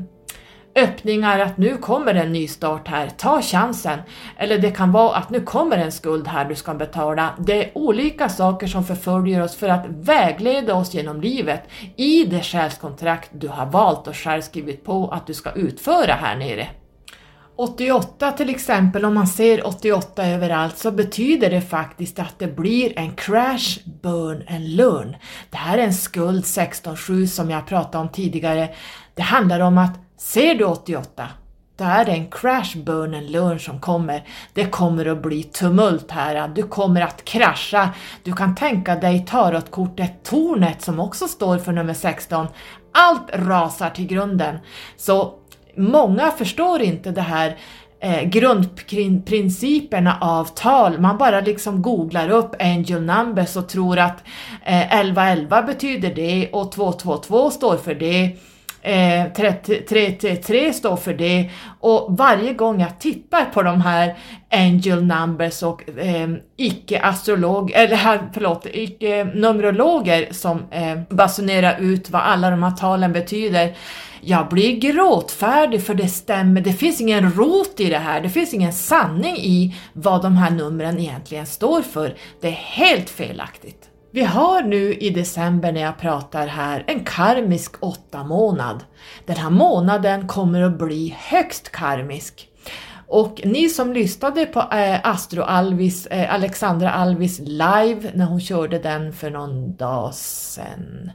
öppningar 0.79 1.39
att 1.39 1.59
nu 1.59 1.77
kommer 1.77 2.15
en 2.15 2.33
ny 2.33 2.49
start 2.49 2.89
här, 2.89 3.09
ta 3.09 3.43
chansen. 3.43 3.99
Eller 4.37 4.59
det 4.59 4.71
kan 4.71 4.93
vara 4.93 5.17
att 5.17 5.31
nu 5.31 5.41
kommer 5.41 5.79
en 5.79 5.93
skuld 5.93 6.29
här 6.29 6.45
du 6.45 6.55
ska 6.55 6.75
betala. 6.75 7.31
Det 7.39 7.65
är 7.65 7.79
olika 7.79 8.29
saker 8.29 8.67
som 8.67 8.85
förföljer 8.85 9.43
oss 9.43 9.57
för 9.57 9.69
att 9.69 9.87
vägleda 9.89 10.75
oss 10.75 10.95
genom 10.95 11.21
livet 11.21 11.63
i 11.97 12.25
det 12.25 12.43
själskontrakt 12.43 13.31
du 13.33 13.49
har 13.49 13.67
valt 13.67 14.09
och 14.09 14.17
själv 14.17 14.43
skrivit 14.43 14.85
på 14.85 15.09
att 15.09 15.27
du 15.27 15.35
ska 15.35 15.51
utföra 15.51 16.13
här 16.13 16.37
nere. 16.37 16.69
88 17.59 18.33
till 18.33 18.51
exempel, 18.51 19.05
om 19.05 19.15
man 19.15 19.27
ser 19.27 19.67
88 19.67 20.27
överallt 20.27 20.79
så 20.79 20.91
betyder 20.91 21.51
det 21.51 21.61
faktiskt 21.61 22.19
att 22.19 22.39
det 22.39 22.57
blir 22.57 22.99
en 22.99 23.13
crash, 23.13 23.79
burn 24.03 24.45
and 24.49 24.69
learn. 24.69 25.17
Det 25.51 25.57
här 25.57 25.79
är 25.79 25.83
en 25.83 25.95
skuld 25.95 26.45
16.7 26.45 27.27
som 27.27 27.51
jag 27.51 27.67
pratade 27.67 27.99
om 27.99 28.09
tidigare. 28.09 28.69
Det 29.15 29.23
handlar 29.23 29.61
om 29.61 29.79
att 29.79 30.08
ser 30.19 30.55
du 30.55 30.65
88 30.65 31.29
då 31.79 31.85
är 31.85 32.05
det 32.05 32.13
en 32.13 32.31
crash, 32.31 32.77
burn 32.77 33.15
and 33.15 33.31
learn 33.31 33.59
som 33.59 33.81
kommer. 33.81 34.25
Det 34.55 34.65
kommer 34.65 35.07
att 35.07 35.23
bli 35.23 35.43
tumult 35.43 36.11
här, 36.11 36.49
du 36.49 36.63
kommer 36.63 37.01
att 37.01 37.25
krascha. 37.25 37.91
Du 38.23 38.33
kan 38.33 38.55
tänka 38.55 38.97
dig 38.97 39.25
tarotkortet 39.27 40.25
Tornet 40.25 40.83
som 40.83 41.01
också 41.01 41.29
står 41.29 41.59
för 41.59 41.73
nummer 41.73 41.95
16. 41.95 42.47
Allt 42.93 43.31
rasar 43.33 43.91
till 43.91 44.07
grunden. 44.07 44.59
Så 44.97 45.35
många 45.77 46.31
förstår 46.31 46.83
inte 46.83 47.11
det 47.11 47.21
här 47.21 47.57
eh, 48.01 48.23
grundprinciperna 48.23 50.19
av 50.21 50.45
tal. 50.45 51.01
Man 51.01 51.19
bara 51.19 51.41
liksom 51.41 51.83
googlar 51.83 52.31
upp 52.31 52.55
angel 52.59 53.03
numbers 53.03 53.57
och 53.57 53.69
tror 53.69 53.99
att 53.99 54.25
eh, 54.65 55.01
1111 55.01 55.63
betyder 55.63 56.15
det 56.15 56.51
och 56.53 56.73
222 56.73 57.51
står 57.51 57.77
för 57.77 57.95
det. 57.95 58.37
Eh, 58.83 59.33
333 59.37 60.73
står 60.73 60.97
för 60.97 61.15
det 61.15 61.51
och 61.81 62.17
varje 62.17 62.53
gång 62.53 62.81
jag 62.81 62.99
tittar 62.99 63.45
på 63.45 63.63
de 63.63 63.81
här 63.81 64.17
angel 64.51 65.05
numbers 65.05 65.63
och 65.63 65.99
eh, 65.99 66.29
icke-astrolog, 66.57 67.71
eller 67.75 68.31
förlåt, 68.33 68.67
icke-numerologer 68.73 70.29
som 70.33 70.63
eh, 70.71 71.01
basunerar 71.11 71.81
ut 71.81 72.11
vad 72.11 72.23
alla 72.23 72.51
de 72.51 72.63
här 72.63 72.71
talen 72.71 73.13
betyder 73.13 73.75
jag 74.21 74.49
blir 74.49 74.81
gråtfärdig 74.81 75.83
för 75.83 75.95
det 75.95 76.09
stämmer, 76.09 76.61
det 76.61 76.73
finns 76.73 77.01
ingen 77.01 77.33
rot 77.33 77.81
i 77.81 77.91
det 77.91 77.99
här, 77.99 78.21
det 78.21 78.31
finns 78.31 78.55
ingen 78.55 78.73
sanning 78.73 79.37
i 79.37 79.77
vad 79.93 80.23
de 80.23 80.37
här 80.37 80.51
numren 80.51 80.99
egentligen 80.99 81.47
står 81.47 81.83
för. 81.83 82.17
Det 82.41 82.49
är 82.49 82.53
helt 82.53 83.11
felaktigt. 83.11 83.89
Vi 84.11 84.25
har 84.25 84.63
nu 84.63 84.95
i 84.95 85.11
december 85.11 85.73
när 85.73 85.81
jag 85.81 85.99
pratar 85.99 86.47
här 86.47 86.85
en 86.87 87.05
karmisk 87.05 87.75
åtta 87.81 88.25
månad. 88.25 88.85
Den 89.27 89.37
här 89.37 89.51
månaden 89.51 90.29
kommer 90.29 90.63
att 90.63 90.79
bli 90.79 91.17
högst 91.19 91.73
karmisk. 91.73 92.49
Och 93.07 93.41
ni 93.45 93.69
som 93.69 93.93
lyssnade 93.93 94.47
på 94.47 94.61
eh, 94.61 95.01
Astro 95.03 95.43
Alvis, 95.43 96.07
eh, 96.07 96.35
Alexandra 96.35 96.91
Alvis 96.91 97.39
live 97.39 98.11
när 98.15 98.25
hon 98.25 98.41
körde 98.41 98.79
den 98.79 99.13
för 99.13 99.31
någon 99.31 99.77
dag 99.77 100.15
sedan. 100.15 101.11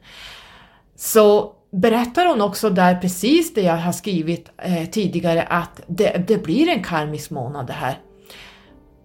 Så 0.95 1.51
berättar 1.71 2.25
hon 2.25 2.41
också 2.41 2.69
där 2.69 2.95
precis 2.95 3.53
det 3.53 3.61
jag 3.61 3.77
har 3.77 3.91
skrivit 3.91 4.51
eh, 4.57 4.85
tidigare 4.85 5.43
att 5.43 5.81
det, 5.87 6.27
det 6.27 6.43
blir 6.43 6.69
en 6.69 6.83
karmisk 6.83 7.31
månad 7.31 7.67
det 7.67 7.73
här. 7.73 7.99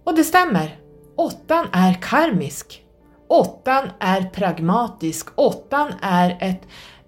Och 0.05 0.15
det 0.17 0.25
stämmer. 0.25 0.77
Åttan 1.17 1.67
är 1.73 1.95
karmisk. 1.95 2.85
Åttan 3.29 3.91
är 3.99 4.23
pragmatisk. 4.23 5.29
Åttan 5.35 5.93
är 6.03 6.37
ett 6.41 6.63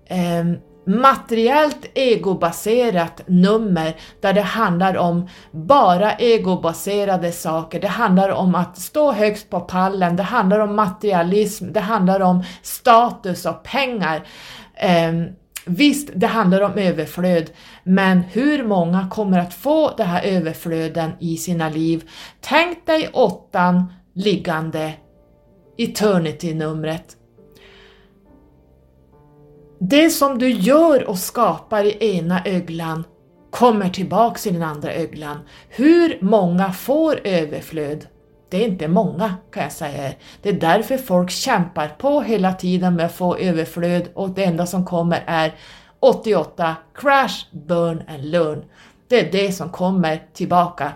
eh, 0.06 0.44
materiellt 0.86 1.86
egobaserat 1.94 3.22
nummer 3.26 3.96
där 4.20 4.32
det 4.32 4.42
handlar 4.42 4.96
om 4.96 5.28
bara 5.50 6.12
egobaserade 6.12 7.32
saker. 7.32 7.80
Det 7.80 7.88
handlar 7.88 8.28
om 8.28 8.54
att 8.54 8.78
stå 8.78 9.12
högst 9.12 9.50
på 9.50 9.60
pallen, 9.60 10.16
det 10.16 10.22
handlar 10.22 10.58
om 10.58 10.76
materialism, 10.76 11.72
det 11.72 11.80
handlar 11.80 12.20
om 12.20 12.44
status 12.62 13.46
och 13.46 13.62
pengar. 13.62 14.22
Eh, 14.74 15.12
Visst, 15.64 16.10
det 16.14 16.26
handlar 16.26 16.60
om 16.60 16.78
överflöd, 16.78 17.50
men 17.84 18.20
hur 18.20 18.64
många 18.64 19.08
kommer 19.10 19.38
att 19.38 19.54
få 19.54 19.94
det 19.96 20.04
här 20.04 20.22
överflöden 20.22 21.10
i 21.20 21.36
sina 21.36 21.68
liv? 21.68 22.08
Tänk 22.40 22.86
dig 22.86 23.10
åttan 23.12 23.92
liggande, 24.14 24.92
eternity-numret. 25.82 27.16
Det 29.78 30.10
som 30.10 30.38
du 30.38 30.50
gör 30.50 31.08
och 31.08 31.18
skapar 31.18 31.84
i 31.84 32.16
ena 32.16 32.44
öglan 32.44 33.04
kommer 33.50 33.88
tillbaks 33.88 34.46
i 34.46 34.50
den 34.50 34.62
andra 34.62 34.92
öglan. 34.92 35.38
Hur 35.68 36.18
många 36.20 36.72
får 36.72 37.20
överflöd? 37.24 38.06
Det 38.50 38.56
är 38.64 38.68
inte 38.68 38.88
många 38.88 39.34
kan 39.52 39.62
jag 39.62 39.72
säga. 39.72 40.12
Det 40.42 40.48
är 40.48 40.60
därför 40.60 40.96
folk 40.96 41.30
kämpar 41.30 41.88
på 41.88 42.20
hela 42.20 42.52
tiden 42.52 42.96
med 42.96 43.06
att 43.06 43.14
få 43.14 43.36
överflöd 43.36 44.08
och 44.14 44.30
det 44.30 44.44
enda 44.44 44.66
som 44.66 44.84
kommer 44.84 45.22
är 45.26 45.54
88 46.00 46.76
Crash, 46.94 47.46
Burn 47.52 48.02
and 48.08 48.24
Learn. 48.24 48.64
Det 49.08 49.20
är 49.20 49.32
det 49.32 49.52
som 49.52 49.70
kommer 49.70 50.22
tillbaka. 50.32 50.92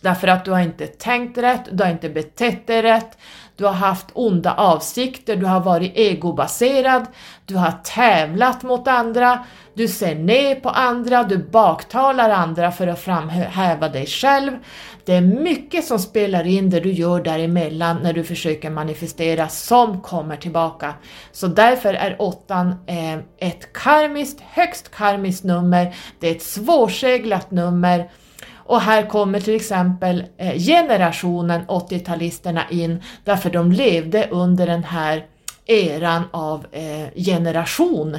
Därför 0.00 0.28
att 0.28 0.44
du 0.44 0.50
har 0.50 0.60
inte 0.60 0.86
tänkt 0.86 1.38
rätt, 1.38 1.62
du 1.72 1.84
har 1.84 1.90
inte 1.90 2.08
betett 2.08 2.66
dig 2.66 2.82
rätt, 2.82 3.18
du 3.58 3.64
har 3.64 3.72
haft 3.72 4.06
onda 4.12 4.54
avsikter, 4.54 5.36
du 5.36 5.46
har 5.46 5.60
varit 5.60 5.92
egobaserad, 5.96 7.06
du 7.46 7.56
har 7.56 7.72
tävlat 7.84 8.62
mot 8.62 8.88
andra, 8.88 9.44
du 9.74 9.88
ser 9.88 10.14
ner 10.14 10.54
på 10.54 10.68
andra, 10.68 11.22
du 11.22 11.38
baktalar 11.38 12.30
andra 12.30 12.72
för 12.72 12.86
att 12.86 13.00
framhäva 13.00 13.88
dig 13.88 14.06
själv. 14.06 14.52
Det 15.04 15.14
är 15.14 15.20
mycket 15.20 15.84
som 15.84 15.98
spelar 15.98 16.46
in 16.46 16.70
det 16.70 16.80
du 16.80 16.92
gör 16.92 17.22
däremellan 17.22 17.98
när 18.02 18.12
du 18.12 18.24
försöker 18.24 18.70
manifestera 18.70 19.48
som 19.48 20.00
kommer 20.00 20.36
tillbaka. 20.36 20.94
Så 21.32 21.46
därför 21.46 21.94
är 21.94 22.16
åttan 22.18 22.74
eh, 22.86 23.48
ett 23.48 23.72
karmiskt, 23.72 24.40
högst 24.40 24.90
karmiskt 24.90 25.44
nummer, 25.44 25.94
det 26.20 26.28
är 26.28 26.34
ett 26.34 26.42
svårseglat 26.42 27.50
nummer 27.50 28.10
och 28.68 28.80
här 28.80 29.06
kommer 29.06 29.40
till 29.40 29.56
exempel 29.56 30.24
eh, 30.36 30.58
generationen 30.58 31.62
80-talisterna 31.66 32.60
in 32.70 33.02
därför 33.24 33.50
de 33.50 33.72
levde 33.72 34.28
under 34.30 34.66
den 34.66 34.84
här 34.84 35.26
eran 35.66 36.22
av 36.30 36.66
eh, 36.72 37.24
generation. 37.24 38.18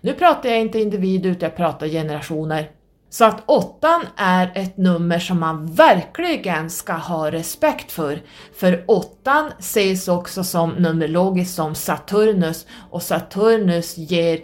Nu 0.00 0.12
pratar 0.12 0.48
jag 0.48 0.60
inte 0.60 0.80
individ 0.80 1.26
utan 1.26 1.48
jag 1.48 1.56
pratar 1.56 1.86
generationer. 1.86 2.70
Så 3.10 3.24
att 3.24 3.42
åttan 3.46 4.06
är 4.16 4.52
ett 4.54 4.76
nummer 4.76 5.18
som 5.18 5.40
man 5.40 5.66
verkligen 5.74 6.70
ska 6.70 6.92
ha 6.92 7.30
respekt 7.30 7.92
för. 7.92 8.22
För 8.56 8.84
åttan 8.86 9.50
ses 9.58 10.08
också 10.08 10.44
som 10.44 10.70
numerologiskt 10.70 11.54
som 11.54 11.74
Saturnus 11.74 12.66
och 12.90 13.02
Saturnus 13.02 13.98
ger 13.98 14.40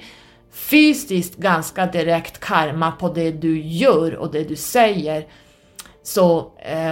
fysiskt 0.52 1.36
ganska 1.36 1.86
direkt 1.86 2.40
karma 2.40 2.90
på 2.92 3.08
det 3.08 3.30
du 3.30 3.60
gör 3.60 4.14
och 4.14 4.32
det 4.32 4.44
du 4.44 4.56
säger. 4.56 5.26
Så 6.02 6.40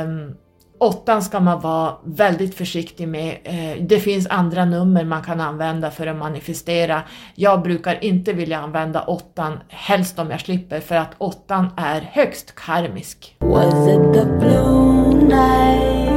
um, 0.05 0.37
åttan 0.79 1.23
ska 1.23 1.41
man 1.41 1.61
vara 1.61 1.95
väldigt 2.05 2.55
försiktig 2.55 3.09
med. 3.09 3.39
Eh, 3.45 3.83
det 3.83 4.01
finns 4.01 4.27
andra 4.27 4.65
nummer 4.65 5.05
man 5.05 5.23
kan 5.23 5.41
använda 5.41 5.91
för 5.91 6.07
att 6.07 6.17
manifestera. 6.17 7.03
Jag 7.35 7.63
brukar 7.63 8.05
inte 8.05 8.33
vilja 8.33 8.59
använda 8.59 9.03
åttan, 9.03 9.59
helst 9.69 10.19
om 10.19 10.31
jag 10.31 10.41
slipper, 10.41 10.81
för 10.81 10.95
att 10.95 11.15
åttan 11.19 11.69
är 11.77 12.01
högst 12.13 12.55
karmisk. 12.55 13.37
Was 13.39 13.89
it 13.89 14.15
the 14.15 14.25
blue 14.25 15.15
night? 15.15 16.11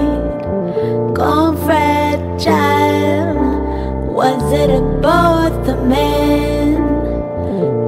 Was 4.16 4.54
it 4.54 4.70
a 4.70 4.82
both 5.02 5.66
the 5.66 5.76
man? 5.76 6.53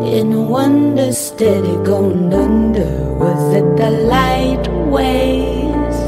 In 0.06 0.48
wonder 0.48 1.12
steady 1.12 1.76
going 1.84 2.34
under? 2.34 3.14
Was 3.16 3.56
it 3.56 3.78
the 3.78 3.90
light? 3.90 4.66
waves? 4.96 6.00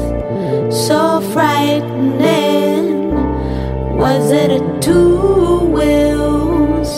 So 0.86 1.20
frightening? 1.32 2.86
Was 3.96 4.30
it 4.30 4.50
a 4.50 4.80
two 4.80 5.58
wheels? 5.76 6.90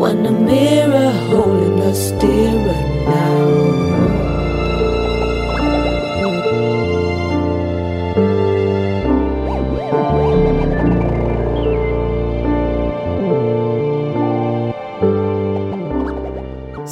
When 0.00 0.22
the 0.22 0.32
mirror 0.32 1.10
holding 1.30 1.80
us 1.82 2.08
steering 2.08 3.04
now? 3.06 3.59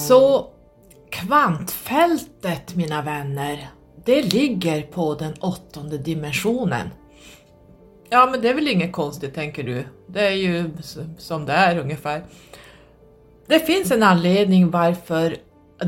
Så 0.09 0.47
kvantfältet 1.11 2.77
mina 2.77 3.03
vänner, 3.03 3.69
det 4.05 4.23
ligger 4.23 4.83
på 4.83 5.15
den 5.15 5.35
åttonde 5.41 5.99
dimensionen. 5.99 6.91
Ja 8.11 8.29
men 8.31 8.41
det 8.41 8.49
är 8.49 8.55
väl 8.55 8.69
inget 8.69 8.93
konstigt 8.93 9.35
tänker 9.35 9.63
du, 9.63 9.85
det 10.07 10.27
är 10.27 10.33
ju 10.33 10.71
som 11.19 11.47
det 11.47 11.53
är 11.53 11.79
ungefär. 11.79 12.25
Det 13.47 13.61
finns 13.61 13.91
en 13.91 14.03
anledning 14.03 14.71
varför 14.71 15.37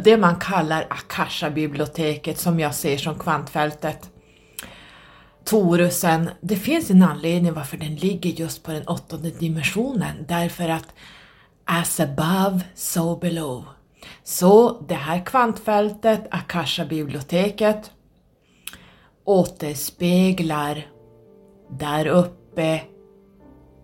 det 0.05 0.17
man 0.17 0.37
kallar 0.37 0.87
Akasha-biblioteket 0.91 2.39
som 2.39 2.61
jag 2.61 2.75
ser 2.75 2.97
som 2.97 3.19
kvantfältet, 3.19 4.11
Torusen, 5.45 6.31
det 6.41 6.57
finns 6.57 6.91
en 6.91 7.03
anledning 7.03 7.53
varför 7.53 7.77
den 7.77 7.95
ligger 7.95 8.31
just 8.31 8.63
på 8.63 8.73
den 8.73 8.89
åttonde 8.89 9.31
dimensionen, 9.31 10.25
därför 10.29 10.69
att 10.69 10.95
as 11.65 12.01
above, 12.01 12.61
so 12.75 13.17
below. 13.17 13.65
Så 14.25 14.81
det 14.89 14.95
här 14.95 15.27
kvantfältet, 15.27 16.27
Akasha-biblioteket, 16.31 17.91
återspeglar 19.25 20.87
där 21.71 22.07
uppe 22.07 22.81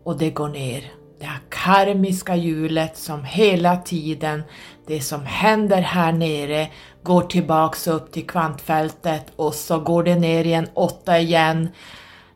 och 0.04 0.18
det 0.18 0.30
går 0.30 0.48
ner. 0.48 0.92
Det 1.20 1.26
här 1.26 1.40
karmiska 1.48 2.36
hjulet 2.36 2.96
som 2.96 3.24
hela 3.24 3.76
tiden, 3.76 4.42
det 4.86 5.00
som 5.00 5.26
händer 5.26 5.80
här 5.80 6.12
nere 6.12 6.68
går 7.02 7.22
tillbaks 7.22 7.86
upp 7.86 8.12
till 8.12 8.26
kvantfältet 8.26 9.32
och 9.36 9.54
så 9.54 9.80
går 9.80 10.02
det 10.02 10.14
ner 10.14 10.44
i 10.44 10.52
en 10.52 10.68
åtta 10.74 11.18
igen, 11.18 11.68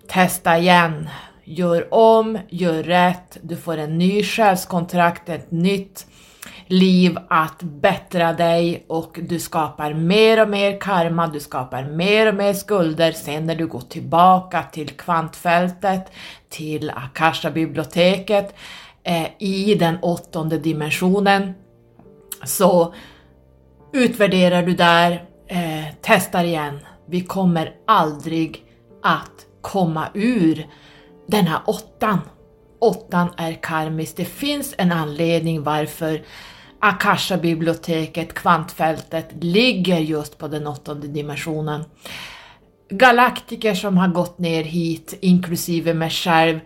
testa 0.08 0.58
igen, 0.58 1.08
gör 1.44 1.94
om, 1.94 2.38
gör 2.48 2.82
rätt, 2.82 3.38
du 3.42 3.56
får 3.56 3.76
en 3.76 3.98
ny 3.98 4.22
själskontrakt, 4.22 5.28
ett 5.28 5.50
nytt 5.50 6.06
liv 6.70 7.18
att 7.28 7.62
bättra 7.62 8.32
dig 8.32 8.84
och 8.88 9.18
du 9.22 9.38
skapar 9.38 9.94
mer 9.94 10.42
och 10.42 10.48
mer 10.48 10.80
karma, 10.80 11.26
du 11.26 11.40
skapar 11.40 11.84
mer 11.84 12.28
och 12.28 12.34
mer 12.34 12.52
skulder. 12.52 13.12
Sen 13.12 13.46
när 13.46 13.54
du 13.54 13.66
går 13.66 13.80
tillbaka 13.80 14.62
till 14.62 14.88
kvantfältet, 14.88 16.12
till 16.48 16.90
Akasha-biblioteket, 16.90 18.54
eh, 19.02 19.26
i 19.38 19.74
den 19.74 19.98
åttonde 20.02 20.58
dimensionen, 20.58 21.52
så 22.44 22.94
utvärderar 23.92 24.62
du 24.62 24.72
där, 24.72 25.24
eh, 25.48 25.84
testar 26.00 26.44
igen. 26.44 26.78
Vi 27.08 27.20
kommer 27.20 27.74
aldrig 27.86 28.64
att 29.02 29.46
komma 29.60 30.08
ur 30.14 30.66
den 31.26 31.46
här 31.46 31.60
åttan. 31.66 32.18
Åttan 32.80 33.28
är 33.36 33.52
karmisk. 33.52 34.16
Det 34.16 34.24
finns 34.24 34.74
en 34.78 34.92
anledning 34.92 35.62
varför 35.62 36.22
Akasha-biblioteket, 36.80 38.34
kvantfältet, 38.34 39.28
ligger 39.40 39.98
just 39.98 40.38
på 40.38 40.48
den 40.48 40.66
åttonde 40.66 41.06
dimensionen. 41.06 41.84
Galaktiker 42.90 43.74
som 43.74 43.96
har 43.96 44.08
gått 44.08 44.38
ner 44.38 44.64
hit, 44.64 45.18
inklusive 45.20 45.94
mig 45.94 46.10
själv, 46.10 46.60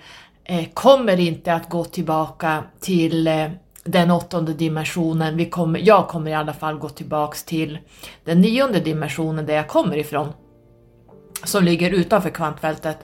eh, 0.44 0.64
kommer 0.74 1.20
inte 1.20 1.54
att 1.54 1.68
gå 1.68 1.84
tillbaka 1.84 2.64
till 2.80 3.26
eh, 3.26 3.48
den 3.84 4.10
åttonde 4.10 4.54
dimensionen. 4.54 5.36
Vi 5.36 5.50
kommer, 5.50 5.80
jag 5.84 6.08
kommer 6.08 6.30
i 6.30 6.34
alla 6.34 6.52
fall 6.52 6.78
gå 6.78 6.88
tillbaks 6.88 7.44
till 7.44 7.78
den 8.24 8.40
nionde 8.40 8.80
dimensionen 8.80 9.46
där 9.46 9.54
jag 9.54 9.68
kommer 9.68 9.96
ifrån, 9.96 10.32
som 11.44 11.64
ligger 11.64 11.90
utanför 11.90 12.30
kvantfältet. 12.30 12.98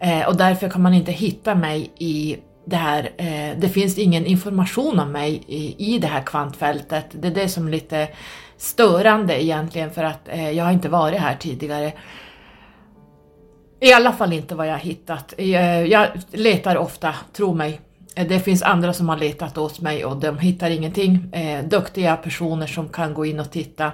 Eh, 0.00 0.28
och 0.28 0.36
därför 0.36 0.70
kan 0.70 0.82
man 0.82 0.94
inte 0.94 1.12
hitta 1.12 1.54
mig 1.54 1.92
i 1.98 2.36
det 2.64 2.76
här, 2.76 3.10
eh, 3.16 3.58
det 3.58 3.68
finns 3.68 3.98
ingen 3.98 4.26
information 4.26 4.98
om 5.00 5.12
mig 5.12 5.42
i, 5.46 5.94
i 5.94 5.98
det 5.98 6.06
här 6.06 6.22
kvantfältet. 6.22 7.06
Det 7.12 7.28
är 7.28 7.34
det 7.34 7.48
som 7.48 7.66
är 7.66 7.70
lite 7.70 8.08
störande 8.56 9.44
egentligen 9.44 9.90
för 9.90 10.04
att 10.04 10.28
eh, 10.28 10.50
jag 10.50 10.64
har 10.64 10.72
inte 10.72 10.88
varit 10.88 11.20
här 11.20 11.36
tidigare. 11.36 11.92
I 13.80 13.92
alla 13.92 14.12
fall 14.12 14.32
inte 14.32 14.54
vad 14.54 14.66
jag 14.66 14.72
har 14.72 14.78
hittat. 14.78 15.34
Eh, 15.38 15.82
Jag 15.82 16.08
letar 16.30 16.76
ofta, 16.76 17.14
tro 17.32 17.54
mig. 17.54 17.80
Eh, 18.16 18.26
det 18.28 18.40
finns 18.40 18.62
andra 18.62 18.92
som 18.92 19.08
har 19.08 19.16
letat 19.16 19.58
åt 19.58 19.80
mig 19.80 20.04
och 20.04 20.16
de 20.16 20.38
hittar 20.38 20.70
ingenting. 20.70 21.32
Eh, 21.32 21.64
Duktiga 21.64 22.16
personer 22.16 22.66
som 22.66 22.88
kan 22.88 23.14
gå 23.14 23.26
in 23.26 23.40
och 23.40 23.50
titta. 23.50 23.92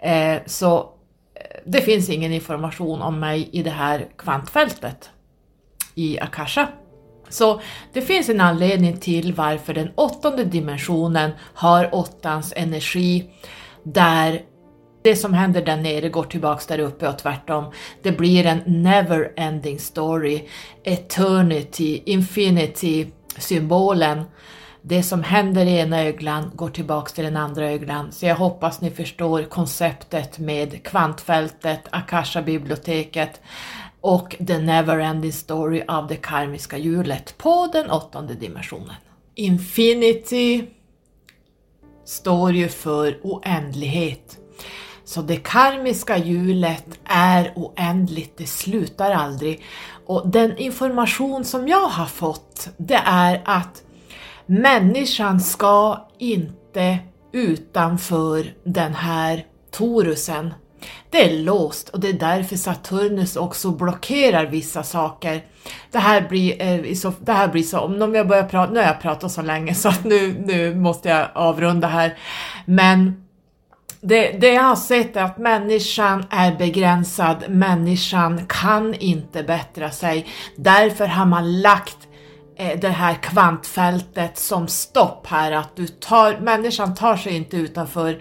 Eh, 0.00 0.36
Så 0.46 0.78
eh, 0.78 1.60
det 1.66 1.80
finns 1.80 2.10
ingen 2.10 2.32
information 2.32 3.02
om 3.02 3.20
mig 3.20 3.48
i 3.52 3.62
det 3.62 3.70
här 3.70 4.06
kvantfältet 4.18 5.10
i 5.94 6.20
Akasha. 6.20 6.68
Så 7.28 7.60
det 7.92 8.02
finns 8.02 8.28
en 8.28 8.40
anledning 8.40 8.96
till 8.96 9.32
varför 9.32 9.74
den 9.74 9.90
åttonde 9.94 10.44
dimensionen 10.44 11.30
har 11.54 11.94
åttans 11.94 12.52
energi 12.56 13.30
där 13.82 14.42
det 15.04 15.16
som 15.16 15.34
händer 15.34 15.62
där 15.62 15.76
nere 15.76 16.08
går 16.08 16.24
tillbaks 16.24 16.66
där 16.66 16.78
uppe 16.78 17.08
och 17.08 17.18
tvärtom. 17.18 17.72
Det 18.02 18.12
blir 18.12 18.46
en 18.46 18.62
never 18.66 19.32
ending 19.36 19.78
story, 19.78 20.48
eternity, 20.84 22.02
infinity 22.06 23.06
symbolen. 23.38 24.24
Det 24.82 25.02
som 25.02 25.22
händer 25.22 25.66
i 25.66 25.78
ena 25.78 26.02
öglan 26.02 26.50
går 26.54 26.68
tillbaks 26.68 27.12
till 27.12 27.24
den 27.24 27.36
andra 27.36 27.70
öglan. 27.70 28.12
Så 28.12 28.26
jag 28.26 28.36
hoppas 28.36 28.80
ni 28.80 28.90
förstår 28.90 29.42
konceptet 29.42 30.38
med 30.38 30.82
kvantfältet, 30.82 31.80
Akasha-biblioteket 31.90 33.40
och 34.04 34.36
the 34.46 34.58
Neverending 34.58 35.32
story 35.32 35.82
av 35.88 36.06
det 36.06 36.16
karmiska 36.16 36.78
hjulet 36.78 37.38
på 37.38 37.68
den 37.72 37.90
åttonde 37.90 38.34
dimensionen. 38.34 38.94
Infinity 39.34 40.64
står 42.04 42.52
ju 42.52 42.68
för 42.68 43.20
oändlighet. 43.22 44.38
Så 45.04 45.22
det 45.22 45.36
karmiska 45.36 46.16
hjulet 46.16 46.98
är 47.04 47.52
oändligt, 47.56 48.34
det 48.36 48.46
slutar 48.46 49.10
aldrig. 49.10 49.62
Och 50.06 50.28
den 50.28 50.58
information 50.58 51.44
som 51.44 51.68
jag 51.68 51.88
har 51.88 52.06
fått, 52.06 52.68
det 52.76 53.00
är 53.04 53.42
att 53.44 53.82
människan 54.46 55.40
ska 55.40 56.08
inte 56.18 56.98
utanför 57.32 58.54
den 58.64 58.94
här 58.94 59.46
torusen. 59.70 60.54
Det 61.10 61.24
är 61.24 61.38
låst 61.38 61.88
och 61.88 62.00
det 62.00 62.08
är 62.08 62.12
därför 62.12 62.56
Saturnus 62.56 63.36
också 63.36 63.70
blockerar 63.70 64.46
vissa 64.46 64.82
saker. 64.82 65.44
Det 65.90 65.98
här 65.98 66.28
blir, 66.28 66.62
eh, 66.62 66.94
så, 66.94 67.12
det 67.20 67.32
här 67.32 67.48
blir 67.48 67.62
så, 67.62 67.78
om 67.80 68.14
jag 68.14 68.28
börjar 68.28 68.44
prata, 68.44 68.72
nu 68.72 68.78
har 68.78 68.86
jag 68.86 69.00
pratat 69.00 69.32
så 69.32 69.42
länge 69.42 69.74
så 69.74 69.88
att 69.88 70.04
nu, 70.04 70.42
nu 70.46 70.74
måste 70.74 71.08
jag 71.08 71.28
avrunda 71.34 71.88
här. 71.88 72.18
Men 72.66 73.24
det, 74.00 74.30
det 74.30 74.52
jag 74.52 74.62
har 74.62 74.76
sett 74.76 75.16
är 75.16 75.22
att 75.22 75.38
människan 75.38 76.24
är 76.30 76.56
begränsad, 76.56 77.44
människan 77.48 78.46
kan 78.46 78.94
inte 78.94 79.42
bättra 79.42 79.90
sig. 79.90 80.26
Därför 80.56 81.06
har 81.06 81.26
man 81.26 81.60
lagt 81.60 81.98
eh, 82.56 82.78
det 82.80 82.88
här 82.88 83.14
kvantfältet 83.14 84.38
som 84.38 84.68
stopp 84.68 85.26
här, 85.26 85.52
att 85.52 85.76
du 85.76 85.86
tar, 85.86 86.38
människan 86.38 86.94
tar 86.94 87.16
sig 87.16 87.36
inte 87.36 87.56
utanför 87.56 88.18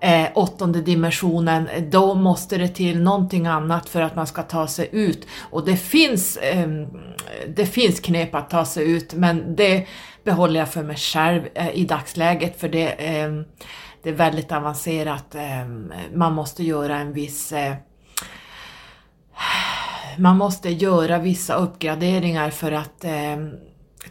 eh, 0.00 0.28
åttonde 0.34 0.80
dimensionen, 0.80 1.68
då 1.90 2.14
måste 2.14 2.58
det 2.58 2.68
till 2.68 3.00
någonting 3.00 3.46
annat 3.46 3.88
för 3.88 4.00
att 4.00 4.16
man 4.16 4.26
ska 4.26 4.42
ta 4.42 4.66
sig 4.66 4.88
ut. 4.92 5.26
Och 5.50 5.64
det 5.64 5.76
finns, 5.76 6.36
eh, 6.36 6.68
det 7.56 7.66
finns 7.66 8.00
knep 8.00 8.34
att 8.34 8.50
ta 8.50 8.64
sig 8.64 8.90
ut, 8.90 9.14
men 9.14 9.56
det 9.56 9.86
behåller 10.24 10.60
jag 10.60 10.68
för 10.68 10.82
mig 10.82 10.96
själv 10.96 11.42
eh, 11.54 11.70
i 11.70 11.84
dagsläget, 11.84 12.60
för 12.60 12.68
det, 12.68 12.88
eh, 12.88 13.32
det 14.02 14.08
är 14.08 14.14
väldigt 14.14 14.52
avancerat. 14.52 15.34
Eh, 15.34 15.66
man 16.14 16.34
måste 16.34 16.64
göra 16.64 16.96
en 16.96 17.12
viss 17.12 17.52
eh, 17.52 17.74
man 20.18 20.36
måste 20.36 20.70
göra 20.70 21.18
vissa 21.18 21.54
uppgraderingar 21.54 22.50
för 22.50 22.72
att 22.72 23.04
eh, 23.04 23.36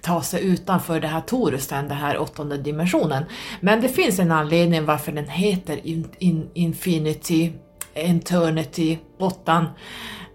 ta 0.07 0.21
sig 0.21 0.45
utanför 0.45 0.99
det 0.99 1.07
här 1.07 1.21
torusen, 1.21 1.87
den 1.87 1.97
här 1.97 2.17
åttonde 2.17 2.57
dimensionen. 2.57 3.23
Men 3.61 3.81
det 3.81 3.89
finns 3.89 4.19
en 4.19 4.31
anledning 4.31 4.85
varför 4.85 5.11
den 5.11 5.29
heter 5.29 5.87
in, 5.87 6.07
in, 6.19 6.49
Infinity, 6.53 7.51
Eternity, 7.93 8.97
åttan. 9.19 9.63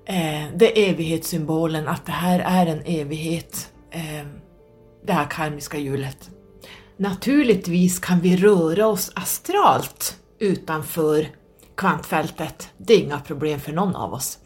Eh, 0.07 0.45
det 0.55 0.79
är 0.79 0.91
evighetssymbolen, 0.91 1.89
att 1.89 2.07
det 2.07 2.13
här 2.13 2.41
är 2.41 2.67
en 2.67 2.83
evighet, 2.85 3.73
eh, 3.91 4.27
det 5.07 5.13
här 5.13 5.27
karmiska 5.31 5.79
hjulet. 5.79 6.31
Naturligtvis 6.97 7.99
kan 7.99 8.21
vi 8.21 8.37
röra 8.37 8.87
oss 8.87 9.13
astralt 9.15 10.17
utanför 10.39 11.27
kvantfältet. 11.77 12.69
Det 12.77 12.95
är 12.95 12.99
inga 12.99 13.21
problem 13.21 13.61
för 13.61 13.73
någon 13.73 13.97
av 13.97 14.15
oss 14.15 14.39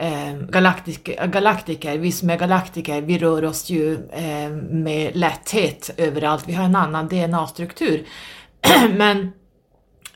eh, 0.00 0.34
galaktiker, 0.48 1.26
galaktiker, 1.26 1.98
vi 1.98 2.12
som 2.12 2.30
är 2.30 2.38
galaktiker, 2.38 3.00
vi 3.00 3.18
rör 3.18 3.44
oss 3.44 3.70
ju 3.70 3.94
eh, 4.10 4.50
med 4.70 5.16
lätthet 5.16 5.90
överallt, 5.96 6.44
vi 6.48 6.52
har 6.52 6.64
en 6.64 6.76
annan 6.76 7.08
DNA-struktur. 7.08 8.06
men, 8.96 9.32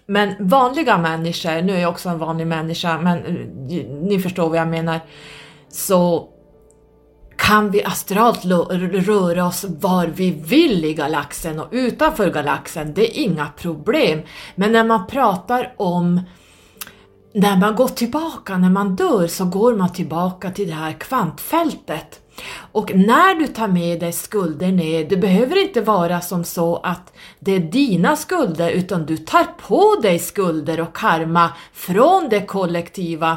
men 0.06 0.34
vanliga 0.40 0.98
människor, 0.98 1.62
nu 1.62 1.72
är 1.76 1.80
jag 1.80 1.90
också 1.90 2.08
en 2.08 2.18
vanlig 2.18 2.46
människa, 2.46 2.98
men 2.98 3.18
eh, 3.18 3.86
ni 3.86 4.18
förstår 4.18 4.48
vad 4.48 4.58
jag 4.58 4.68
menar, 4.68 5.00
så 5.68 6.28
kan 7.36 7.70
vi 7.70 7.84
astralt 7.84 8.44
röra 8.44 9.46
oss 9.46 9.64
var 9.68 10.06
vi 10.06 10.30
vill 10.30 10.84
i 10.84 10.94
galaxen 10.94 11.60
och 11.60 11.68
utanför 11.70 12.30
galaxen, 12.30 12.94
det 12.94 13.18
är 13.18 13.22
inga 13.22 13.46
problem. 13.56 14.22
Men 14.54 14.72
när 14.72 14.84
man 14.84 15.06
pratar 15.06 15.74
om 15.76 16.20
när 17.34 17.56
man 17.56 17.74
går 17.74 17.88
tillbaka, 17.88 18.58
när 18.58 18.70
man 18.70 18.96
dör, 18.96 19.26
så 19.26 19.44
går 19.44 19.74
man 19.74 19.92
tillbaka 19.92 20.50
till 20.50 20.68
det 20.68 20.74
här 20.74 20.92
kvantfältet. 20.92 22.20
Och 22.72 22.94
när 22.94 23.34
du 23.34 23.46
tar 23.46 23.68
med 23.68 24.00
dig 24.00 24.12
skulder 24.12 24.72
ner, 24.72 25.08
det 25.08 25.16
behöver 25.16 25.62
inte 25.62 25.80
vara 25.80 26.20
som 26.20 26.44
så 26.44 26.76
att 26.76 27.12
det 27.38 27.52
är 27.52 27.60
dina 27.60 28.16
skulder, 28.16 28.70
utan 28.70 29.06
du 29.06 29.16
tar 29.16 29.44
på 29.68 30.00
dig 30.02 30.18
skulder 30.18 30.80
och 30.80 30.96
karma 30.96 31.50
från 31.72 32.28
det 32.28 32.40
kollektiva 32.40 33.36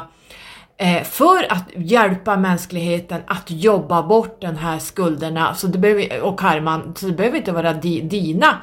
eh, 0.76 1.02
för 1.02 1.52
att 1.52 1.64
hjälpa 1.76 2.36
mänskligheten 2.36 3.20
att 3.26 3.50
jobba 3.50 4.02
bort 4.02 4.40
den 4.40 4.56
här 4.56 4.78
skulderna 4.78 5.54
så 5.54 5.66
det 5.66 5.78
behöver, 5.78 6.22
och 6.22 6.40
karman, 6.40 6.94
så 6.96 7.06
det 7.06 7.12
behöver 7.12 7.38
inte 7.38 7.52
vara 7.52 7.72
di, 7.72 8.00
dina. 8.00 8.56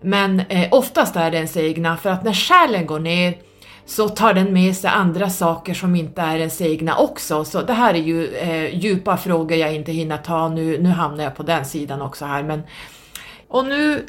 Men 0.00 0.40
eh, 0.40 0.68
oftast 0.70 1.16
är 1.16 1.30
det 1.30 1.36
ens 1.36 1.56
egna, 1.56 1.96
för 1.96 2.10
att 2.10 2.24
när 2.24 2.32
själen 2.32 2.86
går 2.86 2.98
ner 3.00 3.34
så 3.86 4.08
tar 4.08 4.34
den 4.34 4.52
med 4.52 4.76
sig 4.76 4.90
andra 4.90 5.30
saker 5.30 5.74
som 5.74 5.96
inte 5.96 6.22
är 6.22 6.38
ens 6.38 6.60
egna 6.60 6.96
också. 6.98 7.44
Så 7.44 7.62
det 7.62 7.72
här 7.72 7.94
är 7.94 7.98
ju 7.98 8.34
eh, 8.34 8.78
djupa 8.78 9.16
frågor 9.16 9.58
jag 9.58 9.74
inte 9.74 9.92
hinner 9.92 10.18
ta 10.18 10.48
nu, 10.48 10.78
nu 10.82 10.88
hamnar 10.88 11.24
jag 11.24 11.36
på 11.36 11.42
den 11.42 11.64
sidan 11.64 12.02
också 12.02 12.24
här. 12.24 12.42
Men, 12.42 12.62
och 13.48 13.64
nu 13.64 14.06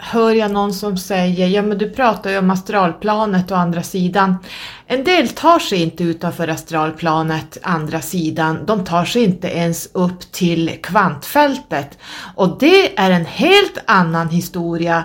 hör 0.00 0.34
jag 0.34 0.50
någon 0.50 0.74
som 0.74 0.96
säger, 0.96 1.46
ja 1.48 1.62
men 1.62 1.78
du 1.78 1.90
pratar 1.90 2.30
ju 2.30 2.38
om 2.38 2.50
astralplanet 2.50 3.50
och 3.50 3.58
andra 3.58 3.82
sidan. 3.82 4.36
En 4.86 5.04
del 5.04 5.28
tar 5.28 5.58
sig 5.58 5.82
inte 5.82 6.04
utanför 6.04 6.48
astralplanet, 6.48 7.58
andra 7.62 8.00
sidan, 8.00 8.66
de 8.66 8.84
tar 8.84 9.04
sig 9.04 9.24
inte 9.24 9.48
ens 9.48 9.88
upp 9.92 10.32
till 10.32 10.78
kvantfältet. 10.82 11.98
Och 12.34 12.58
det 12.58 12.98
är 12.98 13.10
en 13.10 13.24
helt 13.24 13.78
annan 13.86 14.28
historia. 14.28 15.04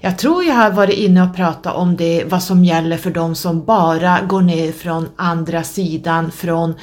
Jag 0.00 0.18
tror 0.18 0.44
jag 0.44 0.54
har 0.54 0.70
varit 0.70 0.98
inne 0.98 1.22
och 1.22 1.36
pratat 1.36 1.74
om 1.74 1.96
det, 1.96 2.24
vad 2.26 2.42
som 2.42 2.64
gäller 2.64 2.96
för 2.96 3.10
de 3.10 3.34
som 3.34 3.64
bara 3.64 4.20
går 4.20 4.40
ner 4.40 4.72
från 4.72 5.08
andra 5.16 5.62
sidan, 5.62 6.30
från 6.30 6.74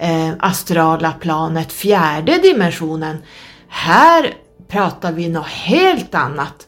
eh, 0.00 0.30
astrala 0.38 1.12
planet, 1.12 1.72
fjärde 1.72 2.38
dimensionen. 2.42 3.16
Här 3.68 4.34
pratar 4.68 5.12
vi 5.12 5.28
något 5.28 5.46
helt 5.46 6.14
annat. 6.14 6.67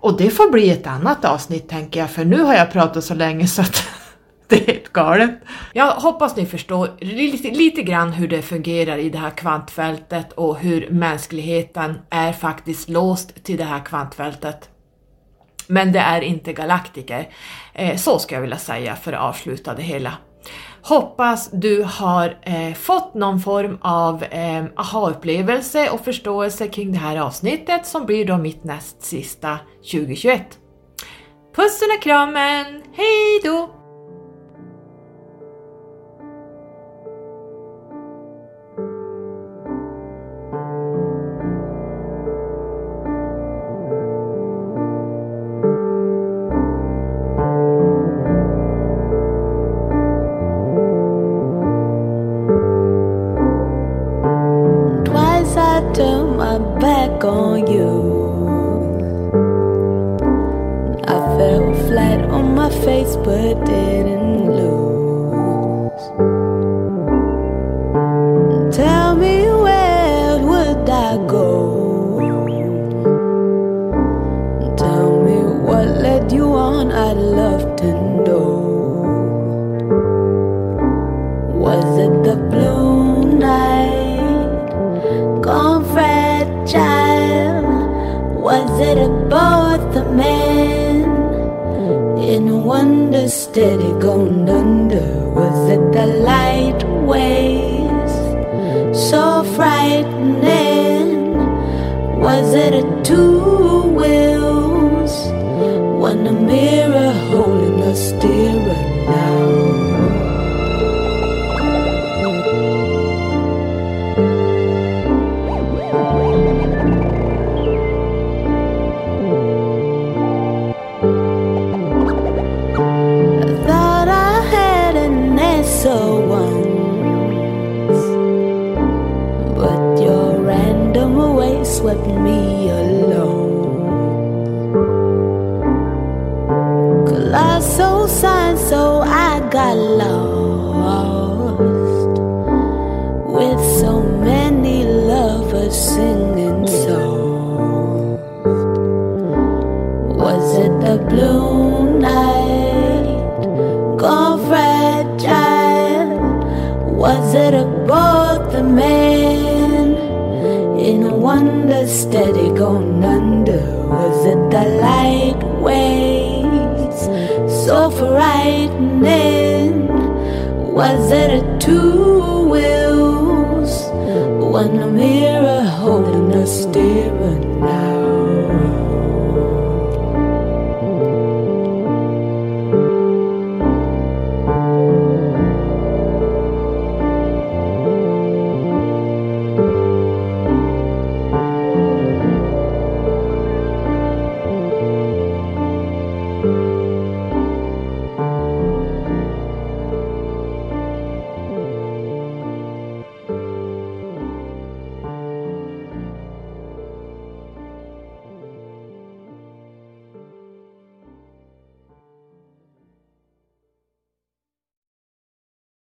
Och 0.00 0.16
det 0.16 0.30
får 0.30 0.50
bli 0.50 0.70
ett 0.70 0.86
annat 0.86 1.24
avsnitt 1.24 1.68
tänker 1.68 2.00
jag, 2.00 2.10
för 2.10 2.24
nu 2.24 2.42
har 2.42 2.54
jag 2.54 2.72
pratat 2.72 3.04
så 3.04 3.14
länge 3.14 3.46
så 3.46 3.62
att 3.62 3.88
det 4.46 4.56
är 4.56 4.66
helt 4.66 4.92
galet. 4.92 5.30
Jag 5.72 5.90
hoppas 5.90 6.36
ni 6.36 6.46
förstår 6.46 6.90
lite, 7.00 7.50
lite 7.50 7.82
grann 7.82 8.12
hur 8.12 8.28
det 8.28 8.42
fungerar 8.42 8.98
i 8.98 9.10
det 9.10 9.18
här 9.18 9.30
kvantfältet 9.30 10.32
och 10.32 10.58
hur 10.58 10.90
mänskligheten 10.90 11.98
är 12.10 12.32
faktiskt 12.32 12.88
låst 12.88 13.44
till 13.44 13.56
det 13.56 13.64
här 13.64 13.84
kvantfältet. 13.84 14.68
Men 15.66 15.92
det 15.92 15.98
är 15.98 16.20
inte 16.20 16.52
galaktiker. 16.52 17.28
Eh, 17.72 17.96
så 17.96 18.18
ska 18.18 18.34
jag 18.34 18.42
vilja 18.42 18.58
säga 18.58 18.96
för 18.96 19.12
att 19.12 19.20
avsluta 19.20 19.74
det 19.74 19.82
hela. 19.82 20.12
Hoppas 20.82 21.50
du 21.52 21.82
har 21.82 22.38
eh, 22.42 22.74
fått 22.74 23.14
någon 23.14 23.40
form 23.40 23.78
av 23.80 24.22
eh, 24.22 24.64
aha-upplevelse 24.76 25.90
och 25.90 26.00
förståelse 26.00 26.68
kring 26.68 26.92
det 26.92 26.98
här 26.98 27.16
avsnittet 27.16 27.86
som 27.86 28.06
blir 28.06 28.26
då 28.26 28.36
mitt 28.36 28.64
näst 28.64 29.02
sista 29.02 29.58
2021. 29.92 30.42
Pussen 31.56 31.88
och 31.96 32.02
kramen, 32.02 32.82
hej 32.92 33.40
då! 33.44 33.79